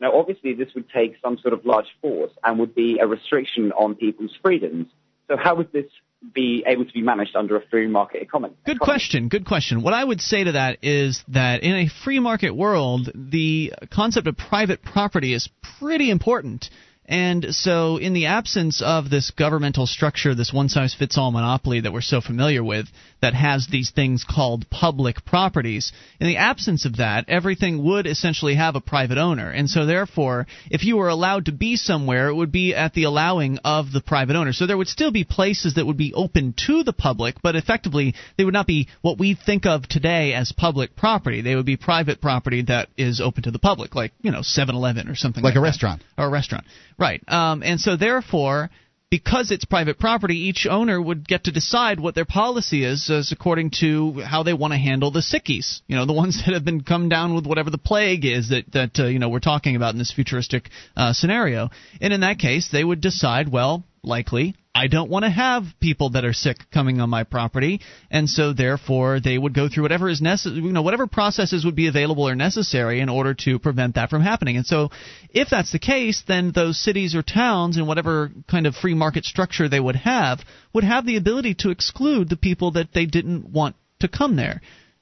Now, 0.00 0.16
obviously, 0.16 0.54
this 0.54 0.74
would 0.74 0.88
take 0.88 1.16
some 1.22 1.38
sort 1.38 1.52
of 1.52 1.66
large 1.66 1.88
force 2.00 2.32
and 2.42 2.58
would 2.58 2.74
be 2.74 2.98
a 2.98 3.06
restriction 3.06 3.72
on 3.72 3.94
people's 3.94 4.36
freedoms. 4.42 4.86
So 5.28 5.36
how 5.36 5.54
would 5.56 5.72
this 5.72 5.90
be 6.34 6.62
able 6.66 6.84
to 6.84 6.92
be 6.92 7.02
managed 7.02 7.34
under 7.34 7.56
a 7.56 7.66
free 7.68 7.86
market 7.86 8.22
economy? 8.22 8.54
Good 8.66 8.80
question. 8.80 9.28
Good 9.28 9.46
question. 9.46 9.82
What 9.82 9.94
I 9.94 10.04
would 10.04 10.20
say 10.20 10.44
to 10.44 10.52
that 10.52 10.78
is 10.82 11.22
that 11.28 11.62
in 11.62 11.74
a 11.74 11.88
free 12.04 12.20
market 12.20 12.54
world, 12.54 13.10
the 13.14 13.72
concept 13.90 14.26
of 14.26 14.36
private 14.36 14.82
property 14.82 15.32
is 15.32 15.48
pretty 15.78 16.10
important. 16.10 16.68
And 17.10 17.46
so, 17.50 17.96
in 17.96 18.12
the 18.12 18.26
absence 18.26 18.80
of 18.80 19.10
this 19.10 19.32
governmental 19.32 19.88
structure, 19.88 20.32
this 20.32 20.52
one 20.52 20.68
size 20.68 20.94
fits 20.94 21.18
all 21.18 21.32
monopoly 21.32 21.80
that 21.80 21.92
we're 21.92 22.02
so 22.02 22.20
familiar 22.20 22.62
with, 22.62 22.86
that 23.20 23.34
has 23.34 23.66
these 23.66 23.90
things 23.90 24.24
called 24.24 24.70
public 24.70 25.24
properties, 25.24 25.92
in 26.20 26.28
the 26.28 26.36
absence 26.36 26.84
of 26.86 26.98
that, 26.98 27.24
everything 27.28 27.84
would 27.84 28.06
essentially 28.06 28.54
have 28.54 28.76
a 28.76 28.80
private 28.80 29.18
owner. 29.18 29.50
And 29.50 29.68
so, 29.68 29.86
therefore, 29.86 30.46
if 30.70 30.84
you 30.84 30.96
were 30.98 31.08
allowed 31.08 31.46
to 31.46 31.52
be 31.52 31.74
somewhere, 31.74 32.28
it 32.28 32.34
would 32.34 32.52
be 32.52 32.76
at 32.76 32.94
the 32.94 33.04
allowing 33.04 33.58
of 33.64 33.90
the 33.92 34.00
private 34.00 34.36
owner. 34.36 34.52
So, 34.52 34.66
there 34.68 34.78
would 34.78 34.86
still 34.86 35.10
be 35.10 35.24
places 35.24 35.74
that 35.74 35.86
would 35.86 35.96
be 35.98 36.14
open 36.14 36.54
to 36.68 36.84
the 36.84 36.92
public, 36.92 37.42
but 37.42 37.56
effectively, 37.56 38.14
they 38.38 38.44
would 38.44 38.54
not 38.54 38.68
be 38.68 38.86
what 39.02 39.18
we 39.18 39.34
think 39.34 39.66
of 39.66 39.88
today 39.88 40.32
as 40.32 40.52
public 40.52 40.94
property. 40.94 41.40
They 41.40 41.56
would 41.56 41.66
be 41.66 41.76
private 41.76 42.20
property 42.20 42.62
that 42.68 42.88
is 42.96 43.20
open 43.20 43.42
to 43.42 43.50
the 43.50 43.58
public, 43.58 43.96
like, 43.96 44.12
you 44.22 44.30
know, 44.30 44.42
7 44.42 44.76
Eleven 44.76 45.08
or 45.08 45.16
something 45.16 45.42
Like 45.42 45.50
like 45.50 45.56
a 45.56 45.60
that. 45.60 45.64
restaurant. 45.64 46.02
Or 46.16 46.26
a 46.26 46.30
restaurant. 46.30 46.64
Right. 47.00 47.22
Um, 47.26 47.62
and 47.62 47.80
so, 47.80 47.96
therefore, 47.96 48.70
because 49.10 49.50
it's 49.50 49.64
private 49.64 49.98
property, 49.98 50.36
each 50.48 50.66
owner 50.70 51.00
would 51.00 51.26
get 51.26 51.44
to 51.44 51.50
decide 51.50 51.98
what 51.98 52.14
their 52.14 52.24
policy 52.24 52.84
is 52.84 53.10
as 53.10 53.32
according 53.32 53.72
to 53.80 54.20
how 54.20 54.44
they 54.44 54.52
want 54.52 54.72
to 54.72 54.78
handle 54.78 55.10
the 55.10 55.20
sickies. 55.20 55.80
You 55.88 55.96
know, 55.96 56.06
the 56.06 56.12
ones 56.22 56.42
that 56.44 56.54
have 56.54 56.64
been 56.64 56.82
come 56.82 57.08
down 57.08 57.34
with 57.34 57.46
whatever 57.46 57.70
the 57.70 57.78
plague 57.78 58.24
is 58.24 58.50
that 58.50 58.70
that 58.72 59.00
uh, 59.00 59.06
you 59.06 59.18
know 59.18 59.30
we're 59.30 59.40
talking 59.40 59.74
about 59.74 59.94
in 59.94 59.98
this 59.98 60.12
futuristic 60.12 60.68
uh, 60.96 61.12
scenario. 61.12 61.70
And 62.00 62.12
in 62.12 62.20
that 62.20 62.38
case, 62.38 62.68
they 62.70 62.84
would 62.84 63.00
decide, 63.00 63.50
well, 63.50 63.82
likely 64.02 64.54
I 64.74 64.86
don't 64.86 65.10
want 65.10 65.24
to 65.24 65.30
have 65.30 65.64
people 65.80 66.10
that 66.10 66.24
are 66.24 66.32
sick 66.32 66.56
coming 66.72 67.00
on 67.00 67.10
my 67.10 67.24
property, 67.24 67.80
and 68.10 68.28
so 68.28 68.52
therefore 68.52 69.18
they 69.18 69.36
would 69.36 69.52
go 69.52 69.68
through 69.68 69.82
whatever 69.82 70.08
is 70.08 70.20
necessary, 70.22 70.62
you 70.62 70.72
know, 70.72 70.82
whatever 70.82 71.08
processes 71.08 71.64
would 71.64 71.74
be 71.74 71.88
available 71.88 72.28
or 72.28 72.36
necessary 72.36 73.00
in 73.00 73.08
order 73.08 73.34
to 73.34 73.58
prevent 73.58 73.96
that 73.96 74.10
from 74.10 74.22
happening. 74.22 74.56
And 74.56 74.64
so, 74.64 74.90
if 75.30 75.48
that's 75.50 75.72
the 75.72 75.80
case, 75.80 76.22
then 76.26 76.52
those 76.54 76.82
cities 76.82 77.16
or 77.16 77.22
towns, 77.22 77.78
in 77.78 77.86
whatever 77.86 78.30
kind 78.48 78.66
of 78.66 78.76
free 78.76 78.94
market 78.94 79.24
structure 79.24 79.68
they 79.68 79.80
would 79.80 79.96
have, 79.96 80.40
would 80.72 80.84
have 80.84 81.04
the 81.04 81.16
ability 81.16 81.54
to 81.58 81.70
exclude 81.70 82.28
the 82.28 82.36
people 82.36 82.70
that 82.72 82.94
they 82.94 83.06
didn't 83.06 83.50
want 83.50 83.74
to 83.98 84.08
come 84.08 84.36
there. 84.36 84.60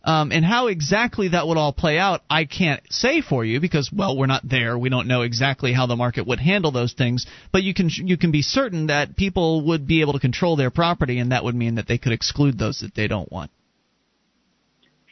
Um, 0.09 0.33
and 0.33 0.43
how 0.43 0.69
exactly 0.69 1.29
that 1.29 1.47
would 1.47 1.59
all 1.59 1.75
play 1.75 1.99
out, 1.99 2.23
I 2.31 2.47
can't 2.47 2.83
say 2.89 3.21
for 3.21 3.45
you 3.45 3.61
because, 3.61 3.93
well, 3.93 4.17
we're 4.17 4.25
not 4.25 4.41
there. 4.43 4.79
We 4.79 4.89
don't 4.89 5.07
know 5.07 5.21
exactly 5.21 5.75
how 5.75 5.85
the 5.85 5.97
market 5.97 6.27
would 6.27 6.39
handle 6.41 6.71
those 6.71 6.95
things. 6.95 7.27
But 7.53 7.63
you 7.63 7.75
can 7.75 7.91
you 7.91 8.17
can 8.17 8.31
be 8.31 8.41
certain 8.41 8.87
that 8.87 9.19
people 9.19 9.67
would 9.67 9.87
be 9.87 10.01
able 10.01 10.15
to 10.15 10.19
control 10.19 10.57
their 10.57 10.71
property, 10.71 11.19
and 11.19 11.33
that 11.33 11.45
would 11.45 11.55
mean 11.55 11.75
that 11.75 11.87
they 11.87 11.99
could 11.99 12.13
exclude 12.13 12.59
those 12.59 12.79
that 12.79 12.95
they 12.95 13.07
don't 13.07 13.31
want. 13.31 13.51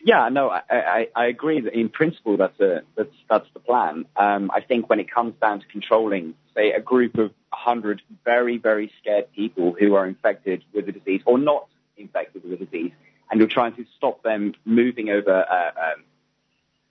Yeah, 0.03 0.31
no, 0.31 0.49
I, 0.49 0.63
I, 0.71 1.09
I 1.15 1.27
agree 1.27 1.61
that 1.61 1.75
in 1.75 1.91
principle 1.91 2.39
that's 2.39 2.59
a, 2.59 2.81
that's 2.97 3.13
that's 3.29 3.49
the 3.53 3.61
plan. 3.61 4.07
Um, 4.17 4.51
I 4.51 4.63
think 4.63 4.89
when 4.89 4.99
it 4.99 5.11
comes 5.11 5.35
down 5.43 5.61
to 5.61 5.67
controlling, 5.67 6.33
say, 6.55 6.73
a 6.73 6.81
group 6.81 7.19
of 7.19 7.33
hundred 7.51 8.01
very 8.25 8.57
very 8.57 8.91
scared 9.03 9.31
people 9.35 9.77
who 9.79 9.95
are 9.95 10.07
infected 10.07 10.65
with 10.73 10.87
the 10.87 10.93
disease 10.93 11.21
or 11.27 11.37
not 11.37 11.67
infected 11.99 12.45
with 12.45 12.59
the 12.59 12.65
disease, 12.65 12.93
and 13.31 13.41
you're 13.41 13.49
trying 13.49 13.75
to 13.75 13.85
stop 13.97 14.23
them 14.23 14.55
moving 14.65 15.11
over 15.11 15.45
uh, 15.45 15.71
um, 15.81 16.05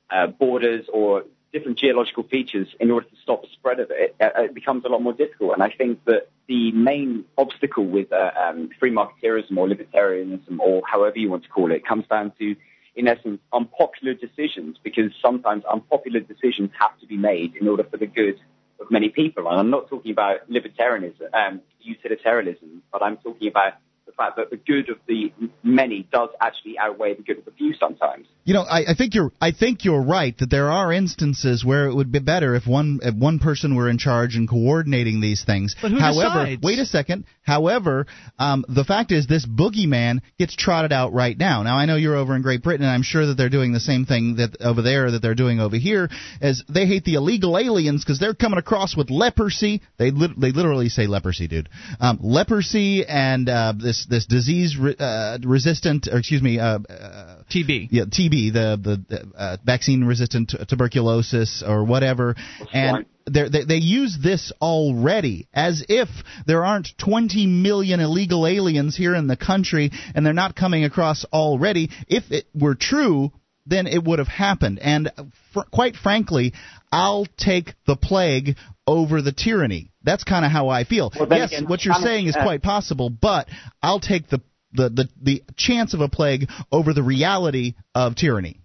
uh, 0.09 0.27
borders 0.27 0.85
or 0.91 1.23
different 1.55 1.77
geological 1.77 2.23
features 2.23 2.67
in 2.79 2.91
order 2.91 3.07
to 3.07 3.15
stop 3.23 3.41
the 3.41 3.47
spread 3.53 3.79
of 3.79 3.89
it, 3.89 4.13
uh, 4.19 4.43
it 4.43 4.53
becomes 4.53 4.83
a 4.83 4.89
lot 4.89 5.01
more 5.01 5.13
difficult. 5.13 5.53
And 5.53 5.63
I 5.63 5.69
think 5.69 6.03
that 6.03 6.27
the 6.47 6.71
main 6.73 7.23
obstacle 7.37 7.85
with 7.85 8.11
um, 8.11 8.69
free 8.77 8.91
marketeerism 8.91 9.55
or 9.55 9.67
libertarianism 9.67 10.59
or 10.59 10.81
however 10.85 11.17
you 11.17 11.29
want 11.29 11.43
to 11.43 11.49
call 11.49 11.71
it 11.71 11.85
comes 11.85 12.05
down 12.07 12.33
to, 12.39 12.55
in 12.95 13.07
essence, 13.07 13.39
unpopular 13.53 14.13
decisions 14.13 14.77
because 14.83 15.11
sometimes 15.21 15.63
unpopular 15.65 16.19
decisions 16.19 16.71
have 16.77 16.99
to 16.99 17.07
be 17.07 17.17
made 17.17 17.55
in 17.55 17.67
order 17.69 17.85
for 17.85 17.97
the 17.97 18.07
good 18.07 18.37
of 18.81 18.91
many 18.91 19.07
people. 19.07 19.47
And 19.47 19.57
I'm 19.57 19.69
not 19.69 19.87
talking 19.87 20.11
about 20.11 20.49
libertarianism, 20.51 21.33
um, 21.33 21.61
utilitarianism, 21.79 22.83
but 22.91 23.01
I'm 23.01 23.17
talking 23.17 23.47
about 23.47 23.75
the 24.05 24.11
fact 24.11 24.37
that 24.37 24.49
the 24.49 24.57
good 24.57 24.89
of 24.89 24.97
the 25.07 25.33
many 25.63 26.07
does 26.11 26.29
actually 26.41 26.77
outweigh 26.77 27.13
the 27.15 27.23
good 27.23 27.37
of 27.37 27.45
the 27.45 27.51
few 27.51 27.73
sometimes. 27.73 28.27
You 28.45 28.53
know, 28.53 28.61
I, 28.61 28.91
I 28.91 28.93
think 28.95 29.15
you're. 29.15 29.31
I 29.41 29.51
think 29.51 29.83
you're 29.85 30.03
right 30.03 30.37
that 30.37 30.51
there 30.51 30.69
are 30.69 30.93
instances 30.93 31.65
where 31.65 31.87
it 31.87 31.95
would 31.95 32.11
be 32.11 32.19
better 32.19 32.53
if 32.53 32.67
one 32.67 32.99
if 33.01 33.15
one 33.15 33.39
person 33.39 33.75
were 33.75 33.89
in 33.89 33.97
charge 33.97 34.35
and 34.35 34.47
coordinating 34.47 35.19
these 35.19 35.43
things. 35.43 35.75
But 35.81 35.91
who 35.91 35.99
However, 35.99 36.45
decides? 36.45 36.61
wait 36.61 36.77
a 36.77 36.85
second. 36.85 37.25
However, 37.41 38.05
um, 38.37 38.63
the 38.67 38.83
fact 38.83 39.11
is 39.11 39.25
this 39.25 39.47
boogeyman 39.47 40.19
gets 40.37 40.55
trotted 40.55 40.93
out 40.93 41.11
right 41.11 41.35
now. 41.35 41.63
Now 41.63 41.77
I 41.77 41.85
know 41.85 41.95
you're 41.95 42.15
over 42.15 42.35
in 42.35 42.43
Great 42.43 42.61
Britain, 42.61 42.85
and 42.85 42.93
I'm 42.93 43.01
sure 43.01 43.25
that 43.25 43.33
they're 43.35 43.49
doing 43.49 43.73
the 43.73 43.79
same 43.79 44.05
thing 44.05 44.35
that 44.35 44.61
over 44.61 44.83
there 44.83 45.09
that 45.09 45.23
they're 45.23 45.33
doing 45.33 45.59
over 45.59 45.75
here. 45.75 46.09
As 46.39 46.63
they 46.69 46.85
hate 46.85 47.03
the 47.03 47.15
illegal 47.15 47.57
aliens 47.57 48.05
because 48.05 48.19
they're 48.19 48.35
coming 48.35 48.59
across 48.59 48.95
with 48.95 49.09
leprosy. 49.09 49.81
They 49.97 50.11
lit 50.11 50.39
they 50.39 50.51
literally 50.51 50.89
say 50.89 51.07
leprosy, 51.07 51.47
dude. 51.47 51.69
Um, 51.99 52.19
leprosy 52.21 53.05
and 53.07 53.49
uh, 53.49 53.73
this 53.75 54.05
this 54.07 54.27
disease 54.27 54.77
re- 54.77 54.95
uh, 54.99 55.39
resistant, 55.43 56.07
or 56.11 56.19
excuse 56.19 56.43
me, 56.43 56.59
uh, 56.59 56.77
uh, 56.77 57.43
TB. 57.49 57.87
yeah, 57.89 58.03
TB, 58.03 58.34
the 58.49 58.77
the 58.83 59.21
uh, 59.37 59.57
vaccine 59.63 60.03
resistant 60.03 60.49
t- 60.49 60.57
tuberculosis 60.67 61.63
or 61.65 61.83
whatever, 61.83 62.35
and 62.73 63.05
they're- 63.25 63.49
they 63.49 63.63
they 63.63 63.77
use 63.77 64.17
this 64.21 64.51
already 64.61 65.47
as 65.53 65.83
if 65.89 66.09
there 66.45 66.63
aren't 66.63 66.89
20 66.97 67.47
million 67.47 67.99
illegal 67.99 68.45
aliens 68.45 68.95
here 68.95 69.15
in 69.15 69.27
the 69.27 69.37
country 69.37 69.91
and 70.13 70.25
they're 70.25 70.33
not 70.43 70.55
coming 70.55 70.83
across 70.85 71.25
already. 71.33 71.89
If 72.07 72.31
it 72.31 72.45
were 72.53 72.75
true, 72.75 73.31
then 73.65 73.87
it 73.87 74.03
would 74.03 74.19
have 74.19 74.27
happened. 74.27 74.77
And 74.79 75.11
fr- 75.53 75.67
quite 75.71 75.95
frankly, 75.95 76.53
I'll 76.91 77.25
take 77.37 77.73
the 77.87 77.95
plague 77.95 78.57
over 78.85 79.21
the 79.23 79.31
tyranny. 79.31 79.89
That's 80.03 80.23
kind 80.23 80.45
of 80.45 80.51
how 80.51 80.69
I 80.69 80.83
feel. 80.83 81.11
Well, 81.19 81.27
yes, 81.31 81.51
again, 81.51 81.67
what 81.67 81.83
you're 81.83 81.95
saying 82.03 82.27
is 82.27 82.35
uh, 82.35 82.43
quite 82.43 82.61
possible, 82.61 83.09
but 83.09 83.47
I'll 83.81 83.99
take 83.99 84.29
the 84.29 84.39
the, 84.75 84.89
the 84.89 85.09
the 85.21 85.43
chance 85.55 85.93
of 85.93 86.01
a 86.01 86.09
plague 86.09 86.49
over 86.71 86.93
the 86.93 87.03
reality 87.03 87.75
of 87.93 88.15
tyranny. 88.15 88.61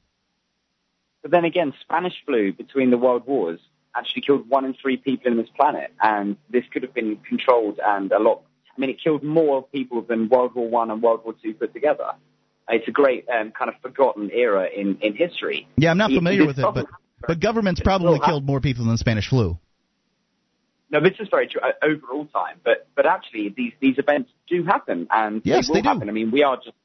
But 1.22 1.30
then 1.30 1.44
again, 1.44 1.72
Spanish 1.82 2.14
flu 2.24 2.52
between 2.52 2.90
the 2.90 2.98
world 2.98 3.26
wars 3.26 3.60
actually 3.94 4.22
killed 4.22 4.48
one 4.48 4.64
in 4.64 4.74
three 4.74 4.96
people 4.96 5.30
in 5.30 5.36
this 5.36 5.48
planet, 5.56 5.92
and 6.02 6.36
this 6.50 6.64
could 6.72 6.82
have 6.82 6.94
been 6.94 7.16
controlled 7.28 7.80
and 7.84 8.12
a 8.12 8.18
lot. 8.18 8.42
I 8.76 8.80
mean, 8.80 8.90
it 8.90 8.96
killed 9.02 9.22
more 9.22 9.62
people 9.64 10.02
than 10.02 10.28
World 10.28 10.54
War 10.54 10.68
One 10.68 10.90
and 10.90 11.02
World 11.02 11.20
War 11.24 11.34
Two 11.42 11.54
put 11.54 11.72
together. 11.72 12.12
It's 12.68 12.86
a 12.86 12.92
great 12.92 13.26
um, 13.28 13.50
kind 13.50 13.68
of 13.68 13.74
forgotten 13.82 14.30
era 14.32 14.68
in, 14.74 14.98
in 15.00 15.16
history. 15.16 15.66
Yeah, 15.76 15.90
I'm 15.90 15.98
not 15.98 16.12
familiar 16.12 16.46
this 16.46 16.56
with 16.56 16.58
it, 16.60 16.74
but 16.74 16.86
but 17.26 17.40
governments 17.40 17.80
probably 17.82 18.20
killed 18.24 18.44
more 18.44 18.60
people 18.60 18.86
than 18.86 18.96
Spanish 18.96 19.28
flu. 19.28 19.58
No, 20.90 21.00
this 21.00 21.14
is 21.20 21.28
very 21.30 21.46
true 21.46 21.60
uh, 21.60 21.72
over 21.82 22.06
all 22.12 22.26
time. 22.26 22.60
But 22.64 22.88
but 22.96 23.06
actually, 23.06 23.54
these 23.56 23.72
these 23.80 23.98
events 23.98 24.30
do 24.48 24.64
happen, 24.64 25.06
and 25.10 25.42
Yes, 25.44 25.66
they 25.66 25.70
will 25.70 25.82
they 25.82 25.88
happen. 25.88 26.08
I 26.08 26.12
mean, 26.12 26.30
we 26.30 26.42
are 26.42 26.56
just 26.56 26.76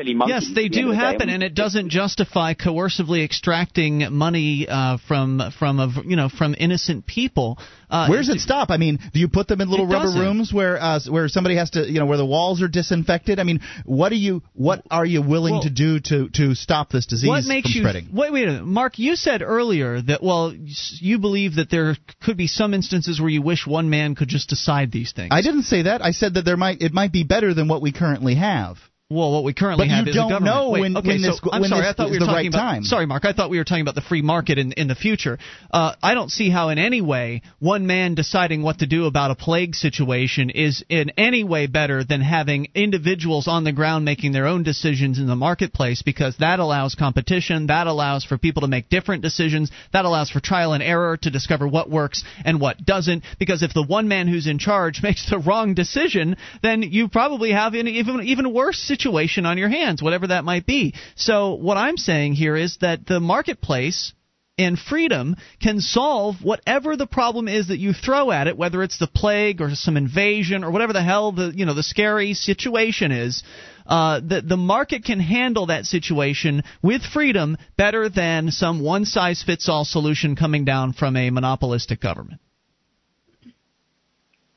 silly 0.00 0.14
monkeys. 0.14 0.48
Yes, 0.48 0.54
they 0.54 0.66
at 0.66 0.72
the 0.72 0.78
end 0.78 0.86
do 0.86 0.90
of 0.90 0.96
the 0.96 1.00
day, 1.00 1.06
happen, 1.12 1.28
and 1.28 1.42
it 1.42 1.54
doesn't 1.54 1.90
justify 1.90 2.54
coercively 2.54 3.24
extracting 3.24 4.12
money 4.12 4.66
uh, 4.68 4.98
from 5.06 5.42
from 5.58 5.80
a, 5.80 5.92
you 6.04 6.16
know 6.16 6.28
from 6.28 6.54
innocent 6.58 7.06
people. 7.06 7.58
Uh, 7.88 8.06
Where 8.06 8.18
does 8.18 8.28
it 8.28 8.40
stop? 8.40 8.70
I 8.70 8.76
mean, 8.76 8.98
do 9.12 9.18
you 9.18 9.28
put 9.28 9.48
them 9.48 9.60
in 9.60 9.68
little 9.68 9.86
rubber 9.86 10.04
doesn't. 10.04 10.20
rooms 10.20 10.52
where 10.52 10.80
uh, 10.80 11.00
where 11.08 11.28
somebody 11.28 11.56
has 11.56 11.70
to, 11.70 11.90
you 11.90 11.98
know, 11.98 12.06
where 12.06 12.18
the 12.18 12.26
walls 12.26 12.62
are 12.62 12.68
disinfected? 12.68 13.40
I 13.40 13.44
mean, 13.44 13.60
what 13.84 14.12
are 14.12 14.16
you 14.16 14.42
what 14.54 14.82
are 14.90 15.06
you 15.06 15.22
willing 15.22 15.54
Well, 15.54 15.62
to 15.62 15.70
do 15.70 16.00
to 16.00 16.28
to 16.30 16.54
stop 16.54 16.90
this 16.90 17.06
disease 17.06 17.28
what 17.28 17.44
makes 17.44 17.70
from 17.70 17.78
you 17.78 17.82
spreading? 17.82 18.08
wait? 18.12 18.32
Wait 18.32 18.44
a 18.44 18.52
minute, 18.52 18.64
Mark. 18.64 18.98
You 18.98 19.16
said 19.16 19.42
earlier 19.42 20.00
that 20.02 20.22
well, 20.22 20.54
you 20.54 21.18
believe 21.18 21.56
that 21.56 21.70
there 21.70 21.96
could 22.22 22.36
be 22.36 22.46
some 22.46 22.74
instances 22.74 23.20
where 23.20 23.30
you 23.30 23.42
wish 23.42 23.66
one 23.66 23.90
man 23.90 24.14
could 24.14 24.28
just 24.28 24.48
decide 24.48 24.92
these 24.92 25.12
things. 25.12 25.30
I 25.32 25.42
didn't 25.42 25.64
say 25.64 25.82
that. 25.82 26.02
I 26.02 26.12
said 26.12 26.34
that 26.34 26.44
there 26.44 26.56
might 26.56 26.80
it 26.80 26.92
might 26.92 27.12
be 27.12 27.24
better 27.24 27.54
than 27.54 27.66
what 27.66 27.82
we 27.82 27.92
currently 27.92 28.36
have. 28.36 28.78
Well, 29.12 29.32
what 29.32 29.42
we 29.42 29.52
currently 29.54 29.88
But 29.88 29.92
have 29.96 30.06
is 30.06 30.14
a 30.14 30.18
don't 30.18 30.28
government. 30.30 30.54
know 30.54 30.70
Wait, 30.70 30.80
when- 30.82 30.96
okay, 30.98 31.08
when 31.08 31.18
so 31.18 31.30
this- 31.32 31.40
I'm 31.52 31.64
sorry. 31.64 31.84
I 31.88 31.92
thought 31.94 32.10
we 32.10 32.16
were 32.16 32.20
the 32.20 32.26
talking 32.26 32.36
right 32.36 32.46
about. 32.46 32.58
time. 32.60 32.84
Sorry, 32.84 33.06
Mark. 33.06 33.24
I 33.24 33.32
thought 33.32 33.50
we 33.50 33.58
were 33.58 33.64
talking 33.64 33.82
about 33.82 33.96
the 33.96 34.02
free 34.02 34.22
market 34.22 34.56
in 34.56 34.70
in 34.70 34.86
the 34.86 34.94
future. 34.94 35.36
Uh, 35.72 35.94
I 36.00 36.14
don't 36.14 36.30
see 36.30 36.48
how 36.48 36.68
in 36.68 36.78
any 36.78 37.00
way 37.00 37.42
one 37.58 37.88
man 37.88 38.14
deciding 38.14 38.62
what 38.62 38.78
to 38.78 38.86
do 38.86 39.06
about 39.06 39.32
a 39.32 39.34
plague 39.34 39.74
situation 39.74 40.48
is 40.50 40.84
in 40.88 41.10
any 41.18 41.42
way 41.42 41.66
better 41.66 42.04
than 42.04 42.20
having 42.20 42.68
individuals 42.76 43.48
on 43.48 43.64
the 43.64 43.72
ground 43.72 44.04
making 44.04 44.30
their 44.30 44.46
own 44.46 44.62
decisions 44.62 45.18
in 45.18 45.26
the 45.26 45.34
marketplace 45.34 46.02
because 46.02 46.36
that 46.36 46.60
allows 46.60 46.94
competition, 46.94 47.66
that 47.66 47.88
allows 47.88 48.24
for 48.24 48.38
people 48.38 48.60
to 48.62 48.68
make 48.68 48.88
different 48.90 49.22
decisions, 49.22 49.72
that 49.92 50.04
allows 50.04 50.30
for 50.30 50.38
trial 50.38 50.72
and 50.72 50.84
error 50.84 51.16
to 51.16 51.30
discover 51.32 51.66
what 51.66 51.90
works 51.90 52.22
and 52.44 52.60
what 52.60 52.84
doesn't. 52.86 53.24
Because 53.40 53.64
if 53.64 53.74
the 53.74 53.82
one 53.82 54.06
man 54.06 54.28
who's 54.28 54.46
in 54.46 54.58
charge 54.60 55.02
makes 55.08 55.28
the 55.28 55.40
wrong 55.40 55.74
decision, 55.74 56.36
then 56.62 56.84
you 56.84 57.08
probably 57.08 57.50
have 57.50 57.74
an 57.74 57.88
even 57.88 58.20
even 58.22 58.52
worse 58.52 58.78
situation 58.78 58.99
on 59.06 59.58
your 59.58 59.68
hands, 59.68 60.02
whatever 60.02 60.28
that 60.28 60.44
might 60.44 60.66
be. 60.66 60.94
So 61.16 61.54
what 61.54 61.76
I'm 61.76 61.96
saying 61.96 62.34
here 62.34 62.56
is 62.56 62.78
that 62.80 63.06
the 63.06 63.20
marketplace 63.20 64.12
and 64.60 64.78
freedom 64.78 65.36
can 65.62 65.80
solve 65.80 66.36
whatever 66.42 66.94
the 66.96 67.06
problem 67.06 67.48
is 67.48 67.68
that 67.68 67.78
you 67.78 67.94
throw 67.94 68.30
at 68.30 68.46
it, 68.46 68.58
whether 68.58 68.82
it's 68.82 68.98
the 68.98 69.06
plague 69.06 69.60
or 69.62 69.74
some 69.74 69.96
invasion 69.96 70.64
or 70.64 70.70
whatever 70.70 70.92
the 70.92 71.02
hell 71.02 71.32
the 71.32 71.52
you 71.54 71.64
know 71.64 71.74
the 71.74 71.82
scary 71.82 72.34
situation 72.34 73.10
is. 73.10 73.42
Uh, 73.86 74.20
the 74.20 74.42
the 74.42 74.56
market 74.58 75.04
can 75.04 75.18
handle 75.18 75.66
that 75.66 75.86
situation 75.86 76.62
with 76.82 77.02
freedom 77.02 77.56
better 77.76 78.08
than 78.08 78.50
some 78.50 78.82
one 78.82 79.04
size 79.04 79.42
fits 79.42 79.68
all 79.68 79.84
solution 79.84 80.36
coming 80.36 80.64
down 80.64 80.92
from 80.92 81.16
a 81.16 81.30
monopolistic 81.30 82.00
government. 82.00 82.40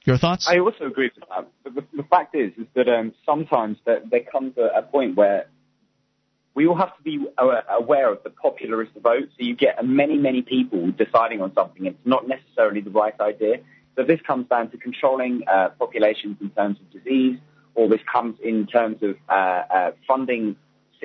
Your 0.06 0.18
thoughts? 0.18 0.48
I 0.50 0.60
also 0.60 0.86
agree 0.86 1.12
with 1.16 1.28
that. 1.30 1.48
But 1.64 1.76
the, 1.76 1.84
the 1.96 2.04
fact 2.04 2.36
is, 2.36 2.52
is 2.58 2.68
that 2.76 2.90
um, 2.90 3.14
sometimes 3.26 3.78
there, 3.86 4.02
there 4.10 4.24
comes 4.24 4.58
a, 4.58 4.80
a 4.80 4.82
point 4.82 5.16
where 5.16 5.48
we 6.56 6.68
all 6.68 6.76
have 6.76 6.96
to 6.98 7.04
be 7.04 7.26
aware 7.38 8.12
of 8.12 8.22
the 8.24 8.30
popularist 8.30 8.94
vote. 9.02 9.30
So 9.38 9.46
you 9.46 9.56
get 9.56 9.84
many, 9.84 10.18
many 10.18 10.42
people 10.42 10.92
deciding 10.92 11.42
on 11.42 11.54
something. 11.56 11.86
It's 11.86 12.06
not 12.06 12.28
necessarily 12.28 12.82
the 12.82 12.92
right 12.92 13.20
idea. 13.20 13.58
So 13.96 14.04
this 14.04 14.20
comes 14.26 14.48
down 14.50 14.70
to 14.72 14.78
controlling 14.78 15.44
uh, 15.48 15.70
populations 15.80 16.38
in 16.42 16.50
terms 16.50 16.78
of 16.80 16.92
disease, 16.92 17.40
or 17.76 17.88
this 17.88 18.02
comes 18.12 18.38
in 18.44 18.68
terms 18.68 18.98
of 19.02 19.16
uh, 19.30 19.34
uh, 19.34 19.92
funding 20.08 20.56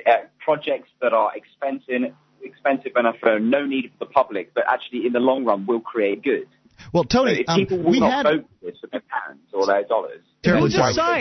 uh, 0.05 0.11
projects 0.39 0.89
that 1.01 1.13
are 1.13 1.31
expensive, 1.35 2.13
expensive 2.43 2.91
enough 2.95 3.15
for 3.19 3.39
no 3.39 3.65
need 3.65 3.91
for 3.97 4.05
the 4.05 4.11
public, 4.11 4.53
but 4.53 4.65
actually 4.67 5.05
in 5.05 5.13
the 5.13 5.19
long 5.19 5.45
run 5.45 5.65
will 5.65 5.79
create 5.79 6.23
good. 6.23 6.47
Well, 6.93 7.03
Tony, 7.03 7.35
So 7.35 7.41
if 7.41 7.49
um, 7.49 7.59
people 7.59 7.77
will 7.79 7.91
we 7.91 7.99
not 7.99 8.11
had 8.11 8.25
vote 8.25 8.49
for 8.59 8.65
this 8.65 8.79
their 8.91 9.01
pounds 9.01 9.41
or 9.53 9.65
their 9.65 9.83
dollars. 9.83 10.21
Terribly 10.43 10.71
Who 10.71 10.77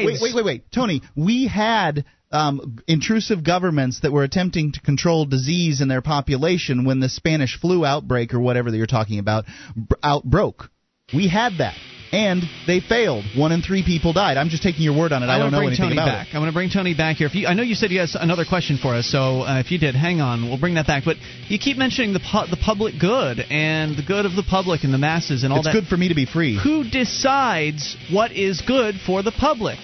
Wait, 0.06 0.18
wait, 0.20 0.34
wait, 0.34 0.44
wait, 0.44 0.64
Tony. 0.72 1.02
We 1.16 1.48
had 1.48 2.04
um, 2.30 2.78
intrusive 2.86 3.42
governments 3.44 4.00
that 4.00 4.12
were 4.12 4.22
attempting 4.22 4.72
to 4.72 4.80
control 4.80 5.24
disease 5.24 5.80
in 5.80 5.88
their 5.88 6.02
population 6.02 6.84
when 6.84 7.00
the 7.00 7.08
Spanish 7.08 7.58
flu 7.60 7.84
outbreak 7.84 8.34
or 8.34 8.40
whatever 8.40 8.70
that 8.70 8.76
you're 8.76 8.86
talking 8.86 9.18
about 9.18 9.46
br- 9.74 9.96
outbroke. 10.02 10.70
We 11.14 11.26
had 11.26 11.54
that, 11.58 11.74
and 12.12 12.42
they 12.66 12.80
failed. 12.80 13.24
One 13.34 13.50
in 13.50 13.62
three 13.62 13.82
people 13.82 14.12
died. 14.12 14.36
I'm 14.36 14.50
just 14.50 14.62
taking 14.62 14.82
your 14.82 14.94
word 14.94 15.10
on 15.10 15.22
it. 15.22 15.26
I, 15.26 15.36
I 15.36 15.38
don't 15.38 15.44
want 15.46 15.52
know 15.52 15.58
to 15.58 15.60
bring 15.60 15.68
anything 15.68 15.84
Tony 15.84 15.96
about 15.96 16.26
back. 16.26 16.34
I 16.34 16.38
want 16.38 16.50
to 16.50 16.52
bring 16.52 16.68
Tony 16.68 16.94
back 16.94 17.16
here. 17.16 17.28
If 17.28 17.34
you, 17.34 17.46
I 17.46 17.54
know 17.54 17.62
you 17.62 17.74
said 17.74 17.90
you 17.90 18.00
had 18.00 18.10
another 18.20 18.44
question 18.44 18.76
for 18.76 18.94
us, 18.94 19.06
so 19.06 19.40
uh, 19.40 19.58
if 19.58 19.70
you 19.70 19.78
did, 19.78 19.94
hang 19.94 20.20
on. 20.20 20.50
We'll 20.50 20.60
bring 20.60 20.74
that 20.74 20.86
back. 20.86 21.04
But 21.06 21.16
you 21.48 21.58
keep 21.58 21.78
mentioning 21.78 22.12
the 22.12 22.20
pu- 22.20 22.50
the 22.50 22.60
public 22.62 23.00
good 23.00 23.40
and 23.40 23.96
the 23.96 24.02
good 24.02 24.26
of 24.26 24.36
the 24.36 24.42
public 24.42 24.84
and 24.84 24.92
the 24.92 24.98
masses 24.98 25.44
and 25.44 25.52
all 25.52 25.60
It's 25.60 25.68
that. 25.68 25.76
It's 25.76 25.80
good 25.86 25.88
for 25.88 25.96
me 25.96 26.08
to 26.08 26.14
be 26.14 26.26
free. 26.26 26.60
Who 26.62 26.84
decides 26.84 27.96
what 28.12 28.32
is 28.32 28.60
good 28.60 28.96
for 28.96 29.22
the 29.22 29.32
public? 29.32 29.78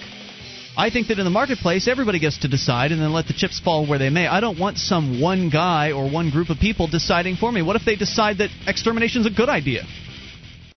I 0.77 0.91
think 0.91 1.07
that 1.07 1.17
in 1.17 1.25
the 1.25 1.31
marketplace, 1.31 1.87
everybody 1.87 2.19
gets 2.19 2.39
to 2.39 2.47
decide 2.47 2.91
and 2.91 3.01
then 3.01 3.13
let 3.13 3.25
the 3.25 3.33
chips 3.33 3.59
fall 3.59 3.87
where 3.87 3.97
they 3.97 4.09
may. 4.11 4.27
I 4.27 4.41
don't 4.41 4.59
want 4.59 4.77
some 4.77 5.21
one 5.21 5.49
guy 5.49 5.91
or 5.93 6.07
one 6.07 6.29
group 6.29 6.49
of 6.49 6.59
people 6.59 6.85
deciding 6.87 7.37
for 7.37 7.51
me. 7.51 7.63
What 7.63 7.77
if 7.77 7.83
they 7.83 7.95
decide 7.95 8.39
that 8.39 8.49
extermination 8.67 9.21
is 9.21 9.27
a 9.27 9.31
good 9.31 9.49
idea? 9.49 9.85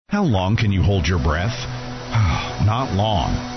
How 0.09 0.23
long 0.23 0.55
can 0.55 0.71
you 0.71 0.81
hold 0.81 1.05
your 1.05 1.19
breath? 1.19 1.51
Not 2.65 2.93
long. 2.93 3.56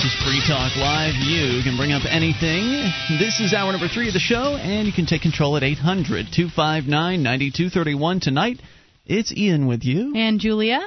This 0.00 0.14
is 0.14 0.22
Free 0.24 0.40
Talk 0.48 0.76
Live. 0.76 1.14
You 1.16 1.62
can 1.62 1.76
bring 1.76 1.92
up 1.92 2.04
anything. 2.08 2.90
This 3.18 3.38
is 3.38 3.52
hour 3.52 3.70
number 3.70 3.86
three 3.86 4.08
of 4.08 4.14
the 4.14 4.18
show, 4.18 4.56
and 4.56 4.86
you 4.86 4.94
can 4.94 5.04
take 5.04 5.20
control 5.20 5.58
at 5.58 5.62
800 5.62 6.28
259 6.32 7.22
9231. 7.22 8.20
Tonight, 8.20 8.62
it's 9.04 9.30
Ian 9.30 9.66
with 9.66 9.84
you. 9.84 10.14
And 10.16 10.40
Julia. 10.40 10.80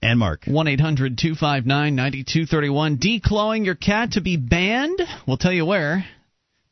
And 0.00 0.16
Mark. 0.20 0.44
1 0.44 0.68
800 0.68 1.18
259 1.18 1.96
9231. 1.96 2.98
Declawing 2.98 3.64
your 3.64 3.74
cat 3.74 4.12
to 4.12 4.20
be 4.20 4.36
banned? 4.36 5.00
We'll 5.26 5.38
tell 5.38 5.52
you 5.52 5.66
where. 5.66 6.04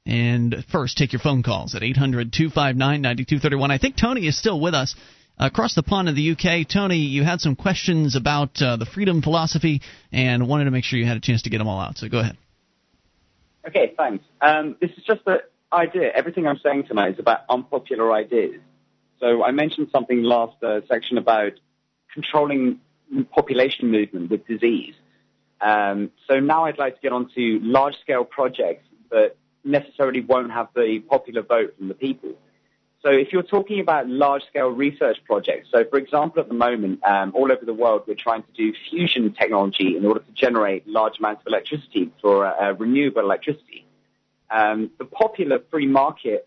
And 0.06 0.64
first, 0.70 0.96
take 0.96 1.12
your 1.12 1.20
phone 1.20 1.42
calls 1.42 1.74
at 1.74 1.82
800 1.82 2.32
259 2.32 2.78
9231. 3.02 3.70
I 3.72 3.78
think 3.78 3.96
Tony 3.96 4.28
is 4.28 4.38
still 4.38 4.60
with 4.60 4.74
us. 4.74 4.94
Across 5.42 5.74
the 5.74 5.82
pond 5.82 6.06
in 6.10 6.14
the 6.14 6.32
UK, 6.32 6.68
Tony, 6.68 6.98
you 6.98 7.24
had 7.24 7.40
some 7.40 7.56
questions 7.56 8.14
about 8.14 8.60
uh, 8.60 8.76
the 8.76 8.84
freedom 8.84 9.22
philosophy 9.22 9.80
and 10.12 10.46
wanted 10.46 10.66
to 10.66 10.70
make 10.70 10.84
sure 10.84 10.98
you 10.98 11.06
had 11.06 11.16
a 11.16 11.20
chance 11.20 11.42
to 11.42 11.50
get 11.50 11.58
them 11.58 11.66
all 11.66 11.80
out. 11.80 11.96
So 11.96 12.10
go 12.10 12.18
ahead. 12.18 12.36
Okay, 13.66 13.94
thanks. 13.96 14.22
Um, 14.42 14.76
this 14.82 14.90
is 14.98 15.04
just 15.04 15.24
the 15.24 15.38
idea. 15.72 16.10
Everything 16.14 16.46
I'm 16.46 16.58
saying 16.62 16.88
tonight 16.88 17.14
is 17.14 17.18
about 17.18 17.40
unpopular 17.48 18.12
ideas. 18.12 18.60
So 19.18 19.42
I 19.42 19.50
mentioned 19.52 19.88
something 19.90 20.22
last 20.22 20.62
uh, 20.62 20.80
section 20.86 21.16
about 21.16 21.52
controlling 22.12 22.80
population 23.30 23.90
movement 23.90 24.30
with 24.30 24.46
disease. 24.46 24.94
Um, 25.62 26.10
so 26.28 26.38
now 26.38 26.66
I'd 26.66 26.78
like 26.78 26.96
to 26.96 27.00
get 27.00 27.12
onto 27.12 27.60
large-scale 27.62 28.24
projects 28.24 28.84
that 29.10 29.36
necessarily 29.64 30.20
won't 30.20 30.50
have 30.50 30.68
the 30.74 30.98
popular 31.08 31.40
vote 31.40 31.76
from 31.78 31.88
the 31.88 31.94
people. 31.94 32.34
So 33.02 33.10
if 33.10 33.32
you're 33.32 33.43
talking 33.43 33.81
about 33.81 34.09
large-scale 34.09 34.68
research 34.68 35.18
projects, 35.24 35.68
so 35.72 35.85
for 35.85 35.98
example, 35.98 36.43
at 36.43 36.48
the 36.48 36.55
moment, 36.55 37.02
um, 37.02 37.32
all 37.35 37.51
over 37.51 37.64
the 37.64 37.72
world, 37.72 38.02
we're 38.06 38.14
trying 38.14 38.43
to 38.43 38.52
do 38.52 38.74
fusion 38.90 39.32
technology 39.32 39.97
in 39.97 40.05
order 40.05 40.20
to 40.20 40.32
generate 40.32 40.86
large 40.86 41.18
amounts 41.18 41.40
of 41.40 41.47
electricity 41.47 42.12
for 42.20 42.44
uh, 42.44 42.68
uh, 42.68 42.74
renewable 42.74 43.22
electricity. 43.22 43.86
Um, 44.51 44.90
the 44.98 45.06
popular 45.06 45.60
free 45.70 45.86
market 45.86 46.47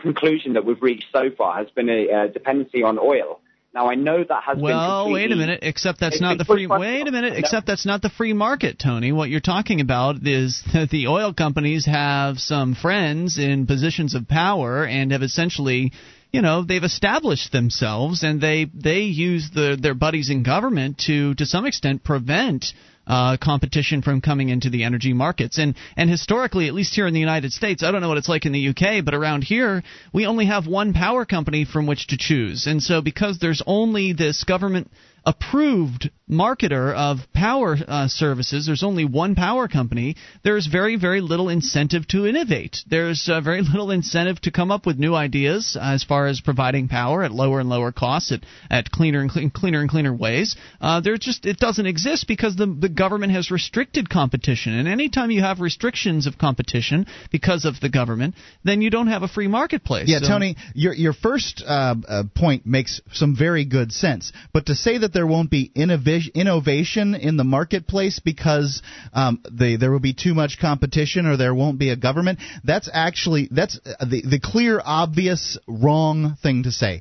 conclusion 0.00 0.52
that 0.52 0.64
we've 0.64 0.80
reached 0.80 1.06
so 1.12 1.30
far 1.30 1.56
has 1.56 1.68
been 1.70 1.88
a, 1.88 2.08
a 2.08 2.28
dependency 2.28 2.84
on 2.84 2.98
oil. 2.98 3.40
Now 3.74 3.90
I 3.90 3.96
know 3.96 4.22
that 4.22 4.44
has 4.44 4.56
well, 4.56 5.06
been 5.06 5.14
wait 5.14 5.32
a 5.32 5.36
minute. 5.36 5.58
Except 5.62 5.98
that's 5.98 6.20
not 6.20 6.38
the 6.38 6.44
free. 6.44 6.68
Wait 6.68 7.08
a 7.08 7.10
minute. 7.10 7.34
Except 7.36 7.66
that's 7.66 7.84
not 7.84 8.02
the 8.02 8.08
free 8.08 8.32
market, 8.32 8.78
Tony. 8.78 9.10
What 9.10 9.30
you're 9.30 9.40
talking 9.40 9.80
about 9.80 10.24
is 10.24 10.62
that 10.72 10.90
the 10.90 11.08
oil 11.08 11.34
companies 11.34 11.84
have 11.86 12.38
some 12.38 12.76
friends 12.76 13.36
in 13.36 13.66
positions 13.66 14.14
of 14.14 14.28
power 14.28 14.86
and 14.86 15.10
have 15.10 15.22
essentially, 15.22 15.92
you 16.30 16.40
know, 16.40 16.62
they've 16.62 16.84
established 16.84 17.50
themselves 17.50 18.22
and 18.22 18.40
they 18.40 18.66
they 18.72 19.00
use 19.00 19.50
the 19.52 19.76
their 19.80 19.94
buddies 19.94 20.30
in 20.30 20.44
government 20.44 20.98
to 21.06 21.34
to 21.34 21.44
some 21.44 21.66
extent 21.66 22.04
prevent 22.04 22.66
uh, 23.06 23.36
competition 23.36 24.02
from 24.02 24.20
coming 24.20 24.48
into 24.48 24.70
the 24.70 24.84
energy 24.84 25.12
markets. 25.12 25.58
And 25.58 25.74
and 25.96 26.08
historically, 26.08 26.68
at 26.68 26.74
least 26.74 26.94
here 26.94 27.06
in 27.06 27.14
the 27.14 27.20
United 27.20 27.52
States, 27.52 27.82
I 27.82 27.90
don't 27.90 28.00
know 28.00 28.08
what 28.08 28.18
it's 28.18 28.28
like 28.28 28.46
in 28.46 28.52
the 28.52 28.68
UK, 28.68 29.04
but 29.04 29.14
around 29.14 29.44
here, 29.44 29.82
we 30.12 30.26
only 30.26 30.46
have 30.46 30.66
one 30.66 30.92
power 30.92 31.24
company 31.24 31.64
from 31.64 31.86
which 31.86 32.08
to 32.08 32.16
choose. 32.16 32.66
And 32.66 32.82
so 32.82 33.00
because 33.02 33.38
there's 33.38 33.62
only 33.66 34.12
this 34.12 34.44
government 34.44 34.90
approved 35.26 36.10
marketer 36.30 36.94
of 36.94 37.18
power 37.34 37.76
uh, 37.86 38.08
services, 38.08 38.66
there's 38.66 38.82
only 38.82 39.04
one 39.04 39.34
power 39.34 39.68
company, 39.68 40.16
there's 40.42 40.66
very, 40.66 40.96
very 40.96 41.20
little 41.20 41.48
incentive 41.48 42.06
to 42.08 42.26
innovate. 42.26 42.78
There's 42.86 43.28
uh, 43.28 43.40
very 43.40 43.62
little 43.72 43.90
incentive 43.90 44.40
to 44.42 44.50
come 44.50 44.70
up 44.70 44.86
with 44.86 44.98
new 44.98 45.14
ideas 45.14 45.76
as 45.80 46.04
far 46.04 46.26
as 46.26 46.40
providing 46.40 46.88
power 46.88 47.22
at 47.22 47.32
lower 47.32 47.60
and 47.60 47.68
lower 47.68 47.92
costs, 47.92 48.32
at, 48.32 48.40
at 48.70 48.90
cleaner 48.90 49.20
and 49.20 49.30
clean, 49.30 49.50
cleaner 49.50 49.80
and 49.80 49.90
cleaner 49.90 50.14
ways. 50.14 50.56
Uh, 50.80 51.00
there 51.00 51.16
just 51.16 51.46
it 51.46 51.58
doesn't 51.58 51.86
exist 51.86 52.26
because 52.26 52.56
the, 52.56 52.66
the 52.66 52.88
government 52.88 53.32
has 53.32 53.50
restricted 53.50 54.08
competition. 54.08 54.74
And 54.74 54.88
anytime 54.88 55.30
you 55.30 55.42
have 55.42 55.60
restrictions 55.60 56.26
of 56.26 56.38
competition 56.38 57.06
because 57.30 57.64
of 57.64 57.80
the 57.80 57.88
government, 57.88 58.34
then 58.64 58.82
you 58.82 58.90
don't 58.90 59.08
have 59.08 59.22
a 59.22 59.28
free 59.28 59.48
marketplace. 59.48 60.08
Yeah, 60.08 60.20
So- 60.20 60.28
Tony, 60.28 60.56
your 60.74 60.94
your 60.94 61.12
first 61.12 61.62
uh, 61.66 61.94
uh, 62.08 62.22
point 62.34 62.66
makes 62.66 63.00
some 63.12 63.36
very 63.36 63.64
good 63.64 63.92
sense, 63.92 64.32
but 64.52 64.66
to 64.66 64.74
say 64.74 64.98
that 64.98 65.13
there 65.14 65.26
won't 65.26 65.50
be 65.50 65.72
innovation 65.74 67.14
in 67.14 67.36
the 67.36 67.44
marketplace 67.44 68.20
because 68.22 68.82
um, 69.14 69.42
the, 69.50 69.76
there 69.76 69.90
will 69.90 70.00
be 70.00 70.12
too 70.12 70.34
much 70.34 70.58
competition 70.60 71.24
or 71.26 71.38
there 71.38 71.54
won't 71.54 71.78
be 71.78 71.90
a 71.90 71.96
government, 71.96 72.40
that's 72.64 72.90
actually 72.92 73.48
that's 73.50 73.80
uh, 73.86 74.04
the 74.04 74.22
the 74.28 74.40
clear, 74.40 74.80
obvious, 74.84 75.56
wrong 75.66 76.36
thing 76.42 76.64
to 76.64 76.70
say, 76.70 77.00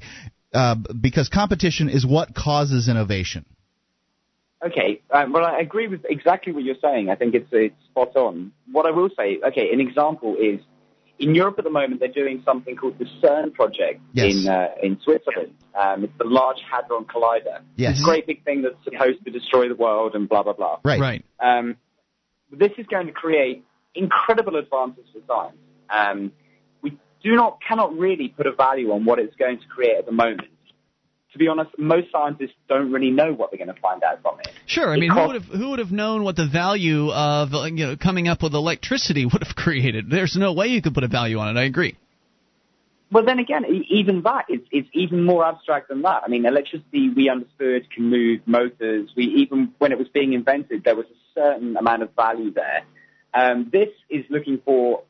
uh, 0.53 0.75
because 1.01 1.27
competition 1.27 1.89
is 1.89 2.05
what 2.05 2.33
causes 2.33 2.87
innovation. 2.87 3.45
Okay, 4.65 5.01
um, 5.11 5.33
well, 5.33 5.43
I 5.43 5.59
agree 5.59 5.87
with 5.87 6.05
exactly 6.07 6.53
what 6.53 6.63
you're 6.63 6.75
saying. 6.81 7.09
I 7.09 7.15
think 7.15 7.35
it's, 7.35 7.49
it's 7.51 7.75
spot 7.91 8.15
on. 8.15 8.53
What 8.71 8.85
I 8.85 8.91
will 8.91 9.09
say, 9.17 9.39
okay, 9.45 9.73
an 9.73 9.81
example 9.81 10.37
is 10.39 10.61
in 11.23 11.35
Europe 11.35 11.55
at 11.57 11.63
the 11.63 11.69
moment 11.69 11.99
they're 11.99 12.09
doing 12.23 12.41
something 12.45 12.75
called 12.75 12.97
the 12.99 13.05
CERN 13.21 13.53
project 13.53 14.01
Yes. 14.13 14.33
in 14.35 14.47
uh, 14.49 14.67
in 14.81 14.99
Switzerland. 15.03 15.53
Um, 15.79 16.03
it's 16.03 16.13
the 16.17 16.25
Large 16.25 16.61
Hadron 16.71 17.05
Collider. 17.05 17.61
Yes. 17.75 17.91
It's 17.93 18.01
a 18.01 18.03
great 18.03 18.27
big 18.27 18.43
thing 18.43 18.61
that's 18.61 18.75
supposed 18.83 19.23
to 19.25 19.31
destroy 19.31 19.67
the 19.67 19.75
world 19.75 20.15
and 20.15 20.27
blah 20.29 20.43
blah 20.43 20.53
blah. 20.53 20.79
Right. 20.83 20.99
Right. 20.99 21.25
Um, 21.39 21.77
this 22.51 22.71
is 22.77 22.85
going 22.87 23.07
to 23.07 23.13
create 23.13 23.63
incredible 23.95 24.55
advances 24.57 25.05
for 25.11 25.21
science. 25.27 25.57
Um, 25.89 26.31
we 26.81 26.97
do 27.23 27.35
not 27.35 27.59
cannot 27.67 27.97
really 27.97 28.27
put 28.29 28.45
a 28.47 28.51
value 28.53 28.91
on 28.91 29.05
what 29.05 29.19
it's 29.19 29.35
going 29.35 29.57
to 29.59 29.67
create 29.67 29.97
at 29.97 30.05
the 30.05 30.11
moment. 30.11 30.41
To 31.33 31.39
be 31.39 31.47
honest, 31.47 31.71
most 31.79 32.11
scientists 32.11 32.53
don't 32.69 32.91
really 32.91 33.09
know 33.09 33.33
what 33.33 33.49
they're 33.51 33.57
going 33.57 33.73
to 33.73 33.81
find 33.81 34.03
out 34.03 34.21
from 34.21 34.39
it. 34.39 34.49
Sure. 34.67 34.93
I 34.93 34.97
mean, 34.97 35.09
who 35.09 35.27
would 35.27 35.41
have 35.41 35.45
who 35.45 35.69
would 35.71 35.79
have 35.79 35.91
known 35.91 36.23
what 36.23 36.35
the 36.35 36.47
value 36.47 37.11
of 37.11 37.53
you 37.53 37.87
know 37.87 37.97
coming 37.97 38.27
up 38.27 38.43
with 38.43 38.53
electricity 38.53 39.25
would 39.31 39.43
have 39.43 39.55
created? 39.55 40.09
There's 40.09 40.35
no 40.35 40.53
way 40.53 40.67
you 40.67 40.81
could 40.81 40.93
put 40.93 41.03
a 41.03 41.07
value 41.07 41.39
on 41.39 41.55
it. 41.55 41.59
I 41.59 41.63
agree. 41.63 41.97
Well, 43.11 43.25
then 43.25 43.37
again, 43.37 43.63
even 43.89 44.23
that 44.23 44.45
is 44.49 44.61
it's 44.71 44.89
even 44.93 45.23
more 45.23 45.45
abstract 45.45 45.89
than 45.89 46.01
that. 46.03 46.23
I 46.25 46.29
mean, 46.29 46.45
electricity 46.45 47.09
we 47.15 47.29
understood 47.29 47.89
can 47.91 48.09
move 48.09 48.41
motors. 48.45 49.11
We 49.15 49.25
even 49.25 49.73
when 49.79 49.91
it 49.91 49.97
was 49.97 50.07
being 50.07 50.33
invented, 50.33 50.83
there 50.83 50.95
was 50.95 51.05
a 51.05 51.39
certain 51.39 51.77
amount 51.77 52.03
of 52.03 52.09
value 52.15 52.51
there. 52.51 52.83
Um, 53.33 53.69
this 53.71 53.89
is 54.09 54.25
looking 54.29 54.61
for 54.63 55.03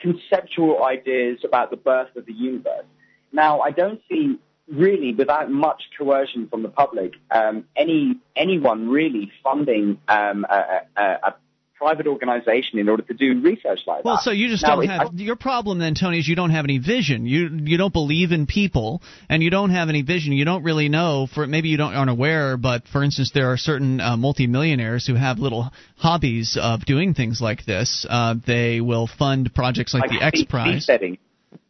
conceptual 0.00 0.84
ideas 0.84 1.40
about 1.44 1.70
the 1.70 1.76
birth 1.76 2.14
of 2.16 2.26
the 2.26 2.32
universe. 2.32 2.84
Now, 3.32 3.60
I 3.60 3.70
don't 3.70 4.00
see 4.08 4.38
really, 4.68 5.14
without 5.14 5.50
much 5.50 5.82
coercion 5.96 6.48
from 6.48 6.62
the 6.62 6.68
public, 6.68 7.12
um, 7.30 7.64
any 7.76 8.16
anyone 8.34 8.88
really 8.88 9.30
funding 9.42 9.98
um, 10.08 10.44
a, 10.48 10.82
a, 10.96 11.02
a 11.02 11.34
private 11.76 12.06
organization 12.06 12.78
in 12.78 12.88
order 12.88 13.02
to 13.02 13.14
do 13.14 13.40
research 13.42 13.80
like 13.86 14.02
Well, 14.02 14.02
that. 14.02 14.04
Well, 14.04 14.20
so 14.22 14.30
you 14.30 14.48
just 14.48 14.62
Now, 14.62 14.76
don't 14.76 14.88
have 14.88 15.14
your 15.14 15.36
problem 15.36 15.78
then, 15.78 15.94
Tony, 15.94 16.18
is 16.18 16.26
you 16.26 16.34
don't 16.34 16.50
have 16.50 16.64
any 16.64 16.78
vision. 16.78 17.26
You 17.26 17.50
you 17.62 17.76
don't 17.76 17.92
believe 17.92 18.32
in 18.32 18.46
people, 18.46 19.02
and 19.28 19.42
you 19.42 19.50
don't 19.50 19.70
have 19.70 19.88
any 19.88 20.02
vision. 20.02 20.32
You 20.32 20.44
don't 20.44 20.62
really 20.62 20.88
know. 20.88 21.28
For 21.32 21.46
maybe 21.46 21.68
you 21.68 21.76
don't 21.76 21.94
aren't 21.94 22.10
aware, 22.10 22.56
but 22.56 22.88
for 22.88 23.02
instance, 23.02 23.30
there 23.34 23.52
are 23.52 23.56
certain 23.56 24.00
uh, 24.00 24.16
multimillionaires 24.16 25.06
who 25.06 25.14
have 25.14 25.38
little 25.38 25.70
hobbies 25.96 26.58
of 26.60 26.84
doing 26.84 27.14
things 27.14 27.40
like 27.40 27.64
this. 27.64 28.06
Uh, 28.08 28.34
they 28.46 28.80
will 28.80 29.06
fund 29.06 29.54
projects 29.54 29.94
like, 29.94 30.08
the 30.10 30.22
X 30.22 30.44
Prize. 30.44 30.88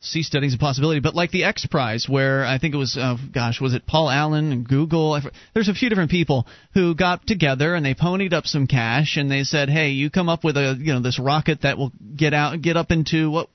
Sea 0.01 0.23
studying 0.23 0.49
is 0.49 0.55
a 0.55 0.59
possibility, 0.59 1.01
but 1.01 1.15
like 1.15 1.31
the 1.31 1.45
X 1.45 1.67
Prize, 1.67 2.07
where 2.09 2.45
I 2.45 2.59
think 2.59 2.75
it 2.75 2.79
was, 2.79 2.97
uh, 2.97 3.17
gosh, 3.33 3.61
was 3.61 3.75
it 3.75 3.87
Paul 3.87 4.11
Allen 4.11 4.53
and 4.53 4.69
Google? 4.69 5.21
There's 5.55 5.69
a 5.69 5.75
few 5.75 5.89
different 5.89 6.11
people 6.11 6.47
who 6.75 6.95
got 6.95 7.27
together 7.27 7.75
and 7.75 7.85
they 7.85 7.95
ponied 7.95 8.33
up 8.33 8.47
some 8.47 8.67
cash 8.67 9.17
and 9.17 9.31
they 9.31 9.45
said, 9.45 9.69
"Hey, 9.69 9.91
you 9.91 10.11
come 10.11 10.29
up 10.29 10.45
with 10.45 10.57
a, 10.57 10.77
you 10.79 10.93
know, 10.93 11.01
this 11.01 11.19
rocket 11.19 11.63
that 11.63 11.79
will 11.79 11.93
get 12.17 12.35
out, 12.35 12.61
get 12.63 12.77
up 12.77 12.91
into 12.91 13.31
what." 13.31 13.49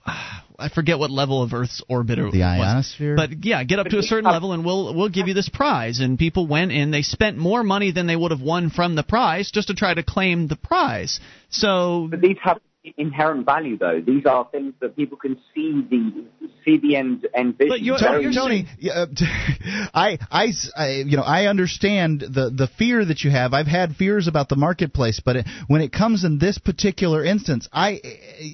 I 0.62 0.70
forget 0.70 1.00
what 1.00 1.10
level 1.10 1.42
of 1.42 1.54
Earth's 1.54 1.82
orbit 1.90 2.20
or 2.20 2.30
The 2.30 2.38
was. 2.40 2.44
ionosphere? 2.44 3.16
But 3.16 3.44
yeah, 3.44 3.64
get 3.64 3.80
up 3.80 3.88
to 3.88 3.98
a 3.98 4.04
certain 4.04 4.30
level 4.30 4.54
and 4.54 4.64
we'll 4.64 4.94
we'll 4.94 5.10
give 5.10 5.28
you 5.28 5.34
this 5.34 5.50
prize. 5.50 6.00
And 6.00 6.20
people 6.20 6.46
went 6.46 6.72
in, 6.72 6.92
they 6.92 7.02
spent 7.02 7.38
more 7.38 7.64
money 7.64 7.92
than 7.92 8.06
they 8.06 8.16
would 8.16 8.30
have 8.30 8.42
won 8.42 8.70
from 8.70 8.94
the 8.96 9.02
prize 9.04 9.50
just 9.52 9.70
to 9.70 9.74
try 9.74 9.94
to 9.94 10.04
claim 10.04 10.48
the 10.48 10.56
prize. 10.56 11.20
So 11.50 12.08
But 12.12 12.22
these 12.22 12.38
have 12.44 12.60
inherent 12.98 13.46
value, 13.46 13.78
though. 13.78 14.02
These 14.02 14.26
are 14.26 14.48
things 14.52 14.74
that 14.82 14.96
people 14.96 15.18
can 15.18 15.38
see 15.54 15.86
the 15.90 16.26
see 16.66 16.72
see 16.72 16.88
the 16.88 16.96
end 16.96 17.28
end 17.34 17.58
vision. 17.58 17.70
But 17.70 17.82
you're, 17.82 17.98
Tony, 17.98 18.34
Tony 18.34 18.68
uh, 18.94 19.06
I, 19.94 20.18
I, 20.30 20.52
I, 20.76 20.90
you 21.06 21.18
know, 21.18 21.24
I 21.24 21.48
understand 21.48 22.22
the 22.22 22.52
the 22.56 22.70
fear 22.78 23.04
that 23.04 23.24
you 23.24 23.32
have. 23.32 23.54
I've 23.54 23.68
had 23.68 23.96
fears 23.96 24.28
about 24.28 24.50
the 24.50 24.56
marketplace, 24.56 25.22
but 25.24 25.38
it, 25.38 25.48
when 25.68 25.82
it 25.82 25.92
comes 25.92 26.24
in 26.24 26.40
this 26.40 26.58
particular 26.58 27.24
instance, 27.24 27.68
I 27.72 28.00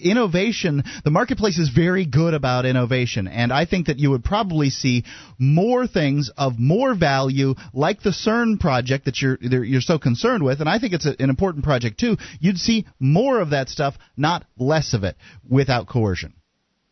innovation. 0.03 0.83
The 1.03 1.11
marketplace 1.11 1.57
is 1.57 1.69
very 1.69 2.05
good 2.05 2.33
about 2.33 2.65
innovation, 2.65 3.27
and 3.27 3.51
I 3.51 3.65
think 3.65 3.87
that 3.87 3.99
you 3.99 4.11
would 4.11 4.23
probably 4.23 4.69
see 4.69 5.03
more 5.37 5.87
things 5.87 6.31
of 6.37 6.59
more 6.59 6.95
value, 6.95 7.55
like 7.73 8.01
the 8.01 8.11
CERN 8.11 8.59
project 8.59 9.05
that 9.05 9.21
you're 9.21 9.37
you're 9.41 9.81
so 9.81 9.99
concerned 9.99 10.43
with, 10.43 10.59
and 10.59 10.69
I 10.69 10.79
think 10.79 10.93
it's 10.93 11.05
a, 11.05 11.15
an 11.19 11.29
important 11.29 11.63
project 11.63 11.99
too. 11.99 12.17
You'd 12.39 12.57
see 12.57 12.85
more 12.99 13.39
of 13.39 13.51
that 13.51 13.69
stuff, 13.69 13.95
not 14.17 14.45
less 14.57 14.93
of 14.93 15.03
it, 15.03 15.15
without 15.47 15.87
coercion. 15.87 16.33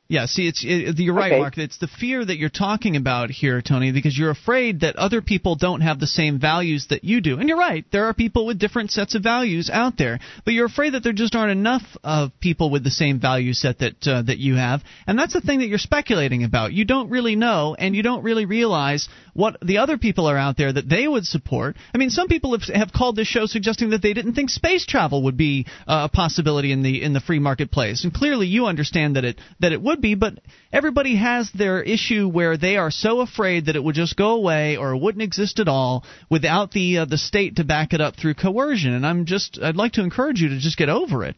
Yeah, 0.08 0.28
see, 0.28 0.48
it's 0.48 0.64
it, 0.64 1.00
you're 1.00 1.16
right, 1.16 1.32
Okay. 1.32 1.42
Mark. 1.42 1.58
It's 1.58 1.80
the 1.80 1.88
fear 1.88 2.24
that 2.24 2.38
you're 2.38 2.50
talking 2.50 2.96
about 2.96 3.32
here, 3.32 3.60
Tony, 3.64 3.92
because 3.92 4.16
you're 4.16 4.30
afraid 4.30 4.82
that 4.82 4.98
other 4.98 5.20
people 5.20 5.56
don't 5.56 5.82
have 5.82 6.00
the 6.00 6.06
same 6.06 6.40
values 6.40 6.88
that 6.92 7.04
you 7.04 7.22
do. 7.22 7.40
And 7.40 7.50
you're 7.50 7.58
right, 7.58 7.84
there 7.92 8.06
are 8.06 8.14
people 8.14 8.46
with 8.46 8.60
different 8.60 8.92
sets 8.92 9.16
of 9.16 9.24
values 9.24 9.72
out 9.72 9.98
there, 9.98 10.20
but 10.44 10.54
you're 10.54 10.68
afraid 10.68 10.94
that 10.94 11.04
there 11.04 11.12
just 11.12 11.34
aren't 11.34 11.52
enough 11.52 11.82
of 12.04 12.40
people 12.40 12.70
with 12.70 12.84
the 12.84 12.92
same 12.92 13.20
value 13.20 13.54
set 13.54 13.80
that 13.80 14.08
uh, 14.08 14.22
that 14.22 14.38
you 14.38 14.56
have, 14.56 14.84
and 15.08 15.18
that's 15.18 15.34
the 15.34 15.42
thing 15.42 15.60
that 15.60 15.68
you're 15.68 15.80
speculating 15.80 16.44
about. 16.44 16.72
You 16.72 16.86
don't 16.86 17.10
really 17.10 17.36
know, 17.36 17.76
and 17.78 17.96
you 17.96 18.04
don't 18.04 18.24
really 18.24 18.46
realize 18.46 19.10
what 19.34 19.58
the 19.62 19.80
other 19.80 19.98
people 19.98 20.28
are 20.28 20.38
out 20.38 20.56
there 20.56 20.72
that 20.72 20.88
they 20.88 21.08
would 21.08 21.26
support. 21.26 21.78
I 21.96 21.98
mean, 21.98 22.12
some 22.12 22.28
people 22.28 22.58
have, 22.58 22.74
have 22.74 22.94
called 22.94 23.16
this 23.16 23.28
show 23.28 23.48
suggesting 23.48 23.90
that 23.90 24.04
they 24.04 24.14
didn't 24.14 24.36
think 24.36 24.52
space 24.52 24.86
travel 24.86 25.24
would 25.24 25.36
be 25.36 25.66
uh, 25.88 26.08
a 26.12 26.16
possibility 26.16 26.72
in 26.72 26.84
the 26.84 27.02
in 27.02 27.14
the 27.14 27.20
free 27.20 27.40
marketplace, 27.40 28.04
and 28.04 28.14
clearly 28.14 28.46
you 28.46 28.68
understand 28.68 29.16
that 29.16 29.26
it 29.26 29.40
that 29.62 29.72
it 29.72 29.82
would 29.82 29.95
be, 30.02 30.16
but 30.16 30.40
everybody 30.72 31.16
has 31.16 31.52
their 31.52 31.82
issue 31.82 32.28
where 32.28 32.58
they 32.58 32.78
are 32.78 32.92
so 32.92 33.22
afraid 33.22 33.66
that 33.66 33.76
it 33.76 33.84
would 33.84 33.96
just 33.96 34.16
go 34.16 34.32
away 34.32 34.78
or 34.78 34.96
wouldn't 34.96 35.22
exist 35.22 35.60
at 35.60 35.68
all 35.68 36.04
without 36.30 36.72
the 36.72 37.00
uh, 37.00 37.06
the 37.06 37.18
state 37.18 37.58
to 37.58 37.64
back 37.64 37.94
it 37.94 38.02
up 38.02 38.16
through 38.16 38.34
coercion. 38.34 38.94
And 38.94 39.06
I'm 39.06 39.26
just 39.26 39.60
I'd 39.62 39.76
like 39.76 39.94
to 39.94 40.04
encourage 40.04 40.42
you 40.42 40.50
to 40.50 40.60
just 40.60 40.78
get 40.78 40.90
over 40.90 41.24
it. 41.24 41.36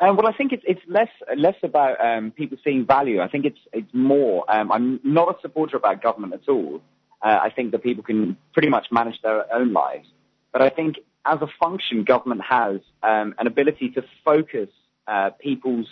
Um, 0.00 0.16
well, 0.16 0.26
I 0.26 0.32
think 0.32 0.52
it's 0.52 0.64
it's 0.66 0.80
less 0.88 1.10
less 1.36 1.54
about 1.62 2.04
um, 2.04 2.32
people 2.32 2.58
seeing 2.64 2.86
value. 2.86 3.20
I 3.20 3.28
think 3.28 3.44
it's 3.44 3.60
it's 3.72 3.92
more. 3.94 4.44
Um, 4.52 4.72
I'm 4.72 5.00
not 5.04 5.36
a 5.36 5.40
supporter 5.40 5.76
about 5.76 6.02
government 6.02 6.34
at 6.34 6.48
all. 6.48 6.80
Uh, 7.22 7.38
I 7.40 7.50
think 7.50 7.70
that 7.70 7.84
people 7.84 8.02
can 8.02 8.36
pretty 8.52 8.68
much 8.68 8.86
manage 8.90 9.20
their 9.22 9.52
own 9.54 9.72
lives. 9.72 10.08
But 10.52 10.60
I 10.60 10.70
think 10.70 10.96
as 11.24 11.40
a 11.40 11.46
function, 11.62 12.02
government 12.02 12.40
has 12.48 12.80
um, 13.02 13.34
an 13.38 13.46
ability 13.46 13.90
to 13.90 14.02
focus 14.24 14.68
uh, 15.06 15.30
people's 15.38 15.86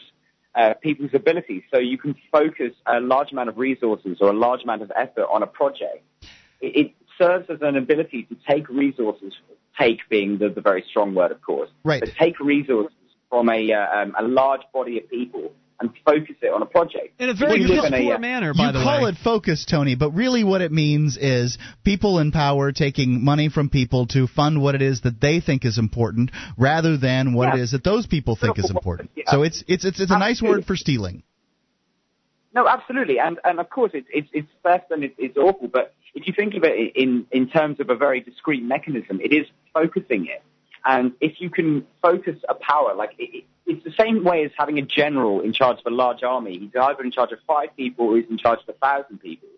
uh, 0.54 0.74
people's 0.82 1.10
abilities. 1.14 1.62
So 1.72 1.78
you 1.78 1.98
can 1.98 2.14
focus 2.32 2.72
a 2.86 3.00
large 3.00 3.32
amount 3.32 3.48
of 3.48 3.58
resources 3.58 4.18
or 4.20 4.30
a 4.30 4.32
large 4.32 4.62
amount 4.62 4.82
of 4.82 4.92
effort 4.96 5.26
on 5.32 5.42
a 5.42 5.46
project. 5.46 6.04
It, 6.60 6.76
it 6.76 6.94
serves 7.18 7.48
as 7.50 7.58
an 7.62 7.76
ability 7.76 8.24
to 8.24 8.36
take 8.48 8.68
resources, 8.68 9.32
take 9.78 10.00
being 10.08 10.38
the, 10.38 10.48
the 10.48 10.60
very 10.60 10.84
strong 10.88 11.14
word, 11.14 11.30
of 11.30 11.42
course, 11.42 11.70
Right. 11.84 12.00
but 12.00 12.14
take 12.14 12.40
resources 12.40 12.96
from 13.28 13.48
a, 13.48 13.72
uh, 13.72 14.02
um, 14.02 14.14
a 14.18 14.22
large 14.22 14.62
body 14.72 14.98
of 14.98 15.08
people 15.08 15.52
and 15.80 15.90
focus 16.04 16.36
it 16.42 16.52
on 16.52 16.62
a 16.62 16.66
project. 16.66 17.20
In 17.20 17.30
a 17.30 17.34
very 17.34 17.60
We 17.60 17.66
live 17.66 17.84
piss 17.84 17.92
in 17.92 17.94
a, 17.94 18.04
poor 18.04 18.18
manner, 18.18 18.52
by 18.54 18.66
you 18.66 18.72
the 18.72 18.82
call 18.82 19.06
it 19.06 19.16
focus, 19.22 19.64
Tony, 19.64 19.94
but 19.94 20.10
really 20.10 20.44
what 20.44 20.60
it 20.60 20.70
means 20.70 21.16
is 21.16 21.58
people 21.84 22.18
in 22.18 22.32
power 22.32 22.70
taking 22.72 23.24
money 23.24 23.48
from 23.48 23.70
people 23.70 24.06
to 24.08 24.26
fund 24.26 24.60
what 24.62 24.74
it 24.74 24.82
is 24.82 25.00
that 25.02 25.20
they 25.20 25.40
think 25.40 25.64
is 25.64 25.78
important, 25.78 26.30
rather 26.58 26.96
than 26.96 27.32
what 27.32 27.54
it 27.54 27.56
Yeah. 27.58 27.64
is 27.64 27.70
that 27.72 27.84
those 27.84 28.06
people 28.06 28.36
think 28.36 28.58
is 28.58 28.70
important. 28.70 29.10
Yeah. 29.16 29.24
So 29.28 29.42
it's 29.42 29.64
it's 29.66 29.84
it's, 29.84 30.00
it's 30.00 30.12
a 30.12 30.18
nice 30.18 30.42
word 30.42 30.66
for 30.66 30.76
stealing. 30.76 31.22
No, 32.54 32.66
absolutely, 32.66 33.18
and 33.18 33.38
and 33.44 33.60
of 33.60 33.70
course 33.70 33.92
it's 33.94 34.08
it's 34.12 34.28
it's 34.32 34.48
theft 34.62 34.90
and 34.90 35.04
it's, 35.04 35.14
it's 35.18 35.36
awful. 35.36 35.68
But 35.68 35.94
if 36.14 36.26
you 36.26 36.34
think 36.36 36.54
of 36.54 36.64
it 36.64 36.96
in 36.96 37.26
in 37.30 37.48
terms 37.48 37.80
of 37.80 37.90
a 37.90 37.94
very 37.96 38.20
discrete 38.20 38.62
mechanism, 38.62 39.20
it 39.22 39.32
is 39.32 39.46
focusing 39.72 40.26
it. 40.26 40.42
And 40.84 41.12
if 41.20 41.40
you 41.40 41.50
can 41.50 41.86
focus 42.02 42.36
a 42.48 42.54
power, 42.54 42.94
like 42.94 43.10
it, 43.18 43.30
it, 43.32 43.44
it's 43.66 43.84
the 43.84 43.92
same 43.98 44.24
way 44.24 44.44
as 44.44 44.50
having 44.56 44.78
a 44.78 44.82
general 44.82 45.40
in 45.40 45.52
charge 45.52 45.78
of 45.78 45.92
a 45.92 45.94
large 45.94 46.22
army. 46.22 46.58
He's 46.58 46.70
either 46.80 47.02
in 47.02 47.10
charge 47.10 47.32
of 47.32 47.38
five 47.46 47.76
people 47.76 48.06
or 48.06 48.16
he's 48.16 48.28
in 48.30 48.38
charge 48.38 48.60
of 48.66 48.74
a 48.74 48.78
thousand 48.78 49.18
people. 49.18 49.48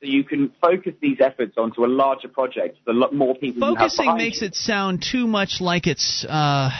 So 0.00 0.08
you 0.08 0.24
can 0.24 0.50
focus 0.60 0.94
these 1.00 1.18
efforts 1.20 1.54
onto 1.56 1.84
a 1.84 1.86
larger 1.86 2.26
project. 2.26 2.78
The 2.86 2.92
more 3.12 3.36
people 3.36 3.76
Focusing 3.76 4.16
makes 4.16 4.40
you. 4.40 4.48
it 4.48 4.56
sound 4.56 5.04
too 5.08 5.28
much 5.28 5.60
like 5.60 5.86
it's. 5.86 6.26
Uh, 6.28 6.70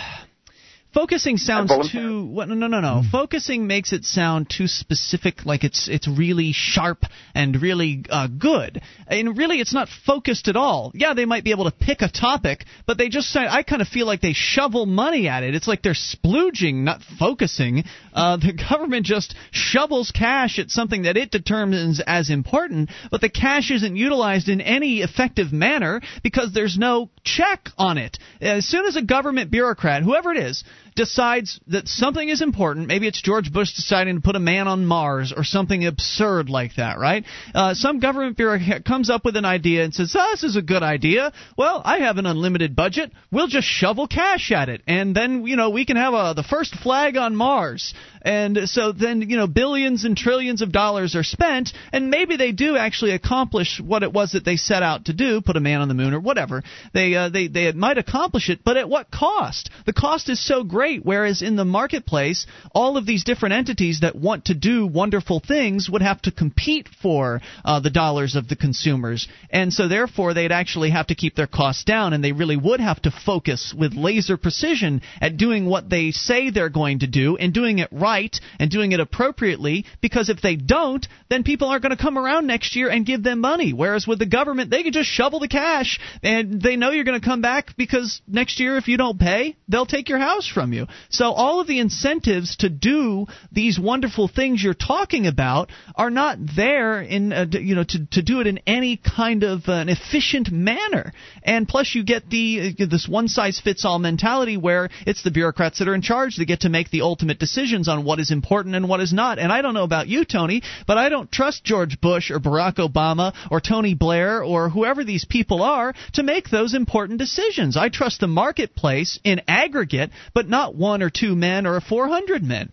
focusing 0.93 1.37
sounds 1.37 1.71
too. 1.91 2.27
What, 2.27 2.49
no, 2.49 2.55
no, 2.55 2.67
no, 2.67 2.81
no. 2.81 3.03
Focusing 3.11 3.67
makes 3.67 3.93
it 3.93 4.05
sound 4.05 4.49
too 4.51 4.67
specific, 4.67 5.45
like 5.45 5.65
it's 5.65 5.89
it's 5.89 6.09
really 6.09 6.53
sharp 6.53 7.05
and 7.35 7.61
really 7.61 8.05
uh, 8.09 8.29
good. 8.29 8.83
And 9.07 9.37
really, 9.37 9.61
it's 9.61 9.75
not 9.75 9.89
focused 10.07 10.49
at 10.49 10.57
all. 10.57 10.93
Yeah, 10.95 11.15
they 11.15 11.25
might 11.25 11.45
be 11.45 11.51
able 11.51 11.65
to 11.65 11.71
pick 11.73 12.03
a 12.03 12.09
topic, 12.09 12.65
but 12.87 12.99
they 12.99 13.09
just. 13.09 13.29
say- 13.29 13.47
I 13.49 13.63
kind 13.63 13.83
of 13.83 13.89
feel 13.89 14.07
like 14.07 14.21
they 14.21 14.33
shovel 14.33 14.87
money 14.87 15.29
at 15.29 15.43
it. 15.43 15.55
It's 15.55 15.69
like 15.69 15.83
they're 15.83 15.93
splooging, 15.95 16.85
not 16.85 17.01
focusing. 17.19 17.85
Uh, 18.13 18.37
the 18.37 18.53
government 18.71 19.07
just 19.07 19.35
shovels 19.51 20.11
cash 20.11 20.59
at 20.59 20.71
something 20.71 21.03
that 21.03 21.17
it 21.17 21.31
determines 21.31 22.01
as 22.07 22.31
important, 22.31 22.91
but 23.11 23.21
the 23.21 23.29
cash 23.29 23.71
isn't 23.71 23.97
utilized 23.97 24.49
in 24.49 24.61
any 24.61 25.01
effective 25.03 25.53
manner 25.53 26.01
because 26.23 26.53
there's 26.53 26.77
no 26.79 27.11
check 27.25 27.69
on 27.79 27.99
it. 27.99 28.19
As 28.41 28.67
soon 28.67 28.87
as 28.87 28.97
a 28.97 29.03
government 29.03 29.51
bureaucrat, 29.51 30.03
whoever 30.03 30.33
it 30.33 30.39
is, 30.39 30.65
decides 30.95 31.61
that 31.69 31.89
something 31.89 32.29
is 32.29 32.43
important, 32.43 32.87
maybe 32.87 33.07
it's 33.09 33.21
George 33.21 33.53
Bush 33.53 33.75
deciding 33.75 34.17
to 34.17 34.21
put 34.21 34.37
a 34.37 34.41
man 34.41 34.69
on 34.69 34.87
Mars 34.87 35.33
or 35.37 35.45
something 35.45 35.87
absurd 35.87 36.49
like 36.49 36.77
that, 36.77 36.99
right? 36.99 37.25
Uh, 37.55 37.75
some 37.75 38.01
government 38.01 38.37
bureaucrat 38.37 38.85
comes 38.85 39.11
up 39.11 39.25
with 39.25 39.37
an 39.37 39.45
idea 39.45 39.85
and 39.85 39.95
says, 39.95 40.15
oh, 40.19 40.31
this 40.33 40.45
is 40.45 40.57
a 40.57 40.63
good 40.63 40.83
idea. 40.83 41.33
Well, 41.57 41.81
I 41.85 41.99
have 41.99 42.19
an 42.19 42.27
unlimited 42.27 42.77
budget. 42.77 43.13
We'll 43.31 43.49
just 43.49 43.67
shovel 43.67 44.07
cash 44.07 44.53
at 44.53 44.69
it. 44.69 44.83
And 44.87 45.15
then, 45.15 45.47
you 45.47 45.57
know, 45.57 45.71
we 45.71 45.85
can 45.85 45.97
have 45.97 46.15
a, 46.15 46.35
the 46.35 46.43
first 46.43 46.75
flag 46.75 47.17
on 47.17 47.37
Mars. 47.37 47.95
And 48.23 48.69
so 48.69 48.93
then, 48.93 49.29
you 49.29 49.37
know, 49.37 49.49
billions 49.49 50.05
and 50.05 50.17
trillions 50.17 50.63
of 50.63 50.71
dollars 50.71 51.17
are 51.17 51.25
spent, 51.25 51.73
and 51.93 52.09
maybe 52.09 52.37
they 52.37 52.53
do 52.53 52.77
actually 52.77 53.11
accomplish 53.13 53.81
what 53.85 54.05
it 54.05 54.13
was 54.13 54.33
that 54.33 54.45
they 54.45 54.57
set 54.57 54.83
out 54.83 55.07
to 55.07 55.13
do, 55.13 55.41
put 55.41 55.57
a 55.57 55.61
man 55.61 55.81
on 55.81 55.89
the 55.89 55.95
moon 55.95 56.15
or 56.15 56.21
whatever. 56.21 56.63
They 56.95 57.15
uh, 57.17 57.31
they 57.31 57.49
they 57.49 57.73
might 57.73 57.99
accomplish 57.99 58.49
it, 58.49 58.61
but 58.65 58.77
at 58.77 58.89
what 58.89 59.11
cost? 59.11 59.71
The 59.87 59.93
cost 59.93 60.29
is 60.29 60.45
so 60.45 60.63
great. 60.63 61.05
Whereas 61.05 61.43
in 61.43 61.57
the 61.57 61.65
marketplace, 61.65 62.47
all 62.73 62.97
of 62.97 63.07
these 63.07 63.25
different 63.25 63.55
entities 63.55 64.01
that 64.01 64.15
want 64.15 64.47
to 64.47 64.55
do 64.55 64.87
wonderful 64.87 65.41
things 65.41 65.91
would 65.91 66.03
have 66.03 66.23
to 66.23 66.31
compete 66.31 66.89
for 67.03 67.41
uh, 67.65 67.81
the 67.81 67.91
dollars 67.91 68.37
of 68.37 68.49
the 68.49 68.57
consumers, 68.57 69.27
and 69.51 69.73
so 69.73 69.89
therefore 69.89 70.33
they'd 70.33 70.53
actually 70.53 70.91
have 70.91 71.09
to 71.09 71.17
keep 71.17 71.35
their 71.35 71.49
costs 71.49 71.83
down, 71.85 72.13
and 72.13 72.23
they 72.23 72.33
really 72.33 72.57
would 72.57 72.81
have 72.81 73.03
to 73.03 73.11
focus 73.11 73.75
with 73.77 73.95
laser 73.95 74.37
precision 74.37 75.03
at 75.21 75.37
doing 75.37 75.67
what 75.67 75.91
they 75.91 76.13
say 76.13 76.51
they're 76.51 76.69
going 76.69 77.01
to 77.01 77.09
do 77.09 77.37
and 77.37 77.53
doing 77.53 77.81
it 77.81 77.89
right 77.91 78.12
and 78.59 78.71
doing 78.71 78.93
it 78.93 79.01
appropriately. 79.01 79.85
Because 80.01 80.29
if 80.29 80.41
they 80.41 80.57
don't, 80.57 81.07
then 81.29 81.43
people 81.43 81.69
aren't 81.69 81.83
going 81.83 81.97
to 81.97 82.03
come 82.03 82.19
around 82.19 82.47
next 82.47 82.77
year 82.77 82.89
and 82.89 83.07
give 83.07 83.23
them 83.23 83.41
money. 83.41 83.73
Whereas 83.73 84.07
with 84.07 84.19
the 84.19 84.27
government, 84.27 84.71
they 84.71 84.83
can 84.83 84.93
just 84.93 85.09
shovel 85.09 85.41
the 85.41 85.49
cash, 85.49 85.99
and 86.23 86.61
they 86.61 86.77
know 86.77 86.91
you're 86.91 87.05
going 87.05 87.21
to 87.21 87.27
come 87.27 87.41
back 87.41 87.77
because 87.77 88.21
next 88.27 88.61
year, 88.61 88.77
if 88.77 88.89
you 88.89 88.97
don't 88.97 89.19
pay, 89.19 89.57
they'll 89.69 89.87
take 89.87 90.09
your 90.09 90.19
house 90.19 90.47
from 90.47 90.73
you. 90.73 90.87
So 91.11 91.33
all 91.33 91.61
of 91.61 91.67
the 91.67 91.81
incentives 91.81 92.57
to 92.57 92.69
do 92.69 93.27
these 93.51 93.79
wonderful 93.79 94.29
things 94.29 94.63
you're 94.63 94.75
talking 94.75 95.27
about 95.27 95.71
are 95.95 96.11
not 96.11 96.39
there 96.57 97.01
in 97.01 97.33
uh, 97.33 97.47
you 97.51 97.75
know 97.75 97.85
to 97.85 98.07
to 98.13 98.23
do 98.23 98.41
it 98.41 98.47
in 98.47 98.61
any 98.67 98.97
kind 98.97 99.43
of 99.43 99.69
uh, 99.69 99.73
an 99.73 99.89
efficient 99.89 100.51
manner. 100.51 101.13
And 101.45 101.67
plus, 101.69 101.95
you 101.95 102.05
get 102.05 102.29
the 102.31 102.75
uh, 102.81 102.87
this 102.89 103.09
one 103.09 103.29
size 103.29 103.61
fits 103.61 103.85
all 103.85 103.99
mentality 103.99 104.57
where 104.57 104.89
it's 105.07 105.23
the 105.23 105.31
bureaucrats 105.31 105.79
that 105.81 105.89
are 105.89 105.95
in 105.95 106.03
charge 106.03 106.37
that 106.37 106.45
get 106.47 106.61
to 106.61 106.69
make 106.69 106.91
the 106.91 107.03
ultimate 107.03 107.39
decisions 107.39 107.89
on 107.89 108.05
what 108.05 108.21
is 108.21 108.31
important 108.31 108.75
and 108.75 108.89
what 108.89 109.01
is 109.01 109.13
not. 109.13 109.39
And 109.39 109.53
I 109.53 109.63
don't 109.63 109.75
know 109.75 109.85
about 109.85 110.09
you, 110.09 110.25
Tony, 110.25 110.63
but 110.87 110.99
I 110.99 111.09
don't 111.09 111.31
trust 111.31 111.65
George 111.65 112.01
Bush 112.01 112.31
or 112.31 112.39
Barack 112.41 112.75
Obama 112.77 113.35
or 113.51 113.61
Tony 113.61 113.95
Blair 113.95 114.43
or 114.43 114.69
whoever 114.69 115.05
these 115.05 115.25
people 115.25 115.63
are 115.63 115.95
to 116.15 116.23
make 116.23 116.49
those 116.49 116.75
important 116.75 117.19
decisions. 117.19 117.77
I 117.77 117.89
trust 117.89 118.21
the 118.21 118.29
marketplace 118.29 119.19
in 119.25 119.41
aggregate, 119.49 120.11
but 120.35 120.49
not 120.49 120.75
one 120.75 121.03
or 121.03 121.11
two 121.11 121.35
men 121.35 121.67
or 121.67 121.81
400 121.81 122.43
men. 122.43 122.71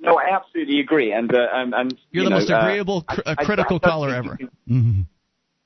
No, 0.00 0.16
I 0.18 0.34
absolutely 0.36 0.80
agree, 0.80 1.12
and 1.12 1.34
uh, 1.34 1.46
um, 1.54 1.72
and 1.72 1.98
You're 2.10 2.24
you 2.24 2.28
the 2.28 2.30
know, 2.30 2.36
most 2.40 2.50
uh, 2.50 2.58
agreeable, 2.58 3.04
uh, 3.08 3.16
I- 3.38 3.44
critical 3.44 3.76
I 3.76 3.78
don't 3.78 3.90
caller 3.90 4.14
ever. 4.14 4.36
can- 4.36 4.50
Mm-hmm. 4.70 5.00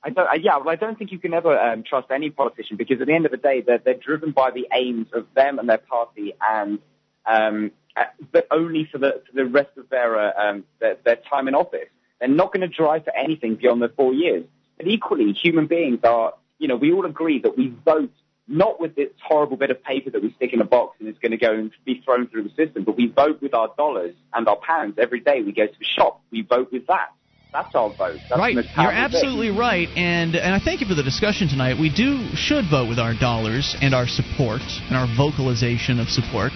I 0.03 0.09
don't, 0.11 0.27
uh, 0.27 0.39
yeah, 0.41 0.57
well, 0.57 0.69
I 0.69 0.75
don't 0.75 0.97
think 0.97 1.11
you 1.11 1.19
can 1.19 1.33
ever 1.33 1.59
um, 1.59 1.83
trust 1.83 2.09
any 2.09 2.29
politician 2.29 2.77
because 2.77 3.01
at 3.01 3.07
the 3.07 3.13
end 3.13 3.25
of 3.25 3.31
the 3.31 3.37
day, 3.37 3.61
they're, 3.61 3.79
they're 3.79 3.95
driven 3.95 4.31
by 4.31 4.51
the 4.51 4.67
aims 4.73 5.07
of 5.13 5.27
them 5.35 5.59
and 5.59 5.69
their 5.69 5.77
party, 5.77 6.33
and 6.41 6.79
um, 7.25 7.71
uh, 7.97 8.05
but 8.31 8.47
only 8.49 8.87
for 8.89 8.97
the 8.97 9.21
for 9.27 9.33
the 9.33 9.45
rest 9.45 9.77
of 9.77 9.89
their, 9.89 10.17
uh, 10.17 10.31
um, 10.41 10.63
their 10.79 10.95
their 11.03 11.17
time 11.17 11.47
in 11.47 11.55
office. 11.55 11.89
They're 12.19 12.29
not 12.29 12.53
going 12.53 12.61
to 12.61 12.73
drive 12.73 13.05
for 13.05 13.15
anything 13.15 13.55
beyond 13.55 13.81
the 13.81 13.89
four 13.89 14.13
years. 14.13 14.45
But 14.77 14.87
equally, 14.87 15.31
human 15.33 15.67
beings 15.67 15.99
are, 16.03 16.33
you 16.57 16.67
know, 16.67 16.75
we 16.75 16.93
all 16.93 17.05
agree 17.05 17.39
that 17.39 17.57
we 17.57 17.73
vote 17.85 18.11
not 18.47 18.79
with 18.81 18.95
this 18.95 19.09
horrible 19.21 19.57
bit 19.57 19.69
of 19.69 19.83
paper 19.83 20.09
that 20.09 20.23
we 20.23 20.33
stick 20.33 20.53
in 20.53 20.59
a 20.59 20.65
box 20.65 20.97
and 20.99 21.07
it's 21.07 21.19
going 21.19 21.31
to 21.31 21.37
go 21.37 21.53
and 21.53 21.71
be 21.85 22.01
thrown 22.03 22.27
through 22.27 22.43
the 22.43 22.49
system, 22.55 22.83
but 22.83 22.97
we 22.97 23.07
vote 23.07 23.41
with 23.41 23.53
our 23.53 23.71
dollars 23.77 24.15
and 24.33 24.47
our 24.47 24.55
pounds 24.55 24.95
every 24.97 25.19
day. 25.19 25.41
We 25.43 25.51
go 25.51 25.67
to 25.67 25.79
the 25.79 25.85
shop, 25.85 26.21
we 26.31 26.41
vote 26.41 26.71
with 26.71 26.87
that. 26.87 27.09
That's 27.51 27.73
our 27.73 27.89
vote. 27.89 28.21
That's 28.29 28.39
right, 28.39 28.53
you're 28.55 28.91
absolutely 28.91 29.49
right, 29.49 29.89
and 29.95 30.35
and 30.35 30.53
I 30.53 30.59
thank 30.59 30.81
you 30.81 30.87
for 30.87 30.93
the 30.93 31.01
discussion 31.01 31.47
tonight. 31.47 31.79
We 31.79 31.89
do 31.89 32.29
should 32.35 32.69
vote 32.69 32.87
with 32.87 32.99
our 32.99 33.15
dollars 33.15 33.75
and 33.81 33.95
our 33.95 34.07
support 34.07 34.61
and 34.61 34.95
our 34.95 35.07
vocalization 35.17 35.99
of 35.99 36.09
support. 36.09 36.51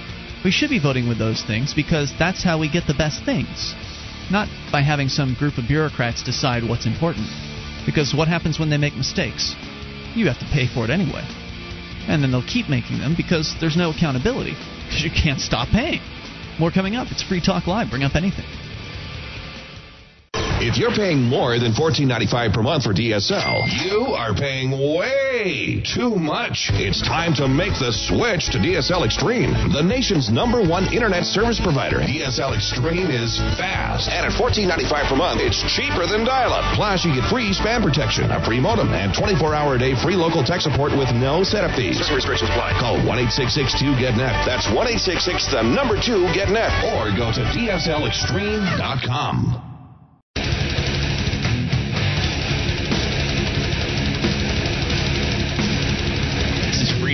We 0.45 0.52
should 0.52 0.70
be 0.70 0.80
voting 0.80 1.10
with 1.10 1.18
those 1.18 1.41
things 1.41 1.74
because 1.74 2.14
that's 2.20 2.44
how 2.44 2.60
we 2.60 2.70
get 2.70 2.86
the 2.86 2.94
best 2.94 3.26
things, 3.26 3.74
not 4.30 4.48
by 4.72 4.82
having 4.82 5.10
some 5.10 5.34
group 5.34 5.57
of 5.57 5.68
bureaucrats 5.68 6.22
decide 6.22 6.61
what's 6.61 6.86
important. 6.86 7.26
Because 7.88 8.14
what 8.14 8.28
happens 8.28 8.60
when 8.60 8.70
they 8.70 8.78
make 8.78 8.94
mistakes? 8.94 9.56
You 10.14 10.28
have 10.28 10.38
to 10.40 10.49
pay 10.53 10.68
for 10.68 10.86
it 10.86 10.91
anyway, 10.91 11.26
and 12.06 12.22
then 12.22 12.30
they'll 12.30 12.45
keep 12.45 12.70
making 12.70 12.99
them 12.99 13.15
because 13.18 13.56
there's 13.60 13.76
no 13.76 13.90
accountability 13.90 14.53
because 14.86 15.02
you 15.02 15.10
can't 15.10 15.41
stop 15.41 15.70
paying. 15.70 16.02
More 16.60 16.70
coming 16.70 16.95
up. 16.95 17.07
It's 17.10 17.24
Free 17.24 17.41
Talk 17.41 17.65
Live. 17.65 17.90
Bring 17.90 18.03
up 18.03 18.14
anything. 18.14 18.45
If 20.64 20.80
you're 20.80 20.95
paying 20.95 21.19
more 21.19 21.60
than 21.60 21.76
$14.95 21.76 22.56
per 22.56 22.64
month 22.64 22.88
for 22.88 22.95
DSL, 22.95 23.68
you 23.84 24.15
are 24.15 24.31
paying 24.34 24.72
way 24.72 25.84
too 25.84 26.15
much. 26.15 26.72
It's 26.72 27.03
time 27.03 27.35
to 27.35 27.52
make 27.52 27.76
the 27.84 27.91
switch 27.91 28.48
to 28.56 28.64
DSL 28.64 29.03
Extreme, 29.03 29.76
the 29.76 29.84
nation's 29.84 30.31
number 30.31 30.64
one 30.64 30.88
internet 30.95 31.27
service 31.27 31.60
provider. 31.60 31.99
DSL 31.99 32.56
Extreme 32.56 33.11
is 33.11 33.44
fast, 33.60 34.07
and 34.07 34.23
at 34.26 34.31
$14.95 34.40 35.11
per 35.11 35.19
month, 35.19 35.44
it's 35.44 35.60
cheaper 35.68 36.07
than 36.07 36.23
dial-up. 36.23 36.64
Plus, 36.80 37.03
you 37.03 37.11
get 37.14 37.27
free 37.27 37.52
spam 37.52 37.84
protection, 37.84 38.31
a 38.31 38.40
free 38.48 38.64
modem, 38.64 38.95
and 38.95 39.11
24-hour 39.11 39.76
a 39.76 39.77
day 39.77 39.99
free 39.99 40.15
local 40.15 40.48
tech 40.48 40.64
support 40.64 40.95
with 40.95 41.11
no 41.11 41.44
setup 41.44 41.76
fees. 41.76 41.99
Some 41.99 42.15
restrictions 42.15 42.48
apply. 42.49 42.80
Call 42.80 42.95
1-866-2-GET-NET. 43.03 44.48
That's 44.48 44.72
1-866, 44.72 45.52
the 45.52 45.60
number 45.61 45.99
two, 45.99 46.31
GET-NET. 46.31 46.72
Or 46.95 47.11
go 47.11 47.35
to 47.35 47.44
DSLExtreme.com. 47.52 49.62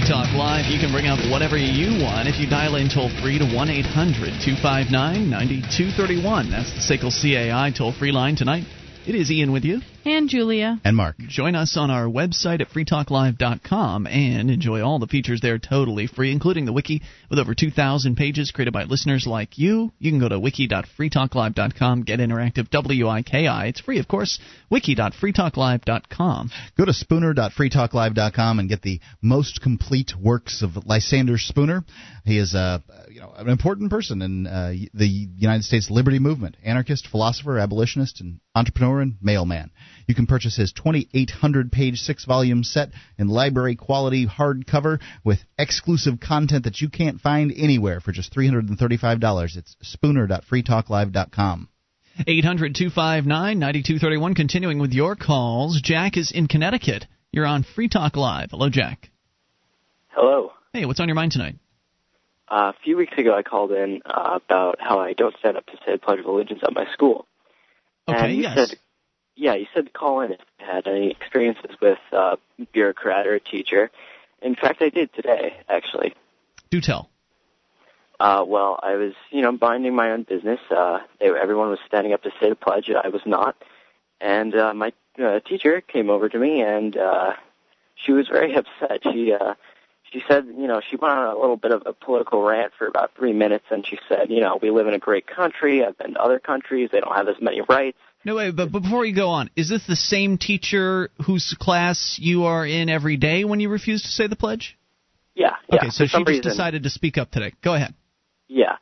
Talk 0.09 0.33
Live. 0.33 0.65
You 0.65 0.79
can 0.79 0.91
bring 0.91 1.05
up 1.05 1.19
whatever 1.29 1.55
you 1.55 2.03
want 2.03 2.27
if 2.27 2.39
you 2.39 2.49
dial 2.49 2.77
in 2.77 2.89
toll 2.89 3.11
free 3.21 3.37
to 3.37 3.45
1 3.45 3.69
800 3.69 4.41
259 4.41 5.29
9231. 5.29 6.49
That's 6.49 6.73
the 6.73 6.81
SACL 6.81 7.13
CAI 7.13 7.69
toll 7.69 7.91
free 7.93 8.11
line 8.11 8.35
tonight. 8.35 8.65
It 9.09 9.15
is 9.15 9.31
Ian 9.31 9.51
with 9.51 9.65
you. 9.65 9.81
And 10.05 10.29
Julia. 10.29 10.79
And 10.83 10.95
Mark. 10.95 11.17
Join 11.17 11.55
us 11.55 11.75
on 11.77 11.89
our 11.89 12.05
website 12.05 12.61
at 12.61 12.69
freetalklive.com 12.69 14.05
and 14.05 14.51
enjoy 14.51 14.83
all 14.83 14.99
the 14.99 15.07
features 15.07 15.41
there 15.41 15.57
totally 15.57 16.05
free, 16.05 16.31
including 16.31 16.65
the 16.65 16.73
wiki 16.73 17.01
with 17.27 17.39
over 17.39 17.55
2,000 17.55 18.15
pages 18.15 18.51
created 18.51 18.71
by 18.71 18.83
listeners 18.83 19.25
like 19.25 19.57
you. 19.57 19.91
You 19.97 20.11
can 20.11 20.19
go 20.19 20.29
to 20.29 20.39
wiki.freetalklive.com, 20.39 22.03
get 22.03 22.19
interactive 22.19 22.69
W-I-K-I. 22.69 23.65
It's 23.65 23.79
free, 23.81 23.97
of 23.97 24.07
course. 24.07 24.37
wiki.freetalklive.com. 24.69 26.51
Go 26.77 26.85
to 26.85 26.93
spooner.freetalklive.com 26.93 28.59
and 28.59 28.69
get 28.69 28.83
the 28.83 28.99
most 29.23 29.59
complete 29.63 30.11
works 30.21 30.61
of 30.61 30.85
Lysander 30.85 31.39
Spooner. 31.39 31.83
He 32.25 32.37
is 32.37 32.53
a 32.53 32.83
you 33.19 33.25
know 33.25 33.33
an 33.35 33.49
important 33.49 33.89
person 33.89 34.21
in 34.21 34.47
uh, 34.47 34.73
the 34.93 35.05
United 35.05 35.63
States 35.63 35.89
liberty 35.91 36.19
movement, 36.19 36.55
anarchist, 36.63 37.07
philosopher, 37.07 37.59
abolitionist, 37.59 38.21
and 38.21 38.39
entrepreneur 38.55 39.01
and 39.01 39.15
mailman. 39.21 39.71
You 40.07 40.15
can 40.15 40.25
purchase 40.25 40.55
his 40.55 40.71
2,800 40.71 41.69
page 41.69 41.97
six 41.97 42.23
volume 42.23 42.63
set 42.63 42.91
in 43.17 43.27
library 43.27 43.75
quality 43.75 44.25
hardcover 44.25 44.99
with 45.25 45.39
exclusive 45.57 46.21
content 46.21 46.63
that 46.63 46.79
you 46.79 46.89
can't 46.89 47.19
find 47.19 47.51
anywhere 47.55 47.99
for 47.99 48.13
just 48.13 48.33
$335. 48.33 49.57
It's 49.57 49.75
spooner.freetalklive.com. 49.81 51.69
800 52.25 52.75
259 52.75 53.59
9231. 53.59 54.35
Continuing 54.35 54.79
with 54.79 54.93
your 54.93 55.17
calls. 55.17 55.81
Jack 55.81 56.15
is 56.15 56.31
in 56.31 56.47
Connecticut. 56.47 57.05
You're 57.31 57.45
on 57.45 57.63
Free 57.63 57.89
Talk 57.89 58.15
Live. 58.15 58.51
Hello, 58.51 58.69
Jack. 58.69 59.09
Hello. 60.07 60.51
Hey, 60.73 60.85
what's 60.85 61.01
on 61.01 61.09
your 61.09 61.15
mind 61.15 61.33
tonight? 61.33 61.55
Uh, 62.49 62.73
a 62.75 62.83
few 62.83 62.97
weeks 62.97 63.13
ago, 63.17 63.35
I 63.35 63.43
called 63.43 63.71
in 63.71 64.01
uh, 64.05 64.39
about 64.43 64.77
how 64.79 64.99
I 64.99 65.13
don't 65.13 65.35
stand 65.39 65.57
up 65.57 65.65
to 65.67 65.77
say 65.85 65.91
the 65.93 65.97
Pledge 65.99 66.19
of 66.19 66.25
Allegiance 66.25 66.61
at 66.63 66.73
my 66.73 66.91
school. 66.93 67.27
Okay, 68.07 68.17
and 68.17 68.35
you 68.35 68.41
yes. 68.43 68.55
said 68.55 68.79
yeah, 69.39 69.55
you 69.55 69.67
said 69.73 69.85
to 69.85 69.91
call 69.91 70.19
in 70.21 70.33
if 70.33 70.39
you 70.59 70.65
had 70.65 70.85
any 70.85 71.11
experiences 71.11 71.71
with 71.81 71.97
uh, 72.11 72.35
bureaucrat 72.73 73.25
or 73.25 73.35
a 73.35 73.39
teacher. 73.39 73.89
In 74.41 74.55
fact, 74.55 74.81
I 74.81 74.89
did 74.89 75.13
today, 75.13 75.55
actually. 75.69 76.13
Do 76.69 76.81
tell. 76.81 77.09
Uh, 78.19 78.43
well, 78.45 78.77
I 78.83 78.95
was, 78.95 79.13
you 79.31 79.41
know, 79.41 79.57
minding 79.59 79.95
my 79.95 80.11
own 80.11 80.23
business. 80.23 80.59
Uh, 80.69 80.99
they, 81.21 81.27
everyone 81.27 81.69
was 81.69 81.79
standing 81.87 82.11
up 82.11 82.23
to 82.23 82.31
say 82.41 82.49
the 82.49 82.55
pledge. 82.55 82.89
I 82.91 83.07
was 83.07 83.21
not. 83.25 83.55
And 84.19 84.53
uh, 84.53 84.73
my 84.73 84.91
uh, 85.17 85.39
teacher 85.39 85.79
came 85.79 86.09
over 86.09 86.27
to 86.27 86.37
me, 86.37 86.61
and 86.61 86.97
uh, 86.97 87.33
she 87.95 88.11
was 88.11 88.27
very 88.27 88.55
upset. 88.81 89.03
She 89.03 89.31
uh, 89.31 89.53
she 90.11 90.21
said, 90.27 90.45
you 90.47 90.67
know, 90.67 90.81
she 90.89 90.95
went 90.95 91.13
on 91.13 91.35
a 91.35 91.39
little 91.39 91.57
bit 91.57 91.71
of 91.71 91.83
a 91.85 91.93
political 91.93 92.41
rant 92.41 92.73
for 92.77 92.87
about 92.87 93.11
three 93.15 93.33
minutes, 93.33 93.65
and 93.69 93.85
she 93.85 93.97
said, 94.07 94.29
you 94.29 94.41
know, 94.41 94.59
we 94.61 94.71
live 94.71 94.87
in 94.87 94.93
a 94.93 94.99
great 94.99 95.27
country. 95.27 95.83
I've 95.85 95.97
been 95.97 96.13
to 96.13 96.21
other 96.21 96.39
countries; 96.39 96.89
they 96.91 96.99
don't 96.99 97.15
have 97.15 97.27
as 97.27 97.35
many 97.41 97.61
rights. 97.61 97.97
No, 98.25 98.35
wait, 98.35 98.55
but, 98.55 98.71
but 98.71 98.81
before 98.81 99.05
you 99.05 99.15
go 99.15 99.29
on, 99.29 99.49
is 99.55 99.69
this 99.69 99.85
the 99.87 99.95
same 99.95 100.37
teacher 100.37 101.09
whose 101.25 101.55
class 101.59 102.17
you 102.21 102.45
are 102.45 102.65
in 102.65 102.89
every 102.89 103.17
day 103.17 103.45
when 103.45 103.59
you 103.59 103.69
refuse 103.69 104.01
to 104.01 104.09
say 104.09 104.27
the 104.27 104.35
pledge? 104.35 104.77
Yeah. 105.35 105.51
yeah. 105.71 105.77
Okay, 105.77 105.89
so 105.89 106.05
she 106.05 106.17
just 106.17 106.27
reason- 106.27 106.43
decided 106.43 106.83
to 106.83 106.89
speak 106.89 107.17
up 107.17 107.31
today. 107.31 107.53
Go 107.63 107.75
ahead. 107.75 107.93
Yeah. 108.47 108.75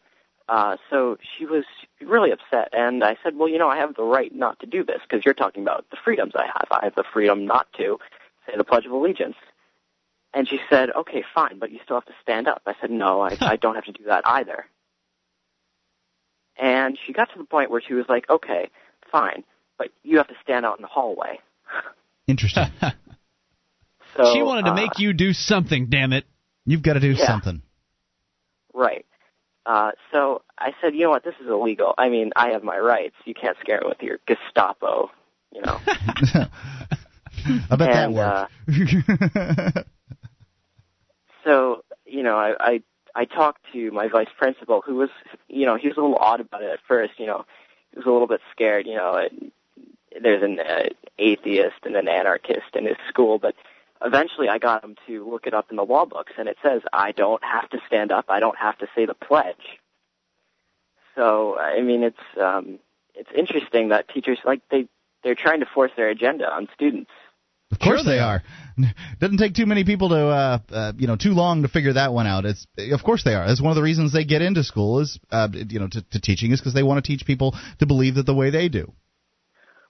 Uh, 0.50 0.78
so 0.90 1.18
she 1.38 1.46
was 1.46 1.66
really 2.02 2.32
upset, 2.32 2.70
and 2.72 3.04
I 3.04 3.18
said, 3.24 3.36
well, 3.36 3.50
you 3.50 3.58
know, 3.58 3.68
I 3.68 3.78
have 3.78 3.96
the 3.96 4.04
right 4.04 4.34
not 4.34 4.60
to 4.62 4.66
do 4.66 4.84
this 4.84 5.02
because 5.08 5.26
you're 5.26 5.34
talking 5.34 5.62
about 5.62 5.86
the 5.92 5.98
freedoms 6.04 6.34
I 6.36 6.46
have. 6.46 6.68
I 6.72 6.86
have 6.86 6.96
the 6.96 7.04
freedom 7.14 7.46
not 7.46 7.68
to 7.74 7.98
say 8.48 8.54
the 8.58 8.64
Pledge 8.64 8.86
of 8.86 8.92
Allegiance. 8.92 9.36
And 10.34 10.48
she 10.48 10.60
said, 10.70 10.90
okay, 10.92 11.24
fine, 11.34 11.58
but 11.60 11.72
you 11.72 11.80
still 11.84 11.98
have 11.98 12.06
to 12.06 12.14
stand 12.22 12.48
up. 12.48 12.62
I 12.66 12.74
said, 12.80 12.92
no, 12.92 13.22
I, 13.22 13.38
I 13.42 13.56
don't 13.56 13.76
have 13.76 13.86
to 13.86 13.92
do 13.92 14.04
that 14.06 14.24
either. 14.26 14.66
And 16.58 16.98
she 17.06 17.14
got 17.14 17.32
to 17.34 17.38
the 17.38 17.46
point 17.46 17.72
where 17.72 17.82
she 17.82 17.94
was 17.94 18.06
like, 18.10 18.30
okay, 18.30 18.70
fine, 19.12 19.44
but 19.78 19.90
you 20.04 20.18
have 20.18 20.28
to 20.28 20.36
stand 20.44 20.66
out 20.66 20.78
in 20.78 20.82
the 20.82 20.88
hallway. 20.88 21.40
Interesting. 22.28 22.66
So 24.16 24.34
she 24.34 24.42
wanted 24.42 24.66
to 24.66 24.72
uh, 24.72 24.76
make 24.76 24.98
you 24.98 25.14
do 25.14 25.32
something, 25.32 25.88
damn 25.92 26.12
it. 26.12 26.26
You've 26.66 26.82
got 26.82 26.94
to 26.94 27.00
do 27.00 27.12
Yeah. 27.12 27.28
something. 27.28 27.62
Right. 28.74 29.06
Uh, 29.66 29.92
so 30.12 30.42
I 30.58 30.72
said, 30.82 30.96
you 30.96 31.02
know 31.02 31.10
what, 31.10 31.24
this 31.24 31.36
is 31.42 31.48
illegal. 31.48 31.94
I 31.98 32.10
mean, 32.10 32.32
I 32.36 32.50
have 32.50 32.64
my 32.64 32.80
rights. 32.80 33.16
You 33.26 33.34
can't 33.34 33.58
scare 33.62 33.82
me 33.82 33.90
with 33.90 34.02
your 34.02 34.18
Gestapo, 34.28 35.12
you 35.54 35.62
know. 35.62 35.80
I 37.70 37.76
bet 37.76 37.90
And, 37.90 38.16
that 38.16 38.50
worked. 38.68 39.88
so, 41.48 41.84
you 42.06 42.24
know, 42.24 42.38
I, 42.38 42.56
I 42.60 42.82
I 43.16 43.26
talked 43.26 43.62
to 43.74 43.92
my 43.92 44.10
vice 44.10 44.28
principal, 44.38 44.82
who 44.86 44.96
was, 44.96 45.10
you 45.48 45.66
know, 45.66 45.76
he 45.76 45.88
was 45.88 45.98
a 45.98 46.02
little 46.02 46.18
odd 46.18 46.42
about 46.42 46.62
it 46.62 46.70
at 46.70 46.80
first. 46.88 47.14
You 47.18 47.26
know, 47.26 47.46
he 47.92 48.00
was 48.00 48.06
a 48.06 48.12
little 48.12 48.28
bit 48.28 48.42
scared. 48.52 48.86
You 48.86 48.96
know, 48.96 49.16
it, 49.16 49.34
there's 50.22 50.44
an 50.44 50.60
uh, 50.60 50.90
atheist 51.18 51.78
and 51.84 51.96
an 51.96 52.08
anarchist 52.08 52.76
in 52.76 52.86
his 52.86 52.98
school, 53.08 53.40
but 53.40 53.56
eventually 54.04 54.50
I 54.50 54.58
got 54.58 54.84
him 54.84 54.96
to 55.08 55.28
look 55.30 55.48
it 55.48 55.54
up 55.54 55.72
in 55.72 55.78
the 55.78 55.86
law 55.86 56.06
books, 56.06 56.34
and 56.38 56.48
it 56.50 56.58
says 56.62 56.82
I 56.92 57.14
don't 57.14 57.44
have 57.44 57.70
to 57.70 57.80
stand 57.88 58.12
up. 58.12 58.26
I 58.28 58.40
don't 58.40 58.58
have 58.58 58.78
to 58.80 58.88
say 58.94 59.06
the 59.06 59.14
pledge. 59.14 59.80
So, 61.16 61.58
I 61.58 61.82
mean, 61.82 62.04
it's 62.04 62.18
um, 62.40 62.78
it's 63.16 63.32
interesting 63.36 63.90
that 63.90 64.10
teachers 64.10 64.38
like 64.44 64.62
they 64.70 64.88
they're 65.24 65.34
trying 65.34 65.62
to 65.62 65.66
force 65.66 65.92
their 65.96 66.10
agenda 66.10 66.52
on 66.52 66.68
students. 66.76 67.10
Of 67.72 67.80
course 67.80 68.06
they 68.06 68.20
are. 68.20 68.44
Doesn't 69.20 69.38
take 69.38 69.54
too 69.54 69.66
many 69.66 69.84
people 69.84 70.10
to, 70.10 70.28
uh, 70.28 70.60
uh, 70.72 70.94
you 70.98 71.08
know, 71.08 71.18
too 71.18 71.32
long 71.32 71.64
to 71.64 71.68
figure 71.68 71.94
that 71.94 72.14
one 72.14 72.26
out. 72.26 72.46
It's 72.46 72.66
of 72.78 73.04
course 73.04 73.24
they 73.24 73.34
are. 73.34 73.46
That's 73.48 73.62
one 73.62 73.72
of 73.72 73.76
the 73.76 73.82
reasons 73.82 74.14
they 74.14 74.24
get 74.24 74.42
into 74.42 74.64
school 74.64 75.00
is, 75.00 75.20
uh, 75.32 75.50
you 75.52 75.80
know, 75.80 75.88
to, 75.88 76.02
to 76.02 76.22
teaching 76.22 76.52
is 76.52 76.62
because 76.62 76.74
they 76.74 76.84
want 76.84 77.04
to 77.04 77.08
teach 77.08 77.26
people 77.26 77.56
to 77.80 77.86
believe 77.86 78.16
that 78.16 78.26
the 78.26 78.34
way 78.34 78.50
they 78.52 78.70
do. 78.70 78.94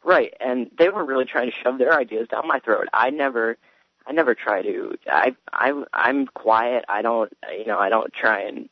Right, 0.04 0.34
and 0.40 0.72
they 0.78 0.90
were 0.90 1.04
really 1.04 1.26
trying 1.26 1.52
to 1.52 1.56
shove 1.64 1.78
their 1.78 1.94
ideas 1.94 2.30
down 2.30 2.48
my 2.48 2.60
throat. 2.60 2.88
I 2.94 3.10
never, 3.10 3.58
I 4.06 4.14
never 4.14 4.36
try 4.36 4.62
to. 4.62 4.96
I, 5.06 5.36
I, 5.52 5.84
I'm 5.94 6.28
quiet. 6.28 6.86
I 6.88 7.02
don't, 7.02 7.32
you 7.58 7.66
know, 7.66 7.78
I 7.78 7.90
don't 7.90 8.14
try 8.14 8.44
and, 8.44 8.70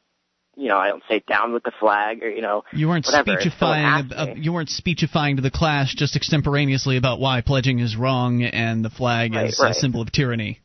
you 0.56 0.68
know, 0.70 0.78
I 0.78 0.88
don't 0.88 1.04
say 1.10 1.24
down 1.28 1.54
with 1.54 1.64
the 1.64 1.72
flag 1.80 2.24
or 2.24 2.30
you 2.30 2.42
know, 2.42 2.64
You 2.72 2.88
weren't 2.88 3.06
whatever. 3.06 3.40
Speechifying. 3.40 3.86
asks 3.86 4.14
Uh, 4.16 4.34
you 4.36 4.54
weren't 4.54 4.70
speechifying 4.70 5.36
to 5.38 5.42
the 5.42 5.52
class 5.52 5.94
just 5.94 6.16
extemporaneously 6.16 6.98
about 6.98 7.20
why 7.20 7.42
pledging 7.42 7.80
is 7.80 7.96
wrong 7.96 8.44
and 8.44 8.84
the 8.84 8.90
flag 8.90 9.34
Right, 9.34 9.50
is 9.50 9.60
a 9.60 9.74
symbol 9.74 10.02
of 10.02 10.12
tyranny. 10.12 10.62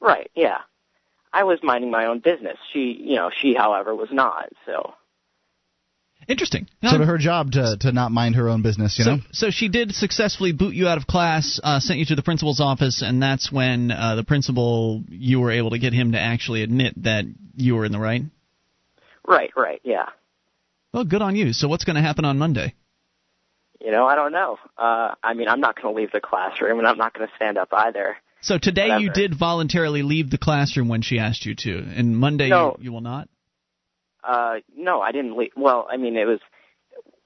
Right, 0.00 0.30
yeah. 0.34 0.58
I 1.32 1.44
was 1.44 1.58
minding 1.62 1.90
my 1.90 2.06
own 2.06 2.20
business. 2.20 2.56
She, 2.72 2.96
you 3.00 3.16
know, 3.16 3.30
she, 3.30 3.54
however, 3.54 3.94
was 3.94 4.08
not. 4.10 4.48
So 4.64 4.94
Interesting. 6.28 6.68
Sort 6.84 7.00
of 7.00 7.06
her 7.06 7.16
job 7.16 7.52
to 7.52 7.78
to 7.80 7.92
not 7.92 8.12
mind 8.12 8.34
her 8.34 8.50
own 8.50 8.60
business, 8.60 8.98
you 8.98 9.04
so, 9.04 9.16
know. 9.16 9.22
So 9.32 9.50
she 9.50 9.68
did 9.70 9.94
successfully 9.94 10.52
boot 10.52 10.74
you 10.74 10.86
out 10.86 10.98
of 10.98 11.06
class, 11.06 11.58
uh, 11.64 11.80
sent 11.80 11.98
you 11.98 12.04
to 12.06 12.16
the 12.16 12.22
principal's 12.22 12.60
office, 12.60 13.02
and 13.02 13.22
that's 13.22 13.50
when 13.50 13.90
uh, 13.90 14.14
the 14.14 14.24
principal 14.24 15.02
you 15.08 15.40
were 15.40 15.50
able 15.50 15.70
to 15.70 15.78
get 15.78 15.94
him 15.94 16.12
to 16.12 16.20
actually 16.20 16.62
admit 16.62 17.02
that 17.02 17.24
you 17.56 17.76
were 17.76 17.86
in 17.86 17.92
the 17.92 17.98
right. 17.98 18.22
Right, 19.28 19.50
right, 19.54 19.80
yeah. 19.84 20.06
Well, 20.92 21.04
good 21.04 21.20
on 21.20 21.36
you. 21.36 21.52
So 21.52 21.68
what's 21.68 21.84
going 21.84 21.96
to 21.96 22.02
happen 22.02 22.24
on 22.24 22.38
Monday? 22.38 22.74
You 23.78 23.92
know, 23.92 24.06
I 24.06 24.16
don't 24.16 24.32
know. 24.32 24.58
Uh, 24.76 25.14
I 25.22 25.34
mean, 25.34 25.48
I'm 25.48 25.60
not 25.60 25.80
going 25.80 25.94
to 25.94 26.00
leave 26.00 26.10
the 26.10 26.20
classroom, 26.20 26.78
and 26.78 26.88
I'm 26.88 26.96
not 26.96 27.12
going 27.12 27.28
to 27.28 27.34
stand 27.36 27.58
up 27.58 27.68
either. 27.72 28.16
So 28.40 28.56
today 28.58 28.88
Whatever. 28.88 29.02
you 29.02 29.12
did 29.12 29.34
voluntarily 29.38 30.02
leave 30.02 30.30
the 30.30 30.38
classroom 30.38 30.88
when 30.88 31.02
she 31.02 31.18
asked 31.18 31.44
you 31.44 31.54
to, 31.56 31.78
and 31.94 32.16
Monday 32.16 32.48
No. 32.48 32.76
you, 32.78 32.84
you 32.84 32.92
will 32.92 33.02
not. 33.02 33.28
Uh, 34.24 34.56
no, 34.74 35.00
I 35.00 35.12
didn't 35.12 35.36
leave. 35.36 35.52
Well, 35.56 35.86
I 35.90 35.98
mean, 35.98 36.16
it 36.16 36.26
was, 36.26 36.40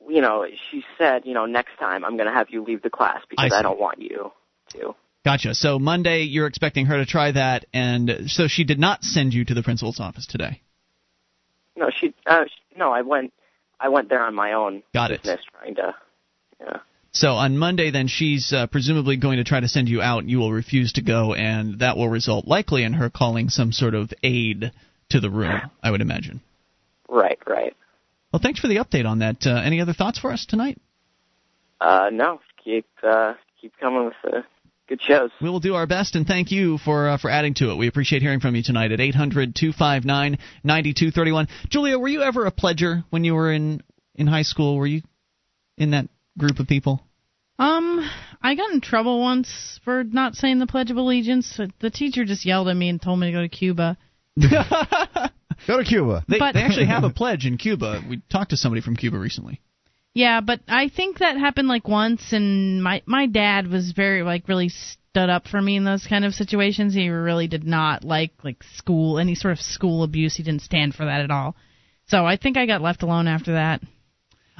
you 0.08 0.20
know, 0.20 0.44
she 0.70 0.84
said, 0.98 1.22
you 1.24 1.34
know, 1.34 1.46
next 1.46 1.78
time 1.78 2.04
I'm 2.04 2.16
going 2.16 2.28
to 2.28 2.34
have 2.34 2.48
you 2.50 2.64
leave 2.64 2.82
the 2.82 2.90
class 2.90 3.20
because 3.30 3.52
I 3.52 3.60
I, 3.60 3.62
don't 3.62 3.78
want 3.78 4.02
you 4.02 4.32
to. 4.70 4.94
Gotcha. 5.24 5.54
So 5.54 5.78
Monday 5.78 6.22
you're 6.22 6.48
expecting 6.48 6.86
her 6.86 6.96
to 6.96 7.06
try 7.06 7.30
that, 7.32 7.66
and 7.72 8.24
so 8.26 8.48
she 8.48 8.64
did 8.64 8.80
not 8.80 9.04
send 9.04 9.32
you 9.32 9.44
to 9.44 9.54
the 9.54 9.62
principal's 9.62 10.00
office 10.00 10.26
today. 10.26 10.62
No, 11.76 11.90
she, 12.00 12.14
uh, 12.26 12.44
she, 12.44 12.78
no, 12.78 12.92
I 12.92 13.02
went, 13.02 13.32
I 13.80 13.88
went 13.88 14.08
there 14.08 14.24
on 14.24 14.34
my 14.34 14.52
own 14.52 14.82
Got 14.92 15.10
it. 15.10 15.22
business 15.22 15.40
trying 15.58 15.74
to, 15.76 15.94
yeah. 16.60 16.76
So 17.14 17.32
on 17.32 17.58
Monday, 17.58 17.90
then 17.90 18.08
she's 18.08 18.52
uh, 18.54 18.66
presumably 18.68 19.16
going 19.16 19.36
to 19.36 19.44
try 19.44 19.60
to 19.60 19.68
send 19.68 19.88
you 19.88 20.00
out, 20.00 20.20
and 20.20 20.30
you 20.30 20.38
will 20.38 20.52
refuse 20.52 20.94
to 20.94 21.02
go, 21.02 21.34
and 21.34 21.80
that 21.80 21.96
will 21.96 22.08
result 22.08 22.46
likely 22.46 22.84
in 22.84 22.94
her 22.94 23.10
calling 23.10 23.50
some 23.50 23.70
sort 23.72 23.94
of 23.94 24.12
aide 24.22 24.72
to 25.10 25.20
the 25.20 25.28
room. 25.28 25.60
I 25.82 25.90
would 25.90 26.00
imagine. 26.00 26.40
Right, 27.08 27.38
right. 27.46 27.76
Well, 28.32 28.40
thanks 28.42 28.60
for 28.60 28.68
the 28.68 28.76
update 28.76 29.04
on 29.04 29.18
that. 29.18 29.46
Uh, 29.46 29.60
any 29.62 29.82
other 29.82 29.92
thoughts 29.92 30.18
for 30.18 30.32
us 30.32 30.46
tonight? 30.46 30.80
Uh, 31.82 32.08
no, 32.10 32.40
keep, 32.64 32.86
uh, 33.02 33.34
keep 33.60 33.74
coming 33.78 34.06
with 34.06 34.14
the 34.24 34.44
good 34.92 35.02
shows. 35.02 35.30
We 35.40 35.48
will 35.48 35.60
do 35.60 35.74
our 35.74 35.86
best, 35.86 36.16
and 36.16 36.26
thank 36.26 36.50
you 36.50 36.76
for 36.78 37.08
uh, 37.08 37.16
for 37.16 37.30
adding 37.30 37.54
to 37.54 37.70
it. 37.70 37.76
We 37.76 37.88
appreciate 37.88 38.20
hearing 38.20 38.40
from 38.40 38.54
you 38.54 38.62
tonight 38.62 38.92
at 38.92 38.98
800-259-9231. 38.98 41.48
Julia, 41.70 41.98
were 41.98 42.08
you 42.08 42.20
ever 42.22 42.44
a 42.44 42.52
pledger 42.52 43.02
when 43.10 43.24
you 43.24 43.34
were 43.34 43.50
in 43.50 43.82
in 44.14 44.26
high 44.26 44.42
school? 44.42 44.76
Were 44.76 44.86
you 44.86 45.00
in 45.78 45.92
that 45.92 46.08
group 46.38 46.58
of 46.58 46.66
people? 46.66 47.00
Um, 47.58 48.06
I 48.42 48.54
got 48.54 48.70
in 48.72 48.82
trouble 48.82 49.20
once 49.20 49.80
for 49.84 50.04
not 50.04 50.34
saying 50.34 50.58
the 50.58 50.66
Pledge 50.66 50.90
of 50.90 50.96
Allegiance. 50.98 51.58
The 51.80 51.90
teacher 51.90 52.24
just 52.24 52.44
yelled 52.44 52.68
at 52.68 52.76
me 52.76 52.88
and 52.88 53.00
told 53.00 53.20
me 53.20 53.28
to 53.28 53.32
go 53.32 53.40
to 53.40 53.48
Cuba. 53.48 53.96
Go 55.66 55.78
to 55.78 55.84
Cuba. 55.84 56.24
They, 56.26 56.38
But- 56.40 56.54
they 56.54 56.62
actually 56.62 56.86
have 56.94 57.04
a 57.04 57.10
pledge 57.10 57.46
in 57.46 57.56
Cuba. 57.56 58.02
We 58.08 58.20
talked 58.30 58.50
to 58.50 58.56
somebody 58.56 58.80
from 58.82 58.96
Cuba 58.96 59.16
recently. 59.18 59.60
Yeah, 60.14 60.40
but 60.40 60.60
I 60.68 60.88
think 60.88 61.18
that 61.18 61.38
happened 61.38 61.68
like 61.68 61.88
once, 61.88 62.32
and 62.32 62.82
my 62.82 63.02
my 63.06 63.26
dad 63.26 63.66
was 63.68 63.92
very 63.92 64.22
like 64.22 64.46
really 64.46 64.68
stood 64.68 65.30
up 65.30 65.48
for 65.48 65.60
me 65.60 65.76
in 65.76 65.84
those 65.84 66.06
kind 66.06 66.24
of 66.24 66.34
situations. 66.34 66.92
He 66.92 67.08
really 67.08 67.48
did 67.48 67.64
not 67.64 68.04
like 68.04 68.32
like 68.44 68.62
school 68.74 69.18
any 69.18 69.34
sort 69.34 69.52
of 69.52 69.60
school 69.60 70.02
abuse. 70.02 70.36
He 70.36 70.42
didn't 70.42 70.62
stand 70.62 70.94
for 70.94 71.06
that 71.06 71.22
at 71.22 71.30
all. 71.30 71.56
So 72.06 72.26
I 72.26 72.36
think 72.36 72.58
I 72.58 72.66
got 72.66 72.82
left 72.82 73.02
alone 73.02 73.26
after 73.26 73.54
that. 73.54 73.80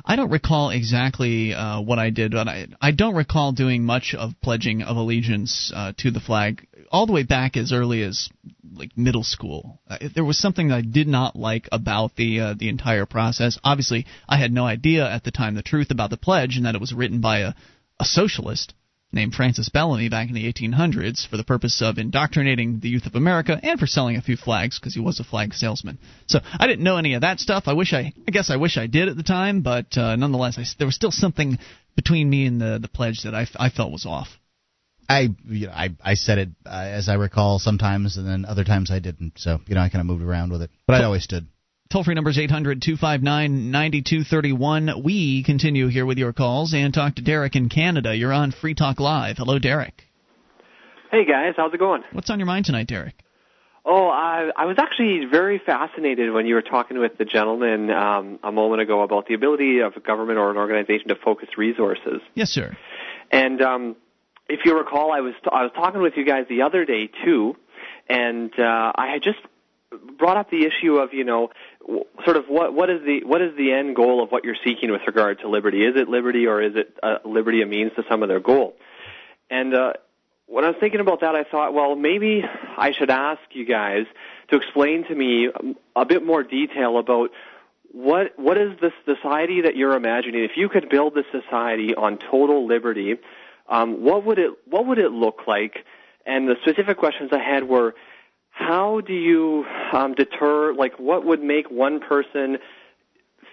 I 0.04 0.16
don't 0.16 0.30
recall 0.30 0.70
exactly 0.70 1.52
uh, 1.52 1.80
what 1.80 1.98
I 1.98 2.10
did, 2.10 2.32
but 2.32 2.48
I 2.48 2.68
I 2.80 2.92
don't 2.92 3.14
recall 3.14 3.52
doing 3.52 3.84
much 3.84 4.14
of 4.18 4.32
pledging 4.42 4.82
of 4.82 4.96
allegiance 4.96 5.70
uh, 5.74 5.92
to 5.98 6.10
the 6.10 6.20
flag 6.20 6.66
all 6.93 7.06
the 7.06 7.12
way 7.12 7.23
back 7.23 7.56
as 7.56 7.73
early 7.73 8.02
as 8.02 8.28
like 8.74 8.97
middle 8.97 9.24
school. 9.24 9.81
Uh, 9.89 9.98
there 10.14 10.24
was 10.24 10.39
something 10.39 10.69
that 10.69 10.77
I 10.77 10.82
did 10.82 11.09
not 11.09 11.35
like 11.35 11.69
about 11.73 12.14
the 12.16 12.40
uh, 12.40 12.55
the 12.56 12.69
entire 12.69 13.06
process. 13.06 13.59
Obviously, 13.64 14.06
I 14.28 14.36
had 14.36 14.52
no 14.52 14.64
idea 14.64 15.10
at 15.10 15.24
the 15.24 15.31
time 15.31 15.55
the 15.55 15.62
truth 15.62 15.90
about 15.90 16.10
the 16.10 16.16
pledge 16.16 16.56
and 16.56 16.66
that 16.66 16.74
it 16.74 16.81
was 16.81 16.93
written 16.93 17.20
by 17.20 17.39
a 17.40 17.55
a 17.98 18.05
socialist 18.05 18.74
named 19.12 19.35
Francis 19.35 19.69
Bellamy 19.69 20.09
back 20.09 20.28
in 20.28 20.35
the 20.35 20.51
1800s 20.51 21.28
for 21.28 21.36
the 21.36 21.44
purpose 21.44 21.82
of 21.82 21.98
indoctrinating 21.98 22.81
the 22.81 22.89
youth 22.89 23.06
of 23.06 23.14
America 23.14 23.60
and 23.62 23.78
for 23.78 23.86
selling 23.86 24.16
a 24.16 24.23
few 24.23 24.36
flags 24.36 24.78
because 24.78 24.94
he 24.94 25.01
was 25.01 25.20
a 25.20 25.24
flag 25.24 25.52
salesman. 25.52 25.98
So 26.27 26.40
I 26.59 26.66
didn't 26.66 26.82
know 26.82 26.97
any 26.97 27.14
of 27.14 27.20
that 27.20 27.39
stuff. 27.39 27.64
I 27.66 27.74
wish 27.74 27.93
I, 27.93 28.12
I 28.27 28.31
guess 28.31 28.51
I 28.51 28.56
wish 28.56 28.78
I 28.78 28.86
did 28.86 29.09
at 29.09 29.16
the 29.16 29.23
time, 29.23 29.60
but 29.60 29.97
uh, 29.98 30.16
nonetheless, 30.16 30.59
I, 30.59 30.64
there 30.78 30.86
was 30.86 30.94
still 30.94 31.10
something 31.10 31.59
between 31.94 32.31
me 32.31 32.47
and 32.47 32.60
the 32.60 32.78
the 32.81 32.89
pledge 32.89 33.23
that 33.24 33.35
I, 33.35 33.47
I 33.56 33.69
felt 33.69 33.93
was 33.93 34.06
off. 34.06 34.28
I 35.08 35.28
you 35.48 35.66
know, 35.66 35.72
I 35.72 35.90
I 36.02 36.14
said 36.14 36.38
it 36.38 36.48
uh, 36.66 36.70
as 36.70 37.08
I 37.08 37.14
recall 37.14 37.58
sometimes, 37.58 38.16
and 38.16 38.26
then 38.26 38.44
other 38.44 38.64
times 38.64 38.90
I 38.90 38.98
didn't. 38.98 39.34
So 39.36 39.60
you 39.66 39.74
know 39.74 39.80
I 39.80 39.88
kind 39.88 40.00
of 40.00 40.06
moved 40.06 40.22
around 40.22 40.52
with 40.52 40.62
it, 40.62 40.70
but 40.86 41.00
I 41.00 41.04
always 41.04 41.24
stood. 41.24 41.46
Toll 41.90 42.04
free 42.04 42.14
number 42.14 42.30
is 42.30 42.38
800 42.38 42.80
259 42.80 43.70
9231. 43.70 45.02
We 45.04 45.44
continue 45.44 45.88
here 45.88 46.06
with 46.06 46.16
your 46.16 46.32
calls 46.32 46.72
and 46.72 46.94
talk 46.94 47.16
to 47.16 47.22
Derek 47.22 47.54
in 47.54 47.68
Canada. 47.68 48.16
You're 48.16 48.32
on 48.32 48.50
Free 48.50 48.74
Talk 48.74 48.98
Live. 48.98 49.36
Hello, 49.36 49.58
Derek. 49.58 50.04
Hey 51.10 51.26
guys, 51.26 51.52
how's 51.58 51.74
it 51.74 51.78
going? 51.78 52.02
What's 52.12 52.30
on 52.30 52.38
your 52.38 52.46
mind 52.46 52.64
tonight, 52.64 52.86
Derek? 52.86 53.14
Oh, 53.84 54.08
I, 54.08 54.50
I 54.56 54.64
was 54.66 54.76
actually 54.78 55.26
very 55.30 55.58
fascinated 55.58 56.32
when 56.32 56.46
you 56.46 56.54
were 56.54 56.62
talking 56.62 56.98
with 56.98 57.18
the 57.18 57.24
gentleman 57.24 57.90
um, 57.90 58.38
a 58.42 58.52
moment 58.52 58.80
ago 58.80 59.02
about 59.02 59.26
the 59.26 59.34
ability 59.34 59.80
of 59.80 59.94
a 59.96 60.00
government 60.00 60.38
or 60.38 60.50
an 60.50 60.56
organization 60.56 61.08
to 61.08 61.16
focus 61.16 61.48
resources. 61.58 62.20
Yes, 62.34 62.50
sir. 62.50 62.76
And 63.32 63.60
um, 63.60 63.96
if 64.48 64.60
you 64.64 64.77
recall, 64.77 65.12
I 65.12 65.20
was 65.20 65.35
I 65.51 65.62
was 65.62 65.73
talking 65.74 66.01
with 66.01 66.14
you 66.16 66.24
guys 66.24 66.47
the 66.48 66.62
other 66.62 66.85
day 66.85 67.10
too, 67.24 67.56
and 68.09 68.52
uh, 68.59 68.93
I 68.94 69.09
had 69.09 69.23
just 69.23 69.39
brought 70.19 70.36
up 70.36 70.51
the 70.51 70.64
issue 70.64 70.97
of 70.97 71.12
you 71.12 71.24
know 71.24 71.51
w- 71.81 72.05
sort 72.24 72.36
of 72.36 72.47
what 72.47 72.74
what 72.74 72.90
is 72.90 73.02
the 73.05 73.24
what 73.24 73.40
is 73.40 73.56
the 73.56 73.73
end 73.73 73.97
goal 73.97 74.23
of 74.23 74.31
what 74.31 74.44
you're 74.44 74.56
seeking 74.64 74.90
with 74.90 75.02
regard 75.06 75.40
to 75.40 75.48
liberty? 75.48 75.85
Is 75.85 75.97
it 75.97 76.09
liberty 76.09 76.47
or 76.47 76.62
is 76.62 76.77
it 76.77 76.97
uh, 77.02 77.19
liberty 77.24 77.62
a 77.62 77.66
means 77.66 77.93
to 77.97 78.05
some 78.09 78.23
other 78.23 78.40
goal? 78.40 78.74
And 79.51 79.74
uh, 79.74 79.93
when 80.47 80.64
I 80.64 80.69
was 80.69 80.77
thinking 80.81 81.01
about 81.01 81.20
that, 81.20 81.35
I 81.35 81.44
thought, 81.44 81.73
well, 81.74 81.94
maybe 81.94 82.43
I 82.77 82.93
should 82.93 83.10
ask 83.10 83.40
you 83.52 83.64
guys 83.64 84.06
to 84.48 84.56
explain 84.56 85.05
to 85.05 85.14
me 85.14 85.48
um, 85.48 85.77
a 85.97 86.05
bit 86.05 86.24
more 86.24 86.43
detail 86.43 86.98
about 86.98 87.31
what 87.90 88.39
what 88.39 88.56
is 88.56 88.78
the 88.81 88.93
society 89.05 89.62
that 89.62 89.77
you're 89.77 89.94
imagining? 89.94 90.44
If 90.44 90.56
you 90.56 90.69
could 90.69 90.89
build 90.89 91.14
this 91.14 91.27
society 91.31 91.94
on 91.94 92.19
total 92.19 92.66
liberty, 92.66 93.16
um, 93.72 94.04
what 94.04 94.24
would 94.26 94.38
it 94.38 94.50
what 94.68 94.86
would 94.86 94.98
it 94.98 95.10
look 95.10 95.40
like? 95.46 95.78
And 96.26 96.46
the 96.46 96.56
specific 96.62 96.98
questions 96.98 97.30
I 97.32 97.38
had 97.38 97.68
were, 97.68 97.94
how 98.50 99.00
do 99.00 99.14
you 99.14 99.64
um, 99.92 100.14
deter? 100.14 100.74
Like, 100.74 100.98
what 100.98 101.24
would 101.24 101.42
make 101.42 101.70
one 101.70 101.98
person 101.98 102.58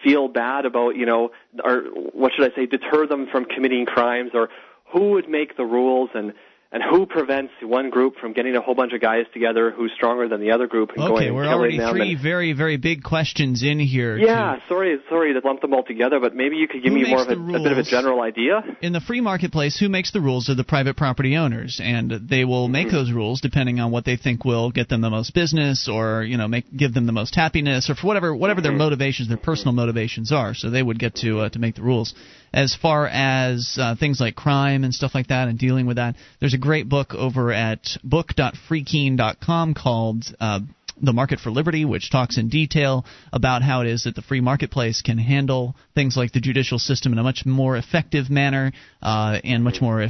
feel 0.03 0.27
bad 0.27 0.65
about, 0.65 0.95
you 0.95 1.05
know, 1.05 1.31
or 1.63 1.83
what 2.13 2.33
should 2.35 2.51
I 2.51 2.55
say, 2.55 2.65
deter 2.65 3.07
them 3.07 3.27
from 3.31 3.45
committing 3.45 3.85
crimes, 3.85 4.31
or 4.33 4.49
who 4.93 5.11
would 5.11 5.29
make 5.29 5.57
the 5.57 5.65
rules 5.65 6.09
and 6.13 6.33
and 6.71 6.83
who 6.83 7.07
prevents 7.07 7.51
one 7.63 7.89
group 7.89 8.15
from 8.21 8.31
getting 8.33 8.55
a 8.55 8.61
whole 8.61 8.75
bunch 8.75 8.93
of 8.93 9.01
guys 9.01 9.25
together 9.33 9.71
who's 9.71 9.91
stronger 9.95 10.27
than 10.27 10.39
the 10.39 10.51
other 10.51 10.67
group 10.67 10.89
and 10.89 10.97
going 10.99 11.13
Okay, 11.13 11.27
and 11.27 11.35
we're 11.35 11.47
already 11.47 11.77
them 11.79 11.91
three 11.91 12.11
and, 12.13 12.21
very, 12.21 12.53
very 12.53 12.77
big 12.77 13.01
questions 13.01 13.63
in 13.63 13.79
here. 13.79 14.17
to- 14.17 14.23
yeah, 14.23 14.57
sorry, 14.67 14.97
sorry 15.09 15.33
to 15.33 15.39
lump 15.43 15.61
them 15.61 15.73
all 15.73 15.83
together, 15.83 16.19
but 16.19 16.35
maybe 16.35 16.57
you 16.57 16.67
could 16.67 16.83
give 16.83 16.93
me 16.93 17.09
more 17.09 17.23
of 17.23 17.27
a, 17.29 17.33
a 17.33 17.63
bit 17.63 17.71
of 17.71 17.79
a 17.79 17.83
general 17.83 18.21
idea. 18.21 18.61
in 18.81 18.93
the 18.93 18.99
free 19.01 19.19
marketplace, 19.19 19.79
who 19.79 19.89
makes 19.89 20.11
the 20.11 20.21
rules 20.21 20.47
are 20.47 20.53
the 20.55 20.63
private 20.63 20.95
property 20.95 21.35
owners, 21.37 21.79
and 21.83 22.11
they 22.29 22.45
will 22.45 22.59
Mm-hmm. 22.65 22.73
make 22.73 22.91
those 22.91 23.11
rules 23.11 23.41
depending 23.41 23.79
on 23.79 23.89
what 23.91 24.05
they 24.05 24.15
think 24.17 24.45
will 24.45 24.69
get 24.69 24.89
them 24.89 25.01
the 25.01 25.09
most 25.09 25.33
business, 25.33 25.87
or 25.91 26.23
you 26.23 26.37
know, 26.37 26.47
make 26.47 26.65
give 26.75 26.93
them 26.93 27.05
the 27.07 27.11
most 27.11 27.33
happiness, 27.33 27.89
or 27.89 27.95
for 27.95 28.05
whatever 28.05 28.35
whatever 28.35 28.59
Mm-hmm. 28.61 28.69
their 28.69 28.77
motivations, 28.77 29.27
their 29.27 29.37
personal 29.37 29.73
motivations 29.73 30.31
are. 30.31 30.53
So 30.53 30.69
they 30.69 30.83
would 30.83 30.99
get 30.99 31.15
to 31.23 31.39
uh, 31.39 31.49
to 31.49 31.57
make 31.59 31.73
the 31.75 31.81
rules. 31.81 32.13
As 32.53 32.75
far 32.75 33.07
as 33.07 33.77
uh, 33.79 33.95
things 33.95 34.19
like 34.19 34.35
crime 34.35 34.83
and 34.83 34.93
stuff 34.93 35.13
like 35.13 35.27
that, 35.27 35.47
and 35.47 35.57
dealing 35.57 35.85
with 35.85 35.97
that, 35.97 36.15
there's 36.39 36.53
a 36.53 36.59
great 36.59 36.89
book 36.89 37.13
over 37.13 37.51
at 37.51 37.97
book.freekeene.com 38.03 39.73
called. 39.73 40.25
Uh, 40.39 40.61
the 41.01 41.13
Market 41.13 41.39
for 41.39 41.51
Liberty, 41.51 41.85
which 41.85 42.11
talks 42.11 42.37
in 42.37 42.49
detail 42.49 43.05
about 43.31 43.61
how 43.61 43.81
it 43.81 43.87
is 43.87 44.03
that 44.03 44.15
the 44.15 44.21
free 44.21 44.41
marketplace 44.41 45.01
can 45.01 45.17
handle 45.17 45.75
things 45.95 46.17
like 46.17 46.31
the 46.31 46.39
judicial 46.39 46.79
system 46.79 47.13
in 47.13 47.19
a 47.19 47.23
much 47.23 47.45
more 47.45 47.77
effective 47.77 48.29
manner 48.29 48.71
uh, 49.01 49.39
and 49.43 49.63
much 49.63 49.81
more 49.81 50.03
uh, 50.03 50.09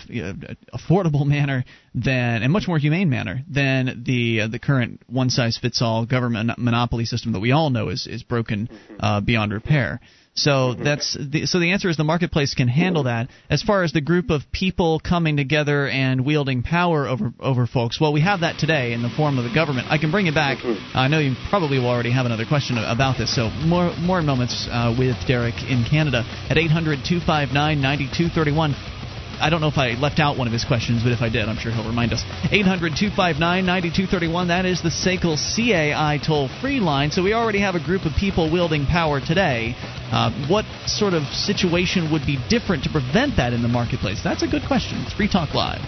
affordable 0.74 1.26
manner 1.28 1.64
than 1.94 2.44
and 2.44 2.52
much 2.52 2.68
more 2.68 2.78
humane 2.78 3.10
manner 3.10 3.42
than 3.50 4.04
the 4.06 4.42
uh, 4.42 4.48
the 4.48 4.60
current 4.60 5.02
one 5.08 5.30
size 5.30 5.58
fits 5.58 5.82
all 5.82 6.06
government 6.06 6.52
monopoly 6.58 7.06
system 7.06 7.34
that 7.34 7.40
we 7.40 7.52
all 7.52 7.70
know 7.70 7.90
is 7.90 8.08
is 8.08 8.24
broken 8.24 8.70
uh, 9.00 9.22
beyond 9.22 9.52
repair. 9.52 10.00
So 10.40 10.74
that's 10.74 11.16
the, 11.20 11.46
so 11.46 11.60
the 11.60 11.72
answer 11.72 11.90
is 11.90 11.98
the 11.98 12.04
marketplace 12.04 12.56
can 12.56 12.70
handle 12.70 13.04
that. 13.04 13.30
As 13.50 13.62
far 13.62 13.84
as 13.84 13.92
the 13.92 14.02
group 14.02 14.30
of 14.30 14.50
people 14.52 15.00
coming 15.00 15.38
together 15.38 15.88
and 15.88 16.26
wielding 16.26 16.64
power 16.64 17.08
over 17.08 17.34
over 17.40 17.68
folks, 17.68 18.00
well, 18.00 18.14
we 18.14 18.22
have 18.22 18.40
that 18.42 18.58
today 18.58 18.94
in 18.94 19.02
the 19.02 19.10
form 19.10 19.38
of 19.38 19.44
the 19.44 19.54
government. 19.54 19.88
I 19.90 19.98
can 19.98 20.12
bring 20.12 20.28
it 20.28 20.36
back. 20.36 20.60
I 20.94 21.10
know 21.10 21.20
you 21.20 21.36
probably 21.50 21.80
will 21.80 21.90
already 21.90 22.12
have 22.12 22.26
another 22.26 22.46
question 22.46 22.78
about 22.78 23.18
this. 23.18 23.36
So 23.36 23.50
more 23.50 23.94
more 23.98 24.22
moments 24.22 24.68
uh, 24.72 24.96
with 24.98 25.18
Derek 25.28 25.62
in 25.64 25.84
Canada 25.90 26.24
at 26.50 26.56
800-259-9231. 26.58 28.99
I 29.42 29.50
don't 29.50 29.62
know 29.62 29.68
if 29.68 29.78
I 29.78 29.94
left 29.94 30.20
out 30.20 30.38
one 30.38 30.48
of 30.48 30.54
his 30.54 30.66
questions, 30.66 31.04
but 31.04 31.12
if 31.12 31.22
I 31.22 31.30
did, 31.30 31.48
I'm 31.48 31.58
sure 31.58 31.72
he'll 31.72 31.88
remind 31.88 32.14
us. 32.14 32.24
800 32.52 32.96
259 32.96 33.40
9231. 33.66 34.48
That 34.50 34.66
is 34.66 34.82
the 34.82 34.90
SACL 34.90 35.38
CAI 35.38 36.20
toll 36.26 36.50
free 36.62 36.80
line. 36.80 37.12
So 37.12 37.24
we 37.24 37.34
already 37.34 37.60
have 37.62 37.76
a 37.76 37.84
group 37.84 38.06
of 38.06 38.14
people 38.14 38.52
wielding 38.52 38.86
power 38.86 39.22
today. 39.22 39.76
Uh, 40.12 40.32
what 40.50 40.66
sort 40.88 41.14
of 41.14 41.24
situation 41.28 42.12
would 42.12 42.26
be 42.26 42.38
different 42.50 42.84
to 42.84 42.90
prevent 42.90 43.38
that 43.38 43.54
in 43.54 43.62
the 43.62 43.68
marketplace? 43.68 44.22
That's 44.24 44.44
a 44.44 44.48
good 44.48 44.64
question. 44.68 45.00
It's 45.04 45.14
Free 45.14 45.30
Talk 45.30 45.54
Live. 45.54 45.82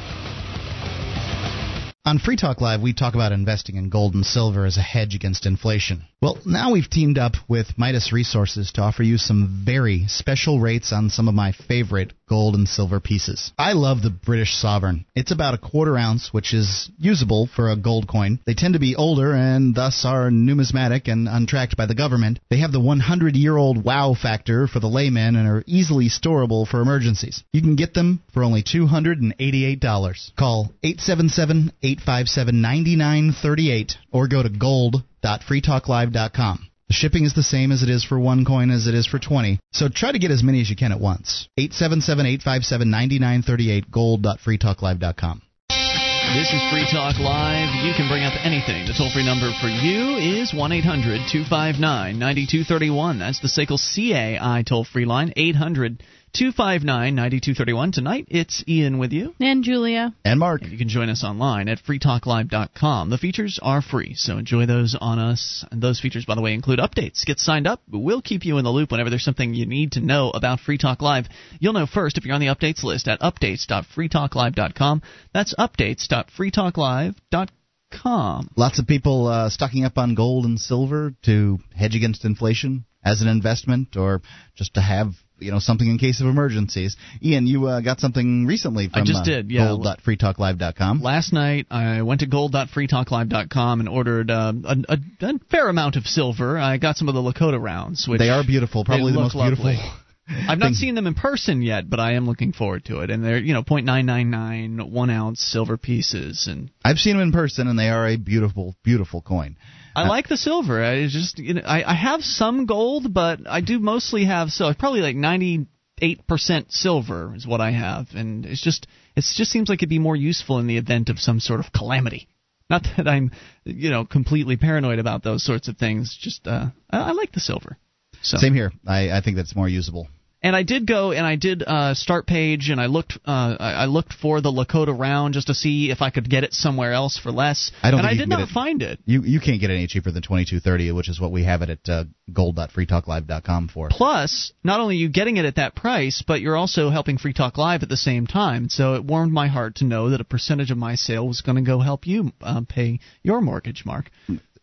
On 2.03 2.18
Free 2.18 2.36
Talk 2.36 2.61
Live, 2.61 2.82
we 2.82 2.94
talk 2.94 3.14
about 3.14 3.32
investing 3.32 3.76
in 3.76 3.90
gold 3.90 4.15
and 4.15 4.26
silver 4.26 4.65
as 4.65 4.76
a 4.76 4.82
hedge 4.82 5.14
against 5.14 5.45
inflation. 5.45 6.02
Well, 6.19 6.40
now 6.48 6.72
we've 6.72 6.90
teamed 6.90 7.19
up 7.19 7.34
with 7.48 7.78
Midas 7.78 8.11
Resources 8.11 8.72
to 8.72 8.82
offer 8.82 9.03
you 9.03 9.19
some 9.19 9.61
very 9.64 10.07
special 10.07 10.60
rates 10.60 10.91
on 10.91 11.11
some 11.11 11.28
of 11.28 11.36
my 11.36 11.52
favorite 11.52 12.14
gold 12.32 12.56
and 12.56 12.68
silver 12.70 13.02
pieces. 13.02 13.52
I 13.58 13.74
love 13.74 14.02
the 14.02 14.10
British 14.10 14.56
Sovereign. 14.56 15.03
It's 15.14 15.34
about 15.34 15.53
a 15.53 15.58
quarter 15.58 15.98
ounce, 15.98 16.32
which 16.32 16.53
is 16.53 16.90
usable 16.98 17.45
for 17.45 17.70
a 17.70 17.76
gold 17.76 18.08
coin. 18.08 18.40
They 18.45 18.53
tend 18.53 18.76
to 18.76 18.80
be 18.80 18.95
older 18.95 19.34
and 19.34 19.76
thus 19.76 20.06
are 20.06 20.32
numismatic 20.32 21.10
and 21.10 21.28
untracked 21.28 21.76
by 21.76 21.88
the 21.88 21.94
government. 21.94 22.40
They 22.49 22.60
have 22.60 22.72
the 22.72 22.80
100 22.80 23.36
year 23.36 23.58
old 23.58 23.84
wow 23.84 24.14
factor 24.14 24.68
for 24.68 24.80
the 24.80 24.88
layman 24.88 25.36
and 25.36 25.45
are 25.45 25.66
easily 25.68 26.08
storable 26.08 26.66
for 26.66 26.80
emergencies. 26.80 27.44
You 27.52 27.62
can 27.62 27.76
get 27.76 27.94
them 27.94 28.24
for 28.34 28.45
only 28.45 28.64
$288. 28.64 30.32
Call 30.38 30.72
877 30.84 31.74
857 31.84 32.62
9938 32.62 33.98
or 34.14 34.30
go 34.30 34.41
to 34.41 34.49
gold.freetalklive.com. 34.49 36.70
The 36.92 37.00
shipping 37.00 37.24
is 37.24 37.32
the 37.34 37.42
same 37.42 37.72
as 37.72 37.84
it 37.84 37.90
is 37.90 38.04
for 38.04 38.20
one 38.20 38.44
coin 38.44 38.70
as 38.70 38.86
it 38.86 38.94
is 38.94 39.08
for 39.08 39.18
20. 39.18 39.62
So 39.72 39.88
try 39.88 40.12
to 40.12 40.20
get 40.20 40.30
as 40.30 40.44
many 40.44 40.60
as 40.60 40.70
you 40.70 40.76
can 40.76 40.92
at 40.92 41.00
once. 41.00 41.48
877-857-9938 41.58 43.90
gold.freetalklive.com. 43.90 45.42
This 45.70 46.52
is 46.52 46.62
Free 46.70 46.86
Talk 46.92 47.18
Live. 47.18 47.74
You 47.86 47.94
can 47.96 48.10
bring 48.10 48.26
up 48.26 48.34
anything. 48.44 48.88
The 48.88 48.94
toll 48.98 49.10
free 49.10 49.26
number 49.26 49.54
for 49.62 49.70
you 49.70 50.18
is 50.18 50.54
1 50.54 50.72
800 50.74 51.30
259 51.32 52.20
9231. 52.20 53.20
That's 53.20 53.40
the 53.40 53.48
SACL 53.48 53.80
CAI 53.80 54.64
toll 54.68 54.84
free 54.84 55.06
line, 55.06 55.32
800 55.38 56.04
259 56.34 57.16
9231. 57.16 57.91
Tonight, 57.91 58.28
it's 58.30 58.64
Ian 58.68 58.99
with 58.99 59.12
you. 59.12 59.34
And 59.40 59.64
Julia. 59.64 60.14
And 60.24 60.40
Mark. 60.40 60.62
And 60.62 60.72
you 60.72 60.78
can 60.78 60.88
join 60.88 61.10
us 61.10 61.26
online 61.26 61.68
at 61.68 61.84
freetalklive.com. 61.84 63.10
The 63.10 63.18
features 63.18 63.60
are 63.62 63.82
free, 63.82 64.14
so 64.16 64.38
enjoy 64.38 64.66
those 64.66 64.95
on 64.99 65.20
us. 65.20 65.66
And 65.72 65.82
those 65.82 65.99
features, 65.99 66.24
by 66.26 66.36
the 66.36 66.41
way, 66.41 66.53
include 66.53 66.80
updates. 66.80 67.26
Get 67.26 67.40
signed 67.40 67.68
up. 67.68 67.82
We'll 67.91 68.22
keep 68.22 68.45
you 68.45 68.58
in 68.58 68.64
the 68.64 68.72
loop 68.72 68.91
whenever 68.91 69.10
there's 69.10 69.26
something 69.26 69.53
you 69.53 69.66
need 69.66 69.91
to 69.94 70.02
know 70.02 70.30
about 70.30 70.60
Free 70.62 70.78
Talk 70.78 71.02
Live. 71.02 71.26
You'll 71.60 71.74
know 71.74 71.86
first 71.86 72.18
if 72.18 72.24
you're 72.26 72.36
on 72.36 72.41
the 72.41 72.48
updates 72.48 72.84
list 72.84 73.10
at 73.10 73.20
updates.freetalklive.com. 73.20 75.02
That's 75.34 75.53
updates.freetalklive.com. 75.56 78.49
Lots 78.56 78.80
of 78.80 78.88
people 78.88 79.28
uh, 79.28 79.49
stocking 79.49 79.84
up 79.84 79.98
on 79.98 80.16
gold 80.16 80.45
and 80.45 80.58
silver 80.58 81.14
to 81.24 81.60
hedge 81.76 81.95
against 81.95 82.24
inflation 82.24 82.86
as 83.03 83.22
an 83.22 83.28
investment 83.28 83.98
or 83.98 84.22
just 84.56 84.76
to 84.76 84.82
have 84.82 85.12
you 85.42 85.52
know 85.52 85.60
something 85.60 85.88
in 85.88 85.98
case 85.98 86.22
of 86.22 86.28
emergencies. 86.28 86.96
Ian, 87.24 87.48
you 87.48 87.68
uh, 87.68 87.82
got 87.82 88.00
something 88.00 88.46
recently 88.46 88.88
from 88.90 89.02
I 89.02 89.06
just 89.06 89.22
uh, 89.22 89.26
did, 89.26 89.52
yeah. 89.52 89.68
gold.freetalklive.com. 89.68 91.02
Last 91.02 91.34
night 91.34 91.68
I 91.72 92.02
went 92.02 92.22
to 92.22 92.28
gold.freetalklive.com 92.28 93.80
and 93.80 93.90
ordered 93.90 94.32
uh, 94.32 94.54
a, 94.64 94.76
a, 94.90 94.98
a 95.22 95.40
fair 95.50 95.70
amount 95.70 95.96
of 95.96 96.06
silver. 96.06 96.58
I 96.58 96.78
got 96.78 96.98
some 96.98 97.10
of 97.10 97.16
the 97.16 97.22
Lakota 97.22 97.62
rounds, 97.62 98.08
which 98.08 98.20
they 98.20 98.30
are 98.30 98.44
beautiful, 98.44 98.86
probably 98.86 99.12
the 99.12 99.20
most 99.20 99.36
look 99.36 99.48
beautiful. 99.48 99.76
I've 100.48 100.60
not 100.60 100.74
seen 100.74 100.96
them 100.96 101.08
in 101.08 101.14
person 101.14 101.62
yet, 101.62 101.90
but 101.90 102.00
I 102.00 102.14
am 102.14 102.26
looking 102.26 102.54
forward 102.54 102.86
to 102.86 103.00
it. 103.02 103.10
And 103.10 103.24
they're 103.24 103.38
you 103.38 103.54
know 103.54 103.64
point 103.64 103.86
nine 103.86 104.06
nine 104.06 104.30
nine 104.30 104.92
one 104.92 105.10
ounce 105.10 105.42
silver 105.42 105.78
pieces, 105.78 106.48
and 106.48 106.70
I've 106.84 106.98
seen 106.98 107.18
them 107.18 107.24
in 107.24 107.32
person, 107.32 107.68
and 107.68 107.78
they 107.78 107.90
are 107.90 108.08
a 108.08 108.18
beautiful, 108.18 108.76
beautiful 108.84 109.22
coin. 109.22 109.58
I 109.96 110.08
like 110.08 110.28
the 110.28 110.38
silver. 110.38 110.84
I 110.84 111.08
just 111.08 111.40
you 111.40 111.56
know 111.56 111.62
I, 111.66 111.84
I 111.84 111.94
have 111.94 112.24
some 112.24 112.66
gold, 112.66 113.14
but 113.14 113.42
I 113.48 113.62
do 113.62 113.80
mostly 113.80 114.26
have 114.26 114.52
so 114.52 114.74
probably 114.74 115.02
like 115.02 115.16
ninety 115.16 115.68
eight 116.02 116.26
percent 116.28 116.72
silver 116.72 117.34
is 117.36 117.46
what 117.46 117.62
I 117.62 117.72
have, 117.72 118.08
and 118.14 118.46
it's 118.46 118.62
just 118.62 118.88
it 119.16 119.26
just 119.36 119.52
seems 119.52 119.70
like 119.70 119.80
it'd 119.80 119.90
be 119.90 120.00
more 120.00 120.16
useful 120.16 120.60
in 120.60 120.68
the 120.68 120.78
event 120.78 121.10
of 121.10 121.20
some 121.20 121.40
sort 121.40 121.60
of 121.60 121.72
calamity. 121.72 122.28
Not 122.70 122.88
that 122.98 123.08
I'm 123.08 123.32
you 123.66 123.90
know 123.90 124.06
completely 124.06 124.58
paranoid 124.58 125.00
about 125.00 125.24
those 125.24 125.44
sorts 125.44 125.68
of 125.68 125.78
things. 125.78 126.18
Just 126.20 126.48
uh, 126.48 126.68
I, 126.90 127.00
I 127.00 127.12
like 127.12 127.32
the 127.32 127.40
silver. 127.40 127.78
So. 128.22 128.38
Same 128.38 128.54
here. 128.54 128.72
I, 128.86 129.12
I 129.12 129.22
think 129.22 129.38
that's 129.38 129.56
more 129.56 129.68
usable. 129.68 130.08
And 130.44 130.56
I 130.56 130.64
did 130.64 130.88
go 130.88 131.12
and 131.12 131.26
I 131.26 131.36
did 131.36 131.62
uh, 131.62 131.94
start 131.94 132.26
page 132.26 132.70
and 132.70 132.82
I 132.82 132.88
looked 132.88 133.18
uh, 133.26 133.58
I 133.60 133.86
looked 133.86 134.14
for 134.14 134.42
the 134.42 134.52
Lakota 134.52 134.98
round 134.98 135.36
just 135.36 135.48
to 135.48 135.54
see 135.54 135.92
if 135.92 136.02
I 136.02 136.10
could 136.10 136.28
get 136.28 136.44
it 136.44 136.54
somewhere 136.54 136.94
else 136.94 137.16
for 137.18 137.32
less. 137.32 137.72
I 137.84 137.92
don't 137.92 138.00
and 138.00 138.10
think 138.10 138.20
I 138.20 138.24
did 138.24 138.30
not 138.30 138.42
it. 138.42 138.50
find 138.50 138.82
it. 138.82 139.00
You 139.06 139.22
you 139.22 139.40
can't 139.40 139.62
get 139.62 139.70
it 139.70 139.76
any 139.76 139.86
cheaper 139.86 140.10
than 140.10 140.24
twenty 140.24 140.46
two 140.46 140.60
thirty, 140.60 140.92
which 140.92 141.10
is 141.10 141.22
what 141.22 141.32
we 141.32 141.44
have 141.44 141.62
it 141.62 141.70
at 141.70 141.90
uh, 141.90 142.06
gold.freetalklive.com 142.34 143.68
for. 143.68 143.90
Plus, 143.92 144.52
not 144.64 144.80
only 144.80 144.96
are 144.96 145.00
you 145.00 145.10
getting 145.10 145.38
it 145.38 145.46
at 145.46 145.58
that 145.58 145.76
price, 145.76 146.24
but 146.26 146.42
you're 146.42 146.58
also 146.58 146.90
helping 146.90 147.20
Free 147.20 147.34
Talk 147.34 147.60
Live 147.60 147.84
at 147.84 147.90
the 147.90 147.98
same 147.98 148.26
time. 148.26 148.68
So 148.70 148.96
it 148.96 149.06
warmed 149.06 149.34
my 149.34 149.48
heart 149.48 149.76
to 149.76 149.86
know 149.86 150.10
that 150.10 150.22
a 150.22 150.26
percentage 150.26 150.72
of 150.72 150.78
my 150.78 150.96
sale 150.96 151.28
was 151.28 151.42
going 151.42 151.58
to 151.58 151.62
go 151.62 151.80
help 151.80 152.08
you 152.08 152.32
uh, 152.42 152.62
pay 152.68 153.00
your 153.22 153.42
mortgage, 153.42 153.84
Mark. 153.86 154.10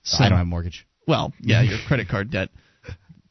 So, 0.03 0.25
I 0.25 0.29
don't 0.29 0.39
have 0.39 0.47
a 0.47 0.51
mortgage. 0.51 0.87
Well, 1.07 1.33
yeah, 1.41 1.63
your 1.63 1.79
credit 1.87 2.09
card 2.09 2.31
debt 2.31 2.51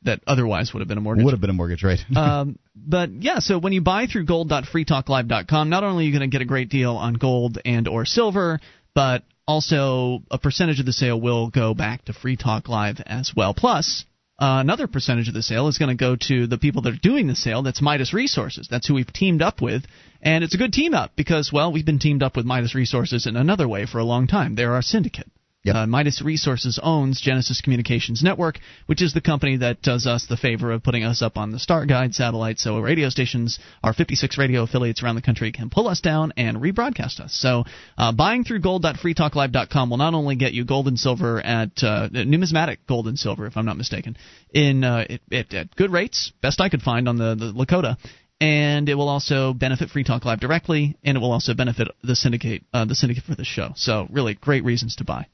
that 0.08 0.22
otherwise 0.28 0.74
would 0.74 0.82
have 0.82 0.88
been 0.88 0.98
a 0.98 1.02
mortgage. 1.02 1.24
Would 1.24 1.34
have 1.34 1.42
been 1.42 1.50
a 1.50 1.54
mortgage, 1.54 1.84
right? 1.84 2.00
um, 2.16 2.58
but 2.76 3.12
yeah, 3.12 3.40
so 3.40 3.60
when 3.60 3.72
you 3.72 3.82
buy 3.82 4.08
through 4.08 4.26
gold.freetalklive.com, 4.26 5.70
not 5.70 5.84
only 5.84 6.04
are 6.04 6.08
you 6.08 6.12
going 6.12 6.30
to 6.30 6.34
get 6.34 6.42
a 6.42 6.46
great 6.46 6.70
deal 6.70 6.96
on 6.96 7.14
gold 7.14 7.60
and 7.64 7.88
or 7.88 8.06
silver, 8.06 8.60
but 8.94 9.24
also 9.48 10.24
a 10.30 10.38
percentage 10.38 10.80
of 10.80 10.86
the 10.86 10.94
sale 10.94 11.20
will 11.20 11.50
go 11.50 11.74
back 11.74 12.06
to 12.06 12.14
Free 12.14 12.36
Talk 12.36 12.68
Live 12.68 12.98
as 13.06 13.32
well. 13.36 13.54
Plus, 13.54 14.06
uh, 14.40 14.60
another 14.62 14.88
percentage 14.88 15.28
of 15.28 15.34
the 15.34 15.42
sale 15.42 15.68
is 15.68 15.78
going 15.78 15.90
to 15.90 16.00
go 16.00 16.16
to 16.16 16.46
the 16.46 16.58
people 16.58 16.84
that 16.84 16.94
are 16.94 17.00
doing 17.02 17.28
the 17.28 17.36
sale. 17.36 17.64
That's 17.64 17.82
Midas 17.82 18.14
Resources. 18.14 18.68
That's 18.70 18.88
who 18.88 18.94
we've 18.94 19.12
teamed 19.12 19.42
up 19.42 19.62
with. 19.62 19.84
And 20.22 20.44
it's 20.44 20.54
a 20.54 20.58
good 20.58 20.74
team 20.74 20.94
up 20.94 21.12
because, 21.16 21.52
well, 21.52 21.72
we've 21.72 21.86
been 21.86 22.00
teamed 22.00 22.24
up 22.24 22.36
with 22.36 22.46
Midas 22.46 22.76
Resources 22.76 23.26
in 23.26 23.36
another 23.36 23.68
way 23.68 23.86
for 23.86 24.00
a 24.00 24.04
long 24.04 24.28
time. 24.28 24.56
They're 24.56 24.74
our 24.74 24.82
syndicate. 24.82 25.30
Uh, 25.68 25.86
Midas 25.86 26.22
Resources 26.22 26.80
owns 26.82 27.22
Genesis 27.22 27.62
Communications 27.62 28.24
Network, 28.24 28.60
which 28.86 29.02
is 29.02 29.14
the 29.14 29.22
company 29.22 29.58
that 29.58 29.82
does 29.82 30.06
us 30.06 30.26
the 30.28 30.38
favor 30.38 30.72
of 30.72 30.84
putting 30.84 31.04
us 31.04 31.22
up 31.22 31.38
on 31.38 31.52
the 31.52 31.60
Star 31.60 31.86
Guide 31.86 32.14
satellite. 32.14 32.60
So 32.60 32.80
radio 32.80 33.10
stations, 33.10 33.60
our 33.84 33.94
56 33.94 34.38
radio 34.38 34.64
affiliates 34.64 35.04
around 35.04 35.16
the 35.16 35.22
country, 35.22 35.52
can 35.52 35.70
pull 35.70 35.88
us 35.88 36.02
down 36.02 36.34
and 36.38 36.58
rebroadcast 36.58 37.20
us. 37.20 37.34
So 37.34 37.66
uh, 37.98 38.12
buying 38.12 38.44
through 38.44 38.60
gold.freetalklive.com 38.60 39.90
will 39.90 39.98
not 39.98 40.14
only 40.14 40.36
get 40.36 40.54
you 40.54 40.66
gold 40.66 40.88
and 40.88 41.00
silver 41.00 41.40
at 41.42 41.84
uh, 41.84 42.10
numismatic 42.12 42.86
gold 42.88 43.08
and 43.08 43.18
silver, 43.18 43.46
if 43.46 43.58
I'm 43.58 43.66
not 43.66 43.78
mistaken, 43.78 44.18
in 44.54 44.84
uh, 44.84 45.06
it, 45.10 45.22
it, 45.30 45.54
at 45.54 45.76
good 45.76 45.92
rates, 45.92 46.32
best 46.42 46.62
I 46.62 46.70
could 46.70 46.82
find 46.82 47.08
on 47.10 47.18
the, 47.18 47.36
the 47.36 47.54
Lakota 47.54 47.98
and 48.40 48.88
it 48.88 48.94
will 48.94 49.10
also 49.10 49.54
benefit 49.54 49.90
Free 49.90 50.04
Talk 50.04 50.24
Live 50.24 50.40
directly, 50.40 50.96
and 51.04 51.18
it 51.18 51.20
will 51.20 51.32
also 51.32 51.56
benefit 51.56 51.88
the 52.04 52.16
syndicate, 52.16 52.64
uh, 52.72 52.86
the 52.86 52.94
syndicate 52.94 53.24
for 53.24 53.34
the 53.34 53.44
show. 53.44 53.74
So 53.76 54.08
really, 54.12 54.36
great 54.36 54.64
reasons 54.64 54.98
to 54.98 55.04
buy 55.04 55.26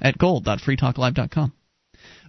at 0.00 0.18
gold.freetalklive.com. 0.18 1.52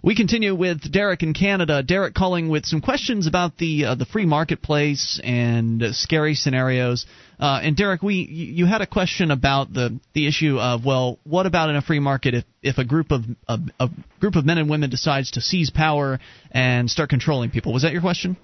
We 0.02 0.14
continue 0.14 0.54
with 0.54 0.90
Derek 0.90 1.22
in 1.22 1.34
Canada. 1.34 1.82
Derek 1.82 2.14
calling 2.14 2.48
with 2.48 2.64
some 2.64 2.80
questions 2.80 3.26
about 3.26 3.58
the 3.58 3.84
uh, 3.84 3.94
the 3.96 4.06
free 4.06 4.24
marketplace 4.24 5.20
and 5.22 5.82
uh, 5.82 5.92
scary 5.92 6.34
scenarios. 6.34 7.04
Uh, 7.38 7.60
and 7.62 7.76
Derek, 7.76 8.02
we 8.02 8.14
you 8.14 8.64
had 8.64 8.80
a 8.80 8.86
question 8.86 9.30
about 9.30 9.72
the 9.74 10.00
the 10.14 10.26
issue 10.26 10.58
of 10.58 10.86
well, 10.86 11.18
what 11.24 11.44
about 11.44 11.68
in 11.68 11.76
a 11.76 11.82
free 11.82 12.00
market 12.00 12.34
if 12.34 12.44
if 12.62 12.78
a 12.78 12.84
group 12.84 13.10
of 13.10 13.24
a, 13.46 13.58
a 13.78 13.90
group 14.20 14.36
of 14.36 14.46
men 14.46 14.56
and 14.56 14.70
women 14.70 14.88
decides 14.88 15.32
to 15.32 15.42
seize 15.42 15.70
power 15.70 16.18
and 16.50 16.90
start 16.90 17.10
controlling 17.10 17.50
people? 17.50 17.74
Was 17.74 17.82
that 17.82 17.92
your 17.92 18.02
question? 18.02 18.38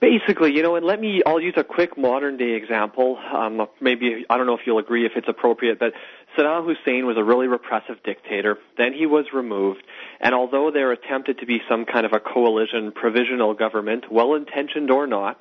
Basically, 0.00 0.54
you 0.54 0.62
know, 0.62 0.76
and 0.76 0.86
let 0.86 0.98
me, 0.98 1.22
I'll 1.26 1.40
use 1.40 1.54
a 1.58 1.64
quick 1.64 1.98
modern 1.98 2.38
day 2.38 2.52
example. 2.52 3.18
Um, 3.18 3.66
maybe, 3.82 4.24
I 4.30 4.38
don't 4.38 4.46
know 4.46 4.54
if 4.54 4.60
you'll 4.64 4.78
agree 4.78 5.04
if 5.04 5.12
it's 5.14 5.28
appropriate, 5.28 5.78
but 5.78 5.92
Saddam 6.36 6.64
Hussein 6.64 7.04
was 7.04 7.18
a 7.18 7.22
really 7.22 7.48
repressive 7.48 8.02
dictator. 8.02 8.56
Then 8.78 8.94
he 8.94 9.04
was 9.04 9.26
removed. 9.34 9.82
And 10.20 10.34
although 10.34 10.70
there 10.70 10.90
attempted 10.90 11.38
to 11.40 11.46
be 11.46 11.60
some 11.68 11.84
kind 11.84 12.06
of 12.06 12.14
a 12.14 12.20
coalition 12.20 12.92
provisional 12.92 13.52
government, 13.52 14.10
well 14.10 14.34
intentioned 14.34 14.90
or 14.90 15.06
not, 15.06 15.38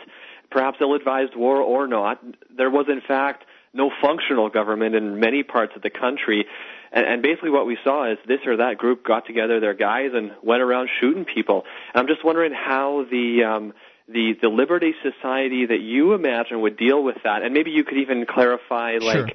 perhaps 0.51 0.77
ill 0.81 0.93
advised 0.93 1.35
war 1.37 1.61
or 1.61 1.87
not, 1.87 2.21
there 2.55 2.69
was 2.69 2.87
in 2.89 2.99
fact 2.99 3.45
no 3.73 3.89
functional 4.01 4.49
government 4.49 4.93
in 4.93 5.21
many 5.21 5.43
parts 5.43 5.71
of 5.75 5.81
the 5.81 5.89
country. 5.89 6.45
And, 6.91 7.23
basically 7.23 7.49
what 7.49 7.65
we 7.65 7.77
saw 7.83 8.11
is 8.11 8.19
this 8.27 8.39
or 8.45 8.57
that 8.57 8.77
group 8.77 9.03
got 9.03 9.25
together 9.25 9.59
their 9.59 9.73
guys 9.73 10.11
and 10.13 10.31
went 10.43 10.61
around 10.61 10.89
shooting 10.99 11.25
people. 11.25 11.63
And 11.93 12.01
I'm 12.01 12.07
just 12.07 12.23
wondering 12.23 12.53
how 12.53 13.05
the, 13.09 13.43
um, 13.43 13.73
the 14.07 14.33
the 14.41 14.49
Liberty 14.49 14.93
Society 15.01 15.65
that 15.65 15.79
you 15.81 16.13
imagine 16.13 16.61
would 16.61 16.77
deal 16.77 17.03
with 17.03 17.17
that, 17.23 17.43
and 17.43 17.53
maybe 17.53 17.71
you 17.71 17.83
could 17.83 17.97
even 17.97 18.25
clarify, 18.25 18.97
like, 19.01 19.15
Sure. 19.15 19.29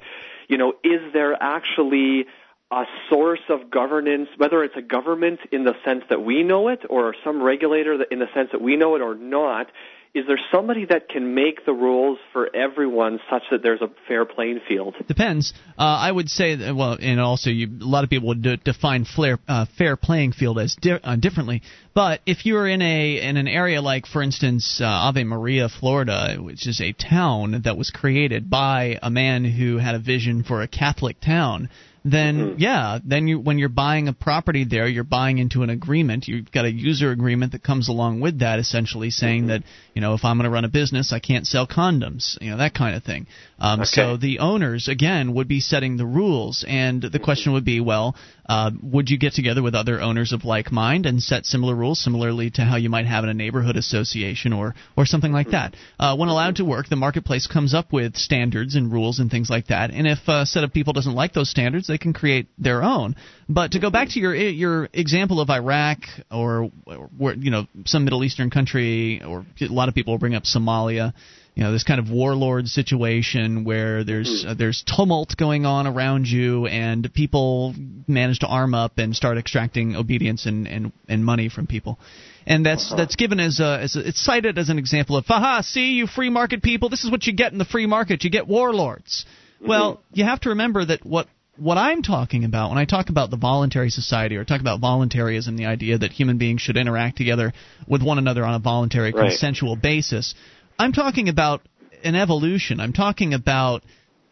you 0.47 0.57
know, 0.57 0.73
is 0.83 1.01
there 1.13 1.35
actually 1.41 2.25
a 2.71 2.83
source 3.09 3.41
of 3.49 3.71
governance, 3.71 4.29
whether 4.37 4.63
it's 4.63 4.75
a 4.77 4.81
government 4.81 5.39
in 5.51 5.63
the 5.63 5.73
sense 5.83 6.03
that 6.09 6.21
we 6.23 6.43
know 6.43 6.67
it, 6.67 6.81
or 6.89 7.15
some 7.23 7.41
regulator 7.41 7.97
that 7.97 8.11
in 8.11 8.19
the 8.19 8.29
sense 8.33 8.49
that 8.51 8.61
we 8.61 8.75
know 8.75 8.95
it, 8.95 9.01
or 9.01 9.15
not? 9.15 9.71
Is 10.15 10.25
there 10.27 10.39
somebody 10.51 10.85
that 10.85 11.07
can 11.07 11.35
make 11.35 11.65
the 11.65 11.73
rules 11.73 12.17
for 12.33 12.53
everyone 12.55 13.19
such 13.29 13.43
that 13.51 13.61
there's 13.61 13.81
a 13.81 13.89
fair 14.07 14.25
playing 14.25 14.59
field? 14.67 14.95
Depends. 15.07 15.53
Uh, 15.77 15.83
I 15.83 16.11
would 16.11 16.29
say, 16.29 16.55
that, 16.55 16.75
well, 16.75 16.97
and 16.99 17.19
also 17.19 17.51
you, 17.51 17.67
a 17.67 17.85
lot 17.85 18.03
of 18.03 18.09
people 18.09 18.29
would 18.29 18.41
de- 18.41 18.57
define 18.57 19.05
flare, 19.05 19.37
uh, 19.47 19.67
fair 19.77 19.95
playing 19.95 20.31
field 20.31 20.57
as 20.57 20.75
di- 20.75 20.99
uh, 21.03 21.15
differently. 21.15 21.61
But 21.93 22.21
if 22.25 22.45
you're 22.45 22.67
in 22.67 22.81
a 22.81 23.21
in 23.21 23.37
an 23.37 23.47
area 23.47 23.81
like, 23.81 24.07
for 24.07 24.23
instance, 24.23 24.79
uh, 24.81 24.85
Ave 24.85 25.23
Maria, 25.25 25.69
Florida, 25.69 26.37
which 26.39 26.67
is 26.67 26.81
a 26.81 26.91
town 26.91 27.61
that 27.65 27.77
was 27.77 27.91
created 27.91 28.49
by 28.49 28.97
a 29.03 29.11
man 29.11 29.45
who 29.45 29.77
had 29.77 29.93
a 29.93 29.99
vision 29.99 30.43
for 30.43 30.61
a 30.61 30.67
Catholic 30.67 31.19
town 31.21 31.69
then 32.05 32.35
Mm-hmm. 32.39 32.59
yeah, 32.59 32.99
then 33.03 33.27
you 33.27 33.39
when 33.39 33.57
you're 33.59 33.69
buying 33.69 34.07
a 34.07 34.13
property 34.13 34.63
there, 34.63 34.87
you're 34.87 35.03
buying 35.03 35.37
into 35.37 35.63
an 35.63 35.69
agreement. 35.69 36.27
You've 36.27 36.51
got 36.51 36.65
a 36.65 36.71
user 36.71 37.11
agreement 37.11 37.51
that 37.51 37.63
comes 37.63 37.89
along 37.89 38.21
with 38.21 38.39
that, 38.39 38.59
essentially 38.59 39.09
saying 39.09 39.41
Mm-hmm. 39.41 39.49
that 39.49 39.63
you 39.93 40.01
know 40.01 40.13
if 40.13 40.23
I'm 40.23 40.37
going 40.37 40.45
to 40.45 40.49
run 40.49 40.65
a 40.65 40.69
business, 40.69 41.11
I 41.13 41.19
can't 41.19 41.45
sell 41.45 41.67
condoms, 41.67 42.37
you 42.41 42.51
know 42.51 42.57
that 42.57 42.73
kind 42.73 42.95
of 42.95 43.03
thing. 43.03 43.27
Um, 43.59 43.85
So 43.85 44.17
the 44.17 44.39
owners 44.39 44.87
again 44.87 45.33
would 45.33 45.47
be 45.47 45.59
setting 45.59 45.97
the 45.97 46.05
rules, 46.05 46.63
and 46.67 47.01
the 47.01 47.19
question 47.19 47.53
would 47.53 47.65
be, 47.65 47.79
well, 47.79 48.15
uh, 48.49 48.71
would 48.81 49.11
you 49.11 49.17
get 49.19 49.33
together 49.33 49.61
with 49.61 49.75
other 49.75 50.01
owners 50.01 50.33
of 50.33 50.43
like 50.43 50.71
mind 50.71 51.05
and 51.05 51.21
set 51.21 51.45
similar 51.45 51.75
rules, 51.75 52.03
similarly 52.03 52.49
to 52.49 52.63
how 52.63 52.77
you 52.77 52.89
might 52.89 53.05
have 53.05 53.23
in 53.23 53.29
a 53.29 53.33
neighborhood 53.33 53.77
association 53.77 54.53
or 54.53 54.73
or 54.97 55.05
something 55.05 55.31
like 55.31 55.51
that? 55.51 55.75
Uh, 55.99 56.15
when 56.15 56.29
allowed 56.29 56.55
to 56.55 56.65
work, 56.65 56.89
the 56.89 56.95
marketplace 56.95 57.45
comes 57.45 57.75
up 57.75 57.93
with 57.93 58.15
standards 58.15 58.73
and 58.73 58.91
rules 58.91 59.19
and 59.19 59.29
things 59.29 59.51
like 59.51 59.67
that. 59.67 59.91
And 59.91 60.07
if 60.07 60.17
a 60.27 60.47
set 60.47 60.63
of 60.63 60.73
people 60.73 60.93
doesn't 60.93 61.13
like 61.13 61.33
those 61.33 61.51
standards, 61.51 61.85
they 61.85 61.99
can 61.99 62.11
create 62.11 62.47
their 62.57 62.81
own. 62.81 63.15
But 63.47 63.73
to 63.73 63.79
go 63.79 63.91
back 63.91 64.09
to 64.09 64.19
your 64.19 64.33
your 64.33 64.89
example 64.93 65.41
of 65.41 65.51
Iraq 65.51 65.99
or, 66.31 66.71
or 67.19 67.33
you 67.35 67.51
know 67.51 67.67
some 67.85 68.03
Middle 68.03 68.23
Eastern 68.23 68.49
country, 68.49 69.21
or 69.23 69.45
a 69.61 69.65
lot 69.67 69.89
of 69.89 69.93
people 69.93 70.17
bring 70.17 70.33
up 70.33 70.45
Somalia 70.45 71.13
you 71.55 71.63
know 71.63 71.71
this 71.71 71.83
kind 71.83 71.99
of 71.99 72.09
warlord 72.09 72.67
situation 72.67 73.63
where 73.63 74.03
there's 74.03 74.43
hmm. 74.43 74.49
uh, 74.49 74.53
there's 74.53 74.83
tumult 74.83 75.35
going 75.37 75.65
on 75.65 75.87
around 75.87 76.27
you 76.27 76.67
and 76.67 77.11
people 77.13 77.73
manage 78.07 78.39
to 78.39 78.47
arm 78.47 78.73
up 78.73 78.97
and 78.97 79.15
start 79.15 79.37
extracting 79.37 79.95
obedience 79.95 80.45
and 80.45 80.67
and, 80.67 80.91
and 81.07 81.25
money 81.25 81.49
from 81.49 81.67
people. 81.67 81.99
And 82.45 82.65
that's 82.65 82.87
uh-huh. 82.87 82.95
that's 82.95 83.15
given 83.15 83.39
as 83.39 83.59
a, 83.59 83.79
as 83.81 83.95
a 83.95 84.07
it's 84.07 84.23
cited 84.23 84.57
as 84.57 84.69
an 84.69 84.77
example 84.79 85.17
of 85.17 85.25
haha 85.25 85.61
see 85.61 85.93
you 85.93 86.07
free 86.07 86.29
market 86.29 86.63
people. 86.63 86.89
This 86.89 87.03
is 87.03 87.11
what 87.11 87.25
you 87.27 87.33
get 87.33 87.51
in 87.51 87.57
the 87.57 87.65
free 87.65 87.85
market. 87.85 88.23
You 88.23 88.29
get 88.29 88.47
warlords. 88.47 89.25
Mm-hmm. 89.57 89.67
Well 89.69 90.01
you 90.13 90.23
have 90.23 90.39
to 90.41 90.49
remember 90.49 90.85
that 90.85 91.05
what 91.05 91.27
what 91.59 91.77
I'm 91.77 92.01
talking 92.01 92.45
about 92.45 92.69
when 92.69 92.77
I 92.77 92.85
talk 92.85 93.09
about 93.09 93.29
the 93.29 93.37
voluntary 93.37 93.89
society 93.89 94.37
or 94.37 94.45
talk 94.45 94.61
about 94.61 94.79
voluntarism, 94.79 95.57
the 95.57 95.65
idea 95.65 95.97
that 95.97 96.11
human 96.11 96.37
beings 96.37 96.61
should 96.61 96.77
interact 96.77 97.17
together 97.17 97.53
with 97.87 98.01
one 98.01 98.17
another 98.17 98.45
on 98.45 98.53
a 98.53 98.59
voluntary, 98.59 99.11
Right. 99.11 99.29
consensual 99.29 99.75
basis, 99.75 100.35
I'm 100.79 100.93
talking 100.93 101.27
about 101.27 101.61
an 102.05 102.15
evolution. 102.15 102.79
I'm 102.79 102.93
talking 102.93 103.33
about 103.33 103.83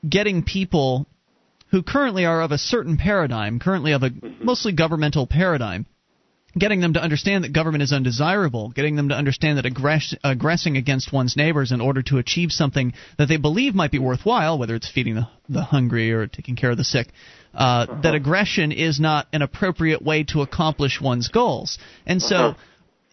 getting 0.07 0.43
people 0.43 1.05
who 1.71 1.83
currently 1.83 2.23
are 2.25 2.41
of 2.41 2.53
a 2.53 2.57
certain 2.57 2.95
paradigm, 2.95 3.59
currently 3.59 3.91
of 3.91 4.03
a 4.03 4.11
mostly 4.41 4.71
governmental 4.71 5.27
paradigm, 5.27 5.85
getting 6.57 6.79
them 6.79 6.93
to 6.93 7.03
understand 7.03 7.43
that 7.43 7.51
government 7.51 7.83
is 7.83 7.91
undesirable, 7.91 8.69
getting 8.69 8.95
them 8.95 9.09
to 9.09 9.15
understand 9.15 9.57
that 9.57 9.65
aggress- 9.65 10.15
aggressing 10.23 10.77
against 10.77 11.11
one's 11.11 11.35
neighbors 11.35 11.73
in 11.73 11.81
order 11.81 12.01
to 12.03 12.17
achieve 12.17 12.53
something 12.53 12.93
that 13.17 13.27
they 13.27 13.35
believe 13.35 13.75
might 13.75 13.91
be 13.91 13.99
worthwhile, 13.99 14.57
whether 14.57 14.75
it's 14.75 14.89
feeding 14.89 15.15
the, 15.15 15.27
the 15.49 15.61
hungry 15.61 16.13
or 16.13 16.27
taking 16.27 16.55
care 16.55 16.71
of 16.71 16.77
the 16.77 16.85
sick, 16.85 17.09
uh, 17.53 18.01
that 18.03 18.15
aggression 18.15 18.71
is 18.71 19.01
not 19.01 19.27
an 19.33 19.41
appropriate 19.41 20.01
way 20.01 20.23
to 20.23 20.41
accomplish 20.41 21.01
one's 21.01 21.27
goals. 21.27 21.77
And 22.05 22.21
so 22.21 22.55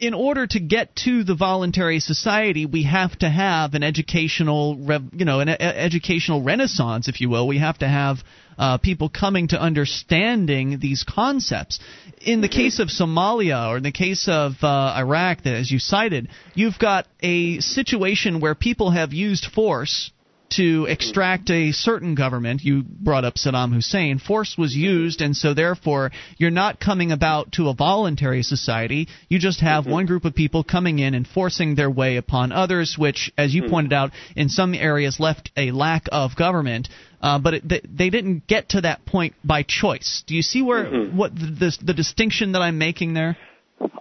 in 0.04 0.12
order 0.12 0.46
to 0.46 0.60
get 0.60 0.94
to 0.96 1.24
the 1.24 1.34
voluntary 1.34 1.98
society, 1.98 2.66
we 2.66 2.82
have 2.82 3.18
to 3.20 3.28
have 3.28 3.72
an 3.72 3.82
educational, 3.82 4.76
you 5.12 5.24
know, 5.24 5.40
an 5.40 5.48
e- 5.48 5.56
educational 5.58 6.42
renaissance, 6.42 7.08
if 7.08 7.22
you 7.22 7.30
will. 7.30 7.46
We 7.48 7.58
have 7.58 7.78
to 7.78 7.88
have 7.88 8.18
uh, 8.58 8.76
people 8.78 9.08
coming 9.08 9.48
to 9.48 9.60
understanding 9.60 10.78
these 10.78 11.04
concepts. 11.04 11.80
In 12.20 12.42
the 12.42 12.48
case 12.48 12.80
of 12.80 12.88
Somalia 12.88 13.70
or 13.70 13.78
in 13.78 13.82
the 13.82 13.92
case 13.92 14.28
of 14.28 14.62
uh, 14.62 14.94
Iraq, 14.98 15.42
that 15.44 15.54
as 15.54 15.70
you 15.70 15.78
cited, 15.78 16.28
you've 16.54 16.78
got 16.78 17.06
a 17.22 17.60
situation 17.60 18.40
where 18.40 18.54
people 18.54 18.90
have 18.90 19.14
used 19.14 19.46
force 19.46 20.10
to 20.56 20.86
extract 20.86 21.50
a 21.50 21.72
certain 21.72 22.14
government. 22.14 22.62
You 22.62 22.82
brought 22.82 23.24
up 23.24 23.34
Saddam 23.34 23.72
Hussein. 23.72 24.18
Force 24.18 24.56
was 24.56 24.74
used, 24.74 25.20
and 25.20 25.36
so 25.36 25.54
therefore 25.54 26.10
you're 26.36 26.50
not 26.50 26.80
coming 26.80 27.12
about 27.12 27.52
to 27.52 27.68
a 27.68 27.74
voluntary 27.74 28.42
society. 28.42 29.08
You 29.28 29.38
just 29.38 29.60
have 29.60 29.84
mm-hmm. 29.84 29.92
one 29.92 30.06
group 30.06 30.24
of 30.24 30.34
people 30.34 30.64
coming 30.64 30.98
in 30.98 31.14
and 31.14 31.26
forcing 31.26 31.74
their 31.74 31.90
way 31.90 32.16
upon 32.16 32.52
others, 32.52 32.96
which, 32.98 33.32
as 33.36 33.54
you 33.54 33.64
mm. 33.64 33.70
pointed 33.70 33.92
out, 33.92 34.10
in 34.36 34.48
some 34.48 34.74
areas 34.74 35.20
left 35.20 35.50
a 35.56 35.70
lack 35.70 36.06
of 36.12 36.36
government. 36.36 36.88
Uh, 37.20 37.38
but 37.38 37.54
it, 37.54 37.68
they, 37.68 37.80
they 37.84 38.10
didn't 38.10 38.46
get 38.46 38.70
to 38.70 38.82
that 38.82 39.06
point 39.06 39.34
by 39.42 39.62
choice. 39.62 40.24
Do 40.26 40.34
you 40.34 40.42
see 40.42 40.62
where 40.62 40.84
mm-hmm. 40.84 41.16
what 41.16 41.34
the, 41.34 41.46
the, 41.46 41.78
the 41.86 41.94
distinction 41.94 42.52
that 42.52 42.60
I'm 42.60 42.78
making 42.78 43.14
there? 43.14 43.36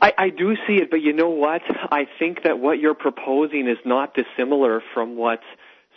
I, 0.01 0.13
I 0.17 0.30
do 0.30 0.55
see 0.67 0.75
it, 0.75 0.89
but 0.91 1.01
you 1.01 1.13
know 1.13 1.30
what? 1.30 1.61
I 1.91 2.05
think 2.19 2.43
that 2.43 2.59
what 2.59 2.80
you're 2.80 2.93
proposing 2.93 3.67
is 3.67 3.77
not 3.85 4.13
dissimilar 4.13 4.81
from 4.93 5.15
what 5.15 5.39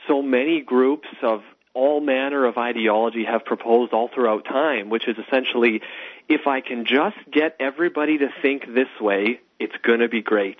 so 0.08 0.22
many 0.22 0.60
groups 0.60 1.08
of 1.22 1.40
all 1.74 2.00
manner 2.00 2.46
of 2.46 2.56
ideology 2.56 3.24
have 3.30 3.44
proposed 3.44 3.92
all 3.92 4.08
throughout 4.12 4.44
time, 4.44 4.88
which 4.88 5.06
is 5.06 5.16
essentially 5.18 5.82
if 6.28 6.46
I 6.46 6.60
can 6.60 6.86
just 6.86 7.16
get 7.30 7.56
everybody 7.60 8.18
to 8.18 8.28
think 8.42 8.62
this 8.66 8.88
way, 9.00 9.40
it's 9.58 9.74
going 9.86 10.00
to 10.00 10.08
be 10.08 10.22
great. 10.22 10.56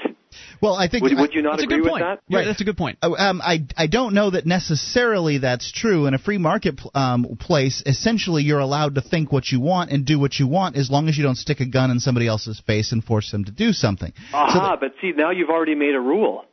Well, 0.61 0.75
I 0.75 0.89
think 0.89 1.03
Would, 1.05 1.19
would 1.19 1.35
you 1.35 1.43
not 1.43 1.53
That's 1.53 1.63
a 1.63 1.67
agree 1.67 1.77
good 1.79 1.85
with 1.85 1.91
point. 1.93 2.03
that? 2.05 2.21
Yeah, 2.29 2.45
that's 2.45 2.61
a 2.61 2.65
good 2.65 2.77
point. 2.77 2.99
Uh, 3.03 3.13
Um, 3.13 3.41
I 3.43 3.67
I 3.77 3.87
don't 3.87 4.15
know 4.15 4.31
that 4.31 4.47
necessarily 4.47 5.39
that's 5.39 5.73
true. 5.73 6.07
In 6.07 6.15
a 6.15 6.19
free 6.19 6.39
market 6.39 6.81
um, 6.95 7.37
place, 7.39 7.83
essentially 7.87 8.43
you're 8.43 8.59
allowed 8.61 8.95
to 8.97 9.01
think 9.01 9.33
what 9.33 9.51
you 9.51 9.61
want 9.61 9.91
and 9.91 10.05
do 10.05 10.19
what 10.19 10.39
you 10.39 10.47
want 10.47 10.77
as 10.77 10.91
long 10.91 11.09
as 11.09 11.17
you 11.17 11.25
don't 11.25 11.37
stick 11.37 11.61
a 11.61 11.67
gun 11.67 11.91
in 11.91 12.01
somebody 12.01 12.27
else's 12.27 12.61
face 12.67 12.93
and 12.93 13.03
force 13.03 13.31
them 13.33 13.45
to 13.45 13.53
do 13.53 13.73
something. 13.73 14.13
Aha, 14.33 14.77
but 14.79 14.93
see, 15.01 15.13
now 15.13 15.31
you've 15.31 15.51
already 15.51 15.75
made 15.75 15.95
a 15.95 16.01
rule. 16.01 16.45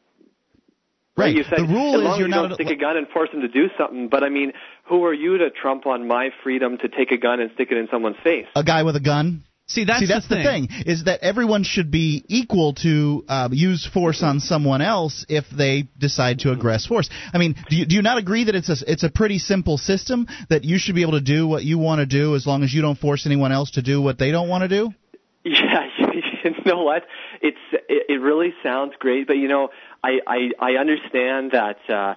Right. 1.16 1.36
You 1.36 1.44
said 1.44 1.60
The 1.60 1.68
rule 1.68 2.12
is 2.12 2.18
you're 2.18 2.28
you 2.28 2.34
not 2.34 2.48
don't 2.50 2.54
stick 2.56 2.70
a 2.70 2.76
gun 2.76 2.98
and 2.98 3.08
force 3.10 3.30
them 3.32 3.42
to 3.42 3.48
do 3.48 3.68
something. 3.78 4.10
But 4.10 4.24
I 4.24 4.30
mean, 4.30 4.52
who 4.86 5.06
are 5.06 5.14
you 5.14 5.38
to 5.38 5.50
trump 5.52 5.86
on 5.86 6.08
my 6.08 6.30
freedom 6.44 6.78
to 6.80 6.88
take 6.88 7.12
a 7.12 7.18
gun 7.18 7.40
and 7.40 7.52
stick 7.54 7.70
it 7.72 7.78
in 7.78 7.88
someone's 7.92 8.18
face? 8.24 8.48
A 8.56 8.64
guy 8.64 8.84
with 8.84 8.96
a 8.96 9.00
gun. 9.00 9.44
See, 9.66 9.86
that's, 9.86 10.02
See, 10.02 10.08
that's 10.08 10.28
the, 10.28 10.36
the 10.36 10.44
thing. 10.44 10.68
is 10.86 11.06
that 11.06 11.22
everyone 11.22 11.64
should 11.64 11.90
be 11.90 12.26
equal 12.28 12.74
to 12.84 13.24
uh, 13.30 13.48
use 13.52 13.88
force 13.88 14.22
on 14.22 14.42
someone 14.42 14.82
else 14.82 15.26
if 15.30 15.46
they 15.50 15.88
decide 15.98 16.40
to 16.40 16.50
aggress 16.50 16.86
force. 16.86 17.10
I 17.34 17.38
mean, 17.38 17.56
do 17.70 17.78
you, 17.78 17.86
do 17.86 17.96
you 17.96 18.02
not 18.02 18.18
agree 18.18 18.44
that 18.44 18.56
it's 18.56 18.70
a 18.70 18.92
it's 18.92 19.04
a 19.04 19.10
pretty 19.10 19.40
simple 19.40 19.78
system 19.78 20.28
that 20.50 20.66
you 20.66 20.78
should 20.78 20.96
be 20.96 21.02
able 21.02 21.14
to 21.14 21.22
do 21.22 21.48
what 21.48 21.64
you 21.64 21.78
want 21.78 22.00
to 22.00 22.06
do 22.06 22.36
as 22.36 22.46
long 22.46 22.64
as 22.64 22.74
you 22.74 22.82
don't 22.82 23.00
force 23.00 23.26
anyone 23.26 23.54
else 23.54 23.72
to 23.72 23.82
do 23.82 24.02
what 24.02 24.20
they 24.20 24.32
don't 24.32 24.50
want 24.50 24.64
to 24.64 24.68
do? 24.68 24.94
Yeah, 25.46 25.88
you 26.46 26.52
know 26.66 26.84
what? 26.84 27.04
It's 27.42 27.58
it, 27.74 28.06
it 28.08 28.22
really 28.22 28.54
sounds 28.64 28.94
great, 28.98 29.28
but 29.28 29.38
you 29.38 29.50
know, 29.50 29.70
I 30.04 30.20
I, 30.28 30.50
I 30.60 30.72
understand 30.74 31.52
that 31.52 31.78
uh, 31.90 32.16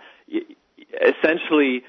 essentially. 1.01 1.85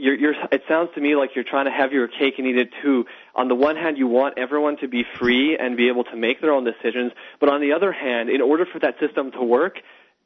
You're, 0.00 0.14
you're, 0.14 0.34
it 0.52 0.62
sounds 0.68 0.90
to 0.94 1.00
me 1.00 1.16
like 1.16 1.30
you're 1.34 1.42
trying 1.42 1.64
to 1.64 1.72
have 1.72 1.90
your 1.92 2.06
cake 2.06 2.34
and 2.38 2.46
eat 2.46 2.56
it 2.56 2.68
too. 2.80 3.04
On 3.34 3.48
the 3.48 3.56
one 3.56 3.74
hand, 3.74 3.98
you 3.98 4.06
want 4.06 4.38
everyone 4.38 4.76
to 4.76 4.86
be 4.86 5.04
free 5.18 5.58
and 5.58 5.76
be 5.76 5.88
able 5.88 6.04
to 6.04 6.14
make 6.14 6.40
their 6.40 6.52
own 6.52 6.62
decisions, 6.62 7.10
but 7.40 7.48
on 7.48 7.60
the 7.60 7.72
other 7.72 7.90
hand, 7.90 8.30
in 8.30 8.40
order 8.40 8.64
for 8.64 8.78
that 8.78 8.94
system 9.00 9.32
to 9.32 9.42
work, 9.42 9.80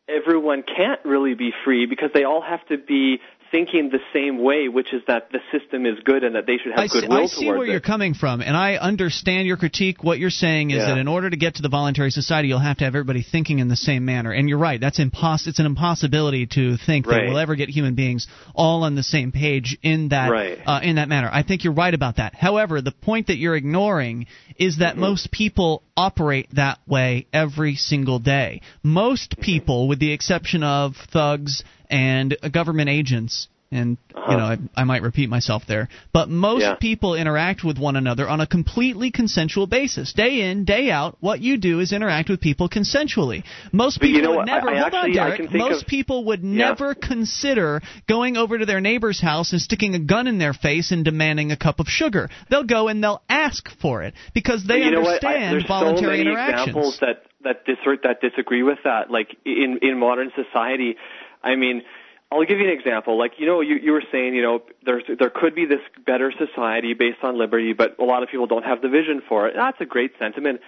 everyone 0.06 0.62
can't 0.62 1.00
really 1.06 1.32
be 1.32 1.52
free 1.64 1.86
because 1.86 2.10
they 2.12 2.24
all 2.24 2.42
have 2.42 2.62
to 2.66 2.76
be 2.76 3.20
thinking 3.52 3.90
the 3.90 4.00
same 4.12 4.42
way, 4.42 4.66
which 4.68 4.92
is 4.92 5.02
that 5.06 5.30
the 5.30 5.38
system 5.56 5.86
is 5.86 5.94
good 6.04 6.24
and 6.24 6.34
that 6.34 6.46
they 6.46 6.56
should 6.56 6.72
have 6.72 6.80
I 6.80 6.86
see, 6.88 7.06
I 7.06 7.26
see 7.26 7.46
where 7.46 7.64
it. 7.64 7.68
you're 7.70 7.80
coming 7.80 8.14
from, 8.14 8.40
and 8.40 8.56
I 8.56 8.74
understand 8.76 9.46
your 9.46 9.58
critique. 9.58 10.02
What 10.02 10.18
you're 10.18 10.30
saying 10.30 10.70
is 10.70 10.78
Yeah. 10.78 10.86
that 10.86 10.98
in 10.98 11.06
order 11.06 11.30
to 11.30 11.36
get 11.36 11.56
to 11.56 11.62
the 11.62 11.68
voluntary 11.68 12.10
society, 12.10 12.48
you'll 12.48 12.58
have 12.58 12.78
to 12.78 12.84
have 12.84 12.94
everybody 12.96 13.22
thinking 13.22 13.60
in 13.60 13.68
the 13.68 13.76
same 13.76 14.04
manner. 14.04 14.32
And 14.32 14.48
you're 14.48 14.58
right. 14.58 14.80
That's 14.80 14.98
impos- 14.98 15.46
It's 15.46 15.58
an 15.60 15.66
impossibility 15.66 16.46
to 16.46 16.76
think 16.78 17.06
that 17.06 17.24
we'll 17.26 17.38
ever 17.38 17.54
get 17.54 17.68
human 17.68 17.94
beings 17.94 18.26
all 18.54 18.82
on 18.84 18.94
the 18.94 19.02
same 19.02 19.30
page 19.30 19.78
in 19.82 20.08
that 20.08 20.30
Right. 20.30 20.58
uh, 20.66 20.80
in 20.82 20.96
that 20.96 21.08
manner. 21.08 21.28
I 21.32 21.42
think 21.42 21.62
you're 21.62 21.74
right 21.74 21.92
about 21.94 22.16
that. 22.16 22.34
However, 22.34 22.80
the 22.80 22.90
point 22.92 23.26
that 23.26 23.36
you're 23.36 23.54
ignoring 23.56 24.26
is 24.58 24.78
that 24.78 24.92
Mm-hmm. 24.94 25.00
most 25.00 25.30
people 25.30 25.82
operate 25.96 26.48
that 26.54 26.78
way 26.86 27.26
every 27.34 27.74
single 27.74 28.18
day. 28.18 28.62
Most 28.82 29.38
people, 29.40 29.88
with 29.88 29.98
the 29.98 30.12
exception 30.12 30.62
of 30.62 30.96
thugs 30.96 31.62
and 31.92 32.36
government 32.52 32.88
agents, 32.88 33.48
and 33.70 33.96
you 34.14 34.36
know 34.36 34.44
I, 34.44 34.58
I 34.74 34.84
might 34.84 35.02
repeat 35.02 35.28
myself 35.30 35.62
there, 35.66 35.88
but 36.12 36.28
most 36.28 36.62
Uh-huh. 36.62 36.72
Yeah. 36.72 36.88
people 36.88 37.14
interact 37.14 37.64
with 37.64 37.78
one 37.78 37.96
another 37.96 38.28
on 38.28 38.40
a 38.40 38.46
completely 38.46 39.10
consensual 39.10 39.66
basis, 39.66 40.12
day 40.12 40.50
in, 40.50 40.64
day 40.64 40.90
out. 40.90 41.16
What 41.20 41.40
you 41.40 41.56
do 41.56 41.80
is 41.80 41.92
interact 41.92 42.28
with 42.28 42.40
people 42.40 42.68
consensually. 42.68 43.44
Most 43.72 43.98
But 44.00 44.08
you 44.08 44.16
people 44.16 44.32
know 44.32 44.38
would 44.38 44.48
what? 44.48 44.50
I- 44.50 44.56
never. 44.58 44.70
I 44.70 44.80
hold 44.80 44.94
actually- 44.94 45.18
on, 45.18 45.28
Derek. 45.36 45.52
Most 45.54 45.82
of- 45.82 45.88
people 45.88 46.24
would 46.26 46.42
Yeah. 46.42 46.66
never 46.68 46.94
consider 46.94 47.80
going 48.06 48.36
over 48.36 48.58
to 48.58 48.66
their 48.66 48.80
neighbor's 48.80 49.20
house 49.20 49.52
and 49.52 49.60
sticking 49.60 49.94
a 49.94 49.98
gun 50.00 50.26
in 50.26 50.38
their 50.38 50.52
face 50.54 50.92
and 50.92 51.04
demanding 51.04 51.50
a 51.52 51.56
cup 51.56 51.80
of 51.80 51.88
sugar. 51.88 52.28
They'll 52.50 52.64
go 52.64 52.88
and 52.88 53.02
they'll 53.02 53.22
ask 53.28 53.68
for 53.80 54.02
it 54.02 54.12
because 54.34 54.64
they 54.64 54.80
But 54.80 54.84
you 54.84 54.90
know? 54.92 55.02
I, 55.02 55.14
understand 55.14 55.66
voluntary 55.66 56.00
so 56.02 56.10
many 56.10 56.20
interactions. 56.30 56.68
examples 56.68 56.98
that 57.00 57.22
that 57.44 57.64
dis- 57.66 57.98
that 58.04 58.20
disagree 58.20 58.62
with 58.62 58.78
that. 58.84 59.10
Like 59.10 59.34
in 59.44 59.78
in 59.82 59.98
modern 59.98 60.30
society, 60.42 60.96
I 61.42 61.56
mean, 61.56 61.82
I'll 62.30 62.44
give 62.44 62.58
you 62.58 62.64
an 62.64 62.78
example. 62.78 63.18
Like 63.18 63.32
you 63.38 63.46
know, 63.46 63.60
you 63.60 63.76
you 63.76 63.92
were 63.92 64.04
saying, 64.10 64.34
you 64.34 64.42
know, 64.42 64.62
there's 64.84 65.04
there 65.18 65.30
could 65.30 65.54
be 65.54 65.66
this 65.66 65.80
better 66.06 66.32
society 66.32 66.94
based 66.94 67.22
on 67.22 67.38
liberty, 67.38 67.72
but 67.72 67.98
a 67.98 68.04
lot 68.04 68.22
of 68.22 68.30
people 68.30 68.46
don't 68.46 68.64
have 68.64 68.80
the 68.80 68.88
vision 68.88 69.22
for 69.28 69.48
it. 69.48 69.54
That's 69.54 69.80
a 69.80 69.84
great 69.86 70.12
sentiment. 70.18 70.60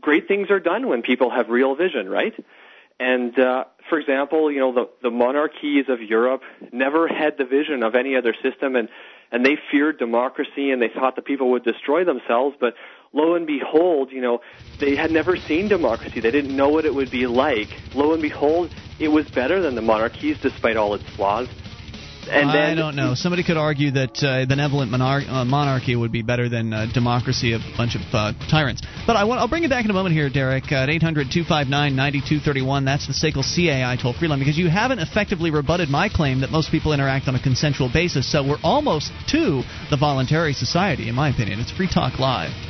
Great 0.00 0.28
things 0.28 0.50
are 0.50 0.60
done 0.60 0.88
when 0.88 1.02
people 1.02 1.30
have 1.30 1.50
real 1.50 1.74
vision, 1.74 2.08
right? 2.08 2.34
And 2.98 3.38
uh, 3.38 3.64
for 3.88 3.98
example, 3.98 4.50
you 4.50 4.60
know, 4.60 4.72
the 4.72 4.88
the 5.02 5.10
monarchies 5.10 5.86
of 5.88 6.02
Europe 6.02 6.42
never 6.72 7.06
had 7.06 7.36
the 7.36 7.44
vision 7.44 7.82
of 7.82 7.94
any 7.94 8.16
other 8.16 8.34
system, 8.42 8.76
and 8.76 8.88
and 9.32 9.44
they 9.44 9.56
feared 9.70 9.98
democracy 9.98 10.70
and 10.70 10.80
they 10.82 10.88
thought 10.88 11.16
the 11.16 11.22
people 11.22 11.50
would 11.50 11.64
destroy 11.64 12.04
themselves, 12.04 12.56
but 12.58 12.74
lo 13.12 13.34
and 13.34 13.46
behold, 13.46 14.12
you 14.12 14.20
know, 14.20 14.40
they 14.80 14.96
had 14.96 15.10
never 15.10 15.36
seen 15.36 15.68
democracy. 15.68 16.20
They 16.20 16.30
didn't 16.30 16.56
know 16.56 16.68
what 16.68 16.84
it 16.84 16.94
would 16.94 17.10
be 17.10 17.26
like. 17.26 17.68
Lo 17.94 18.12
and 18.12 18.22
behold, 18.22 18.70
it 18.98 19.08
was 19.08 19.26
better 19.28 19.60
than 19.60 19.74
the 19.74 19.82
monarchies 19.82 20.38
despite 20.40 20.76
all 20.76 20.94
its 20.94 21.08
flaws. 21.16 21.48
And 22.28 22.50
then, 22.50 22.56
I 22.56 22.74
don't 22.74 22.96
know. 22.96 23.14
Somebody 23.14 23.42
could 23.42 23.56
argue 23.56 23.90
that 23.92 24.22
uh, 24.22 24.46
benevolent 24.46 24.92
monar- 24.92 25.26
uh, 25.26 25.44
monarchy 25.44 25.96
would 25.96 26.12
be 26.12 26.22
better 26.22 26.48
than 26.48 26.72
uh, 26.72 26.86
democracy 26.92 27.54
of 27.54 27.62
a 27.62 27.76
bunch 27.76 27.96
of 27.96 28.02
uh, 28.12 28.32
tyrants. 28.48 28.82
But 29.06 29.16
I 29.16 29.24
want, 29.24 29.40
I'll 29.40 29.48
bring 29.48 29.64
it 29.64 29.70
back 29.70 29.84
in 29.84 29.90
a 29.90 29.94
moment 29.94 30.14
here, 30.14 30.28
Derek, 30.28 30.70
at 30.70 30.90
800 30.90 31.32
259 31.32 31.96
9231. 31.96 32.84
That's 32.84 33.06
the 33.06 33.14
SACL 33.14 33.42
CAI 33.42 33.96
toll 34.00 34.12
free 34.12 34.28
line 34.28 34.38
because 34.38 34.58
you 34.58 34.68
haven't 34.68 34.98
effectively 34.98 35.50
rebutted 35.50 35.88
my 35.88 36.08
claim 36.08 36.42
that 36.42 36.50
most 36.50 36.70
people 36.70 36.92
interact 36.92 37.26
on 37.26 37.34
a 37.34 37.42
consensual 37.42 37.90
basis. 37.92 38.30
So 38.30 38.46
we're 38.46 38.62
almost 38.62 39.10
to 39.28 39.62
the 39.88 39.96
voluntary 39.98 40.52
society, 40.52 41.08
in 41.08 41.14
my 41.14 41.30
opinion. 41.30 41.58
It's 41.58 41.72
Free 41.72 41.88
Talk 41.88 42.18
Live. 42.18 42.69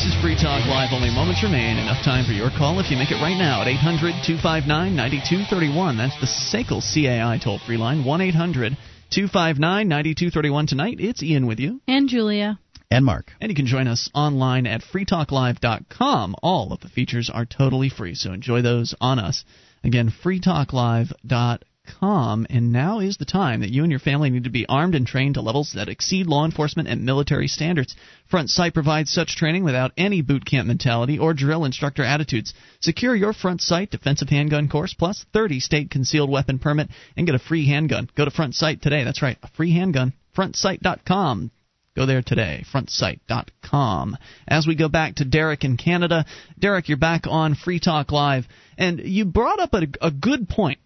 This 0.00 0.14
is 0.14 0.22
Free 0.22 0.34
Talk 0.34 0.64
Live. 0.64 0.94
Only 0.94 1.10
moments 1.10 1.42
remain. 1.42 1.76
Enough 1.76 2.02
time 2.02 2.24
for 2.24 2.32
your 2.32 2.48
call 2.48 2.80
if 2.80 2.90
you 2.90 2.96
make 2.96 3.10
it 3.10 3.20
right 3.20 3.36
now 3.36 3.60
at 3.60 3.68
800 3.68 4.24
259 4.24 4.96
9231. 4.96 5.98
That's 5.98 6.18
the 6.18 6.26
SACL 6.26 6.80
CAI 6.80 7.36
toll 7.36 7.58
free 7.58 7.76
line 7.76 8.02
1 8.02 8.20
800 8.22 8.78
259 9.10 9.60
9231. 9.60 10.66
Tonight, 10.68 10.96
it's 11.00 11.22
Ian 11.22 11.46
with 11.46 11.60
you. 11.60 11.82
And 11.86 12.08
Julia. 12.08 12.58
And 12.90 13.04
Mark. 13.04 13.32
And 13.42 13.50
you 13.50 13.54
can 13.54 13.66
join 13.66 13.88
us 13.88 14.08
online 14.14 14.66
at 14.66 14.80
freetalklive.com. 14.80 16.34
All 16.42 16.72
of 16.72 16.80
the 16.80 16.88
features 16.88 17.28
are 17.28 17.44
totally 17.44 17.90
free, 17.90 18.14
so 18.14 18.32
enjoy 18.32 18.62
those 18.62 18.94
on 19.02 19.18
us. 19.18 19.44
Again, 19.84 20.10
freetalklive.com. 20.24 21.58
And 22.00 22.72
now 22.72 23.00
is 23.00 23.16
the 23.16 23.24
time 23.24 23.60
that 23.60 23.70
you 23.70 23.82
and 23.82 23.90
your 23.90 24.00
family 24.00 24.30
need 24.30 24.44
to 24.44 24.50
be 24.50 24.66
armed 24.66 24.94
and 24.94 25.06
trained 25.06 25.34
to 25.34 25.40
levels 25.40 25.72
that 25.74 25.88
exceed 25.88 26.26
law 26.26 26.44
enforcement 26.44 26.88
and 26.88 27.04
military 27.04 27.48
standards. 27.48 27.96
Front 28.28 28.50
Sight 28.50 28.74
provides 28.74 29.10
such 29.10 29.36
training 29.36 29.64
without 29.64 29.92
any 29.96 30.22
boot 30.22 30.44
camp 30.44 30.66
mentality 30.66 31.18
or 31.18 31.34
drill 31.34 31.64
instructor 31.64 32.04
attitudes. 32.04 32.54
Secure 32.80 33.14
your 33.14 33.32
Front 33.32 33.60
Sight 33.60 33.90
defensive 33.90 34.28
handgun 34.28 34.68
course 34.68 34.94
plus 34.94 35.24
30 35.32 35.60
state 35.60 35.90
concealed 35.90 36.30
weapon 36.30 36.58
permit 36.58 36.88
and 37.16 37.26
get 37.26 37.34
a 37.34 37.38
free 37.38 37.66
handgun. 37.66 38.08
Go 38.16 38.24
to 38.24 38.30
Front 38.30 38.54
Sight 38.54 38.82
today. 38.82 39.04
That's 39.04 39.22
right, 39.22 39.38
a 39.42 39.48
free 39.48 39.72
handgun. 39.72 40.12
FrontSight.com. 40.36 41.50
Go 41.96 42.06
there 42.06 42.22
today, 42.22 42.64
frontsight.com. 42.72 44.16
As 44.46 44.66
we 44.66 44.76
go 44.76 44.88
back 44.88 45.16
to 45.16 45.24
Derek 45.24 45.64
in 45.64 45.76
Canada, 45.76 46.24
Derek, 46.58 46.88
you're 46.88 46.96
back 46.96 47.26
on 47.26 47.56
Free 47.56 47.80
Talk 47.80 48.12
Live, 48.12 48.46
and 48.78 49.00
you 49.00 49.24
brought 49.24 49.58
up 49.58 49.74
a, 49.74 49.86
a 50.00 50.10
good 50.12 50.48
point, 50.48 50.78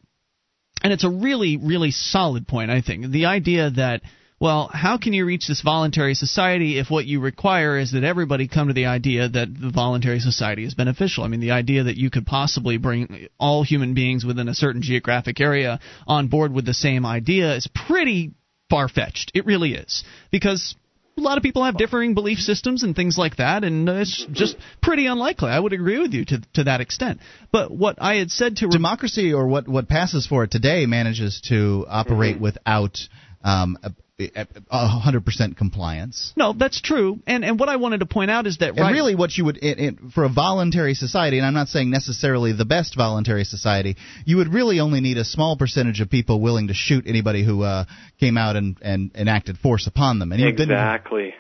and 0.83 0.93
it's 0.93 1.05
a 1.05 1.11
really, 1.11 1.57
really 1.57 1.91
solid 1.91 2.47
point, 2.47 2.71
I 2.71 2.81
think. 2.81 3.11
The 3.11 3.27
idea 3.27 3.71
that 3.71 4.03
well, 4.41 4.69
how 4.73 4.99
can 4.99 5.13
you 5.13 5.25
reach 5.25 5.47
this 5.47 5.63
voluntary 5.63 6.15
society 6.15 6.79
if 6.79 6.91
what 6.91 7.07
you 7.07 7.21
require 7.21 7.79
is 7.79 7.93
that 7.93 8.05
everybody 8.05 8.49
come 8.49 8.69
to 8.69 8.75
the 8.75 8.87
idea 8.87 9.29
that 9.29 9.49
the 9.59 9.71
voluntary 9.71 10.19
society 10.19 10.65
is 10.65 10.75
beneficial? 10.75 11.25
I 11.25 11.29
mean, 11.29 11.41
the 11.41 11.53
idea 11.53 11.85
that 11.85 11.97
you 11.97 12.11
could 12.11 12.27
possibly 12.27 12.77
bring 12.77 13.29
all 13.39 13.63
human 13.63 13.95
beings 13.95 14.25
within 14.25 14.49
a 14.49 14.55
certain 14.55 14.83
geographic 14.83 15.41
area 15.41 15.81
on 16.07 16.29
board 16.29 16.53
with 16.53 16.67
the 16.67 16.75
same 16.75 17.07
idea 17.07 17.55
is 17.55 17.69
pretty 17.69 18.33
far 18.69 18.89
fetched. 18.89 19.31
It 19.35 19.47
really 19.47 19.75
is. 19.75 20.05
Because 20.31 20.75
a 21.17 21.21
lot 21.21 21.37
of 21.37 21.43
people 21.43 21.65
have 21.65 21.77
differing 21.77 22.15
belief 22.15 22.39
systems 22.39 22.83
and 22.83 22.95
things 22.97 23.17
like 23.17 23.37
that, 23.37 23.63
and 23.63 23.89
it's 23.89 24.27
just 24.33 24.57
pretty 24.83 25.07
unlikely. 25.07 25.49
I 25.51 25.61
would 25.61 25.73
agree 25.73 25.99
with 25.99 26.13
you 26.13 26.25
to 26.27 26.43
to 26.55 26.65
that 26.65 26.81
extent. 26.81 27.21
But 27.53 27.71
what 27.71 28.01
I 28.01 28.17
had 28.17 28.31
said 28.31 28.57
to 28.57 28.69
democracy, 28.69 29.33
or 29.33 29.47
what 29.47 29.69
what 29.69 29.89
passes 29.89 30.27
for 30.27 30.45
it 30.45 30.51
today, 30.51 30.87
manages 30.87 31.41
to 31.49 31.87
operate 31.89 32.37
Mm-hmm. 32.37 32.43
without. 32.45 32.99
Um, 33.43 33.77
a, 34.19 34.47
a 34.71 34.87
hundred 34.87 35.25
percent 35.25 35.57
compliance. 35.57 36.33
No, 36.37 36.53
that's 36.53 36.81
true. 36.81 37.19
And 37.27 37.45
and 37.45 37.59
what 37.59 37.69
I 37.69 37.77
wanted 37.77 37.99
to 38.01 38.07
point 38.07 38.31
out 38.31 38.47
is 38.47 38.59
that 38.59 38.71
And 38.71 38.79
right, 38.79 38.93
really, 38.93 39.15
what 39.15 39.37
you 39.37 39.45
would 39.47 39.57
it, 39.57 39.79
it, 39.81 39.95
for 40.15 40.25
a 40.25 40.29
voluntary 40.29 40.95
society, 40.95 41.39
and 41.39 41.47
I'm 41.47 41.55
not 41.55 41.69
saying 41.69 41.91
necessarily 41.91 42.53
the 42.53 42.65
best 42.65 42.97
voluntary 42.97 43.45
society, 43.45 43.97
you 44.25 44.37
would 44.37 44.53
really 44.53 44.79
only 44.79 45.01
need 45.01 45.19
a 45.19 45.25
small 45.25 45.57
percentage 45.57 46.01
of 46.01 46.11
people 46.11 46.41
willing 46.41 46.69
to 46.69 46.75
shoot 46.75 47.07
anybody 47.09 47.45
who 47.45 47.63
uh, 47.63 47.87
came 48.21 48.37
out 48.37 48.55
and, 48.57 48.79
and 48.83 49.11
enacted 49.17 49.59
force 49.59 49.87
upon 49.87 50.19
them. 50.21 50.31
And 50.33 50.41
you- 50.41 50.53
then- 50.55 50.71
Exactly. 50.71 51.35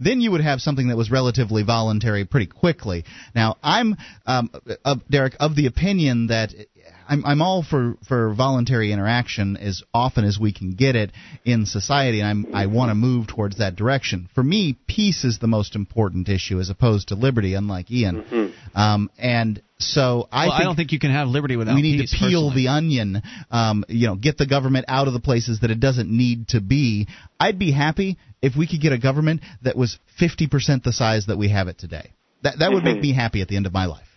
then 0.00 0.20
you 0.20 0.30
would 0.32 0.40
have 0.40 0.60
something 0.60 0.88
that 0.88 0.96
was 0.96 1.10
relatively 1.10 1.62
voluntary 1.62 2.24
pretty 2.24 2.46
quickly. 2.46 3.04
Now, 3.34 3.56
I'm, 3.62 3.96
um, 4.26 4.50
uh, 4.84 4.96
Derek, 5.10 5.34
of 5.40 5.54
the 5.56 5.66
opinion 5.66 6.28
that 6.28 6.52
I'm, 7.12 7.26
I'm 7.26 7.42
all 7.42 7.62
for, 7.62 7.96
for 8.08 8.32
voluntary 8.32 8.90
interaction 8.90 9.58
as 9.58 9.82
often 9.92 10.24
as 10.24 10.38
we 10.40 10.50
can 10.50 10.72
get 10.76 10.96
it 10.96 11.12
in 11.44 11.66
society, 11.66 12.20
and 12.20 12.28
I'm, 12.46 12.54
I 12.54 12.66
want 12.66 12.88
to 12.88 12.94
move 12.94 13.26
towards 13.26 13.58
that 13.58 13.76
direction. 13.76 14.30
For 14.34 14.42
me, 14.42 14.78
peace 14.88 15.22
is 15.22 15.38
the 15.38 15.46
most 15.46 15.76
important 15.76 16.30
issue 16.30 16.58
as 16.58 16.70
opposed 16.70 17.08
to 17.08 17.14
liberty, 17.14 17.52
unlike 17.52 17.90
Ian. 17.90 18.54
Um, 18.74 19.10
and 19.18 19.60
so 19.78 20.26
I, 20.32 20.46
well, 20.46 20.56
I 20.56 20.62
don't 20.62 20.74
think 20.74 20.92
you 20.92 20.98
can 20.98 21.10
have 21.10 21.28
liberty 21.28 21.56
without 21.56 21.74
we 21.74 21.82
need 21.82 22.00
peace, 22.00 22.12
to 22.12 22.16
peel 22.16 22.48
personally. 22.48 22.62
the 22.62 22.68
onion. 22.68 23.22
Um, 23.50 23.84
you 23.88 24.06
know, 24.06 24.14
get 24.16 24.38
the 24.38 24.46
government 24.46 24.86
out 24.88 25.06
of 25.06 25.12
the 25.12 25.20
places 25.20 25.60
that 25.60 25.70
it 25.70 25.80
doesn't 25.80 26.08
need 26.10 26.48
to 26.48 26.62
be. 26.62 27.08
I'd 27.38 27.58
be 27.58 27.72
happy 27.72 28.16
if 28.40 28.56
we 28.56 28.66
could 28.66 28.80
get 28.80 28.92
a 28.94 28.98
government 28.98 29.42
that 29.64 29.76
was 29.76 29.98
50% 30.18 30.82
the 30.82 30.94
size 30.94 31.26
that 31.26 31.36
we 31.36 31.50
have 31.50 31.68
it 31.68 31.76
today. 31.76 32.12
That 32.42 32.60
that 32.60 32.72
would 32.72 32.84
make 32.84 32.96
Mhm. 32.96 33.02
me 33.02 33.12
happy 33.12 33.42
at 33.42 33.48
the 33.48 33.56
end 33.56 33.66
of 33.66 33.74
my 33.74 33.84
life. 33.84 34.08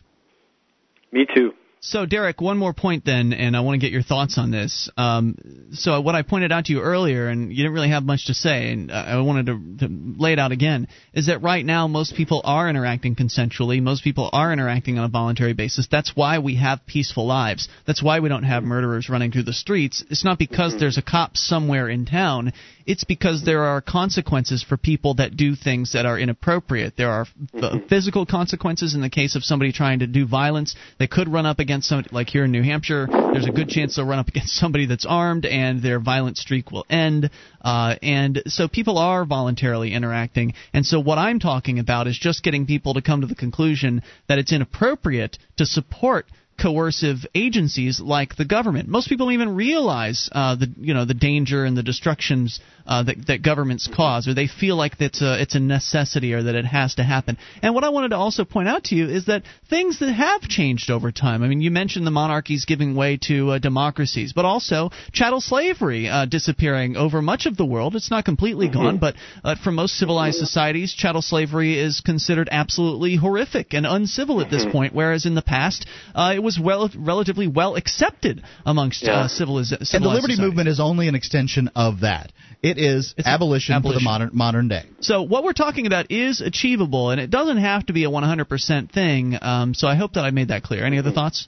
Me 1.12 1.26
too. 1.36 1.52
So, 1.88 2.08
Derek, 2.08 2.42
one 2.42 2.58
more 2.58 2.74
point 2.74 3.06
then, 3.06 3.32
and 3.32 3.56
I 3.56 3.60
want 3.60 3.80
to 3.80 3.86
get 3.86 3.92
your 3.92 4.02
thoughts 4.02 4.40
on 4.40 4.50
this. 4.50 4.90
Um, 4.98 5.36
so, 5.74 6.02
what 6.02 6.16
I 6.16 6.24
pointed 6.24 6.52
out 6.52 6.66
to 6.66 6.74
you 6.74 6.82
earlier, 6.82 7.28
and 7.28 7.52
you 7.52 7.58
didn't 7.58 7.74
really 7.74 7.90
have 7.90 8.04
much 8.04 8.26
to 8.26 8.34
say, 8.34 8.72
and 8.72 8.92
I 8.92 9.22
wanted 9.22 9.46
to, 9.46 9.88
to 9.88 9.94
lay 10.18 10.34
it 10.34 10.40
out 10.40 10.52
again, 10.52 10.88
is 11.14 11.28
that 11.28 11.44
right 11.44 11.64
now 11.64 11.88
most 11.88 12.16
people 12.16 12.42
are 12.44 12.68
interacting 12.68 13.16
consensually. 13.16 13.84
Most 13.84 14.04
people 14.04 14.32
are 14.34 14.52
interacting 14.52 14.98
on 14.98 15.06
a 15.06 15.10
voluntary 15.10 15.54
basis. 15.54 15.88
That's 15.92 16.16
why 16.16 16.40
we 16.40 16.56
have 16.56 16.84
peaceful 16.88 17.28
lives. 17.28 17.70
That's 17.86 18.02
why 18.02 18.20
we 18.20 18.30
don't 18.30 18.42
have 18.42 18.64
murderers 18.64 19.08
running 19.08 19.32
through 19.32 19.44
the 19.44 19.54
streets. 19.54 20.04
It's 20.10 20.26
not 20.26 20.40
because 20.40 20.76
there's 20.80 20.98
a 20.98 21.04
cop 21.04 21.38
somewhere 21.38 21.88
in 21.88 22.08
town. 22.08 22.54
It's 22.86 23.04
because 23.04 23.44
there 23.44 23.64
are 23.64 23.82
consequences 23.82 24.64
for 24.64 24.78
people 24.78 25.16
that 25.16 25.36
do 25.36 25.56
things 25.56 25.94
that 25.94 26.06
are 26.06 26.20
inappropriate. 26.20 26.96
There 26.98 27.10
are 27.10 27.26
uh, 27.54 27.80
physical 27.90 28.26
consequences 28.26 28.94
in 28.94 29.02
the 29.02 29.10
case 29.10 29.36
of 29.36 29.44
somebody 29.44 29.72
trying 29.72 30.00
to 30.00 30.08
do 30.08 30.28
violence. 30.28 30.76
They 31.00 31.08
could 31.08 31.28
run 31.28 31.46
up 31.46 31.60
against 31.60 31.90
somebody, 31.90 32.10
like 32.12 32.30
here 32.30 32.46
in 32.46 32.52
New 32.52 32.64
Hampshire, 32.64 33.08
there's 33.10 33.48
a 33.48 33.52
good 33.52 33.70
chance 33.70 33.96
they'll 33.96 34.06
run 34.06 34.20
up 34.20 34.28
against 34.28 34.54
somebody 34.60 34.86
that's 34.86 35.06
armed 35.06 35.46
and 35.46 35.82
their 35.82 36.00
violent 36.00 36.38
streak 36.38 36.72
will 36.72 36.86
end. 36.90 37.30
Uh, 37.62 37.96
and 38.04 38.44
so 38.46 38.68
people 38.68 38.98
are 38.98 39.26
voluntarily 39.26 39.94
interacting. 39.94 40.54
And 40.74 40.86
so 40.86 41.00
what 41.00 41.18
I'm 41.18 41.40
talking 41.40 41.80
about 41.80 42.08
is 42.08 42.18
just 42.18 42.44
getting 42.44 42.66
people 42.66 42.94
to 42.94 43.02
come 43.02 43.22
to 43.22 43.28
the 43.28 43.36
conclusion 43.36 44.04
that 44.28 44.38
it's 44.38 44.54
inappropriate 44.54 45.38
to 45.58 45.66
support 45.66 46.28
coercive 46.60 47.26
agencies 47.36 48.00
like 48.00 48.36
the 48.36 48.46
government. 48.46 48.88
Most 48.88 49.10
people 49.10 49.28
don't 49.28 49.34
even 49.34 49.56
realize 49.56 50.30
uh, 50.32 50.56
the 50.56 50.72
you 50.78 50.94
know 50.94 51.06
the 51.06 51.14
danger 51.14 51.66
and 51.66 51.78
the 51.78 51.84
destructions 51.84 52.60
uh, 52.88 53.04
that, 53.04 53.28
that 53.28 53.42
governments 53.42 53.90
cause, 53.94 54.28
or 54.28 54.34
they 54.34 54.48
feel 54.48 54.76
like 54.76 55.00
it's 55.00 55.22
a 55.22 55.42
it's 55.42 55.56
a 55.56 55.60
necessity 55.60 56.34
or 56.34 56.44
that 56.44 56.56
it 56.56 56.66
has 56.66 56.96
to 56.96 57.04
happen. 57.04 57.38
And 57.62 57.74
what 57.74 57.84
I 57.84 57.90
wanted 57.90 58.10
to 58.10 58.18
also 58.18 58.46
point 58.46 58.70
out 58.70 58.86
to 58.86 58.96
you 58.96 59.10
is 59.10 59.26
that 59.26 59.44
things 59.70 60.00
that 60.00 60.12
have 60.12 60.42
changed 60.42 60.90
over 60.90 61.12
time. 61.12 61.44
I 61.44 61.48
mean, 61.48 61.62
you 61.62 61.72
mentioned 61.72 62.06
the 62.08 62.12
monarchies 62.12 62.66
giving 62.66 62.96
way 62.96 63.18
to 63.24 63.52
uh, 63.52 63.60
democracies, 63.60 64.34
but 64.34 64.46
also 64.46 64.92
chattel 65.12 65.42
slavery 65.42 66.08
uh, 66.08 66.26
disappearing 66.26 66.96
over 66.96 67.22
much 67.22 67.46
of 67.46 67.58
the 67.58 67.66
world. 67.66 67.96
It's 67.96 68.12
not 68.12 68.24
completely 68.24 68.70
gone, 68.70 68.98
but 68.98 69.16
uh, 69.44 69.56
for 69.62 69.72
most 69.72 69.96
civilized 69.96 70.38
societies, 70.38 70.94
chattel 70.94 71.22
slavery 71.22 71.78
is 71.78 72.02
considered 72.02 72.50
absolutely 72.52 73.16
horrific 73.16 73.74
and 73.74 73.86
uncivil 73.86 74.42
at 74.42 74.50
this 74.50 74.66
point. 74.66 74.94
Whereas 74.94 75.26
in 75.26 75.36
the 75.36 75.42
past, 75.42 75.86
uh, 76.14 76.34
it 76.36 76.44
was 76.46 76.58
well, 76.58 76.90
relatively 76.96 77.48
well 77.48 77.76
accepted 77.76 78.42
amongst 78.66 79.04
Yeah. 79.04 79.12
uh, 79.14 79.28
civiliz- 79.28 79.68
civilized 79.70 79.94
And 79.96 80.04
the 80.06 80.10
liberty 80.10 80.34
societies. 80.36 80.40
movement 80.40 80.70
is 80.70 80.80
only 80.80 81.10
an 81.10 81.16
extension 81.16 81.70
of 81.76 82.00
that. 82.02 82.32
It 82.64 82.78
is 82.78 83.14
abolition, 83.26 83.82
for 83.84 83.94
the 83.94 84.00
modern 84.00 84.30
modern 84.34 84.68
day. 84.70 84.84
So 85.02 85.22
what 85.24 85.44
we're 85.44 85.54
talking 85.66 85.86
about 85.88 86.10
is 86.12 86.40
achievable, 86.42 87.10
and 87.12 87.20
it 87.20 87.30
doesn't 87.30 87.58
have 87.58 87.86
to 87.88 87.94
be 87.94 88.06
a 88.06 88.10
100% 88.10 88.92
thing. 88.92 89.38
Um, 89.42 89.74
so 89.74 89.88
I 89.88 89.96
hope 89.96 90.14
that 90.14 90.24
I 90.24 90.32
made 90.32 90.48
that 90.48 90.64
clear. 90.64 90.86
Any 90.86 90.98
other 90.98 91.12
thoughts? 91.12 91.48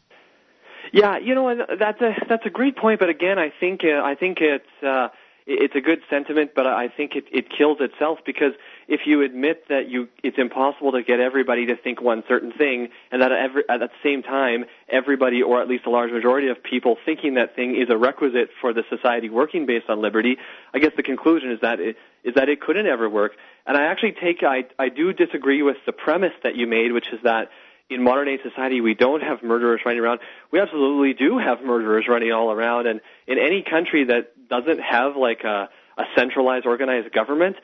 Yeah, 0.91 1.17
you 1.17 1.35
know, 1.35 1.65
that's 1.79 2.01
a 2.01 2.11
that's 2.29 2.45
a 2.45 2.49
great 2.49 2.75
point. 2.77 2.99
But 2.99 3.09
again, 3.09 3.37
I 3.39 3.51
think 3.59 3.81
uh, 3.83 4.01
I 4.03 4.15
think 4.15 4.39
it's 4.41 4.83
uh, 4.83 5.09
it's 5.45 5.75
a 5.75 5.81
good 5.81 5.99
sentiment, 6.09 6.51
but 6.55 6.65
I 6.67 6.87
think 6.87 7.15
it 7.15 7.25
it 7.31 7.45
kills 7.57 7.77
itself 7.81 8.19
because 8.25 8.53
if 8.87 9.01
you 9.05 9.21
admit 9.21 9.67
that 9.69 9.89
you 9.89 10.07
it's 10.23 10.37
impossible 10.37 10.93
to 10.93 11.03
get 11.03 11.19
everybody 11.19 11.65
to 11.67 11.75
think 11.75 12.01
one 12.01 12.23
certain 12.27 12.51
thing, 12.51 12.89
and 13.11 13.21
that 13.21 13.31
at, 13.31 13.39
every, 13.39 13.63
at 13.69 13.79
the 13.79 13.89
same 14.03 14.23
time 14.23 14.65
everybody, 14.87 15.41
or 15.41 15.61
at 15.61 15.67
least 15.67 15.85
a 15.85 15.89
large 15.89 16.11
majority 16.11 16.47
of 16.47 16.63
people, 16.63 16.97
thinking 17.05 17.35
that 17.35 17.55
thing 17.55 17.75
is 17.75 17.89
a 17.89 17.97
requisite 17.97 18.49
for 18.61 18.73
the 18.73 18.83
society 18.89 19.29
working 19.29 19.65
based 19.65 19.89
on 19.89 20.01
liberty, 20.01 20.37
I 20.73 20.79
guess 20.79 20.91
the 20.95 21.03
conclusion 21.03 21.51
is 21.51 21.61
that 21.61 21.79
it, 21.79 21.97
is 22.23 22.35
that 22.35 22.49
it 22.49 22.61
couldn't 22.61 22.87
ever 22.87 23.09
work. 23.09 23.33
And 23.65 23.75
I 23.77 23.83
actually 23.83 24.13
take 24.13 24.43
I 24.43 24.65
I 24.79 24.89
do 24.89 25.13
disagree 25.13 25.61
with 25.61 25.77
the 25.85 25.93
premise 25.93 26.33
that 26.43 26.55
you 26.55 26.67
made, 26.67 26.91
which 26.91 27.11
is 27.11 27.19
that 27.23 27.49
in 27.89 28.03
modern 28.03 28.27
day 28.27 28.37
society 28.43 28.81
we 28.81 28.93
don't 28.93 29.21
have 29.21 29.43
murderers 29.43 29.81
running 29.85 30.01
around. 30.01 30.19
We 30.51 30.59
absolutely 30.59 31.13
do 31.13 31.37
have 31.37 31.61
murderers 31.61 32.05
running 32.07 32.31
all 32.31 32.51
around 32.51 32.87
and 32.87 33.01
in 33.27 33.37
any 33.37 33.63
country 33.63 34.05
that 34.05 34.33
doesn't 34.49 34.79
have 34.79 35.15
like 35.15 35.43
a, 35.43 35.69
a 35.97 36.03
centralized 36.15 36.65
organized 36.65 37.11
government, 37.11 37.57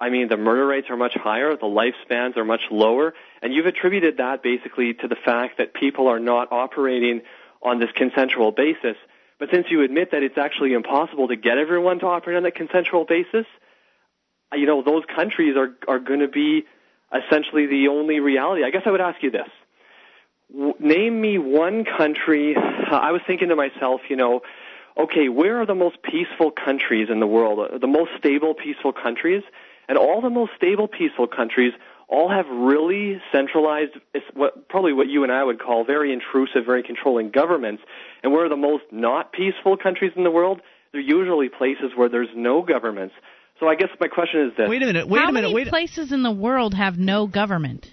I 0.00 0.08
mean 0.10 0.28
the 0.28 0.36
murder 0.36 0.66
rates 0.66 0.88
are 0.90 0.96
much 0.96 1.14
higher, 1.14 1.54
the 1.56 1.66
lifespans 1.66 2.36
are 2.36 2.44
much 2.44 2.62
lower, 2.70 3.14
and 3.42 3.52
you've 3.52 3.66
attributed 3.66 4.16
that 4.16 4.42
basically 4.42 4.94
to 4.94 5.08
the 5.08 5.16
fact 5.16 5.58
that 5.58 5.74
people 5.74 6.08
are 6.08 6.18
not 6.18 6.50
operating 6.50 7.22
on 7.62 7.78
this 7.78 7.90
consensual 7.94 8.50
basis. 8.52 8.96
But 9.38 9.50
since 9.50 9.66
you 9.70 9.82
admit 9.82 10.12
that 10.12 10.22
it's 10.22 10.38
actually 10.38 10.72
impossible 10.72 11.28
to 11.28 11.36
get 11.36 11.58
everyone 11.58 11.98
to 12.00 12.06
operate 12.06 12.36
on 12.36 12.42
that 12.44 12.54
consensual 12.54 13.04
basis, 13.04 13.46
you 14.54 14.66
know, 14.66 14.82
those 14.82 15.04
countries 15.14 15.56
are 15.56 15.76
are 15.86 15.98
going 15.98 16.20
to 16.20 16.28
be 16.28 16.64
essentially 17.12 17.66
the 17.66 17.88
only 17.88 18.20
reality. 18.20 18.64
I 18.64 18.70
guess 18.70 18.82
I 18.86 18.90
would 18.90 19.00
ask 19.00 19.22
you 19.22 19.30
this 19.30 19.48
name 20.78 21.20
me 21.20 21.38
one 21.38 21.84
country. 21.84 22.56
I 22.56 23.12
was 23.12 23.22
thinking 23.26 23.48
to 23.48 23.56
myself, 23.56 24.00
you 24.08 24.16
know, 24.16 24.42
okay, 24.96 25.28
where 25.28 25.60
are 25.60 25.66
the 25.66 25.74
most 25.74 26.02
peaceful 26.02 26.50
countries 26.50 27.08
in 27.10 27.20
the 27.20 27.26
world? 27.26 27.80
The 27.80 27.86
most 27.86 28.10
stable, 28.18 28.54
peaceful 28.54 28.92
countries? 28.92 29.42
And 29.90 29.98
all 29.98 30.20
the 30.20 30.30
most 30.30 30.52
stable, 30.56 30.86
peaceful 30.86 31.26
countries 31.26 31.72
all 32.06 32.30
have 32.30 32.46
really 32.48 33.20
centralized, 33.32 33.90
what, 34.34 34.68
probably 34.68 34.92
what 34.92 35.08
you 35.08 35.24
and 35.24 35.32
I 35.32 35.42
would 35.42 35.60
call 35.60 35.84
very 35.84 36.12
intrusive, 36.12 36.64
very 36.64 36.84
controlling 36.84 37.32
governments. 37.32 37.82
And 38.22 38.32
where 38.32 38.46
are 38.46 38.48
the 38.48 38.56
most 38.56 38.84
not 38.92 39.32
peaceful 39.32 39.76
countries 39.76 40.12
in 40.14 40.22
the 40.22 40.30
world? 40.30 40.60
They're 40.92 41.00
usually 41.00 41.48
places 41.48 41.90
where 41.96 42.08
there's 42.08 42.28
no 42.36 42.62
governments. 42.62 43.16
So 43.58 43.66
I 43.66 43.74
guess 43.74 43.88
my 44.00 44.06
question 44.06 44.42
is 44.42 44.56
this. 44.56 44.68
Wait 44.68 44.80
a 44.80 44.86
minute. 44.86 45.08
Wait 45.08 45.18
How 45.18 45.28
a 45.28 45.32
minute. 45.32 45.48
How 45.48 45.54
many 45.56 45.68
places 45.68 46.12
in 46.12 46.22
the 46.22 46.30
world 46.30 46.74
have 46.74 46.96
no 46.96 47.26
government? 47.26 47.92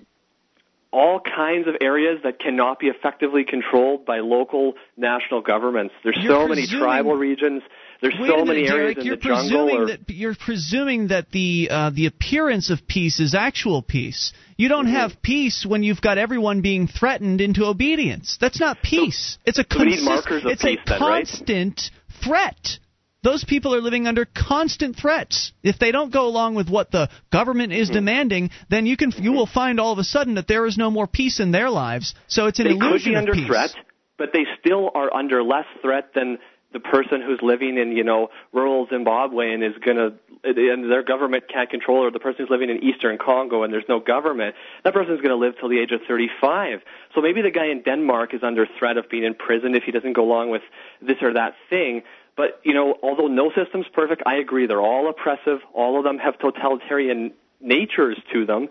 all 0.91 1.19
kinds 1.19 1.67
of 1.67 1.75
areas 1.81 2.19
that 2.23 2.39
cannot 2.39 2.79
be 2.79 2.87
effectively 2.87 3.43
controlled 3.43 4.05
by 4.05 4.19
local 4.19 4.73
national 4.95 5.41
governments. 5.41 5.93
There's 6.03 6.17
You're 6.17 6.31
so 6.31 6.47
many 6.47 6.65
tribal 6.65 7.15
regions. 7.15 7.61
There's 8.01 8.13
Wait 8.19 8.29
so 8.29 8.45
many 8.45 8.61
minute, 8.63 8.75
areas 8.75 8.95
Derek, 8.95 8.97
in 8.99 9.05
you're 9.05 9.15
the 9.15 9.21
jungle. 9.21 9.67
presuming 9.67 9.77
Or, 9.81 9.85
that 9.87 10.09
you're 10.09 10.35
presuming 10.35 11.07
that 11.07 11.31
the 11.31 11.67
uh, 11.71 11.89
the 11.89 12.05
appearance 12.05 12.69
of 12.69 12.87
peace 12.87 13.19
is 13.19 13.33
actual 13.33 13.81
peace. 13.81 14.33
You 14.55 14.69
don't 14.69 14.85
Mm-hmm. 14.85 14.93
have 14.95 15.21
peace 15.21 15.65
when 15.67 15.83
you've 15.83 16.01
got 16.01 16.17
everyone 16.17 16.61
being 16.61 16.87
threatened 16.87 17.41
into 17.41 17.65
obedience. 17.65 18.37
That's 18.39 18.59
not 18.59 18.81
peace. 18.83 19.37
it's 19.45 19.57
a 19.59 19.63
so 19.69 19.77
consist- 19.79 20.27
it's 20.29 20.63
peace 20.63 20.79
a 20.85 20.89
then, 20.89 21.01
right? 21.01 21.25
constant 21.25 21.81
threat. 22.23 22.79
Those 23.23 23.43
people 23.43 23.73
are 23.73 23.81
living 23.81 24.05
under 24.07 24.25
constant 24.25 24.95
threats. 24.95 25.51
If 25.63 25.79
they 25.79 25.91
don't 25.91 26.13
go 26.13 26.27
along 26.27 26.53
with 26.55 26.69
what 26.69 26.91
the 26.91 27.09
government 27.31 27.73
is 27.73 27.87
Mm-hmm. 27.89 27.95
demanding, 27.95 28.49
then 28.69 28.85
you 28.85 28.95
can 28.95 29.11
you 29.17 29.31
will 29.33 29.47
find 29.47 29.79
all 29.79 29.91
of 29.91 29.97
a 29.99 30.03
sudden 30.03 30.35
that 30.35 30.47
there 30.47 30.65
is 30.67 30.77
no 30.77 30.91
more 30.91 31.07
peace 31.07 31.39
in 31.39 31.51
their 31.51 31.69
lives. 31.71 32.13
So 32.27 32.45
it's 32.45 32.59
an 32.59 32.65
they 32.65 32.71
illusion 32.71 32.91
could 32.91 33.03
be 33.09 33.13
of 33.15 33.19
under 33.21 33.33
peace. 33.33 33.47
threat, 33.47 33.71
but 34.19 34.29
they 34.33 34.45
still 34.59 34.91
are 34.93 35.11
under 35.13 35.41
less 35.43 35.65
threat 35.81 36.11
than 36.13 36.37
the 36.73 36.79
person 36.79 37.21
who's 37.21 37.39
living 37.41 37.77
in, 37.77 37.95
you 37.95 38.03
know, 38.03 38.29
rural 38.51 38.87
Zimbabwe 38.89 39.53
and 39.53 39.63
is 39.63 39.73
to, 39.97 40.13
and 40.43 40.91
their 40.91 41.03
government 41.03 41.45
can't 41.51 41.69
control, 41.69 42.03
or 42.03 42.11
the 42.11 42.19
person 42.19 42.45
who's 42.45 42.49
living 42.49 42.69
in 42.69 42.83
eastern 42.83 43.17
Congo 43.17 43.63
and 43.63 43.73
there's 43.73 43.87
no 43.87 43.99
government, 43.99 44.55
that 44.83 44.93
person's 44.93 45.19
to 45.29 45.35
live 45.35 45.53
till 45.59 45.69
the 45.69 45.79
age 45.79 45.91
of 45.91 46.01
35. 46.07 46.81
So 47.15 47.21
maybe 47.21 47.41
the 47.41 47.51
guy 47.51 47.67
in 47.67 47.81
Denmark 47.83 48.33
is 48.33 48.43
under 48.43 48.67
threat 48.77 48.97
of 48.97 49.09
being 49.09 49.23
in 49.23 49.33
prison 49.33 49.75
if 49.75 49.83
he 49.83 49.91
doesn't 49.91 50.13
go 50.13 50.23
along 50.23 50.49
with 50.49 50.61
this 51.01 51.17
or 51.21 51.33
that 51.33 51.55
thing. 51.69 52.03
But, 52.35 52.59
you 52.63 52.73
know, 52.73 52.95
although 53.01 53.27
no 53.27 53.51
system's 53.55 53.87
perfect, 53.93 54.21
I 54.25 54.35
agree, 54.35 54.67
they're 54.67 54.81
all 54.81 55.09
oppressive. 55.09 55.59
All 55.73 55.97
of 55.97 56.03
them 56.03 56.19
have 56.19 56.37
totalitarian 56.37 57.33
natures 57.59 58.17
to 58.33 58.45
them. 58.45 58.67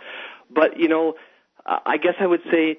But, 0.51 0.79
you 0.79 0.89
know, 0.89 1.15
I 1.65 1.97
guess 1.97 2.15
I 2.21 2.27
would 2.27 2.43
say 2.51 2.79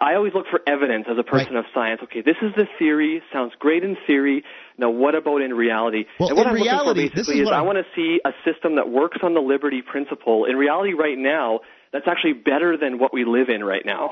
I 0.00 0.14
always 0.14 0.34
look 0.34 0.46
for 0.50 0.60
evidence 0.66 1.06
as 1.10 1.16
a 1.18 1.22
person 1.22 1.56
of 1.56 1.64
science. 1.74 2.00
Okay, 2.04 2.20
this 2.20 2.36
is 2.42 2.52
the 2.56 2.66
theory. 2.78 3.22
Sounds 3.32 3.52
great 3.58 3.84
in 3.84 3.96
theory. 4.06 4.44
Now, 4.76 4.90
what 4.90 5.14
about 5.14 5.40
in 5.40 5.54
reality? 5.54 6.04
Well, 6.18 6.28
and 6.30 6.38
what 6.38 6.46
in 6.46 6.54
I'm 6.54 6.62
reality, 6.62 7.02
looking 7.04 7.10
for 7.10 7.16
basically 7.16 7.40
is 7.40 7.48
is, 7.48 7.52
I 7.52 7.62
want 7.62 7.78
to 7.78 7.84
see 7.94 8.20
a 8.24 8.32
system 8.44 8.76
that 8.76 8.88
works 8.88 9.18
on 9.22 9.34
the 9.34 9.40
liberty 9.40 9.82
principle. 9.82 10.44
In 10.44 10.56
reality, 10.56 10.92
right 10.92 11.18
now, 11.18 11.60
that's 11.92 12.06
actually 12.06 12.34
better 12.34 12.76
than 12.76 12.98
what 12.98 13.12
we 13.12 13.24
live 13.24 13.48
in 13.48 13.64
right 13.64 13.84
now. 13.84 14.10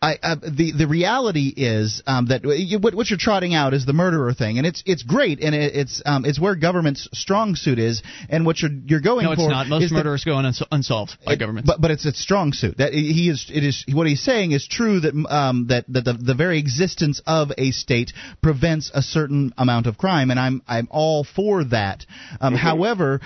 I, 0.00 0.16
uh, 0.22 0.36
the 0.36 0.72
the 0.78 0.86
reality 0.86 1.52
is 1.56 2.02
um, 2.06 2.26
that 2.26 2.44
you, 2.44 2.78
what, 2.78 2.94
what 2.94 3.10
you're 3.10 3.18
trotting 3.18 3.52
out 3.54 3.74
is 3.74 3.84
the 3.84 3.92
murderer 3.92 4.32
thing, 4.32 4.58
and 4.58 4.66
it's 4.66 4.80
it's 4.86 5.02
great, 5.02 5.40
and 5.42 5.54
it, 5.56 5.74
it's 5.74 6.00
um, 6.06 6.24
it's 6.24 6.38
where 6.40 6.54
government's 6.54 7.08
strong 7.12 7.56
suit 7.56 7.80
is, 7.80 8.02
and 8.28 8.46
what 8.46 8.60
you're 8.60 8.70
you're 8.86 9.00
going 9.00 9.24
No, 9.24 9.34
for. 9.34 9.40
it's 9.42 9.50
not. 9.50 9.66
Most 9.66 9.82
is 9.84 9.90
the- 9.90 9.96
murderers 9.96 10.22
go 10.24 10.36
uns- 10.36 10.62
unsolved 10.70 11.16
by 11.26 11.34
government, 11.34 11.66
But 11.66 11.80
but 11.80 11.90
it's 11.90 12.06
a 12.06 12.12
strong 12.12 12.52
suit. 12.52 12.78
That 12.78 12.92
he 12.92 13.28
is 13.28 13.50
it 13.52 13.64
is 13.64 13.84
what 13.92 14.06
he's 14.06 14.22
saying 14.22 14.52
is 14.52 14.68
true 14.68 15.00
that 15.00 15.14
um 15.28 15.66
that 15.68 15.84
that 15.88 16.04
the, 16.04 16.12
the 16.12 16.34
very 16.34 16.60
existence 16.60 17.20
of 17.26 17.50
a 17.58 17.72
state 17.72 18.12
prevents 18.40 18.92
a 18.94 19.02
certain 19.02 19.52
amount 19.58 19.86
of 19.88 19.98
crime, 19.98 20.30
and 20.30 20.38
I'm 20.38 20.62
I'm 20.68 20.86
all 20.92 21.24
for 21.24 21.64
that. 21.64 22.06
Um, 22.40 22.54
However. 22.54 23.20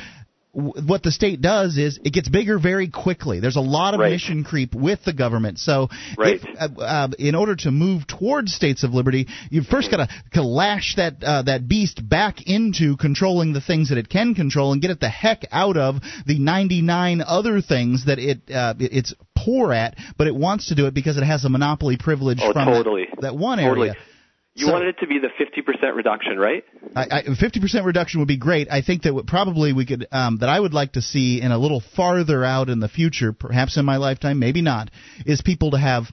What 0.55 1.03
the 1.03 1.11
state 1.11 1.41
does 1.41 1.79
is 1.79 1.99
it 2.05 2.13
gets 2.13 2.29
bigger 2.29 2.59
very 2.59 2.89
quickly. 2.89 3.41
There's 3.41 3.57
a 3.57 3.61
lot 3.61 3.95
of 3.95 4.01
Right. 4.01 4.13
mission 4.13 4.45
creep 4.45 4.75
with 4.75 5.03
the 5.03 5.15
government. 5.15 5.59
So, 5.59 5.89
Right. 6.19 6.43
if, 6.45 6.61
uh, 6.79 6.81
uh, 6.83 7.09
in 7.19 7.35
order 7.35 7.57
to 7.57 7.71
move 7.71 8.07
towards 8.07 8.53
states 8.53 8.83
of 8.85 8.93
liberty, 8.93 9.29
you've 9.51 9.67
first 9.67 9.91
got 9.91 10.11
to 10.35 10.43
lash 10.43 10.97
that 10.97 11.25
uh, 11.25 11.41
that 11.43 11.69
beast 11.69 12.07
back 12.07 12.43
into 12.43 12.99
controlling 12.99 13.55
the 13.55 13.63
things 13.63 13.89
that 13.89 13.97
it 13.97 14.11
can 14.11 14.35
control 14.35 14.73
and 14.73 14.83
get 14.83 14.91
it 14.91 15.01
the 15.01 15.09
heck 15.09 15.47
out 15.53 15.79
of 15.79 16.01
the 16.27 16.39
99 16.39 17.23
other 17.27 17.63
things 17.63 18.05
that 18.05 18.19
it 18.19 18.41
uh, 18.55 18.75
it's 18.79 19.15
poor 19.35 19.73
at, 19.73 19.97
but 20.19 20.27
it 20.27 20.35
wants 20.35 20.67
to 20.67 20.75
do 20.75 20.85
it 20.87 20.93
because 20.93 21.17
it 21.17 21.25
has 21.25 21.47
a 21.47 21.49
monopoly 21.49 21.97
privilege 21.97 22.41
Oh, 22.43 22.53
from 22.53 22.67
totally. 22.67 23.07
that, 23.15 23.23
that 23.23 23.37
one 23.37 23.57
Totally. 23.59 23.93
You 24.55 24.67
So- 24.67 24.73
wanted 24.73 24.89
it 24.89 24.99
to 25.01 25.07
be 25.07 25.19
the 25.19 25.31
50% 25.39 25.95
reduction, 25.97 26.39
right? 26.39 26.63
I, 26.95 27.07
I, 27.11 27.23
50% 27.23 27.85
reduction 27.87 28.21
would 28.21 28.29
be 28.29 28.37
great. 28.37 28.69
I 28.71 28.83
think 28.83 29.03
that 29.03 29.15
what 29.15 29.27
probably 29.27 29.73
we 29.73 29.87
could 29.87 30.07
um, 30.13 30.39
that 30.39 30.51
I 30.51 30.61
would 30.61 30.75
like 30.75 30.93
to 30.93 31.03
see 31.03 31.41
in 31.41 31.53
a 31.53 31.59
little 31.59 31.81
farther 31.97 32.45
out 32.45 32.69
in 32.69 32.79
the 32.81 32.89
future, 32.89 33.33
perhaps 33.33 33.79
in 33.79 33.85
my 33.87 33.97
lifetime, 33.97 34.39
maybe 34.39 34.61
not, 34.61 34.91
is 35.25 35.41
people 35.41 35.71
to 35.71 35.79
have 35.79 36.13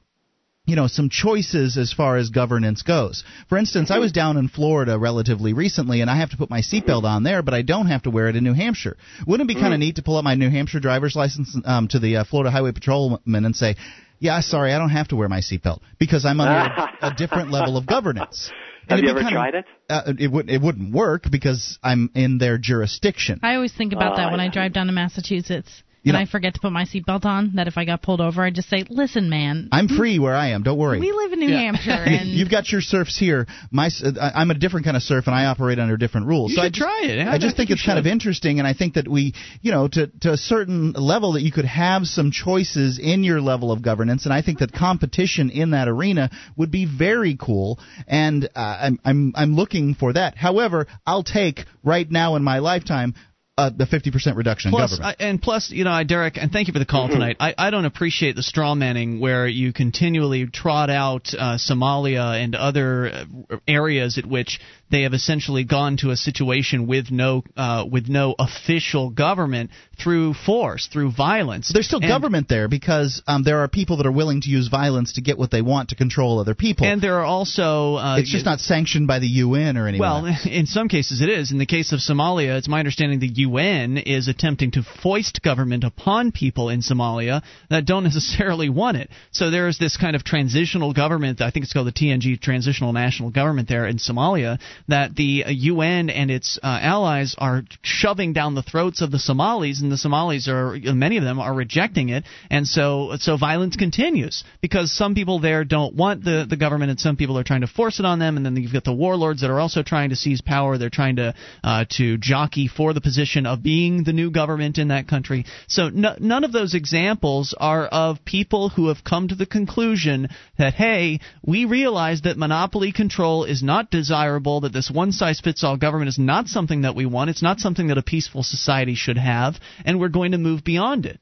you 0.66 0.76
know 0.76 0.88
some 0.88 1.10
choices 1.10 1.78
as 1.78 1.92
far 1.92 2.16
as 2.16 2.30
governance 2.30 2.84
goes. 2.84 3.24
For 3.50 3.58
instance, 3.58 3.92
I 3.92 3.98
was 4.00 4.12
down 4.14 4.38
in 4.38 4.48
Florida 4.48 4.98
relatively 4.98 5.52
recently, 5.52 6.00
and 6.00 6.10
I 6.10 6.18
have 6.18 6.30
to 6.30 6.38
put 6.38 6.50
my 6.50 6.62
seatbelt 6.62 7.04
on 7.04 7.24
there, 7.24 7.42
but 7.42 7.54
I 7.54 7.64
don't 7.64 7.88
have 7.88 8.04
to 8.04 8.12
wear 8.12 8.30
it 8.30 8.36
in 8.38 8.44
New 8.44 8.54
Hampshire. 8.54 8.96
Wouldn't 9.28 9.50
it 9.50 9.54
be 9.54 9.60
kind 9.60 9.74
of 9.74 9.80
neat 9.80 9.96
to 9.96 10.04
pull 10.04 10.16
up 10.16 10.24
my 10.24 10.36
New 10.36 10.50
Hampshire 10.50 10.80
driver's 10.80 11.16
license 11.16 11.58
um, 11.66 11.88
to 11.90 12.00
the 12.00 12.18
uh, 12.18 12.24
Florida 12.24 12.52
Highway 12.52 12.72
Patrolman 12.72 13.20
and 13.46 13.56
say, 13.56 13.76
"Yeah, 14.20 14.40
sorry, 14.42 14.74
I 14.74 14.78
don't 14.78 14.90
have 14.90 15.08
to 15.10 15.16
wear 15.16 15.30
my 15.30 15.40
seatbelt 15.40 15.80
because 15.98 16.26
I'm 16.26 16.40
under 16.40 16.54
a, 16.74 16.90
a 17.08 17.14
different 17.16 17.52
level 17.52 17.78
of 17.78 17.86
governance." 17.86 18.52
Have 18.88 18.98
And 18.98 19.06
you 19.06 19.12
it'd 19.12 19.16
be 19.18 19.28
ever 19.28 19.30
kinda- 19.30 19.52
tried 19.52 19.56
it? 19.56 19.66
Uh, 19.90 20.14
it 20.18 20.32
would 20.32 20.50
it 20.50 20.62
wouldn't 20.62 20.94
work 20.94 21.30
because 21.30 21.78
I'm 21.84 22.10
in 22.16 22.38
their 22.40 22.58
jurisdiction. 22.58 23.40
I 23.44 23.56
always 23.56 23.72
think 23.74 23.94
about 23.94 24.14
Oh, 24.14 24.18
that 24.18 24.32
when 24.32 24.40
I 24.40 24.46
yeah. 24.46 24.52
drive 24.52 24.74
down 24.74 24.88
to 24.88 24.94
Massachusetts 24.94 25.84
You 26.04 26.12
and 26.12 26.14
know- 26.14 26.22
I 26.22 26.26
forget 26.26 26.54
to 26.54 26.60
put 26.62 26.72
my 26.72 26.86
seatbelt 26.86 27.26
on. 27.26 27.56
That 27.56 27.68
if 27.68 27.78
I 27.78 27.84
got 27.84 28.02
pulled 28.02 28.22
over, 28.22 28.44
I'd 28.44 28.56
just 28.56 28.70
say, 28.70 28.86
"Listen, 28.90 29.30
man, 29.30 29.68
I'm 29.72 29.90
free 29.90 30.18
where 30.18 30.36
I 30.36 30.50
am. 30.52 30.64
Don't 30.64 30.78
worry. 30.78 30.98
we 31.00 31.12
live 31.12 31.34
in 31.34 31.40
New 31.40 31.50
Yeah. 31.50 31.60
Hampshire, 31.60 31.92
and 32.06 32.30
You've 32.30 32.50
got 32.50 32.72
your 32.72 32.80
serfs 32.82 33.18
here. 33.18 33.48
My, 33.70 33.90
uh, 34.04 34.32
I'm 34.34 34.50
a 34.50 34.54
different 34.54 34.86
kind 34.86 34.96
of 34.96 35.04
serf, 35.04 35.28
and 35.28 35.36
I 35.36 35.46
operate 35.46 35.78
under 35.78 35.98
different 35.98 36.28
rules. 36.28 36.52
You 36.52 36.56
so 36.58 36.62
I 36.62 36.66
should 36.68 36.74
just, 36.76 36.82
try 36.88 37.02
it. 37.10 37.28
I 37.28 37.34
I 37.34 37.38
just 37.38 37.58
think 37.58 37.58
think 37.58 37.70
you 37.70 37.74
it's 37.74 37.86
kind 37.86 38.00
of 38.00 38.08
interesting, 38.08 38.60
and 38.60 38.68
I 38.68 38.74
think 38.74 38.94
that 38.94 39.08
we, 39.10 39.34
you 39.62 39.72
know, 39.72 39.90
to 39.90 40.08
to 40.22 40.32
a 40.32 40.38
certain 40.38 40.94
level, 40.94 41.34
that 41.34 41.42
you 41.42 41.52
could 41.52 41.66
have 41.66 42.06
some 42.08 42.32
choices 42.32 42.98
in 42.98 43.26
your 43.26 43.42
level 43.42 43.72
of 43.72 43.82
governance, 43.82 44.24
and 44.26 44.34
I 44.34 44.42
think 44.42 44.60
that 44.60 44.72
competition 44.72 45.50
in 45.50 45.72
that 45.72 45.88
arena 45.90 46.30
would 46.56 46.72
be 46.72 46.86
very 46.86 47.36
cool, 47.36 47.78
and 48.08 48.48
uh, 48.56 48.78
I'm 48.84 49.00
I'm 49.04 49.34
I'm 49.36 49.56
looking 49.56 49.96
for 49.96 50.14
that. 50.14 50.38
However, 50.38 50.88
I'll 51.06 51.24
take 51.24 51.66
right 51.84 52.10
now 52.10 52.36
in 52.36 52.44
my 52.44 52.60
lifetime 52.60 53.16
uh, 53.60 53.70
the 53.76 53.84
50% 53.86 54.36
reduction 54.38 54.72
plus, 54.72 54.92
in 54.94 54.98
government. 55.00 55.18
I, 55.20 55.24
and 55.26 55.42
plus, 55.42 55.70
you 55.70 55.84
know, 55.84 55.92
I, 55.92 56.04
Derek, 56.04 56.38
and 56.38 56.52
thank 56.52 56.68
you 56.68 56.74
for 56.74 56.80
the 56.80 56.86
call 56.86 57.10
Mhm. 57.10 57.14
tonight. 57.14 57.38
I, 57.40 57.54
I 57.58 57.70
don't 57.72 57.86
appreciate 57.86 58.36
the 58.36 58.44
straw 58.44 58.74
manning 58.74 59.20
where 59.20 59.48
you 59.48 59.74
continually 59.74 60.48
trot 60.48 60.90
out 60.90 61.34
uh, 61.38 61.58
Somalia 61.58 62.42
and 62.42 62.56
other 62.56 63.12
uh, 63.50 63.58
areas 63.68 64.18
at 64.18 64.26
which 64.26 64.62
they 64.92 65.04
have 65.04 65.14
essentially 65.14 65.64
gone 65.64 65.98
to 65.98 66.12
a 66.12 66.16
situation 66.16 66.88
with 66.88 67.12
no 67.12 67.44
uh, 67.56 67.86
with 67.90 68.08
no 68.08 68.36
official 68.38 69.10
government 69.10 69.70
through 70.02 70.34
force, 70.34 70.88
through 70.88 71.12
violence. 71.12 71.70
There's 71.74 71.86
still 71.88 72.00
And- 72.00 72.10
government 72.10 72.48
there 72.48 72.68
because 72.68 73.22
um, 73.28 73.44
there 73.44 73.60
are 73.60 73.68
people 73.68 73.98
that 73.98 74.06
are 74.06 74.12
willing 74.12 74.42
to 74.42 74.50
use 74.50 74.68
violence 74.68 75.14
to 75.14 75.22
get 75.22 75.38
what 75.38 75.52
they 75.52 75.62
want 75.62 75.90
to 75.90 75.96
control 75.96 76.40
other 76.40 76.56
people. 76.56 76.88
And 76.88 77.02
there 77.02 77.20
are 77.20 77.26
also 77.26 77.96
uh, 77.96 78.18
it's 78.20 78.32
just 78.32 78.46
not 78.46 78.60
sanctioned 78.60 79.08
by 79.08 79.20
the 79.20 79.28
UN 79.28 79.78
or 79.78 79.88
anyone. 79.88 80.24
Well, 80.24 80.38
in 80.46 80.66
some 80.66 80.88
cases 80.88 81.22
it 81.22 81.30
is. 81.30 81.52
In 81.52 81.58
the 81.58 81.66
case 81.66 81.92
of 81.92 82.00
Somalia, 82.00 82.58
it's 82.58 82.68
my 82.68 82.80
understanding 82.80 83.20
the 83.20 83.28
UN 83.28 83.98
is 83.98 84.28
attempting 84.28 84.72
to 84.72 84.84
foist 84.84 85.42
government 85.42 85.84
upon 85.84 86.32
people 86.32 86.70
in 86.70 86.82
Somalia 86.82 87.42
that 87.70 87.86
don't 87.86 88.04
necessarily 88.10 88.70
want 88.70 88.98
it. 88.98 89.10
So 89.32 89.52
there 89.52 89.68
is 89.68 89.78
this 89.78 89.98
kind 89.98 90.16
of 90.16 90.24
transitional 90.24 90.94
government, 90.94 91.42
I 91.42 91.52
think 91.52 91.64
it's 91.64 91.74
called 91.74 91.88
the 91.88 91.92
TNG, 91.92 92.40
Transitional 92.40 92.94
National 92.94 93.30
Government 93.30 93.68
there 93.68 93.86
in 93.86 93.98
Somalia, 93.98 94.60
that 94.88 95.16
the 95.16 95.44
UN 95.48 96.10
and 96.10 96.32
its 96.32 96.60
uh, 96.62 96.80
allies 96.82 97.36
are 97.38 97.64
shoving 97.82 98.34
down 98.34 98.56
the 98.56 98.64
throats 98.64 99.02
of 99.02 99.12
the 99.12 99.20
Somalis, 99.20 99.82
and 99.82 99.92
the 99.92 99.98
Somalis 99.98 100.48
are, 100.48 100.78
many 100.94 101.18
of 101.18 101.24
them 101.24 101.40
are 101.40 101.54
rejecting 101.54 102.10
it, 102.10 102.24
and 102.50 102.68
so 102.68 103.16
so 103.20 103.38
violence 103.38 103.76
continues 103.76 104.44
because 104.62 104.92
some 104.92 105.16
people 105.16 105.40
there 105.40 105.64
don't 105.64 105.96
want 105.96 106.24
the, 106.24 106.46
the 106.50 106.58
government, 106.58 106.92
and 106.92 107.00
some 107.00 107.16
people 107.16 107.38
are 107.38 107.44
trying 107.44 107.62
to 107.62 107.68
force 107.68 108.00
it 108.00 108.06
on 108.06 108.20
them, 108.20 108.38
and 108.38 108.46
then 108.46 108.56
you've 108.56 108.74
got 108.74 108.84
the 108.84 108.94
warlords 108.94 109.42
that 109.42 109.50
are 109.50 109.60
also 109.60 109.84
trying 109.84 110.10
to 110.10 110.16
seize 110.16 110.42
power. 110.42 110.78
They're 110.78 110.90
trying 110.90 111.18
to 111.18 111.34
uh, 111.64 111.86
to 111.98 112.18
jockey 112.18 112.68
for 112.68 112.94
the 112.94 113.02
position 113.02 113.46
of 113.46 113.64
being 113.64 114.04
the 114.04 114.14
new 114.14 114.32
government 114.32 114.78
in 114.78 114.90
that 114.90 115.08
country. 115.08 115.46
So 115.68 115.90
none 115.90 116.44
of 116.44 116.52
those 116.52 116.74
examples 116.74 117.56
are 117.58 117.86
of 117.86 118.24
people 118.26 118.70
who 118.70 118.88
have 118.88 119.04
come 119.04 119.28
to 119.28 119.36
the 119.36 119.46
conclusion 119.46 120.30
that 120.58 120.74
hey, 120.74 121.20
we 121.46 121.66
realize 121.66 122.22
that 122.22 122.38
monopoly 122.38 122.92
control 122.92 123.44
is 123.44 123.64
not 123.64 123.92
desirable, 123.92 124.62
that 124.62 124.69
this 124.72 124.92
one 124.92 125.12
size 125.12 125.40
fits 125.40 125.64
all 125.64 125.78
government 125.78 126.10
is 126.10 126.20
not 126.20 126.48
something 126.48 126.82
that 126.82 126.96
we 126.96 127.06
want. 127.06 127.30
It's 127.30 127.44
not 127.44 127.60
something 127.60 127.88
that 127.88 127.98
a 127.98 128.04
peaceful 128.04 128.44
society 128.44 128.96
should 128.96 129.18
have, 129.18 129.60
and 129.86 130.00
we're 130.00 130.10
going 130.10 130.32
to 130.32 130.38
move 130.38 130.64
beyond 130.64 131.06
it. 131.06 131.20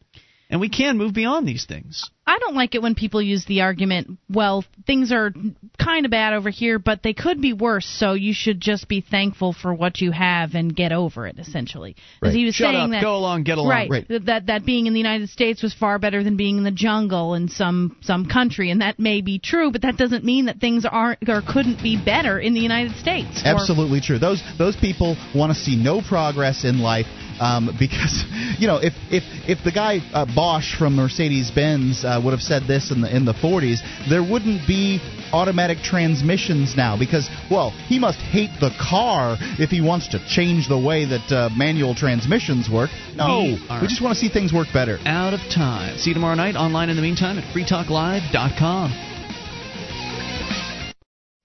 And 0.49 0.61
we 0.61 0.69
can 0.69 0.97
move 0.97 1.13
beyond 1.13 1.45
these 1.45 1.65
things. 1.65 2.09
I 2.25 2.39
don't 2.39 2.55
like 2.55 2.73
it 2.73 2.81
when 2.81 2.95
people 2.95 3.21
use 3.21 3.43
the 3.45 3.61
argument, 3.61 4.17
well, 4.29 4.63
things 4.85 5.11
are 5.11 5.33
kind 5.77 6.05
of 6.05 6.11
bad 6.11 6.31
over 6.33 6.49
here, 6.49 6.79
but 6.79 7.03
they 7.03 7.13
could 7.13 7.41
be 7.41 7.51
worse, 7.51 7.85
so 7.85 8.13
you 8.13 8.33
should 8.33 8.61
just 8.61 8.87
be 8.87 9.01
thankful 9.01 9.51
for 9.53 9.73
what 9.73 9.99
you 9.99 10.11
have 10.11 10.53
and 10.55 10.73
get 10.73 10.93
over 10.93 11.27
it, 11.27 11.37
essentially. 11.37 11.93
'Cause 11.93 12.03
Right. 12.29 12.33
he 12.33 12.45
was 12.45 12.55
Shut 12.55 12.71
saying 12.71 12.81
up, 12.85 12.89
that, 12.91 13.01
go 13.01 13.17
along, 13.17 13.43
get 13.43 13.57
along. 13.57 13.69
Right, 13.69 13.89
Right. 13.89 14.07
That, 14.07 14.25
that 14.25 14.45
that 14.47 14.65
being 14.65 14.87
in 14.87 14.93
the 14.93 14.99
United 14.99 15.29
States 15.29 15.61
was 15.61 15.73
far 15.73 15.99
better 15.99 16.23
than 16.23 16.37
being 16.37 16.57
in 16.57 16.63
the 16.63 16.71
jungle 16.71 17.33
in 17.33 17.49
some 17.49 17.97
some 18.01 18.25
country, 18.25 18.71
and 18.71 18.81
that 18.81 18.99
may 18.99 19.19
be 19.19 19.39
true, 19.39 19.71
but 19.71 19.81
that 19.81 19.97
doesn't 19.97 20.23
mean 20.23 20.45
that 20.45 20.59
things 20.61 20.85
aren't 20.85 21.27
or 21.29 21.41
couldn't 21.41 21.81
be 21.83 21.97
better 21.97 22.39
in 22.39 22.53
the 22.53 22.61
United 22.61 22.95
States. 22.95 23.41
or- 23.43 23.49
Absolutely 23.49 23.99
true. 23.99 24.17
Those 24.17 24.41
those 24.57 24.77
people 24.77 25.17
want 25.35 25.53
to 25.53 25.59
see 25.59 25.75
no 25.75 26.01
progress 26.01 26.63
in 26.63 26.79
life 26.79 27.07
um, 27.39 27.75
because 27.79 28.23
you 28.57 28.67
know 28.67 28.77
if 28.77 28.93
if 29.11 29.23
if 29.47 29.63
the 29.63 29.71
guy 29.71 29.99
uh, 30.13 30.25
Bosch 30.25 30.77
from 30.77 30.95
Mercedes 30.95 31.51
Benz 31.51 32.03
uh, 32.03 32.21
would 32.23 32.31
have 32.31 32.41
said 32.41 32.63
this 32.67 32.91
in 32.91 33.01
the 33.01 33.15
in 33.15 33.25
the 33.25 33.33
40s, 33.33 33.79
there 34.09 34.23
wouldn't 34.23 34.67
be 34.67 34.99
automatic 35.33 35.79
transmissions 35.79 36.75
now 36.75 36.97
because 36.97 37.29
well 37.51 37.71
he 37.87 37.99
must 37.99 38.19
hate 38.19 38.51
the 38.59 38.71
car 38.79 39.37
if 39.59 39.69
he 39.69 39.81
wants 39.81 40.07
to 40.09 40.19
change 40.27 40.67
the 40.67 40.79
way 40.79 41.05
that 41.05 41.31
uh, 41.31 41.49
manual 41.55 41.95
transmissions 41.95 42.69
work. 42.69 42.89
No, 43.15 43.57
We 43.57 43.81
we, 43.81 43.87
just 43.87 44.01
want 44.01 44.15
to 44.15 44.19
see 44.19 44.29
things 44.29 44.53
work 44.53 44.67
better. 44.73 44.99
Out 45.05 45.33
of 45.33 45.41
time. 45.53 45.97
See 45.97 46.11
you 46.11 46.13
tomorrow 46.13 46.35
night 46.35 46.55
online 46.55 46.89
in 46.89 46.95
the 46.95 47.01
meantime 47.01 47.37
at 47.37 47.43
freetalklive.com. 47.53 49.16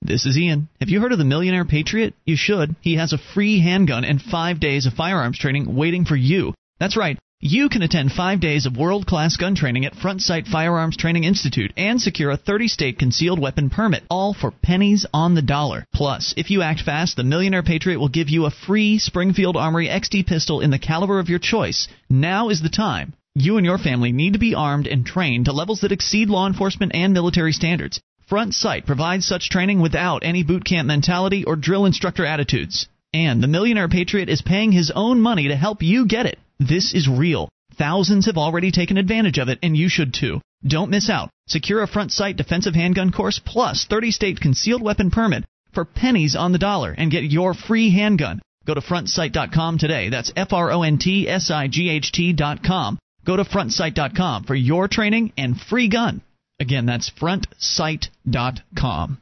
This 0.05 0.27
is 0.27 0.37
Ian. 0.37 0.67
Have 0.81 0.89
you 0.89 1.01
heard 1.01 1.13
of 1.13 1.19
the 1.19 1.25
Millionaire 1.25 1.65
Patriot? 1.65 2.15
You 2.25 2.35
should. 2.35 2.75
He 2.81 2.97
has 2.97 3.13
a 3.13 3.19
free 3.19 3.61
handgun 3.61 4.05
and 4.05 4.21
five 4.21 4.59
days 4.59 4.85
of 4.85 4.95
firearms 4.95 5.39
training 5.39 5.77
waiting 5.77 6.05
for 6.05 6.17
you. 6.17 6.55
That's 6.81 6.97
right. 6.97 7.17
You 7.41 7.69
can 7.69 7.83
attend 7.83 8.11
five 8.11 8.41
days 8.41 8.67
of 8.67 8.77
world 8.77 9.07
class 9.07 9.37
gun 9.37 9.55
training 9.55 9.87
at 9.87 9.95
Front 9.95 10.23
Sight 10.23 10.49
Firearms 10.49 10.97
Training 10.97 11.23
Institute 11.23 11.73
and 11.77 12.03
secure 12.03 12.33
a 12.33 12.37
30 12.37 12.67
state 12.67 12.99
concealed 12.99 13.39
weapon 13.39 13.71
permit, 13.71 14.03
all 14.11 14.35
for 14.35 14.51
pennies 14.51 15.07
on 15.15 15.37
the 15.37 15.43
dollar. 15.43 15.85
Plus, 15.95 16.35
if 16.37 16.51
you 16.51 16.63
act 16.63 16.81
fast, 16.81 17.15
the 17.15 17.23
Millionaire 17.23 17.63
Patriot 17.63 18.01
will 18.01 18.09
give 18.09 18.29
you 18.29 18.47
a 18.47 18.51
free 18.51 18.99
Springfield 18.99 19.57
Armory 19.57 19.87
XD 19.87 20.27
pistol 20.27 20.61
in 20.61 20.71
the 20.73 20.81
caliber 20.81 21.21
of 21.21 21.29
your 21.29 21.39
choice. 21.39 21.87
Now 22.11 22.49
is 22.49 22.61
the 22.61 22.69
time. 22.69 23.13
You 23.37 23.57
and 23.57 23.65
your 23.65 23.79
family 23.79 24.11
need 24.11 24.33
to 24.33 24.41
be 24.41 24.57
armed 24.57 24.89
and 24.89 25.07
trained 25.07 25.45
to 25.45 25.53
levels 25.53 25.81
that 25.81 25.93
exceed 25.93 26.29
law 26.29 26.49
enforcement 26.49 26.91
and 26.93 27.15
military 27.15 27.53
standards. 27.53 28.01
Front 28.33 28.55
Sight 28.55 28.87
provides 28.87 29.27
such 29.27 29.51
training 29.51 29.83
without 29.83 30.25
any 30.25 30.43
boot 30.43 30.65
camp 30.65 30.87
mentality 30.87 31.45
or 31.45 31.55
drill 31.55 31.85
instructor 31.85 32.25
attitudes. 32.25 32.89
And 33.13 33.43
the 33.43 33.47
Millionaire 33.47 33.91
Patriot 33.91 34.31
is 34.31 34.41
paying 34.41 34.73
his 34.73 34.91
own 34.91 35.21
money 35.21 35.49
to 35.49 35.55
help 35.55 35.83
you 35.83 36.07
get 36.07 36.25
it. 36.25 36.39
This 36.59 36.95
is 36.95 37.07
real. 37.07 37.51
Thousands 37.75 38.25
have 38.25 38.39
already 38.39 38.71
taken 38.71 38.97
advantage 38.97 39.37
of 39.37 39.51
it, 39.51 39.59
and 39.63 39.77
you 39.77 39.91
should 39.91 40.15
too. 40.15 40.41
Don't 40.67 40.89
miss 40.89 41.11
out. 41.11 41.29
Secure 41.47 41.83
a 41.83 41.87
Front 41.87 42.11
Sight 42.11 42.39
defensive 42.39 42.75
handgun 42.75 43.13
course 43.13 43.39
plus 43.39 43.85
30 43.85 44.11
state 44.11 44.41
concealed 44.41 44.81
weapon 44.81 45.11
permit 45.11 45.45
for 45.75 45.85
pennies 45.85 46.35
on 46.35 46.53
the 46.53 46.59
dollar 46.59 46.95
and 46.97 47.11
get 47.11 47.25
your 47.25 47.53
free 47.53 47.91
handgun. 47.91 48.41
Go 48.65 48.73
to 48.73 48.81
frontsight.com 48.81 49.77
today. 49.77 50.09
That's 50.09 50.33
F 50.35 50.55
R 50.55 50.73
O 50.73 50.81
N 50.85 50.97
T 50.97 51.29
S 51.29 51.51
I 51.51 51.69
G 51.69 51.91
H 51.91 52.11
T.com. 52.13 52.99
Go 53.27 53.37
to 53.37 53.45
frontsight.com 53.45 54.45
for 54.45 54.55
your 54.55 54.89
training 54.89 55.35
and 55.37 55.61
free 55.61 55.89
gun. 55.89 56.23
Again, 56.63 56.87
that's 56.87 57.11
frontsight.com. 57.11 59.22